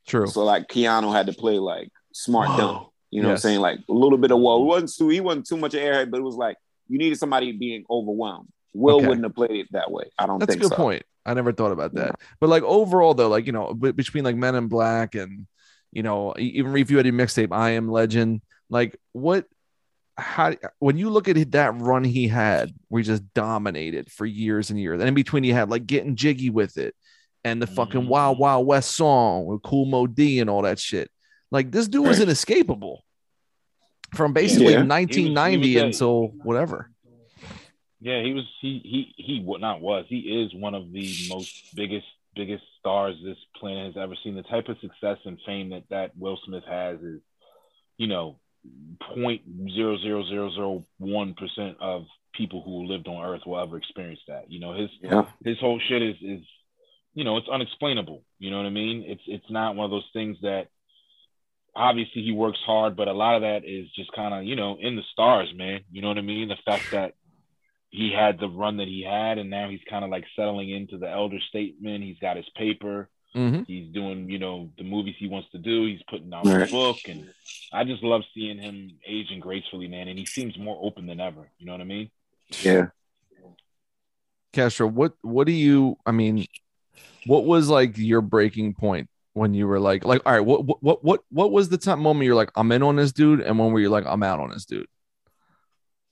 True. 0.07 0.27
So 0.27 0.43
like 0.43 0.67
Keanu 0.67 1.13
had 1.13 1.27
to 1.27 1.33
play 1.33 1.57
like 1.59 1.89
smart 2.13 2.47
dumb. 2.57 2.87
You 3.11 3.21
know 3.21 3.27
what 3.29 3.33
I'm 3.35 3.39
saying? 3.39 3.59
Like 3.59 3.79
a 3.89 3.93
little 3.93 4.17
bit 4.17 4.31
of 4.31 4.39
Will. 4.39 4.59
He 4.59 4.65
wasn't 4.65 4.93
too 4.95 5.09
he 5.09 5.21
wasn't 5.21 5.47
too 5.47 5.57
much 5.57 5.73
airhead, 5.73 6.11
but 6.11 6.17
it 6.17 6.23
was 6.23 6.35
like 6.35 6.57
you 6.89 6.97
needed 6.97 7.17
somebody 7.19 7.51
being 7.51 7.85
overwhelmed. 7.89 8.49
Will 8.73 8.97
Okay. 8.97 9.07
wouldn't 9.07 9.23
have 9.25 9.35
played 9.35 9.51
it 9.51 9.67
that 9.71 9.91
way. 9.91 10.05
I 10.17 10.25
don't 10.25 10.39
That's 10.39 10.55
a 10.55 10.59
good 10.59 10.69
so. 10.69 10.75
point. 10.75 11.03
I 11.25 11.33
never 11.35 11.53
thought 11.53 11.71
about 11.71 11.93
that. 11.93 12.15
But 12.41 12.49
like 12.49 12.63
overall, 12.63 13.13
though, 13.13 13.29
like 13.29 13.45
you 13.45 13.53
know, 13.53 13.73
between 13.73 14.23
like 14.25 14.35
Men 14.35 14.55
in 14.55 14.67
Black 14.67 15.15
and 15.15 15.47
you 15.91 16.01
know, 16.03 16.33
even 16.37 16.75
if 16.75 16.89
you 16.91 16.97
had 16.97 17.05
mixtape, 17.05 17.53
I 17.55 17.71
Am 17.71 17.87
Legend, 17.87 18.41
like 18.69 18.97
what, 19.11 19.45
how 20.17 20.53
when 20.79 20.97
you 20.97 21.09
look 21.09 21.27
at 21.27 21.51
that 21.51 21.73
run 21.81 22.03
he 22.03 22.27
had, 22.27 22.71
where 22.89 23.01
he 23.01 23.05
just 23.05 23.33
dominated 23.33 24.11
for 24.11 24.25
years 24.25 24.69
and 24.69 24.79
years, 24.79 24.99
and 24.99 25.07
in 25.07 25.13
between 25.15 25.43
he 25.43 25.49
had 25.51 25.69
like 25.69 25.85
getting 25.87 26.15
jiggy 26.15 26.49
with 26.49 26.77
it, 26.77 26.95
and 27.43 27.61
the 27.61 27.67
fucking 27.67 28.01
Mhm. 28.01 28.07
Wild 28.07 28.39
Wild 28.39 28.67
West 28.67 28.95
song 28.95 29.45
with 29.45 29.61
Kool 29.63 29.85
Moe 29.85 30.07
Dee 30.07 30.39
and 30.39 30.49
all 30.49 30.61
that 30.63 30.79
shit. 30.79 31.09
Like 31.51 31.71
this 31.71 31.87
dude 31.87 32.05
was 32.07 32.19
inescapable 32.19 33.03
from 34.15 34.33
basically 34.33 34.73
Yeah. 34.73 34.83
1990 34.83 35.67
He 35.67 35.75
was- 35.75 35.81
he 35.81 35.87
was 35.87 35.95
until 36.01 36.27
whatever. 36.43 36.89
Yeah, 37.99 38.21
he 38.21 38.33
was 38.33 38.43
he 38.59 38.79
he 38.79 39.13
he 39.23 39.39
what 39.39 39.61
not 39.61 39.79
was 39.81 40.05
he 40.09 40.19
is 40.19 40.53
one 40.53 40.75
of 40.75 40.91
the 40.91 41.09
most 41.29 41.73
biggest 41.75 42.05
biggest 42.35 42.63
stars 42.79 43.15
this 43.23 43.37
planet 43.59 43.93
has 43.95 44.01
ever 44.03 44.15
seen. 44.23 44.35
The 44.35 44.43
type 44.43 44.67
of 44.67 44.77
success 44.79 45.19
and 45.25 45.39
fame 45.45 45.69
that 45.69 45.83
that 45.89 46.17
Will 46.17 46.37
Smith 46.45 46.63
has 46.67 46.99
is, 47.01 47.21
you 47.97 48.07
know, 48.07 48.39
point 49.13 49.41
zero 49.73 49.97
zero 49.97 50.23
zero 50.27 50.51
zero 50.51 50.85
one 50.97 51.33
percent 51.33 51.77
of 51.81 52.05
people 52.33 52.63
who 52.63 52.85
lived 52.85 53.07
on 53.07 53.23
Earth 53.23 53.41
will 53.45 53.59
ever 53.59 53.77
experience 53.77 54.21
that. 54.27 54.49
You 54.49 54.59
know, 54.59 54.73
his 54.73 54.89
Yeah. 55.01 55.25
his 55.43 55.59
whole 55.59 55.79
shit 55.87 56.01
is 56.01 56.15
is 56.21 56.41
you 57.13 57.23
know 57.23 57.37
it's 57.37 57.49
unexplainable. 57.49 58.23
You 58.39 58.51
know 58.51 58.57
what 58.57 58.65
I 58.65 58.71
mean? 58.71 59.03
It's 59.05 59.21
it's 59.27 59.49
not 59.49 59.75
one 59.75 59.85
of 59.85 59.91
those 59.91 60.09
things 60.13 60.37
that 60.41 60.67
obviously 61.75 62.23
he 62.23 62.31
works 62.31 62.59
hard, 62.65 62.95
but 62.95 63.07
a 63.07 63.13
lot 63.13 63.35
of 63.35 63.41
that 63.41 63.65
is 63.65 63.89
just 63.95 64.11
kind 64.13 64.33
of 64.33 64.43
you 64.45 64.55
know 64.55 64.77
in 64.79 64.95
the 64.95 65.03
stars, 65.11 65.49
man. 65.55 65.81
You 65.91 66.01
know 66.01 66.07
what 66.07 66.17
I 66.17 66.21
mean? 66.21 66.47
The 66.47 66.57
fact 66.65 66.91
that 66.91 67.13
he 67.89 68.11
had 68.11 68.39
the 68.39 68.49
run 68.49 68.77
that 68.77 68.87
he 68.87 69.03
had, 69.03 69.37
and 69.37 69.49
now 69.51 69.69
he's 69.69 69.83
kind 69.87 70.03
of 70.03 70.09
like 70.09 70.25
settling 70.35 70.69
into 70.69 70.97
the 70.97 71.09
elder 71.09 71.39
statement. 71.49 72.03
He's 72.03 72.17
got 72.19 72.37
his 72.37 72.49
paper. 72.55 73.09
Mhm. 73.35 73.65
He's 73.67 73.91
doing, 73.91 74.29
you 74.29 74.37
know, 74.39 74.71
the 74.77 74.83
movies 74.83 75.15
he 75.17 75.27
wants 75.27 75.49
to 75.51 75.57
do. 75.57 75.85
He's 75.85 76.03
putting 76.09 76.33
out 76.33 76.45
Right. 76.45 76.69
a 76.69 76.71
book, 76.71 76.99
and 77.07 77.33
I 77.71 77.83
just 77.83 78.03
love 78.03 78.23
seeing 78.33 78.59
him 78.59 78.99
aging 79.05 79.39
gracefully, 79.39 79.87
man. 79.87 80.07
And 80.07 80.19
he 80.19 80.25
seems 80.25 80.57
more 80.57 80.79
open 80.81 81.07
than 81.07 81.19
ever. 81.19 81.49
You 81.57 81.65
know 81.65 81.71
what 81.71 81.81
I 81.81 81.85
mean? 81.85 82.11
Yeah. 82.61 82.87
Castro, 84.51 84.85
what 84.85 85.13
what 85.23 85.47
do 85.47 85.53
you 85.53 85.97
I 86.05 86.11
mean, 86.11 86.45
what 87.25 87.45
was 87.45 87.69
like 87.69 87.97
your 87.97 88.21
breaking 88.21 88.75
point 88.75 89.09
when 89.33 89.55
you 89.55 89.67
were 89.67 89.79
like 89.79 90.05
like 90.05 90.21
all 90.27 90.33
right, 90.33 90.45
what 90.45 90.63
what 90.63 90.83
what 90.83 91.03
what, 91.03 91.23
what 91.29 91.51
was 91.51 91.69
the 91.69 91.77
time 91.77 91.99
moment 91.99 92.25
you're 92.25 92.35
like 92.35 92.51
I'm 92.55 92.71
in 92.71 92.83
on 92.83 92.95
this 92.95 93.11
dude 93.11 93.41
and 93.41 93.57
when 93.57 93.71
were 93.71 93.79
you 93.79 93.89
like 93.89 94.05
I'm 94.05 94.21
out 94.21 94.39
on 94.39 94.51
this 94.51 94.65
dude? 94.65 94.87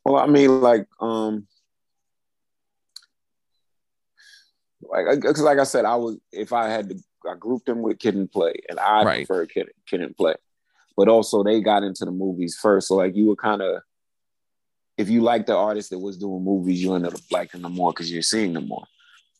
Well, 0.03 0.15
I 0.15 0.25
mean, 0.25 0.61
like, 0.61 0.87
um, 0.99 1.47
like, 4.81 5.21
because 5.21 5.41
like 5.41 5.59
I 5.59 5.63
said, 5.63 5.85
I 5.85 5.95
was 5.95 6.17
if 6.31 6.53
I 6.53 6.69
had 6.69 6.89
to, 6.89 6.95
I 7.29 7.35
grouped 7.35 7.65
them 7.65 7.81
with 7.81 7.99
Kid 7.99 8.15
and 8.15 8.31
Play, 8.31 8.53
and 8.69 8.79
I 8.79 9.03
Right. 9.03 9.27
prefer 9.27 9.45
Kid, 9.45 9.69
Kid 9.87 10.01
and 10.01 10.15
Play, 10.15 10.35
but 10.97 11.07
also 11.07 11.43
they 11.43 11.61
got 11.61 11.83
into 11.83 12.05
the 12.05 12.11
movies 12.11 12.57
first, 12.61 12.87
so 12.87 12.95
like 12.95 13.15
you 13.15 13.27
were 13.27 13.35
kind 13.35 13.61
of, 13.61 13.81
if 14.97 15.09
you 15.09 15.21
like 15.21 15.45
the 15.45 15.55
artist 15.55 15.89
that 15.89 15.99
was 15.99 16.17
doing 16.17 16.43
movies, 16.43 16.81
you 16.81 16.93
ended 16.93 17.13
up 17.13 17.21
liking 17.31 17.61
them 17.61 17.73
more 17.73 17.91
because 17.91 18.11
you're 18.11 18.21
seeing 18.21 18.53
them 18.53 18.67
more. 18.67 18.85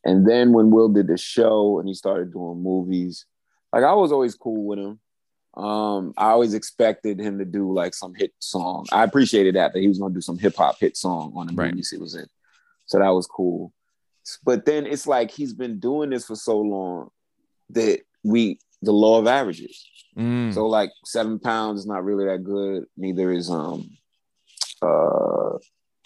And 0.04 0.28
then 0.28 0.54
when 0.54 0.72
Will 0.72 0.90
did 0.90 1.08
the 1.08 1.18
show 1.18 1.78
and 1.80 1.88
he 1.88 1.94
started 1.94 2.32
doing 2.34 2.64
movies, 2.64 3.26
like 3.72 3.84
I 3.84 3.94
was 3.94 4.12
always 4.12 4.34
cool 4.34 4.66
with 4.66 4.80
him. 4.80 5.00
Um, 5.62 6.14
I 6.18 6.30
always 6.30 6.54
expected 6.54 7.20
him 7.20 7.38
to 7.38 7.46
do 7.46 7.72
like 7.72 7.94
some 7.94 8.16
hit 8.16 8.32
song. 8.40 8.88
I 8.92 9.04
appreciated 9.04 9.56
that 9.56 9.74
that 9.74 9.80
he 9.80 9.88
was 9.88 10.00
gonna 10.00 10.14
do 10.14 10.22
some 10.22 10.38
hip 10.40 10.56
hop 10.56 10.80
hit 10.80 10.98
song 10.98 11.34
on 11.36 11.48
the 11.48 11.54
Right. 11.54 11.72
movies 11.72 11.92
he 11.92 11.98
was 11.98 12.16
in. 12.16 12.26
So 12.86 12.98
that 13.00 13.10
was 13.10 13.28
cool. 13.28 13.74
But 14.44 14.66
then 14.66 14.86
it's 14.88 15.06
like 15.06 15.30
he's 15.30 15.54
been 15.54 15.80
doing 15.80 16.10
this 16.10 16.26
for 16.26 16.36
so 16.36 16.60
long 16.60 17.10
that 17.74 18.02
we 18.24 18.60
the 18.82 18.92
law 18.92 19.20
of 19.20 19.28
averages. 19.28 19.86
Mm, 20.18 20.54
So 20.54 20.68
like 20.68 20.92
seven 21.06 21.40
pounds 21.40 21.82
is 21.82 21.86
not 21.88 22.04
really 22.04 22.26
that 22.26 22.44
good. 22.44 22.86
Neither 22.98 23.32
is 23.32 23.50
um 23.50 23.90
uh 24.82 25.58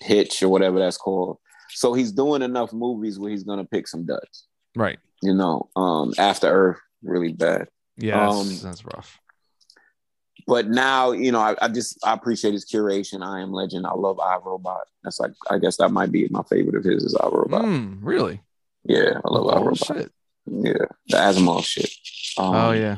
Hitch 0.01 0.43
or 0.43 0.49
whatever 0.49 0.80
that's 0.80 0.97
called. 0.97 1.38
So 1.70 1.93
he's 1.93 2.11
doing 2.11 2.41
enough 2.41 2.74
movies 2.74 3.18
where 3.20 3.32
he's 3.32 3.43
gonna 3.43 3.66
pick 3.66 3.88
some 3.88 4.05
duds. 4.05 4.47
right. 4.76 4.99
You 5.22 5.34
know, 5.34 5.70
um 5.76 6.13
After 6.18 6.47
Earth 6.47 6.80
really 7.03 7.34
bad. 7.34 7.68
Yeah, 7.97 8.28
Um, 8.30 8.47
that's, 8.49 8.61
that's 8.61 8.86
rough. 8.86 9.20
but 10.47 10.68
now 10.68 11.11
you 11.13 11.32
know 11.32 11.39
I, 11.39 11.55
I 11.61 11.68
just 11.70 11.97
I 12.05 12.13
appreciate 12.13 12.51
his 12.53 12.66
curation. 12.66 13.24
I 13.24 13.39
am 13.41 13.51
Legend. 13.53 13.88
I 13.88 13.93
love 13.93 14.18
iRobot. 14.18 14.84
That's 15.03 15.20
like 15.20 15.32
I 15.49 15.57
guess 15.59 15.78
that 15.78 15.89
might 15.89 16.11
be 16.11 16.28
my 16.30 16.43
favorite 16.43 16.76
of 16.76 16.84
his 16.84 17.03
is 17.03 17.16
iRobot. 17.16 17.61
Mm, 17.63 17.99
really? 18.01 18.41
Yeah, 18.84 19.20
I 19.24 19.30
love 19.30 19.45
Oh 19.47 19.70
iRobot. 19.72 19.86
shit. 19.86 20.11
Yeah, 20.47 20.73
the 21.07 21.17
Asimov 21.17 21.63
shit. 21.65 21.89
Um, 22.37 22.53
oh 22.55 22.71
yeah. 22.71 22.97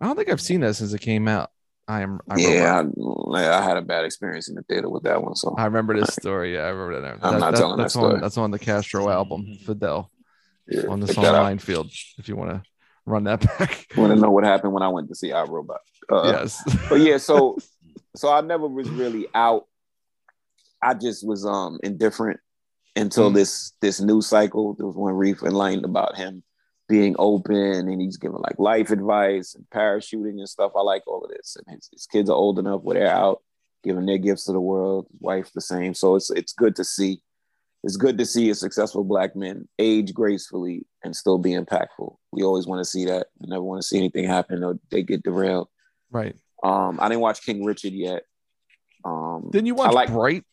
I 0.00 0.06
don't 0.06 0.16
think 0.16 0.30
I've 0.30 0.40
seen 0.40 0.60
that 0.62 0.74
since 0.74 0.92
it 0.92 1.00
came 1.00 1.28
out. 1.28 1.50
I 1.86 2.02
am 2.02 2.20
I 2.28 2.38
yeah. 2.38 2.82
I, 3.34 3.58
I 3.58 3.62
had 3.62 3.76
a 3.76 3.82
bad 3.82 4.04
experience 4.04 4.48
in 4.48 4.54
the 4.54 4.62
theater 4.62 4.88
with 4.88 5.02
that 5.04 5.22
one. 5.22 5.34
So 5.36 5.54
I 5.58 5.64
remember 5.64 5.98
this 5.98 6.14
story. 6.14 6.54
Yeah, 6.54 6.60
I 6.62 6.68
remember 6.68 7.00
that. 7.02 7.18
I'm 7.22 7.32
That- 7.34 7.40
not 7.40 7.50
that- 7.52 7.58
telling 7.58 7.76
that 7.78 7.82
that's 7.84 7.94
story. 7.94 8.14
on 8.14 8.20
that's 8.20 8.38
on 8.38 8.50
the 8.50 8.58
Castro 8.58 9.08
album, 9.10 9.56
Fidel, 9.66 10.10
yeah, 10.68 10.86
on 10.88 11.00
the 11.00 11.06
check 11.06 11.16
song. 11.16 11.32
Minefield, 11.34 11.90
if 12.18 12.28
you 12.28 12.36
want 12.36 12.50
to 12.50 12.62
run 13.06 13.24
that 13.24 13.40
back. 13.58 13.86
Want 13.96 14.12
to 14.14 14.20
know 14.20 14.30
what 14.30 14.44
happened 14.44 14.72
when 14.72 14.82
I 14.82 14.88
went 14.88 15.08
to 15.08 15.14
see 15.14 15.30
iRobot? 15.30 15.76
Uh, 16.10 16.32
yes. 16.40 16.62
but 16.88 17.00
yeah, 17.00 17.16
so 17.18 17.58
so 18.16 18.32
I 18.32 18.40
never 18.40 18.66
was 18.68 18.88
really 18.88 19.26
out. 19.34 19.66
I 20.82 20.94
just 20.94 21.26
was 21.26 21.44
um 21.44 21.78
indifferent 21.82 22.40
until 22.96 23.30
Mm. 23.30 23.34
this 23.34 23.72
this 23.80 24.00
news 24.00 24.26
cycle. 24.26 24.74
There 24.74 24.86
was 24.86 24.96
one 24.96 25.14
Reef 25.14 25.42
enlightened 25.42 25.84
about 25.84 26.16
him 26.16 26.42
being 26.88 27.14
open 27.18 27.54
and 27.88 28.00
he's 28.00 28.16
giving 28.16 28.38
like 28.38 28.58
life 28.58 28.90
advice 28.90 29.54
and 29.54 29.64
parachuting 29.70 30.38
and 30.38 30.48
stuff. 30.48 30.72
I 30.74 30.80
like 30.82 31.06
all 31.06 31.22
of 31.24 31.30
this. 31.30 31.56
And 31.56 31.76
his, 31.76 31.88
his 31.92 32.06
kids 32.06 32.28
are 32.28 32.36
old 32.36 32.58
enough 32.58 32.82
where 32.82 32.98
they're 32.98 33.14
out 33.14 33.42
giving 33.84 34.06
their 34.06 34.18
gifts 34.18 34.44
to 34.46 34.52
the 34.52 34.60
world. 34.60 35.06
His 35.12 35.20
wife 35.20 35.50
the 35.54 35.60
same. 35.60 35.94
So 35.94 36.16
it's 36.16 36.30
it's 36.30 36.52
good 36.52 36.74
to 36.76 36.84
see. 36.84 37.22
It's 37.82 37.96
good 37.96 38.18
to 38.18 38.26
see 38.26 38.50
a 38.50 38.54
successful 38.54 39.04
black 39.04 39.34
man 39.34 39.66
age 39.78 40.12
gracefully 40.12 40.84
and 41.02 41.16
still 41.16 41.38
be 41.38 41.52
impactful. 41.52 42.14
We 42.32 42.42
always 42.42 42.66
want 42.66 42.80
to 42.80 42.90
see 42.90 43.06
that. 43.06 43.28
We 43.38 43.48
never 43.48 43.62
want 43.62 43.80
to 43.80 43.86
see 43.86 43.96
anything 43.96 44.24
happen 44.26 44.62
or 44.62 44.78
they 44.90 45.02
get 45.02 45.22
derailed. 45.22 45.68
right. 46.10 46.36
Um, 46.62 46.98
I 47.00 47.08
didn't 47.08 47.22
watch 47.22 47.40
King 47.42 47.64
Richard 47.64 47.94
yet. 47.94 48.24
Um, 49.02 49.48
Didn't 49.50 49.64
you 49.66 49.74
watch 49.74 49.88
I 49.88 49.92
like, 49.92 50.10
Bright? 50.12 50.44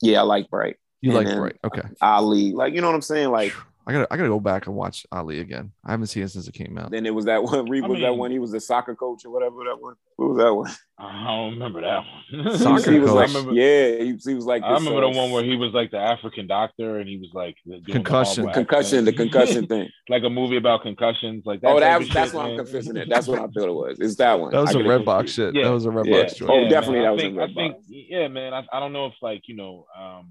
yeah, 0.00 0.20
I 0.20 0.22
like 0.22 0.48
Bright. 0.48 0.76
You 1.04 1.10
and 1.10 1.18
like 1.18 1.26
then 1.26 1.38
Bright? 1.38 1.56
Okay. 1.64 1.82
Ali, 2.00 2.52
like 2.52 2.72
you 2.74 2.80
know 2.80 2.88
what 2.88 2.94
I'm 2.94 3.02
saying. 3.02 3.30
Like 3.30 3.52
I 3.86 3.92
gotta 3.92 4.06
I 4.10 4.16
gotta 4.16 4.30
go 4.30 4.40
back 4.40 4.66
and 4.66 4.74
watch 4.74 5.04
Ali 5.12 5.40
again. 5.40 5.70
I 5.84 5.90
haven't 5.90 6.06
seen 6.06 6.22
it 6.22 6.30
since 6.30 6.48
it 6.48 6.54
came 6.54 6.78
out. 6.78 6.90
Then 6.90 7.04
it 7.04 7.14
was 7.14 7.26
that 7.26 7.42
one. 7.42 7.68
Reed 7.68 7.84
I 7.84 7.88
was 7.88 8.00
that 8.00 8.16
one. 8.16 8.30
He 8.30 8.38
was 8.38 8.50
the 8.52 8.60
soccer 8.60 8.94
coach 8.94 9.26
or 9.26 9.30
whatever. 9.30 9.56
That 9.64 9.76
one. 9.78 9.94
What 10.16 10.28
was 10.30 10.38
that 10.38 10.54
one? 10.54 10.70
I 10.98 11.26
don't 11.26 11.50
remember 11.54 11.80
that 11.82 11.98
one. 12.32 12.56
Soccer 12.58 12.92
he 12.92 12.98
was 13.00 13.10
coach. 13.10 13.16
like, 13.16 13.28
I 13.30 13.32
remember, 13.32 13.52
yeah, 13.52 13.96
he, 13.98 14.16
he 14.24 14.34
was 14.34 14.46
like. 14.46 14.62
I 14.62 14.74
remember 14.74 15.04
uh, 15.04 15.10
the 15.10 15.18
one 15.18 15.32
where 15.32 15.42
he 15.44 15.56
was 15.56 15.72
like 15.74 15.90
the 15.90 15.98
African 15.98 16.46
doctor, 16.46 16.98
and 17.00 17.08
he 17.08 17.18
was 17.18 17.30
like 17.34 17.56
doing 17.66 17.82
the 17.84 17.92
Concussion. 17.92 18.44
horrible 18.44 18.54
concussion, 18.64 19.04
the 19.04 19.12
concussion 19.12 19.66
thing. 19.66 19.88
like 20.08 20.22
a 20.22 20.30
movie 20.30 20.56
about 20.56 20.82
concussions, 20.82 21.42
like 21.44 21.60
that. 21.62 21.66
Oh, 21.68 21.80
type 21.80 21.80
that 21.80 21.98
was, 21.98 22.08
that's 22.10 22.32
what 22.32 22.42
I'm 22.44 22.50
man. 22.56 22.58
confusing 22.64 22.96
it. 22.96 23.08
That's 23.10 23.26
what 23.26 23.40
I 23.40 23.46
thought 23.48 23.68
it 23.68 23.72
was. 23.74 23.98
It's 24.00 24.14
that 24.16 24.38
one. 24.40 24.52
That 24.52 24.60
was 24.60 24.74
I 24.74 24.78
a 24.78 24.82
get 24.84 24.92
it 24.92 25.04
Redbox 25.04 25.16
confused. 25.16 25.34
shit. 25.34 25.54
Yeah. 25.56 25.64
That 25.64 25.70
was 25.74 25.84
a 25.84 25.88
Redbox 25.90 26.06
Yeah. 26.06 26.26
joint. 26.38 26.50
Oh, 26.52 26.68
definitely 26.70 27.00
I 27.00 27.02
that 27.02 27.12
was 27.12 27.22
think, 27.22 27.34
in 27.34 27.40
I 27.40 27.46
Redbox. 27.46 27.54
think, 27.54 27.76
yeah, 27.88 28.28
man. 28.28 28.54
I, 28.54 28.64
I 28.72 28.80
don't 28.80 28.92
know 28.94 29.06
if 29.06 29.14
like 29.20 29.42
you 29.48 29.56
know, 29.56 29.86
um, 30.00 30.28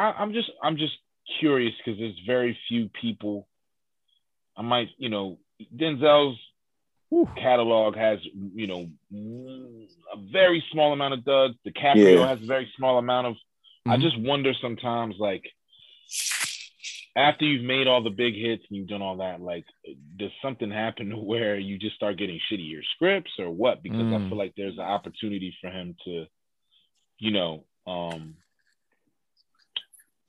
I, 0.00 0.12
I'm 0.18 0.32
just 0.32 0.50
I'm 0.62 0.76
just 0.76 0.94
curious 1.38 1.74
because 1.78 1.98
there's 1.98 2.18
very 2.26 2.58
few 2.68 2.88
people. 3.00 3.46
I 4.56 4.62
might, 4.62 4.88
you 4.98 5.10
know, 5.10 5.38
Denzel's 5.76 6.38
catalog 7.36 7.96
has, 7.96 8.18
you 8.54 8.66
know, 8.66 8.90
a 10.12 10.16
very 10.32 10.64
small 10.72 10.92
amount 10.92 11.14
of 11.14 11.24
duds. 11.24 11.54
DiCaprio 11.66 12.20
Yeah. 12.22 12.28
has 12.28 12.42
a 12.42 12.46
very 12.46 12.70
small 12.76 12.98
amount 12.98 13.26
of. 13.28 13.36
I 13.86 13.96
Mhm. 13.96 14.00
just 14.02 14.18
wonder 14.18 14.52
sometimes, 14.54 15.16
like, 15.18 15.44
after 17.16 17.44
you've 17.44 17.64
made 17.64 17.86
all 17.86 18.02
the 18.02 18.10
big 18.10 18.34
hits 18.34 18.64
and 18.68 18.76
you've 18.78 18.88
done 18.88 19.02
all 19.02 19.16
that, 19.18 19.40
like, 19.40 19.64
does 20.16 20.30
something 20.42 20.70
happen 20.70 21.10
to 21.10 21.16
where 21.16 21.58
you 21.58 21.78
just 21.78 21.96
start 21.96 22.16
getting 22.18 22.38
shittier 22.50 22.82
scripts 22.94 23.32
or 23.38 23.50
what? 23.50 23.82
Because 23.82 24.12
I 24.12 24.18
Mm. 24.18 24.28
feel 24.28 24.38
like 24.38 24.54
there's 24.56 24.78
an 24.78 24.84
opportunity 24.84 25.54
for 25.60 25.70
him 25.70 25.96
to, 26.04 26.26
you 27.18 27.30
know, 27.32 27.64
um, 27.86 28.36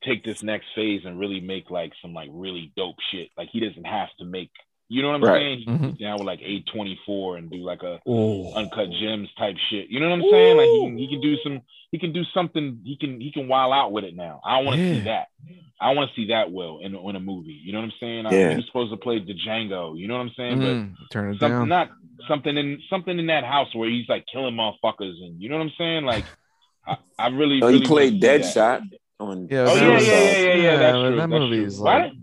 take 0.04 0.24
this 0.24 0.42
next 0.44 0.68
phase 0.76 1.02
and 1.06 1.20
really 1.20 1.40
make 1.40 1.70
like 1.70 1.92
some 2.02 2.14
like 2.14 2.30
really 2.32 2.72
dope 2.76 2.96
shit. 3.12 3.30
Like 3.38 3.50
he 3.52 3.60
doesn't 3.60 3.86
have 3.86 4.10
to 4.20 4.26
make, 4.26 4.50
you 4.90 5.02
know 5.02 5.10
what 5.10 5.16
I'm 5.16 5.22
Right. 5.24 5.38
saying? 5.40 5.60
He 5.60 5.66
can 5.66 5.80
Mhm. 5.80 5.86
sit 5.92 6.00
down 6.00 6.20
with 6.20 6.28
like 6.28 6.42
A24 6.42 7.38
and 7.38 7.50
do 7.52 7.58
like 7.58 7.84
a 7.84 8.00
Oh, 8.08 8.52
uncut 8.54 8.90
gems 9.00 9.30
type 9.38 9.56
shit. 9.70 9.90
You 9.90 10.00
know 10.00 10.10
what 10.10 10.16
I'm 10.20 10.30
saying? 10.30 10.58
Like 10.58 10.70
he 10.70 10.80
can, 10.86 10.98
he 10.98 11.08
can 11.08 11.22
do 11.22 11.38
some, 11.44 11.62
he 11.92 12.00
can 12.00 12.14
do 12.14 12.24
something. 12.34 12.82
He 12.84 12.98
can 12.98 13.20
he 13.22 13.32
can 13.32 13.48
wild 13.48 13.74
out 13.74 13.92
with 13.92 14.04
it 14.04 14.16
now. 14.16 14.42
I 14.44 14.62
want 14.62 14.80
to 14.80 14.88
Yeah. 14.88 14.94
see 15.00 15.04
that. 15.06 15.28
I 15.80 15.92
want 15.94 16.10
to 16.10 16.16
see 16.16 16.28
that 16.28 16.52
Will 16.52 16.80
in 16.80 16.96
in 16.96 17.16
a 17.16 17.20
movie. 17.20 17.60
You 17.64 17.74
know 17.74 17.80
what 17.80 17.86
I'm 17.86 17.94
saying? 18.00 18.26
I, 18.26 18.36
Yeah. 18.36 18.50
he 18.52 18.56
was 18.56 18.66
supposed 18.68 18.92
to 18.92 18.98
play 18.98 19.20
the 19.20 19.34
Django. 19.34 19.98
You 19.98 20.08
know 20.08 20.16
what 20.16 20.22
I'm 20.28 20.32
saying? 20.38 20.60
But 20.60 20.68
mm, 20.68 21.10
turn 21.10 21.34
it 21.34 21.40
something 21.40 21.60
down. 21.60 21.70
not 21.70 21.90
something 22.28 22.56
in 22.58 22.80
something 22.90 23.18
in 23.18 23.28
that 23.28 23.44
house 23.44 23.74
where 23.74 23.90
he's 23.90 24.08
like 24.10 24.26
killing 24.32 24.56
motherfuckers 24.56 25.24
and 25.24 25.42
you 25.42 25.50
know 25.50 25.58
what 25.58 25.64
I'm 25.64 25.74
saying? 25.78 26.06
Like 26.06 26.26
I, 26.86 26.98
I 27.18 27.28
really, 27.30 27.62
Oh, 27.62 27.68
really 27.68 27.80
he 27.80 27.86
played 27.88 28.14
wanna 28.14 28.22
see 28.22 28.38
that. 28.38 28.56
Deadshot 28.56 28.82
on. 29.22 29.48
Yeah, 29.50 29.62
Oh 29.62 29.66
that 29.76 29.76
yeah, 29.84 29.94
was- 29.94 30.08
yeah, 30.08 30.14
yeah, 30.14 30.32
yeah, 30.32 30.54
yeah. 30.56 30.78
That's 30.78 30.94
but 30.94 31.02
true. 31.02 31.10
that 31.16 31.16
that's 31.18 31.30
movie 31.40 31.56
true. 31.58 31.66
is 31.66 31.80
Why 31.80 31.98
like- 32.04 32.12
did- 32.12 32.18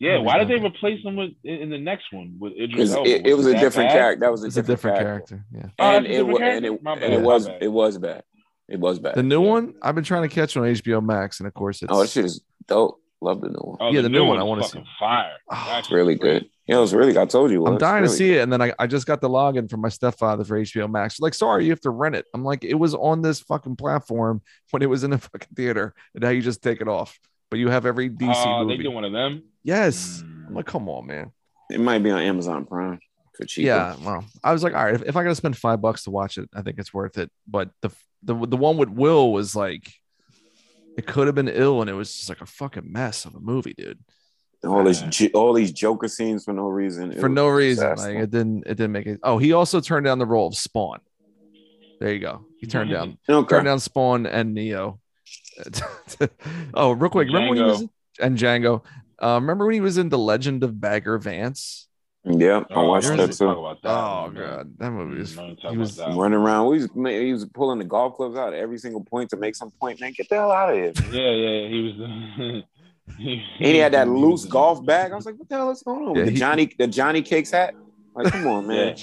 yeah, 0.00 0.18
why 0.18 0.38
did 0.38 0.46
they 0.48 0.64
replace 0.64 1.02
him 1.04 1.16
with 1.16 1.30
in 1.42 1.54
in 1.62 1.70
the 1.70 1.78
next 1.78 2.12
one 2.12 2.36
with 2.38 2.52
Idris 2.52 2.70
Because 2.70 2.94
Elba? 2.94 3.10
it, 3.10 3.26
it 3.26 3.34
was 3.34 3.46
a 3.46 3.52
different 3.54 3.88
bad? 3.90 3.96
character. 3.96 4.20
That 4.20 4.30
was 4.30 4.44
a 4.44 4.46
It's 4.46 4.56
a 4.56 4.62
different, 4.62 4.96
different 4.96 4.98
character. 4.98 5.44
character. 5.52 5.68
Yeah. 5.78 5.84
Oh, 5.84 5.96
And 5.96 6.06
that's 6.06 6.14
it, 6.14 6.18
different 6.18 6.42
and 6.44 6.64
it 6.66 6.80
and 7.04 7.14
it 7.14 7.20
was 7.22 7.46
bad. 7.48 7.62
it 7.62 7.68
was 7.72 7.98
bad. 7.98 8.22
It 8.68 8.78
was 8.78 8.98
bad. 9.00 9.14
The 9.16 9.22
new 9.24 9.42
Yeah. 9.42 9.50
one 9.50 9.74
I've 9.82 9.96
been 9.96 10.04
trying 10.04 10.22
to 10.22 10.32
catch 10.32 10.56
on 10.56 10.62
HBO 10.64 11.00
Max, 11.04 11.40
and 11.40 11.46
of 11.48 11.54
course 11.54 11.82
it's 11.82 11.90
Oh, 11.92 12.00
that 12.02 12.10
shit 12.10 12.24
is 12.26 12.42
dope. 12.68 13.00
Love 13.20 13.40
the 13.40 13.48
new 13.48 13.58
one. 13.60 13.78
Oh, 13.80 13.90
Yeah, 13.90 14.02
the 14.02 14.08
new 14.08 14.24
one 14.24 14.38
I 14.38 14.44
wanna 14.44 14.62
see. 14.62 14.80
fire. 15.00 15.32
Oh, 15.50 15.64
That's 15.68 15.88
It's 15.88 15.92
really 15.92 16.14
great. 16.14 16.42
good. 16.42 16.50
Yeah, 16.68 16.76
it 16.76 16.80
was 16.80 16.92
really. 16.94 17.16
I 17.18 17.24
told 17.24 17.50
you. 17.50 17.64
it 17.64 17.66
I'm 17.66 17.74
was 17.74 17.80
dying 17.80 18.02
to 18.02 18.08
really 18.08 18.16
see 18.18 18.34
it, 18.34 18.42
and 18.42 18.52
then 18.52 18.60
I, 18.60 18.72
I 18.78 18.86
just 18.86 19.06
got 19.06 19.20
the 19.22 19.28
login 19.28 19.70
from 19.70 19.80
my 19.80 19.88
stepfather 19.88 20.44
for 20.44 20.60
HBO 20.60 20.88
Max. 20.90 21.18
Like, 21.18 21.32
sorry, 21.34 21.64
you 21.64 21.70
have 21.70 21.80
to 21.80 21.90
rent 21.90 22.14
it. 22.14 22.26
I'm 22.34 22.44
like, 22.44 22.62
it 22.62 22.74
was 22.74 22.94
on 22.94 23.22
this 23.22 23.40
fucking 23.40 23.76
platform 23.76 24.42
when 24.70 24.82
it 24.82 24.90
was 24.90 25.02
in 25.02 25.10
the 25.10 25.18
fucking 25.18 25.48
theater, 25.56 25.94
and 26.14 26.22
now 26.22 26.28
you 26.30 26.42
just 26.42 26.62
take 26.62 26.80
it 26.82 26.88
off. 26.88 27.18
But 27.50 27.58
you 27.58 27.70
have 27.70 27.86
every 27.86 28.10
DC 28.10 28.30
Oh, 28.46 28.60
they 28.66 28.72
movie. 28.74 28.82
do 28.84 28.90
one 28.90 29.04
of 29.04 29.12
them. 29.12 29.42
yes, 29.64 30.22
Mm. 30.22 30.48
I'm 30.48 30.54
like, 30.54 30.66
come 30.66 30.88
on, 30.88 31.06
man. 31.06 31.32
It 31.70 31.80
might 31.80 32.02
be 32.02 32.10
on 32.10 32.20
Amazon 32.20 32.64
Prime 32.66 32.98
for 33.34 33.44
cheaper. 33.46 33.66
Yeah, 33.66 33.96
well, 34.02 34.24
I 34.44 34.52
was 34.52 34.62
like, 34.62 34.74
all 34.74 34.84
right, 34.84 34.94
if, 34.94 35.02
if 35.02 35.16
I 35.16 35.22
got 35.22 35.30
to 35.30 35.34
spend 35.34 35.56
five 35.56 35.80
bucks 35.80 36.04
to 36.04 36.10
watch 36.10 36.36
it, 36.38 36.48
I 36.54 36.60
think 36.62 36.78
it's 36.78 36.92
worth 36.92 37.16
it. 37.18 37.30
But 37.46 37.70
the 37.80 37.90
the 38.22 38.34
the 38.46 38.56
one 38.58 38.76
with 38.76 38.88
Will 38.90 39.32
was 39.32 39.54
like, 39.56 39.90
it 40.98 41.06
could 41.06 41.26
have 41.28 41.34
been 41.34 41.48
ill, 41.48 41.80
and 41.80 41.88
it 41.88 41.94
was 41.94 42.14
just 42.14 42.28
like 42.28 42.40
a 42.42 42.46
fucking 42.46 42.90
mess 42.92 43.24
of 43.24 43.34
a 43.34 43.40
movie, 43.40 43.74
dude. 43.76 43.98
All 44.64 44.82
this, 44.84 45.02
Yeah. 45.20 45.28
all 45.34 45.52
these 45.52 45.72
Joker 45.72 46.08
scenes 46.08 46.44
for 46.44 46.52
no 46.52 46.66
reason. 46.68 47.12
It 47.12 47.20
For 47.20 47.28
no 47.28 47.48
reason, 47.48 47.90
disaster. 47.90 48.12
like 48.14 48.22
it 48.24 48.30
didn't 48.30 48.64
it 48.66 48.74
didn't 48.76 48.92
make 48.92 49.06
it. 49.06 49.20
Oh, 49.22 49.38
he 49.38 49.52
also 49.52 49.80
turned 49.80 50.04
down 50.04 50.18
the 50.18 50.26
role 50.26 50.48
of 50.48 50.54
Spawn. 50.56 51.00
There 52.00 52.12
you 52.12 52.20
go. 52.20 52.44
He 52.60 52.66
turned 52.66 52.90
down 52.90 53.18
Okay. 53.28 53.48
turned 53.48 53.64
down 53.66 53.80
Spawn 53.80 54.26
and 54.26 54.54
Neo. 54.54 55.00
oh, 56.74 56.92
real 56.92 57.10
quick, 57.10 57.26
remember 57.28 57.48
when 57.48 57.58
he 57.58 57.62
was 57.64 57.82
Django. 57.82 57.90
and 58.20 58.38
Django? 58.38 58.82
Uh, 59.20 59.38
remember 59.40 59.64
when 59.66 59.74
he 59.74 59.80
was 59.80 59.98
in 59.98 60.08
The 60.08 60.18
Legend 60.18 60.62
of 60.62 60.80
Bagger 60.80 61.18
Vance? 61.18 61.86
Yeah, 62.24 62.58
I 62.70 62.74
Oh, 62.74 62.86
watched 62.86 63.08
that 63.08 63.32
too. 63.32 63.48
about 63.48 63.80
that 63.82 63.88
Oh 63.90 64.22
one, 64.24 64.34
man. 64.34 64.42
god, 64.42 64.74
that 64.78 64.90
movie 64.90 65.18
was. 65.18 65.34
Don't 65.34 65.56
talk 65.60 65.70
He 65.72 65.76
was 65.78 65.96
that. 65.96 66.14
Running 66.16 66.38
around, 66.38 66.66
we 66.68 66.78
was, 66.78 66.88
he 67.12 67.32
was 67.32 67.44
pulling 67.46 67.78
the 67.78 67.84
golf 67.84 68.16
clubs 68.16 68.36
out 68.36 68.52
at 68.52 68.58
every 68.58 68.78
single 68.78 69.02
point 69.04 69.30
to 69.30 69.36
make 69.36 69.56
some 69.56 69.70
point. 69.80 70.00
Man, 70.00 70.12
get 70.16 70.28
the 70.28 70.34
hell 70.36 70.52
out 70.52 70.70
of 70.70 70.76
here. 70.76 70.92
man. 71.00 71.12
Yeah, 71.12 71.30
yeah, 71.30 71.68
he 71.68 71.82
was. 71.82 72.62
he, 73.16 73.42
And 73.58 73.66
he 73.66 73.76
had 73.78 73.92
that 73.94 74.08
loose 74.22 74.44
golf 74.44 74.84
bag. 74.84 75.12
I 75.12 75.16
was 75.16 75.26
like, 75.26 75.36
what 75.36 75.48
the 75.48 75.56
hell 75.56 75.70
is 75.70 75.82
going 75.82 76.02
on? 76.08 76.14
Yeah, 76.14 76.22
with 76.22 76.24
the 76.26 76.30
he- 76.32 76.36
Johnny, 76.38 76.72
the 76.78 76.86
Johnny 76.86 77.22
Cakes 77.22 77.50
hat. 77.50 77.74
Like, 78.14 78.32
come 78.32 78.46
on, 78.48 78.66
man. 78.68 78.96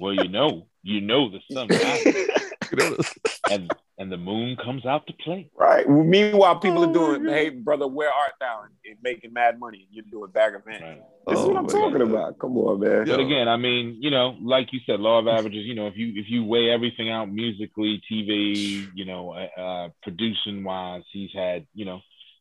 Well, 0.00 0.12
you 0.14 0.28
know, 0.28 0.66
you 0.82 1.00
know 1.00 1.28
the 1.30 1.40
sun 1.52 1.68
and 3.50 3.70
and 3.98 4.12
the 4.12 4.16
moon 4.18 4.56
comes 4.62 4.84
out 4.84 5.06
to 5.06 5.14
play. 5.24 5.50
right. 5.56 5.88
Well, 5.88 6.04
meanwhile, 6.04 6.58
people 6.58 6.84
Oh 6.84 6.90
are 6.90 6.92
doing, 7.18 7.24
hey, 7.32 7.48
brother, 7.48 7.86
where 7.86 8.10
art 8.12 8.32
thou? 8.38 8.60
And, 8.64 8.72
and 8.84 8.98
making 9.02 9.32
mad 9.32 9.58
money. 9.58 9.86
And 9.86 9.88
you're 9.90 10.04
doing 10.10 10.30
bag 10.32 10.54
of 10.54 10.66
man. 10.66 10.82
Right. 10.82 11.02
This 11.28 11.38
is 11.38 11.44
Oh 11.46 11.48
what 11.48 11.56
I'm 11.56 11.66
talking 11.66 11.98
God. 11.98 12.10
about. 12.10 12.38
Come 12.38 12.58
on, 12.58 12.80
man. 12.80 13.06
But 13.06 13.20
again, 13.20 13.48
I 13.48 13.56
mean, 13.56 13.96
you 14.00 14.10
know, 14.10 14.36
like 14.42 14.72
you 14.72 14.80
said, 14.86 15.00
law 15.00 15.18
of 15.18 15.26
averages. 15.26 15.64
You 15.64 15.74
know, 15.74 15.86
if 15.86 15.96
you 15.96 16.08
if 16.14 16.26
you 16.28 16.44
weigh 16.44 16.70
everything 16.70 17.10
out 17.10 17.32
musically, 17.32 18.02
TV, 18.10 18.86
you 18.94 19.06
know, 19.06 19.32
uh, 19.32 19.60
uh, 19.60 19.88
producing 20.02 20.62
wise, 20.62 21.02
he's 21.12 21.30
had 21.34 21.66
you 21.74 21.86
know 21.86 22.00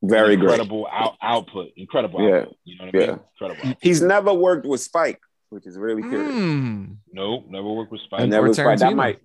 Very 0.10 0.36
great. 0.36 0.52
incredible 0.52 0.88
out, 0.92 1.16
output, 1.22 1.70
incredible 1.76 2.22
Yeah. 2.28 2.36
output. 2.38 2.58
You 2.66 2.78
know 2.78 2.86
what 2.86 2.96
I 2.96 2.98
mean? 2.98 3.08
Yeah. 3.10 3.18
Incredible. 3.42 3.70
Output. 3.70 3.78
He's 3.84 4.02
never 4.02 4.34
worked 4.34 4.66
with 4.66 4.82
Spike, 4.82 5.20
which 5.50 5.66
is 5.66 5.78
really 5.78 6.02
curious. 6.02 6.34
Mm. 6.34 6.96
No, 7.14 7.44
never 7.50 7.70
worked 7.72 7.92
with 7.92 8.02
Spike. 8.02 8.22
And 8.22 8.32
Never 8.32 8.46
or 8.46 8.50
with 8.50 8.58
Spike. 8.58 8.80
That 8.80 8.96
might, 8.96 9.20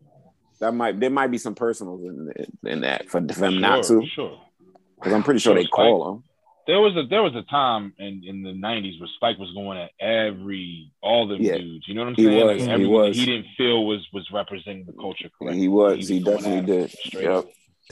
that 0.61 0.73
might, 0.75 1.01
there 1.01 1.11
might 1.11 1.31
be 1.31 1.39
some 1.39 1.55
personals 1.55 2.03
in, 2.03 2.33
in 2.71 2.81
that 2.83 3.07
for, 3.09 3.21
for 3.21 3.21
them 3.21 3.53
sure, 3.53 3.61
not 3.61 3.85
to, 3.85 4.07
Sure. 4.15 4.41
because 4.97 5.13
I'm 5.13 5.23
pretty 5.23 5.41
sure 5.41 5.55
they 5.55 5.63
Spike- 5.63 5.71
call 5.73 6.13
him. 6.15 6.25
There 6.67 6.79
was 6.79 6.95
a 6.97 7.05
there 7.09 7.23
was 7.23 7.35
a 7.35 7.43
time 7.51 7.95
in, 7.99 8.23
in 8.25 8.43
the 8.45 8.51
'90s 8.53 9.01
where 9.01 9.09
Spike 9.17 9.39
was 9.39 9.51
going 9.55 9.77
at 9.79 9.91
every 9.99 10.93
all 11.03 11.27
the 11.27 11.37
Yeah. 11.37 11.59
dudes. 11.59 11.89
You 11.89 11.95
know 11.95 12.03
what 12.03 12.09
I'm 12.11 12.15
He 12.15 12.25
saying? 12.27 12.47
was, 12.47 12.63
he 12.63 12.71
everyone 12.71 13.09
was. 13.09 13.17
he 13.17 13.27
didn't 13.27 13.47
feel 13.57 13.87
was 13.87 14.07
was 14.13 14.31
representing 14.31 14.85
the 14.85 14.93
culture 14.93 15.31
correctly. 15.37 15.59
He 15.59 15.67
was. 15.69 16.07
He, 16.07 16.21
going 16.21 16.37
definitely 16.37 16.67
did. 16.67 16.85
it 16.85 16.91
straight 16.91 17.25
Yep. 17.25 17.45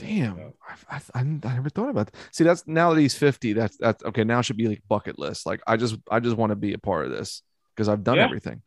Up. 0.03 0.07
Damn, 0.09 0.53
I, 0.89 0.95
I, 1.13 1.19
I 1.19 1.23
never 1.23 1.69
thought 1.69 1.89
about 1.89 2.07
that. 2.07 2.15
See, 2.31 2.43
that's 2.43 2.65
now 2.67 2.93
that 2.93 2.99
he's 3.01 3.15
50. 3.15 3.53
That's 3.53 3.77
that's 3.77 4.03
okay. 4.05 4.23
Now 4.23 4.41
should 4.41 4.57
be 4.57 4.67
like 4.67 4.81
bucket 4.87 5.17
list. 5.19 5.45
Like 5.45 5.61
I 5.67 5.77
just 5.77 5.97
I 6.09 6.19
just 6.19 6.35
want 6.37 6.51
to 6.51 6.55
be 6.55 6.73
a 6.73 6.77
part 6.77 7.05
of 7.05 7.11
this 7.11 7.41
because 7.75 7.87
I've 7.89 8.03
done 8.03 8.17
Yeah. 8.17 8.25
everything. 8.25 8.61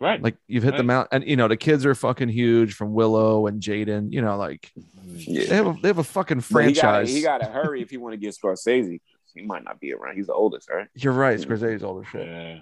Right. 0.00 0.20
Like 0.20 0.36
you've 0.48 0.64
hit 0.64 0.72
the 0.72 0.78
Right. 0.78 0.86
mount, 0.86 1.08
and 1.12 1.24
you 1.24 1.36
know 1.36 1.46
the 1.48 1.56
kids 1.56 1.86
are 1.86 1.94
fucking 1.94 2.28
huge 2.28 2.74
from 2.74 2.92
Willow 2.92 3.46
and 3.46 3.62
Jaden. 3.62 4.12
You 4.12 4.20
know, 4.22 4.36
like 4.36 4.70
Yeah. 5.06 5.46
they 5.48 5.54
have 5.56 5.66
a, 5.68 5.76
they 5.80 5.88
have 5.88 5.98
a 5.98 6.04
fucking 6.04 6.42
But 6.50 6.64
he 6.66 6.72
gotta, 6.72 6.80
franchise. 7.06 7.14
he 7.14 7.22
gotta 7.22 7.44
hurry 7.46 7.82
if 7.82 7.90
he 7.90 7.98
want 7.98 8.12
to 8.14 8.16
get 8.16 8.34
Scorsese. 8.34 9.00
He 9.34 9.42
might 9.42 9.62
not 9.64 9.78
be 9.80 9.92
around. 9.94 10.16
He's 10.16 10.26
the 10.26 10.34
oldest, 10.34 10.68
right? 10.68 10.88
You're 10.94 11.12
right. 11.12 11.38
Scorsese's 11.38 11.84
older 11.84 12.04
shit. 12.04 12.26
yeah. 12.26 12.58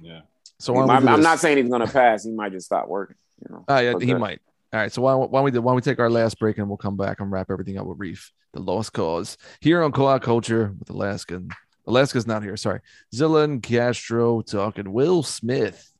Yeah. 0.00 0.20
So 0.58 0.72
He 0.72 0.78
why 0.80 0.86
don't 0.86 1.04
might- 1.04 1.12
I'm 1.12 1.18
this? 1.20 1.24
not 1.24 1.38
saying 1.38 1.58
he's 1.58 1.70
gonna 1.70 1.86
pass. 1.86 2.24
He 2.24 2.32
might 2.32 2.52
just 2.52 2.66
stop 2.66 2.88
working. 2.88 3.16
You 3.48 3.54
know. 3.54 3.64
Ah, 3.68 3.78
yeah, 3.78 3.92
But 3.94 4.02
he 4.02 4.14
might. 4.14 4.40
All 4.72 4.80
right. 4.80 4.92
So 4.92 5.02
why, 5.02 5.14
why 5.14 5.26
don't 5.38 5.44
we 5.44 5.50
do, 5.50 5.60
why 5.60 5.70
don't 5.70 5.76
we 5.76 5.82
take 5.82 5.98
our 5.98 6.10
last 6.10 6.38
break 6.38 6.58
and 6.58 6.68
we'll 6.68 6.78
come 6.78 6.96
back 6.96 7.20
and 7.20 7.30
wrap 7.30 7.50
everything 7.50 7.78
up 7.78 7.86
with 7.86 7.98
Reef, 7.98 8.32
the 8.52 8.60
Lost 8.60 8.92
Cauze 8.92 9.36
here 9.60 9.82
on 9.82 9.92
Call 9.92 10.08
Out 10.08 10.22
Culture 10.22 10.74
with 10.78 10.88
Alaska. 10.90 11.42
Alaska's 11.86 12.26
not 12.26 12.42
here. 12.42 12.56
Sorry, 12.56 12.80
Zilla 13.14 13.42
and 13.42 13.62
Castro 13.62 14.40
talking 14.40 14.92
Will 14.92 15.22
Smith. 15.22 15.92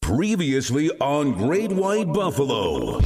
Previously 0.00 0.90
on 0.98 1.32
Great 1.32 1.72
White 1.72 2.12
Buffalo. 2.12 3.00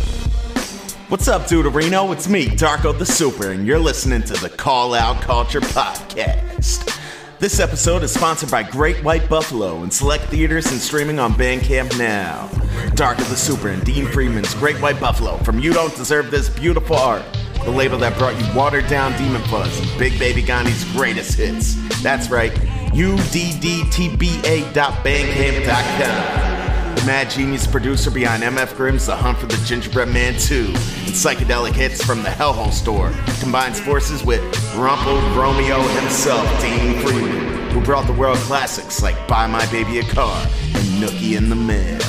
What's 1.08 1.26
up, 1.28 1.42
Deuterino? 1.42 2.12
It's 2.12 2.28
me, 2.28 2.46
Darko 2.46 2.96
the 2.96 3.06
Super, 3.06 3.50
and 3.50 3.66
you're 3.66 3.78
listening 3.78 4.22
to 4.22 4.34
the 4.34 4.50
Call 4.50 4.94
Out 4.94 5.22
Culture 5.22 5.60
Podcast. 5.60 6.97
This 7.40 7.60
episode 7.60 8.02
is 8.02 8.12
sponsored 8.12 8.50
by 8.50 8.64
Great 8.64 9.04
White 9.04 9.28
Buffalo 9.28 9.84
and 9.84 9.92
select 9.92 10.24
theaters 10.24 10.72
and 10.72 10.80
streaming 10.80 11.20
on 11.20 11.34
Bandcamp 11.34 11.96
now. 11.96 12.48
Darko 12.96 13.18
the 13.28 13.36
Super 13.36 13.68
and 13.68 13.84
Dean 13.84 14.06
Freeman's 14.06 14.52
Great 14.54 14.74
White 14.82 14.98
Buffalo 14.98 15.36
from 15.38 15.60
You 15.60 15.72
Don't 15.72 15.94
Deserve 15.94 16.32
This 16.32 16.48
Beautiful 16.48 16.96
Art, 16.96 17.22
the 17.64 17.70
label 17.70 17.96
that 17.98 18.18
brought 18.18 18.36
you 18.40 18.58
Watered 18.58 18.88
Down 18.88 19.16
Demon 19.16 19.42
Fuzz 19.42 19.78
and 19.78 19.98
Big 20.00 20.18
Baby 20.18 20.42
Gandhi's 20.42 20.82
greatest 20.92 21.34
hits. 21.34 21.76
That's 22.02 22.28
right, 22.28 22.52
u 22.92 23.16
d 23.30 23.56
d 23.60 23.88
t 23.88 24.16
b 24.16 24.40
a 24.44 24.62
uddtba.bandcamp.com. 24.72 26.67
The 26.98 27.06
mad 27.06 27.30
genius 27.30 27.64
producer 27.64 28.10
behind 28.10 28.42
MF 28.42 28.76
Grimm's 28.76 29.06
The 29.06 29.14
Hunt 29.14 29.38
for 29.38 29.46
the 29.46 29.56
Gingerbread 29.64 30.08
Man 30.08 30.36
2 30.36 30.64
and 30.64 30.74
psychedelic 30.74 31.72
hits 31.72 32.04
from 32.04 32.24
the 32.24 32.28
Hellhole 32.28 32.72
Store 32.72 33.12
combines 33.38 33.78
forces 33.78 34.24
with 34.24 34.40
Rumpled 34.74 35.22
Romeo 35.36 35.80
himself, 35.80 36.44
Dean 36.60 37.00
Freeman. 37.00 37.70
Who 37.70 37.80
brought 37.82 38.08
the 38.08 38.12
world 38.12 38.36
classics 38.38 39.00
like 39.00 39.14
Buy 39.28 39.46
My 39.46 39.64
Baby 39.70 40.00
a 40.00 40.02
Car 40.02 40.42
and 40.42 41.00
Nookie 41.00 41.36
in 41.36 41.48
the 41.48 41.54
Mail. 41.54 42.00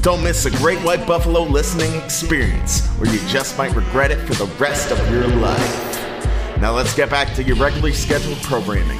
Don't 0.00 0.24
miss 0.24 0.46
a 0.46 0.50
great 0.52 0.78
white 0.78 1.06
buffalo 1.06 1.42
listening 1.42 1.94
experience, 2.00 2.88
or 2.98 3.04
you 3.04 3.18
just 3.28 3.58
might 3.58 3.74
regret 3.76 4.10
it 4.10 4.20
for 4.26 4.32
the 4.32 4.50
rest 4.54 4.90
of 4.90 4.98
your 5.10 5.26
life. 5.26 6.60
Now 6.62 6.72
let's 6.72 6.94
get 6.94 7.10
back 7.10 7.34
to 7.34 7.42
your 7.42 7.56
regularly 7.56 7.92
scheduled 7.92 8.38
programming. 8.38 8.98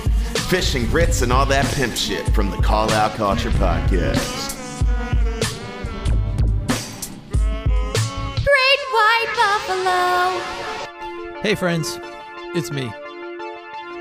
Fish 0.51 0.75
and 0.75 0.87
grits 0.91 1.23
and 1.23 1.33
all 1.33 1.47
that 1.47 1.65
pimp 1.75 1.97
shit 1.97 2.29
from 2.35 2.51
the 2.51 2.59
Call 2.59 2.91
Out 2.91 3.15
Culture 3.15 3.53
Podcast. 3.53 4.64
Hey, 11.43 11.55
friends, 11.55 11.99
it's 12.55 12.71
me, 12.71 12.93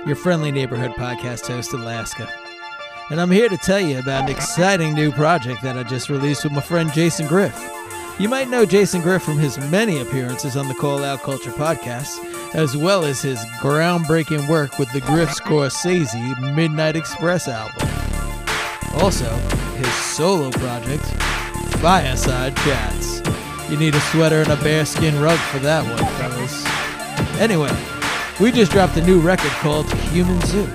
your 0.05 0.15
friendly 0.15 0.51
neighborhood 0.51 0.91
podcast 0.91 1.47
host, 1.47 1.73
Alaska. 1.73 2.27
And 3.09 3.19
I'm 3.19 3.31
here 3.31 3.49
to 3.49 3.57
tell 3.57 3.79
you 3.79 3.99
about 3.99 4.23
an 4.23 4.29
exciting 4.35 4.93
new 4.93 5.11
project 5.11 5.61
that 5.61 5.77
I 5.77 5.83
just 5.83 6.09
released 6.09 6.43
with 6.43 6.53
my 6.53 6.61
friend 6.61 6.91
Jason 6.93 7.27
Griff. 7.27 7.55
You 8.19 8.29
might 8.29 8.49
know 8.49 8.65
Jason 8.65 9.01
Griff 9.01 9.23
from 9.23 9.37
his 9.37 9.57
many 9.69 9.99
appearances 9.99 10.55
on 10.55 10.67
the 10.67 10.75
Call 10.75 11.03
Out 11.03 11.21
Culture 11.21 11.51
podcast, 11.51 12.55
as 12.55 12.77
well 12.77 13.03
as 13.03 13.21
his 13.21 13.39
groundbreaking 13.59 14.47
work 14.47 14.79
with 14.79 14.91
the 14.93 15.01
Griff 15.01 15.29
Scorsese 15.29 16.55
Midnight 16.55 16.95
Express 16.95 17.47
album. 17.47 17.87
Also, 19.01 19.29
his 19.75 19.93
solo 19.93 20.51
project, 20.51 21.03
Fireside 21.81 22.55
Chats. 22.57 23.22
You 23.73 23.79
need 23.79 23.95
a 23.95 24.01
sweater 24.01 24.41
and 24.41 24.51
a 24.51 24.55
bearskin 24.57 25.19
rug 25.19 25.39
for 25.49 25.57
that 25.57 25.83
one, 25.83 25.97
fellas. 26.21 26.63
Anyway, 27.41 27.75
we 28.39 28.51
just 28.51 28.71
dropped 28.71 28.97
a 28.97 29.03
new 29.03 29.19
record 29.19 29.49
called 29.63 29.91
Human 30.11 30.39
Zoo. 30.41 30.69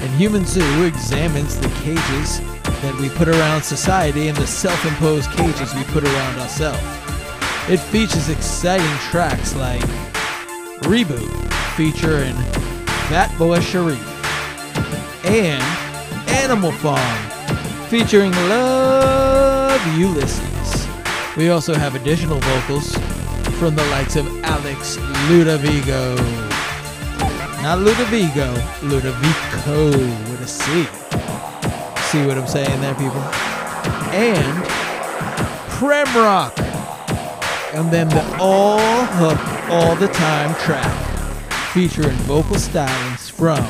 And 0.00 0.08
Human 0.14 0.44
Zoo 0.44 0.84
examines 0.84 1.58
the 1.58 1.66
cages 1.82 2.38
that 2.82 2.96
we 3.00 3.08
put 3.08 3.26
around 3.26 3.64
society 3.64 4.28
and 4.28 4.36
the 4.36 4.46
self 4.46 4.86
imposed 4.86 5.32
cages 5.32 5.74
we 5.74 5.82
put 5.82 6.04
around 6.04 6.38
ourselves. 6.38 6.78
It 7.68 7.78
features 7.78 8.28
exciting 8.28 8.96
tracks 9.10 9.56
like 9.56 9.82
Reboot, 10.82 11.28
featuring 11.74 12.36
Fatboi 13.10 13.60
Sharif, 13.62 13.98
and 15.26 15.60
Animal 16.30 16.70
Farm, 16.70 17.30
featuring 17.88 18.30
Love 18.30 19.98
Ulysses. 19.98 20.51
We 21.34 21.48
also 21.48 21.74
have 21.74 21.94
additional 21.94 22.38
vocals 22.40 22.94
from 23.58 23.74
the 23.74 23.84
likes 23.86 24.16
of 24.16 24.26
Alex 24.44 24.98
Ludovico. 25.28 26.14
Not 27.62 27.78
Ludovico, 27.78 28.52
Ludovico 28.82 29.92
with 30.30 30.42
a 30.42 30.46
C. 30.46 30.84
See 32.10 32.26
what 32.26 32.36
I'm 32.36 32.46
saying 32.46 32.80
there, 32.82 32.94
people? 32.96 33.22
And 34.12 34.64
Prem 35.70 36.06
Rock. 36.14 36.52
And 37.72 37.90
then 37.90 38.10
the 38.10 38.36
All 38.38 39.06
Hook 39.06 39.70
All 39.70 39.96
the 39.96 40.08
Time 40.08 40.54
track 40.56 40.92
featuring 41.72 42.16
vocal 42.28 42.56
stylings 42.56 43.30
from 43.30 43.66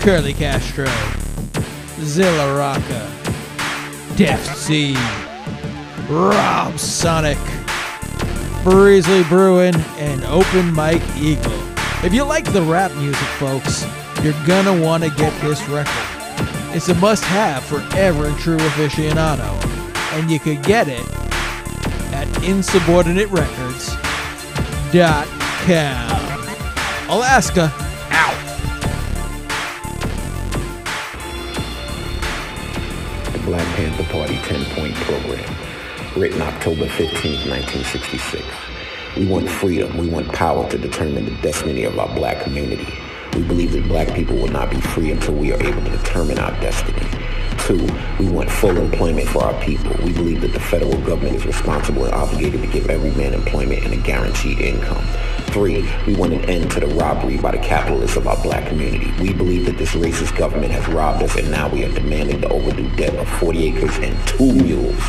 Curly 0.00 0.34
Castro, 0.34 0.88
Zilla 2.00 2.58
Rocca, 2.58 3.08
Def 4.16 4.44
C, 4.56 4.96
Rob 6.08 6.78
Sonic, 6.78 7.36
Breezly 8.64 9.22
Brewin, 9.24 9.74
and 9.98 10.24
Open 10.24 10.72
Mike 10.72 11.02
Eagle. 11.16 11.52
If 12.02 12.14
you 12.14 12.24
like 12.24 12.50
the 12.52 12.62
rap 12.62 12.94
music, 12.94 13.28
folks, 13.38 13.84
you're 14.22 14.32
gonna 14.46 14.80
want 14.80 15.04
to 15.04 15.10
get 15.10 15.38
this 15.42 15.60
record. 15.68 15.92
It's 16.74 16.88
a 16.88 16.94
must 16.94 17.24
have 17.24 17.62
for 17.64 17.84
every 17.94 18.32
true 18.40 18.56
aficionado, 18.56 19.52
and 20.14 20.30
you 20.30 20.38
could 20.38 20.62
get 20.62 20.88
it 20.88 21.06
at 22.14 22.26
insubordinaterecords.com. 22.42 25.28
Alaska, 27.10 27.70
out. 28.10 28.34
the 33.32 33.38
Black 33.40 33.66
Panther 33.76 34.04
Party 34.04 34.36
10 34.36 34.64
point 34.74 34.94
program, 34.94 35.44
written 36.18 36.42
October 36.42 36.88
15, 36.88 37.48
1966. 37.48 38.44
We 39.16 39.26
want 39.26 39.48
freedom. 39.48 39.96
We 39.96 40.08
want 40.08 40.32
power 40.32 40.68
to 40.68 40.78
determine 40.78 41.24
the 41.26 41.42
destiny 41.42 41.84
of 41.84 41.98
our 41.98 42.12
black 42.14 42.42
community. 42.42 42.86
We 43.34 43.44
believe 43.44 43.72
that 43.72 43.86
black 43.86 44.12
people 44.14 44.36
will 44.36 44.48
not 44.48 44.70
be 44.70 44.80
free 44.80 45.12
until 45.12 45.34
we 45.34 45.52
are 45.52 45.62
able 45.62 45.82
to 45.82 45.90
determine 45.90 46.38
our 46.38 46.50
destiny. 46.60 47.06
Two, 47.58 47.86
we 48.18 48.28
want 48.30 48.50
full 48.50 48.76
employment 48.76 49.28
for 49.28 49.44
our 49.44 49.62
people. 49.62 49.94
We 50.04 50.12
believe 50.12 50.40
that 50.40 50.52
the 50.52 50.60
federal 50.60 50.98
government 51.02 51.36
is 51.36 51.46
responsible 51.46 52.04
and 52.04 52.14
obligated 52.14 52.62
to 52.62 52.66
give 52.68 52.90
every 52.90 53.10
man 53.12 53.34
employment 53.34 53.84
and 53.84 53.94
a 53.94 53.98
guaranteed 53.98 54.58
income. 54.58 55.04
Three, 55.52 55.88
we 56.06 56.16
want 56.16 56.32
an 56.32 56.44
end 56.46 56.70
to 56.72 56.80
the 56.80 56.86
robbery 56.88 57.38
by 57.38 57.52
the 57.52 57.58
capitalists 57.58 58.16
of 58.16 58.26
our 58.26 58.40
black 58.42 58.68
community. 58.68 59.12
We 59.20 59.32
believe 59.32 59.66
that 59.66 59.78
this 59.78 59.94
racist 59.94 60.36
government 60.36 60.72
has 60.72 60.86
robbed 60.88 61.22
us 61.22 61.36
and 61.36 61.50
now 61.50 61.68
we 61.68 61.84
are 61.84 61.92
demanding 61.92 62.40
the 62.40 62.48
overdue 62.48 62.88
debt 62.96 63.14
of 63.14 63.28
40 63.38 63.68
acres 63.68 63.96
and 63.98 64.28
two 64.28 64.52
mules. 64.52 65.02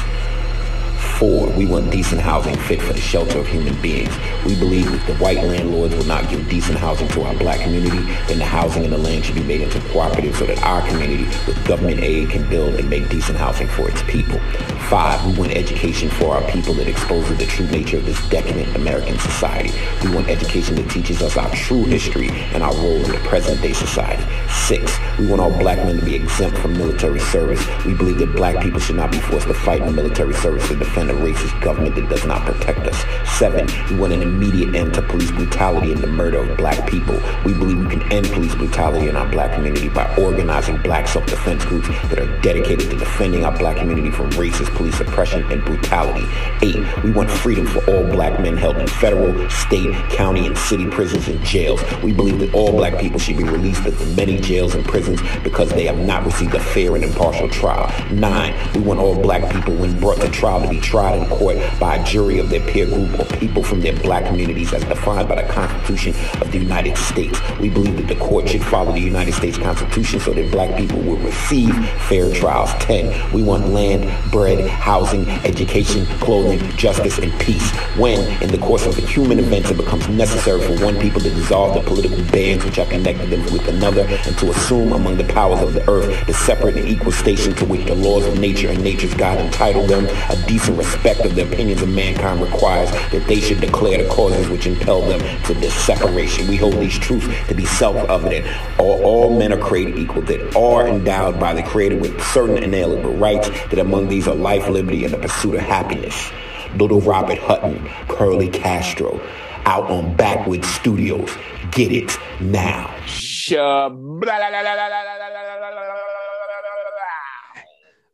Four, 1.20 1.50
we 1.50 1.66
want 1.66 1.92
decent 1.92 2.22
housing 2.22 2.56
fit 2.56 2.82
for 2.82 2.94
the 2.94 3.02
shelter 3.02 3.40
of 3.40 3.48
human 3.48 3.76
beings. 3.82 4.16
We 4.46 4.58
believe 4.58 4.90
that 4.90 5.06
the 5.06 5.16
white 5.16 5.44
landlords 5.44 5.94
will 5.94 6.06
not 6.06 6.30
give 6.30 6.48
decent 6.48 6.78
housing 6.80 7.10
to 7.10 7.24
our 7.24 7.34
black 7.36 7.60
community, 7.60 8.00
then 8.30 8.40
the 8.40 8.46
housing 8.46 8.86
and 8.86 8.94
the 8.94 8.98
land 8.98 9.26
should 9.26 9.36
be 9.36 9.44
made 9.44 9.60
into 9.60 9.80
cooperatives 9.80 10.36
so 10.36 10.46
that 10.46 10.64
our 10.64 10.82
community 10.88 11.26
with 11.46 11.62
government 11.68 12.00
aid 12.00 12.30
can 12.30 12.50
build 12.50 12.76
and 12.76 12.90
make 12.90 13.10
decent 13.10 13.38
housing 13.38 13.68
for 13.68 13.90
its 13.90 14.02
people. 14.04 14.40
Five, 14.88 15.26
we 15.28 15.34
want 15.38 15.52
education 15.52 16.10
for 16.10 16.36
our 16.36 16.52
people 16.52 16.74
that 16.76 16.88
exposes 16.88 17.38
the 17.38 17.46
true 17.46 17.68
nature 17.68 17.98
of 17.98 18.06
this 18.06 18.30
decadent 18.30 18.74
American 18.78 19.20
society. 19.20 19.74
We 20.02 20.16
want 20.16 20.30
education 20.30 20.76
that 20.76 20.90
teaches 20.90 21.22
us 21.22 21.36
our 21.36 21.50
true 21.52 21.84
history 21.84 22.30
and 22.54 22.64
our 22.64 22.74
role 22.76 23.04
in 23.04 23.12
the 23.12 23.20
present 23.28 23.62
day 23.62 23.74
society. 23.74 24.24
Six, 24.50 24.98
we 25.20 25.28
want 25.28 25.42
all 25.42 25.52
black 25.52 25.80
men 25.80 26.00
to 26.00 26.06
be 26.06 26.16
exempt 26.16 26.58
from 26.60 26.78
military 26.78 27.20
service. 27.20 27.64
We 27.86 27.94
believe 27.94 28.20
that 28.20 28.34
black 28.38 28.64
people 28.64 28.80
should 28.80 28.96
not 28.96 29.12
be 29.12 29.20
forced 29.20 29.48
to 29.48 29.54
fight 29.54 29.82
in 29.82 29.88
the 29.88 29.94
military 29.94 30.34
service 30.34 30.66
to 30.70 30.78
defend 30.78 31.09
a 31.10 31.14
racist 31.14 31.60
government 31.62 31.96
that 31.96 32.10
does 32.10 32.26
not 32.26 32.46
protect 32.46 32.88
us. 32.88 33.29
We 33.40 33.96
want 33.96 34.12
an 34.12 34.22
immediate 34.22 34.76
end 34.76 34.94
to 34.96 35.02
police 35.02 35.32
brutality 35.32 35.94
and 35.94 36.02
the 36.02 36.08
murder 36.08 36.40
of 36.40 36.58
black 36.58 36.90
people. 36.90 37.16
We 37.46 37.54
believe 37.54 37.78
we 37.78 37.88
can 37.88 38.02
end 38.12 38.28
police 38.32 38.54
brutality 38.54 39.08
in 39.08 39.16
our 39.16 39.30
black 39.32 39.54
community 39.54 39.88
by 39.88 40.14
organizing 40.18 40.82
black 40.82 41.08
self-defense 41.08 41.64
groups 41.64 41.88
that 42.10 42.20
are 42.20 42.42
dedicated 42.42 42.90
to 42.90 42.98
defending 42.98 43.46
our 43.46 43.58
black 43.58 43.78
community 43.78 44.12
from 44.12 44.30
racist 44.32 44.76
police 44.76 45.00
oppression 45.00 45.50
and 45.54 45.64
brutality. 45.64 46.28
Eight, 46.62 46.86
we 47.02 47.12
want 47.12 47.32
freedom 47.32 47.66
for 47.66 47.80
all 47.90 48.04
black 48.12 48.42
men 48.42 48.58
held 48.58 48.76
in 48.76 48.88
federal, 48.88 49.50
state, 49.50 49.94
county, 50.10 50.46
and 50.46 50.58
city 50.58 50.88
prisons 50.88 51.30
and 51.30 51.42
jails. 51.46 51.82
We 52.04 52.12
believe 52.12 52.40
that 52.40 52.54
all 52.54 52.74
black 52.74 53.00
people 53.00 53.20
should 53.20 53.38
be 53.38 53.46
released 53.46 53.86
the 53.86 53.92
many 54.18 54.38
jails 54.42 54.76
and 54.76 54.84
prisons 54.84 55.22
because 55.46 55.70
they 55.70 55.86
have 55.86 55.98
not 56.00 56.26
received 56.26 56.56
a 56.56 56.60
fair 56.60 56.94
and 56.96 57.06
impartial 57.06 57.48
trial. 57.48 57.90
Nine, 58.12 58.54
we 58.74 58.82
want 58.82 59.00
all 59.00 59.16
black 59.16 59.50
people 59.50 59.76
when 59.76 59.98
brought 59.98 60.20
to 60.20 60.30
trial 60.30 60.62
to 60.62 60.68
be 60.68 60.82
tried 60.82 61.20
in 61.20 61.30
court 61.30 61.58
by 61.80 61.96
a 61.96 62.04
jury 62.04 62.40
of 62.40 62.50
their 62.50 62.66
peer 62.68 62.86
group 62.86 63.18
or 63.18 63.29
people 63.38 63.64
from 63.64 63.82
their 63.82 63.94
black 63.94 64.26
communities 64.26 64.74
as 64.74 64.84
defined 64.86 65.28
by 65.28 65.42
the 65.42 65.52
Constitution 65.52 66.14
of 66.42 66.52
the 66.52 66.58
United 66.58 66.98
States. 66.98 67.40
We 67.60 67.70
believe 67.70 67.98
that 67.98 68.08
the 68.08 68.20
court 68.20 68.50
should 68.50 68.64
follow 68.64 68.92
the 68.92 69.00
United 69.00 69.34
States 69.34 69.58
Constitution 69.58 70.20
so 70.20 70.34
that 70.34 70.52
black 70.52 70.76
people 70.78 71.00
will 71.02 71.18
receive 71.18 71.74
fair 72.08 72.32
trials. 72.34 72.72
10. 72.80 73.34
We 73.34 73.44
want 73.44 73.70
land, 73.70 74.10
bread, 74.32 74.70
housing, 74.70 75.28
education, 75.46 76.06
clothing, 76.20 76.60
justice, 76.78 77.18
and 77.20 77.32
peace. 77.40 77.70
When, 77.98 78.20
in 78.42 78.50
the 78.50 78.58
course 78.58 78.86
of 78.86 78.96
the 78.96 79.02
human 79.02 79.40
events, 79.40 79.72
it 79.72 79.78
becomes 79.78 80.08
necessary 80.10 80.62
for 80.62 80.84
one 80.84 81.00
people 81.00 81.22
to 81.22 81.30
dissolve 81.30 81.74
the 81.76 81.82
political 81.82 82.24
bands 82.32 82.66
which 82.66 82.80
are 82.80 82.86
connected 82.86 83.30
them 83.30 83.44
with 83.54 83.68
another 83.68 84.02
and 84.02 84.38
to 84.38 84.50
assume 84.52 84.94
among 84.94 85.18
the 85.18 85.24
powers 85.26 85.62
of 85.62 85.74
the 85.74 85.90
earth 85.90 86.26
the 86.28 86.34
separate 86.34 86.78
and 86.78 86.88
equal 86.88 87.12
station 87.12 87.54
to 87.56 87.66
which 87.66 87.86
the 87.86 87.96
laws 87.96 88.26
of 88.26 88.40
nature 88.40 88.70
and 88.70 88.84
nature's 88.84 89.14
God 89.14 89.38
entitle 89.40 89.86
them, 89.86 90.06
a 90.30 90.48
decent 90.48 90.78
respect 90.78 91.22
of 91.22 91.36
the 91.36 91.44
opinions 91.44 91.82
of 91.82 91.90
mankind 91.90 92.42
requires 92.42 92.90
they 93.28 93.40
should 93.40 93.62
declare 93.62 94.04
the 94.04 94.10
causes 94.10 94.50
which 94.50 94.68
impel 94.68 95.02
them 95.02 95.20
to 95.46 95.54
this 95.54 95.74
separation. 95.74 96.48
We 96.48 96.58
hold 96.58 96.76
these 96.76 96.98
truths 96.98 97.28
to 97.48 97.54
be 97.54 97.66
self-evident. 97.66 98.46
All, 98.80 99.04
all 99.04 99.38
men 99.38 99.54
are 99.54 99.58
created 99.58 99.98
equal, 99.98 100.22
that 100.24 100.56
are 100.56 100.88
endowed 100.88 101.40
by 101.40 101.54
the 101.54 101.64
Creator 101.64 101.98
with 101.98 102.22
certain 102.24 102.58
inalienable 102.58 103.16
rights, 103.16 103.50
that 103.50 103.80
among 103.80 104.08
these 104.08 104.28
are 104.28 104.36
life, 104.36 104.68
liberty, 104.68 105.06
and 105.06 105.14
the 105.14 105.18
pursuit 105.18 105.56
of 105.56 105.62
happiness. 105.62 106.32
Little 106.76 107.02
Robert 107.02 107.40
Hutton, 107.40 107.88
Curly 108.08 108.50
Castro, 108.50 109.20
out 109.66 109.90
on 109.90 110.16
Backwoodz 110.16 110.66
Studioz. 110.66 111.36
Get 111.72 111.92
it 111.92 112.18
now. 112.40 112.96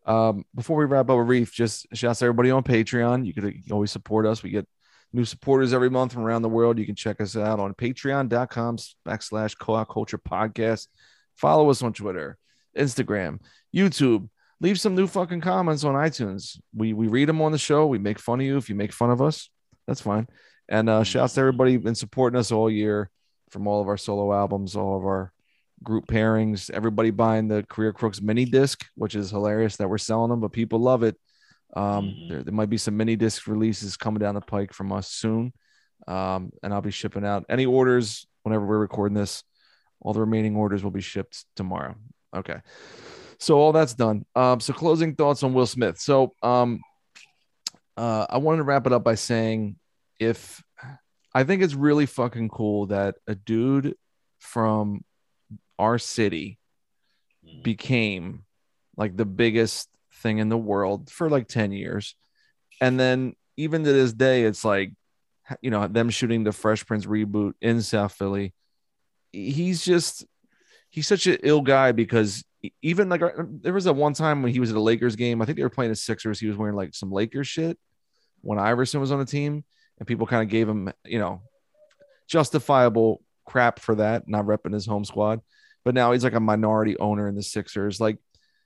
Um, 0.06 0.46
before 0.54 0.78
we 0.78 0.86
wrap 0.86 1.10
up 1.10 1.18
Reef, 1.28 1.52
just 1.52 1.88
shouts 1.94 2.20
to 2.20 2.26
everybody 2.26 2.52
on 2.52 2.64
Patreon. 2.64 3.26
You 3.26 3.34
could 3.34 3.64
always 3.72 3.92
support 3.92 4.26
us. 4.26 4.44
We 4.44 4.52
get 4.52 4.68
new 5.16 5.26
supporters 5.26 5.74
every 5.74 5.90
month 5.90 6.14
from 6.14 6.24
around 6.24 6.42
the 6.42 6.50
world. 6.50 6.78
You 6.78 6.86
can 6.86 6.96
check 6.96 7.22
us 7.22 7.36
out 7.36 7.60
on 7.60 7.74
patreon.com 7.74 8.78
backslash 9.08 9.58
co 9.58 9.84
culture 9.86 10.18
podcast. 10.18 10.88
Follow 11.36 11.70
us 11.70 11.82
on 11.82 11.94
Twitter 11.94 12.38
Instagram, 12.78 13.40
YouTube. 13.74 14.30
Leave 14.62 14.80
some 14.80 14.96
new 14.96 15.08
fucking 15.08 15.42
comments 15.42 15.84
on 15.84 15.96
iTunes. 15.96 16.60
We 16.74 16.94
we 16.94 17.08
read 17.08 17.30
them 17.30 17.42
on 17.42 17.52
the 17.52 17.58
show. 17.58 17.88
We 17.88 17.98
make 17.98 18.20
fun 18.20 18.42
of 18.42 18.46
you 18.46 18.58
if 18.58 18.70
you 18.70 18.76
make 18.76 18.94
fun 18.94 19.10
of 19.10 19.22
us. 19.22 19.50
That's 19.88 20.02
fine. 20.02 20.28
And 20.68 20.90
uh, 20.90 21.04
shouts 21.04 21.34
to 21.36 21.42
everybody 21.42 21.78
been 21.78 21.96
supporting 21.96 22.40
us 22.40 22.52
all 22.52 22.70
year 22.70 23.10
from 23.52 23.68
all 23.68 23.82
of 23.82 23.88
our 23.88 23.98
solo 23.98 24.34
albums, 24.34 24.76
all 24.76 24.98
of 24.98 25.04
our 25.04 25.32
group 25.84 26.08
pairings, 26.08 26.70
everybody 26.72 27.12
buying 27.12 27.48
the 27.48 27.64
Career 27.64 27.94
Crooks 27.94 28.22
mini 28.22 28.46
disc, 28.46 28.86
which 28.96 29.16
is 29.16 29.30
hilarious 29.30 29.76
that 29.78 29.90
we're 29.90 29.98
selling 29.98 30.30
them, 30.30 30.40
but 30.40 30.52
people 30.52 30.80
love 30.80 31.04
it. 31.04 31.18
Um, 31.76 32.28
there, 32.30 32.44
there 32.44 32.54
might 32.54 32.70
be 32.70 32.78
some 32.78 32.98
mini 32.98 33.16
disc 33.16 33.48
releases 33.48 33.98
coming 33.98 34.20
down 34.20 34.36
the 34.36 34.42
pike 34.42 34.74
from 34.74 34.92
us 34.92 35.10
soon. 35.10 35.54
Um, 36.08 36.52
and 36.64 36.74
I'll 36.74 36.82
be 36.82 36.92
shipping 36.92 37.26
out 37.26 37.46
any 37.50 37.66
orders 37.66 38.28
whenever 38.44 38.66
we're 38.66 38.80
recording 38.80 39.16
this. 39.16 39.44
All 40.02 40.14
the 40.14 40.22
remaining 40.22 40.56
orders 40.56 40.84
will 40.84 40.92
be 40.92 41.02
shipped 41.02 41.46
tomorrow. 41.56 41.96
Okay. 42.36 42.60
So 43.40 43.58
all 43.58 43.72
that's 43.72 43.94
done. 43.94 44.26
Um, 44.36 44.60
so 44.60 44.74
closing 44.74 45.16
thoughts 45.16 45.44
on 45.44 45.54
Will 45.54 45.66
Smith. 45.66 46.00
So 46.00 46.34
um, 46.42 46.82
uh, 47.98 48.26
I 48.30 48.38
wanted 48.38 48.58
to 48.58 48.64
wrap 48.64 48.86
it 48.86 48.94
up 48.94 49.04
by 49.04 49.16
saying 49.16 49.78
if 50.20 50.64
I 51.34 51.44
think 51.44 51.62
it's 51.62 51.74
really 51.74 52.06
fucking 52.06 52.50
cool 52.50 52.88
that 52.88 53.16
a 53.28 53.36
dude 53.36 53.96
from 54.40 55.04
our 55.78 55.98
city 55.98 56.60
became 57.64 58.46
like 58.96 59.18
the 59.18 59.26
biggest 59.26 59.90
thing 60.26 60.40
in 60.40 60.50
the 60.50 60.58
world 60.58 61.12
for 61.12 61.30
like 61.30 61.48
10 61.48 61.72
years. 61.72 62.16
And 62.82 63.00
then 63.00 63.36
even 63.58 63.84
to 63.84 63.94
this 63.94 64.12
day, 64.12 64.44
it's 64.44 64.66
like, 64.66 64.92
you 65.62 65.70
know, 65.70 65.88
them 65.88 66.10
shooting 66.10 66.44
the 66.44 66.52
Fresh 66.52 66.88
Prince 66.88 67.06
reboot 67.06 67.54
in 67.62 67.84
South 67.84 68.14
Philly. 68.14 68.56
He's 69.32 69.86
just, 69.86 70.26
he's 70.90 71.06
such 71.06 71.28
an 71.28 71.38
ill 71.44 71.62
guy 71.62 71.92
because 71.92 72.44
even 72.82 73.08
like 73.08 73.22
uh, 73.22 73.44
there 73.62 73.74
was 73.74 73.86
a 73.86 73.94
one 73.94 74.14
time 74.14 74.42
when 74.42 74.52
he 74.52 74.60
was 74.60 74.72
at 74.72 74.78
a 74.78 74.82
Lakers 74.82 75.16
game. 75.16 75.44
I 75.44 75.46
think 75.46 75.58
they 75.58 75.64
were 75.64 75.70
playing 75.70 75.92
the 75.92 75.96
Sixers. 75.96 76.40
He 76.40 76.48
was 76.48 76.58
wearing 76.58 76.76
like 76.76 76.96
some 76.96 77.12
Lakers 77.12 77.48
shit 77.48 77.78
when 78.42 78.58
Iverson 78.58 79.00
was 79.00 79.12
on 79.12 79.20
the 79.20 79.26
team, 79.26 79.64
and 80.00 80.08
people 80.08 80.26
kind 80.26 80.42
of 80.42 80.50
gave 80.50 80.68
him, 80.68 80.92
you 81.06 81.20
know, 81.20 81.44
justifiable 82.28 83.22
crap 83.46 83.78
for 83.78 83.94
that, 83.96 84.28
not 84.28 84.46
repping 84.46 84.74
his 84.74 84.88
home 84.88 85.06
squad. 85.06 85.42
But 85.84 85.94
now 85.94 86.14
he's 86.14 86.24
like 86.24 86.34
a 86.34 86.40
minority 86.40 86.98
owner 86.98 87.28
in 87.28 87.36
the 87.36 87.44
Sixers, 87.44 88.02
like 88.02 88.18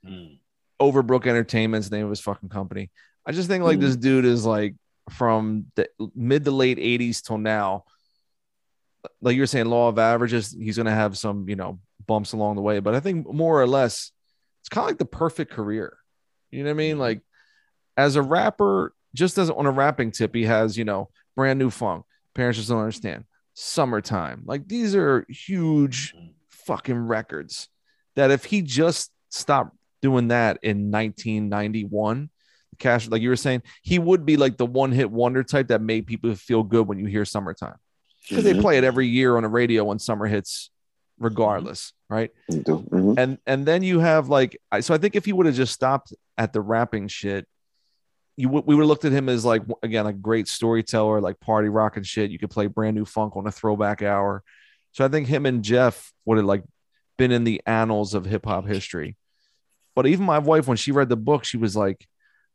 hmm. 0.02 0.36
Overbrook 0.80 1.26
Entertainment's 1.26 1.90
name 1.90 2.04
of 2.04 2.10
his 2.10 2.20
fucking 2.20 2.48
company. 2.48 2.90
I 3.26 3.32
just 3.32 3.48
think 3.48 3.64
like 3.64 3.80
this 3.80 3.96
mm. 3.96 4.00
dude 4.00 4.24
is 4.24 4.46
like 4.46 4.74
from 5.10 5.66
the 5.74 5.88
mid 6.14 6.44
to 6.44 6.50
late 6.50 6.78
80s 6.78 7.22
till 7.22 7.38
now. 7.38 7.84
Like 9.20 9.36
you're 9.36 9.46
saying, 9.46 9.66
law 9.66 9.88
of 9.88 9.98
averages, 9.98 10.56
he's 10.58 10.76
gonna 10.76 10.94
have 10.94 11.16
some, 11.16 11.48
you 11.48 11.56
know, 11.56 11.80
bumps 12.06 12.32
along 12.32 12.56
the 12.56 12.62
way. 12.62 12.80
But 12.80 12.94
I 12.94 13.00
think 13.00 13.30
more 13.32 13.60
or 13.60 13.66
less, 13.66 14.12
it's 14.62 14.68
kind 14.68 14.84
of 14.84 14.88
like 14.88 14.98
the 14.98 15.04
perfect 15.04 15.52
career. 15.52 15.96
You 16.50 16.64
know 16.64 16.70
what 16.70 16.74
I 16.74 16.76
mean? 16.76 16.92
Mm-hmm. 16.92 17.00
Like 17.00 17.20
as 17.96 18.16
a 18.16 18.22
rapper, 18.22 18.94
just 19.14 19.38
as 19.38 19.50
on 19.50 19.66
a 19.66 19.70
rapping 19.70 20.10
tip, 20.10 20.34
he 20.34 20.44
has, 20.44 20.76
you 20.76 20.84
know, 20.84 21.10
brand 21.36 21.58
new 21.58 21.70
funk. 21.70 22.04
Parents 22.34 22.58
just 22.58 22.70
don't 22.70 22.78
understand. 22.78 23.24
Summertime. 23.54 24.42
Like 24.44 24.66
these 24.68 24.94
are 24.94 25.26
huge 25.28 26.14
mm. 26.14 26.32
fucking 26.48 26.98
records 26.98 27.68
that 28.16 28.30
if 28.30 28.44
he 28.44 28.62
just 28.62 29.10
stopped 29.30 29.76
doing 30.02 30.28
that 30.28 30.58
in 30.62 30.90
1991, 30.90 32.30
cash, 32.78 33.08
like 33.08 33.22
you 33.22 33.28
were 33.28 33.36
saying, 33.36 33.62
he 33.82 33.98
would 33.98 34.24
be 34.24 34.36
like 34.36 34.56
the 34.56 34.66
one 34.66 34.92
hit 34.92 35.10
wonder 35.10 35.42
type 35.42 35.68
that 35.68 35.80
made 35.80 36.06
people 36.06 36.34
feel 36.34 36.62
good 36.62 36.86
when 36.86 36.98
you 36.98 37.06
hear 37.06 37.24
summertime 37.24 37.76
because 38.28 38.44
they 38.44 38.54
Mhm. 38.54 38.60
play 38.60 38.78
it 38.78 38.84
every 38.84 39.06
year 39.06 39.36
on 39.36 39.42
the 39.42 39.48
radio 39.48 39.84
when 39.84 39.98
summer 39.98 40.26
hits, 40.26 40.70
regardless, 41.18 41.92
right? 42.08 42.30
Mhm. 42.50 43.14
And 43.18 43.38
and 43.46 43.66
then 43.66 43.82
you 43.82 44.00
have 44.00 44.28
like, 44.28 44.58
so 44.80 44.94
I 44.94 44.98
think 44.98 45.16
if 45.16 45.24
he 45.24 45.32
would 45.32 45.46
have 45.46 45.54
just 45.54 45.72
stopped 45.74 46.14
at 46.38 46.52
the 46.52 46.60
rapping 46.60 47.08
shit, 47.08 47.46
you 48.36 48.48
would 48.48 48.64
we 48.66 48.74
would 48.74 48.82
have 48.82 48.88
looked 48.88 49.04
at 49.04 49.12
him 49.12 49.28
as 49.28 49.44
like 49.44 49.62
again 49.82 50.06
a 50.06 50.12
great 50.12 50.48
storyteller, 50.48 51.20
like 51.20 51.38
party 51.40 51.68
rock 51.68 51.96
and 51.96 52.06
shit. 52.06 52.30
You 52.30 52.38
could 52.38 52.50
play 52.50 52.66
brand 52.66 52.96
new 52.96 53.04
funk 53.04 53.36
on 53.36 53.46
a 53.46 53.52
throwback 53.52 54.00
hour. 54.02 54.42
So 54.92 55.04
I 55.04 55.08
think 55.08 55.26
him 55.28 55.44
and 55.44 55.62
Jeff 55.62 56.12
would 56.24 56.38
have 56.38 56.46
like 56.46 56.64
been 57.18 57.30
in 57.32 57.44
the 57.44 57.60
annals 57.66 58.14
of 58.14 58.24
hip 58.24 58.46
hop 58.46 58.66
history. 58.66 59.16
But 59.94 60.06
even 60.06 60.24
my 60.26 60.38
wife, 60.38 60.66
when 60.68 60.76
she 60.76 60.92
read 60.92 61.08
the 61.08 61.16
book, 61.16 61.44
she 61.44 61.56
was 61.56 61.76
like, 61.76 62.06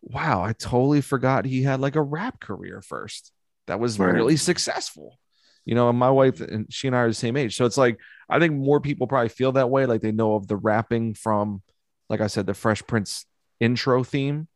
"Wow, 0.02 0.42
I 0.44 0.54
totally 0.54 1.02
forgot 1.02 1.46
he 1.46 1.64
had 1.64 1.80
like 1.82 1.96
a 1.96 2.02
rap 2.02 2.40
career 2.40 2.82
first. 2.82 3.32
That 3.68 3.80
was 3.80 4.00
Right. 4.00 4.14
really 4.14 4.38
successful." 4.38 5.20
You 5.66 5.74
know, 5.76 5.90
and 5.90 5.98
my 5.98 6.12
wife 6.12 6.42
and 6.42 6.72
she 6.72 6.88
and 6.88 6.96
I 6.96 7.00
are 7.00 7.08
the 7.08 7.14
same 7.16 7.36
age, 7.38 7.56
so 7.56 7.66
it's 7.66 7.78
like 7.78 7.98
I 8.30 8.40
think 8.40 8.54
more 8.54 8.80
people 8.80 9.08
probably 9.08 9.30
feel 9.30 9.52
that 9.54 9.70
way, 9.70 9.86
like 9.86 10.02
they 10.02 10.12
know 10.12 10.36
of 10.36 10.48
the 10.48 10.56
rapping 10.58 11.14
from, 11.16 11.62
like 12.10 12.22
I 12.22 12.28
said, 12.28 12.46
the 12.46 12.54
Fresh 12.54 12.84
Prince 12.88 13.26
intro 13.60 14.04
theme, 14.04 14.48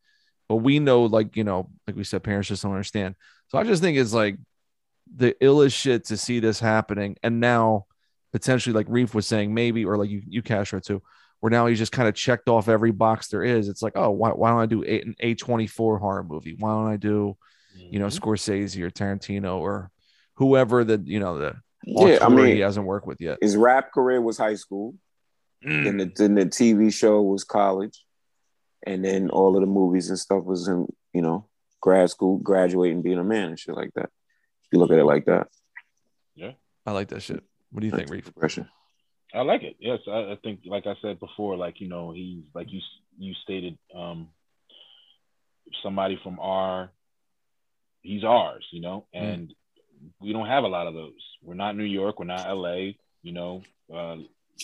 but 0.48 0.58
we 0.58 0.80
know, 0.80 1.06
like 1.06 1.36
you 1.36 1.44
know, 1.44 1.70
like 1.88 1.96
we 1.96 2.04
said, 2.04 2.24
parents 2.24 2.48
just 2.50 2.64
don't 2.64 2.74
understand. 2.74 3.16
So 3.50 3.58
I 3.58 3.64
just 3.64 3.82
think 3.82 3.98
it's 3.98 4.14
like 4.14 4.38
the 5.16 5.36
illest 5.42 5.74
shit 5.74 6.06
to 6.06 6.18
see 6.18 6.40
this 6.40 6.60
happening, 6.60 7.16
and 7.24 7.40
now 7.40 7.86
potentially, 8.32 8.74
like 8.74 8.86
Reef 8.90 9.16
was 9.16 9.26
saying, 9.28 9.54
maybe 9.54 9.86
or 9.86 9.98
like 9.98 10.10
you 10.12 10.22
you 10.28 10.42
Castro 10.44 10.80
too, 10.80 11.02
where 11.40 11.50
now 11.50 11.68
he's 11.68 11.78
just 11.78 11.92
kind 11.92 12.08
of 12.10 12.16
checked 12.16 12.50
off 12.50 12.68
every 12.68 12.92
box 12.92 13.28
there 13.30 13.44
is. 13.44 13.70
It's 13.70 13.82
like, 13.82 13.94
oh, 13.96 14.12
why, 14.12 14.30
why 14.32 14.50
don't 14.50 14.60
I 14.60 14.66
do 14.66 14.84
a, 14.84 15.02
an 15.02 15.16
A 15.20 15.36
twenty 15.36 15.68
four 15.68 15.98
horror 15.98 16.24
movie? 16.24 16.56
Why 16.60 16.72
don't 16.72 16.88
I 16.92 16.98
do, 16.98 17.38
you 17.76 18.00
know, 18.00 18.08
Scorsese 18.08 18.82
or 18.82 18.90
Tarantino 18.92 19.58
or 19.58 19.90
whoever 20.36 20.84
that 20.84 21.08
you 21.08 21.20
know 21.20 21.38
the 21.40 21.56
Yeah, 21.86 22.20
I 22.22 22.30
mean- 22.30 22.48
he 22.56 22.60
hasn't 22.60 22.86
worked 22.86 23.08
with 23.08 23.22
yet. 23.22 23.38
His 23.42 23.56
rap 23.56 23.92
career 23.94 24.22
was 24.22 24.38
high 24.38 24.56
school. 24.56 24.96
Mm. 25.66 25.84
Then 25.84 25.98
the 25.98 26.12
then 26.16 26.36
the 26.36 26.46
TV 26.46 26.94
show 26.94 27.22
was 27.22 27.44
college, 27.44 28.06
and 28.88 29.04
then 29.04 29.30
all 29.30 29.56
of 29.56 29.62
the 29.62 29.68
movies 29.68 30.10
and 30.10 30.18
stuff 30.18 30.44
was 30.46 30.68
in 30.70 30.88
you 31.14 31.22
know 31.22 31.48
grad 31.82 32.10
school, 32.10 32.38
graduating, 32.38 33.02
being 33.02 33.20
a 33.20 33.24
man 33.24 33.50
and 33.50 33.60
shit 33.60 33.76
like 33.76 33.92
that. 33.96 34.06
If 34.64 34.70
you 34.74 34.80
look 34.80 34.92
at 34.92 35.00
it 35.00 35.04
like 35.06 35.26
that, 35.26 35.48
Yeah. 36.36 36.52
I 36.86 36.92
like 36.92 37.10
that 37.10 37.22
shit. 37.24 37.44
What 37.72 37.82
do 37.82 37.88
you 37.88 37.92
think, 37.94 38.10
Reef? 38.10 38.24
progression. 38.26 38.68
I 39.34 39.42
like 39.42 39.64
it. 39.64 39.76
Yes, 39.80 40.00
I, 40.08 40.32
I 40.32 40.38
think, 40.44 40.62
like 40.66 40.88
I 40.88 40.96
said 41.02 41.20
before, 41.20 41.56
like 41.56 41.80
you 41.80 41.88
know, 41.88 42.12
he's 42.12 42.44
like 42.54 42.72
you 42.72 42.80
you 43.18 43.34
stated, 43.44 43.78
um, 43.96 44.30
somebody 45.84 46.20
from 46.24 46.40
our, 46.40 46.90
he's 48.02 48.24
ours, 48.24 48.66
you 48.72 48.82
know, 48.82 49.06
and 49.14 49.54
we 50.22 50.34
don't 50.34 50.48
have 50.48 50.64
a 50.64 50.68
lot 50.68 50.88
of 50.88 50.94
those. 50.94 51.22
We're 51.44 51.54
not 51.56 51.76
New 51.76 51.84
York, 51.84 52.20
we're 52.20 52.26
not 52.26 52.48
L.A., 52.48 52.98
you 53.22 53.34
know, 53.34 53.62
uh, 53.94 54.16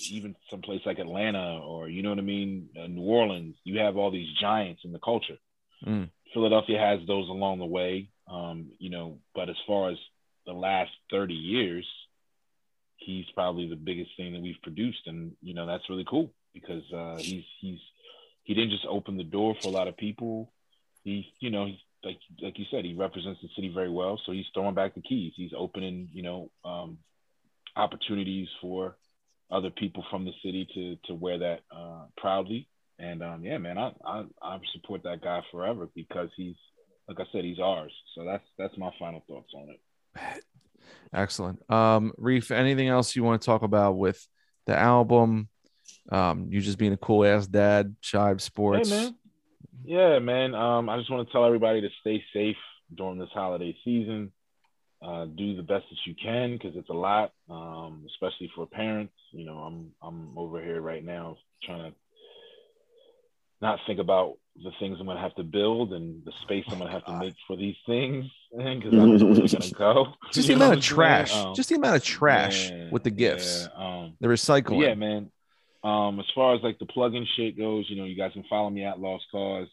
even 0.10 0.36
someplace 0.50 0.82
like 0.86 1.00
Atlanta 1.00 1.60
or 1.60 1.90
you 1.90 2.02
know 2.02 2.10
what 2.10 2.20
I 2.20 2.24
mean, 2.24 2.70
uh, 2.82 2.88
New 2.88 3.04
Orleans. 3.04 3.56
You 3.64 3.80
have 3.80 3.98
all 3.98 4.12
these 4.12 4.30
giants 4.40 4.82
in 4.84 4.92
the 4.92 5.00
culture. 5.00 5.38
Mm. 5.86 6.10
Philadelphia 6.34 6.80
has 6.80 7.06
those 7.08 7.30
along 7.30 7.60
the 7.60 7.66
way, 7.66 8.10
um, 8.30 8.72
you 8.80 8.90
know, 8.90 9.20
but 9.34 9.50
as 9.50 9.56
far 9.68 9.92
as 9.92 9.98
the 10.46 10.54
last 10.54 10.92
30 11.12 11.34
years, 11.34 11.88
he's 12.98 13.26
probably 13.34 13.70
the 13.70 13.76
biggest 13.76 14.12
thing 14.18 14.34
that 14.34 14.42
we've 14.42 14.62
produced. 14.64 15.08
And, 15.08 15.34
you 15.42 15.54
know, 15.54 15.66
that's 15.66 15.90
really 15.90 16.06
cool 16.10 16.32
because 16.54 16.84
uh, 16.94 17.18
he's, 17.18 17.44
he's, 17.60 17.80
he 18.44 18.54
didn't 18.54 18.72
just 18.72 18.86
open 18.88 19.18
the 19.18 19.24
door 19.24 19.56
for 19.62 19.68
a 19.68 19.72
lot 19.72 19.88
of 19.88 19.98
people. 19.98 20.52
He, 21.04 21.32
you 21.40 21.50
know, 21.50 21.66
he's 21.66 21.80
like, 22.04 22.20
like 22.42 22.58
you 22.60 22.66
said, 22.72 22.86
he 22.86 22.94
represents 22.94 23.42
the 23.42 23.50
city 23.56 23.72
very 23.74 23.90
well. 23.90 24.20
So 24.26 24.32
he's 24.32 24.46
throwing 24.54 24.76
back 24.76 24.96
the 24.96 25.02
keys. 25.02 25.34
He's 25.36 25.52
opening, 25.58 26.10
you 26.14 26.24
know, 26.24 26.52
um, 26.64 26.98
opportunities 27.76 28.48
for 28.62 28.96
other 29.52 29.70
people 29.70 30.04
from 30.10 30.26
the 30.26 30.32
city 30.44 30.68
to, 30.74 30.98
to 31.08 31.14
wear 31.14 31.38
that 31.40 31.62
uh, 31.76 32.06
proudly. 32.18 32.68
And 32.98 33.22
um, 33.22 33.44
yeah, 33.44 33.58
man, 33.58 33.78
I, 33.78 33.92
I 34.06 34.24
I 34.42 34.58
support 34.74 35.04
that 35.04 35.22
guy 35.22 35.42
forever 35.52 35.90
because 35.94 36.30
he's 36.38 36.56
like 37.08 37.20
I 37.20 37.26
said, 37.32 37.44
he's 37.44 37.60
ours. 37.60 37.94
So 38.16 38.24
that's 38.24 38.46
that's 38.58 38.78
my 38.78 38.90
final 38.98 39.24
thoughts 39.28 39.52
on 39.54 39.70
it. 39.70 40.44
Excellent. 41.14 41.70
Um, 41.72 42.14
Reef, 42.18 42.52
anything 42.52 42.88
else 42.88 43.16
you 43.16 43.24
want 43.24 43.42
to 43.42 43.46
talk 43.46 43.64
about 43.64 43.98
with 43.98 44.26
the 44.66 44.78
album? 44.78 45.50
Um, 46.12 46.48
you 46.52 46.62
just 46.62 46.78
being 46.78 46.94
a 46.94 46.98
cool 46.98 47.26
ass 47.26 47.48
dad, 47.48 47.96
Chive 48.02 48.42
Sports. 48.42 48.90
Hey, 48.90 48.96
man. 48.96 49.16
Yeah, 49.84 50.20
man. 50.20 50.56
Um, 50.56 50.90
I 50.90 50.98
just 50.98 51.12
want 51.12 51.28
to 51.28 51.32
tell 51.32 51.46
everybody 51.46 51.82
to 51.82 51.90
stay 52.02 52.24
safe 52.34 52.58
during 52.94 53.20
this 53.20 53.30
holiday 53.34 53.76
season. 53.84 54.32
Uh, 55.02 55.26
do 55.26 55.56
the 55.56 55.62
best 55.62 55.86
that 55.90 55.98
you 56.06 56.16
can 56.22 56.54
because 56.54 56.76
it's 56.76 56.90
a 56.90 56.94
lot, 56.94 57.32
um, 57.50 58.06
especially 58.08 58.52
for 58.56 58.66
parents. 58.66 59.14
You 59.32 59.46
know, 59.46 59.58
I'm 59.58 59.92
I'm 60.02 60.38
over 60.38 60.62
here 60.64 60.82
right 60.82 61.04
now 61.04 61.38
trying 61.64 61.92
to 61.92 61.98
not 63.62 63.80
think 63.86 64.00
about 64.00 64.38
the 64.56 64.72
things 64.80 64.98
I'm 65.00 65.06
gonna 65.06 65.22
have 65.22 65.36
to 65.36 65.44
build 65.44 65.94
and 65.94 66.24
the 66.26 66.32
space 66.44 66.66
I'm 66.70 66.80
gonna 66.80 66.92
have 66.92 67.06
to 67.06 67.20
make 67.20 67.36
for 67.46 67.56
these 67.56 67.76
things 67.86 68.26
because 68.56 68.94
I 68.94 68.98
don't 68.98 69.18
know 69.18 69.26
where 69.26 69.36
they're 69.36 69.48
gonna 69.48 69.72
go. 69.78 70.14
Just 70.32 70.48
the 70.54 70.54
amount 70.54 70.74
of 70.74 70.78
what 70.78 70.78
I'm 70.78 70.82
saying? 70.82 70.84
trash. 70.96 71.36
Um, 71.36 71.54
just 71.56 71.70
the 71.70 71.76
amount 71.76 71.96
of 71.98 72.04
trash 72.04 72.70
yeah, 72.70 72.90
with 72.92 73.04
the 73.04 73.12
gifts. 73.12 73.68
yeah, 73.78 73.86
um, 74.04 74.14
the 74.20 74.28
recycling. 74.28 74.82
yeah, 74.82 74.94
man. 74.96 75.30
Um, 75.84 76.20
as 76.20 76.26
far 76.34 76.56
as 76.56 76.62
like 76.64 76.80
the 76.80 76.86
plug-in 76.86 77.26
shit 77.36 77.56
goes, 77.58 77.86
you 77.90 77.96
know, 77.96 78.06
you 78.06 78.16
guys 78.16 78.34
can 78.34 78.44
follow 78.50 78.70
me 78.72 78.84
at 78.84 79.00
Lost 79.00 79.26
Cauze 79.32 79.68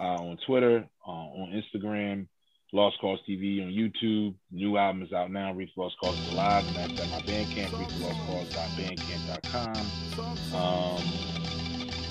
uh, 0.00 0.14
on 0.14 0.38
Twitter, 0.46 0.88
uh, 1.06 1.10
on 1.10 1.50
Instagram, 1.52 2.26
Lost 2.72 2.98
Cauze 3.00 3.20
TV 3.28 3.62
on 3.62 3.68
YouTube. 3.70 4.34
New 4.50 4.78
album 4.78 5.02
is 5.02 5.12
out 5.12 5.30
now, 5.30 5.52
Reef 5.52 5.68
Lost 5.76 5.96
Cauze 6.02 6.18
is 6.18 6.32
live, 6.32 6.66
and 6.68 6.76
that's 6.76 6.98
at 7.02 7.10
my 7.10 7.20
Bandcamp, 7.20 7.68
reeflostcauze.bandcamp.com. 7.68 10.56
Um, 10.58 11.02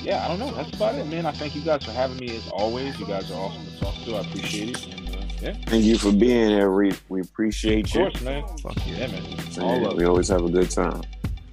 yeah, 0.04 0.24
I 0.24 0.28
don't 0.28 0.38
know. 0.40 0.52
That's 0.54 0.72
about 0.76 0.94
it, 0.96 1.08
man. 1.08 1.26
I 1.26 1.32
thank 1.32 1.56
you 1.56 1.62
guys 1.62 1.84
for 1.84 1.92
having 1.92 2.18
me 2.18 2.36
as 2.36 2.48
always. 2.50 3.00
You 3.00 3.08
guys 3.08 3.32
are 3.32 3.36
awesome 3.36 3.66
to 3.66 3.80
talk 3.80 3.96
to. 4.06 4.18
I 4.18 4.22
appreciate 4.22 4.78
it. 4.78 5.01
And, 5.44 5.58
yeah. 5.58 5.66
Thank 5.66 5.84
you 5.86 5.98
for 5.98 6.12
being 6.12 6.50
here, 6.50 6.70
Reef. 6.70 7.04
We 7.10 7.22
appreciate 7.22 7.86
Of 7.88 7.94
you. 7.96 8.02
course, 8.02 8.22
man. 8.22 8.44
Fuck 8.62 8.78
yeah, 8.86 9.08
man. 9.08 9.52
So, 9.52 9.62
All 9.64 9.76
yeah, 9.80 9.88
love. 9.88 9.98
we 9.98 10.06
always 10.06 10.28
have 10.30 10.44
a 10.46 10.50
good 10.50 10.70
time. 10.70 11.02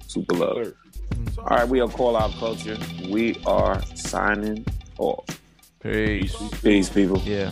Super 0.07 0.35
love. 0.35 0.55
Sir. 0.65 0.73
Mm-hmm. 1.15 1.39
All 1.39 1.57
right, 1.57 1.67
we 1.67 1.79
are 1.81 1.87
Call 1.87 2.15
Out 2.15 2.31
Culture. 2.33 2.77
We 3.09 3.41
are 3.45 3.81
signing 3.95 4.65
off. 4.97 5.25
Peace. 5.81 6.35
Peace, 6.61 6.89
people. 6.89 7.19
Yeah. 7.19 7.51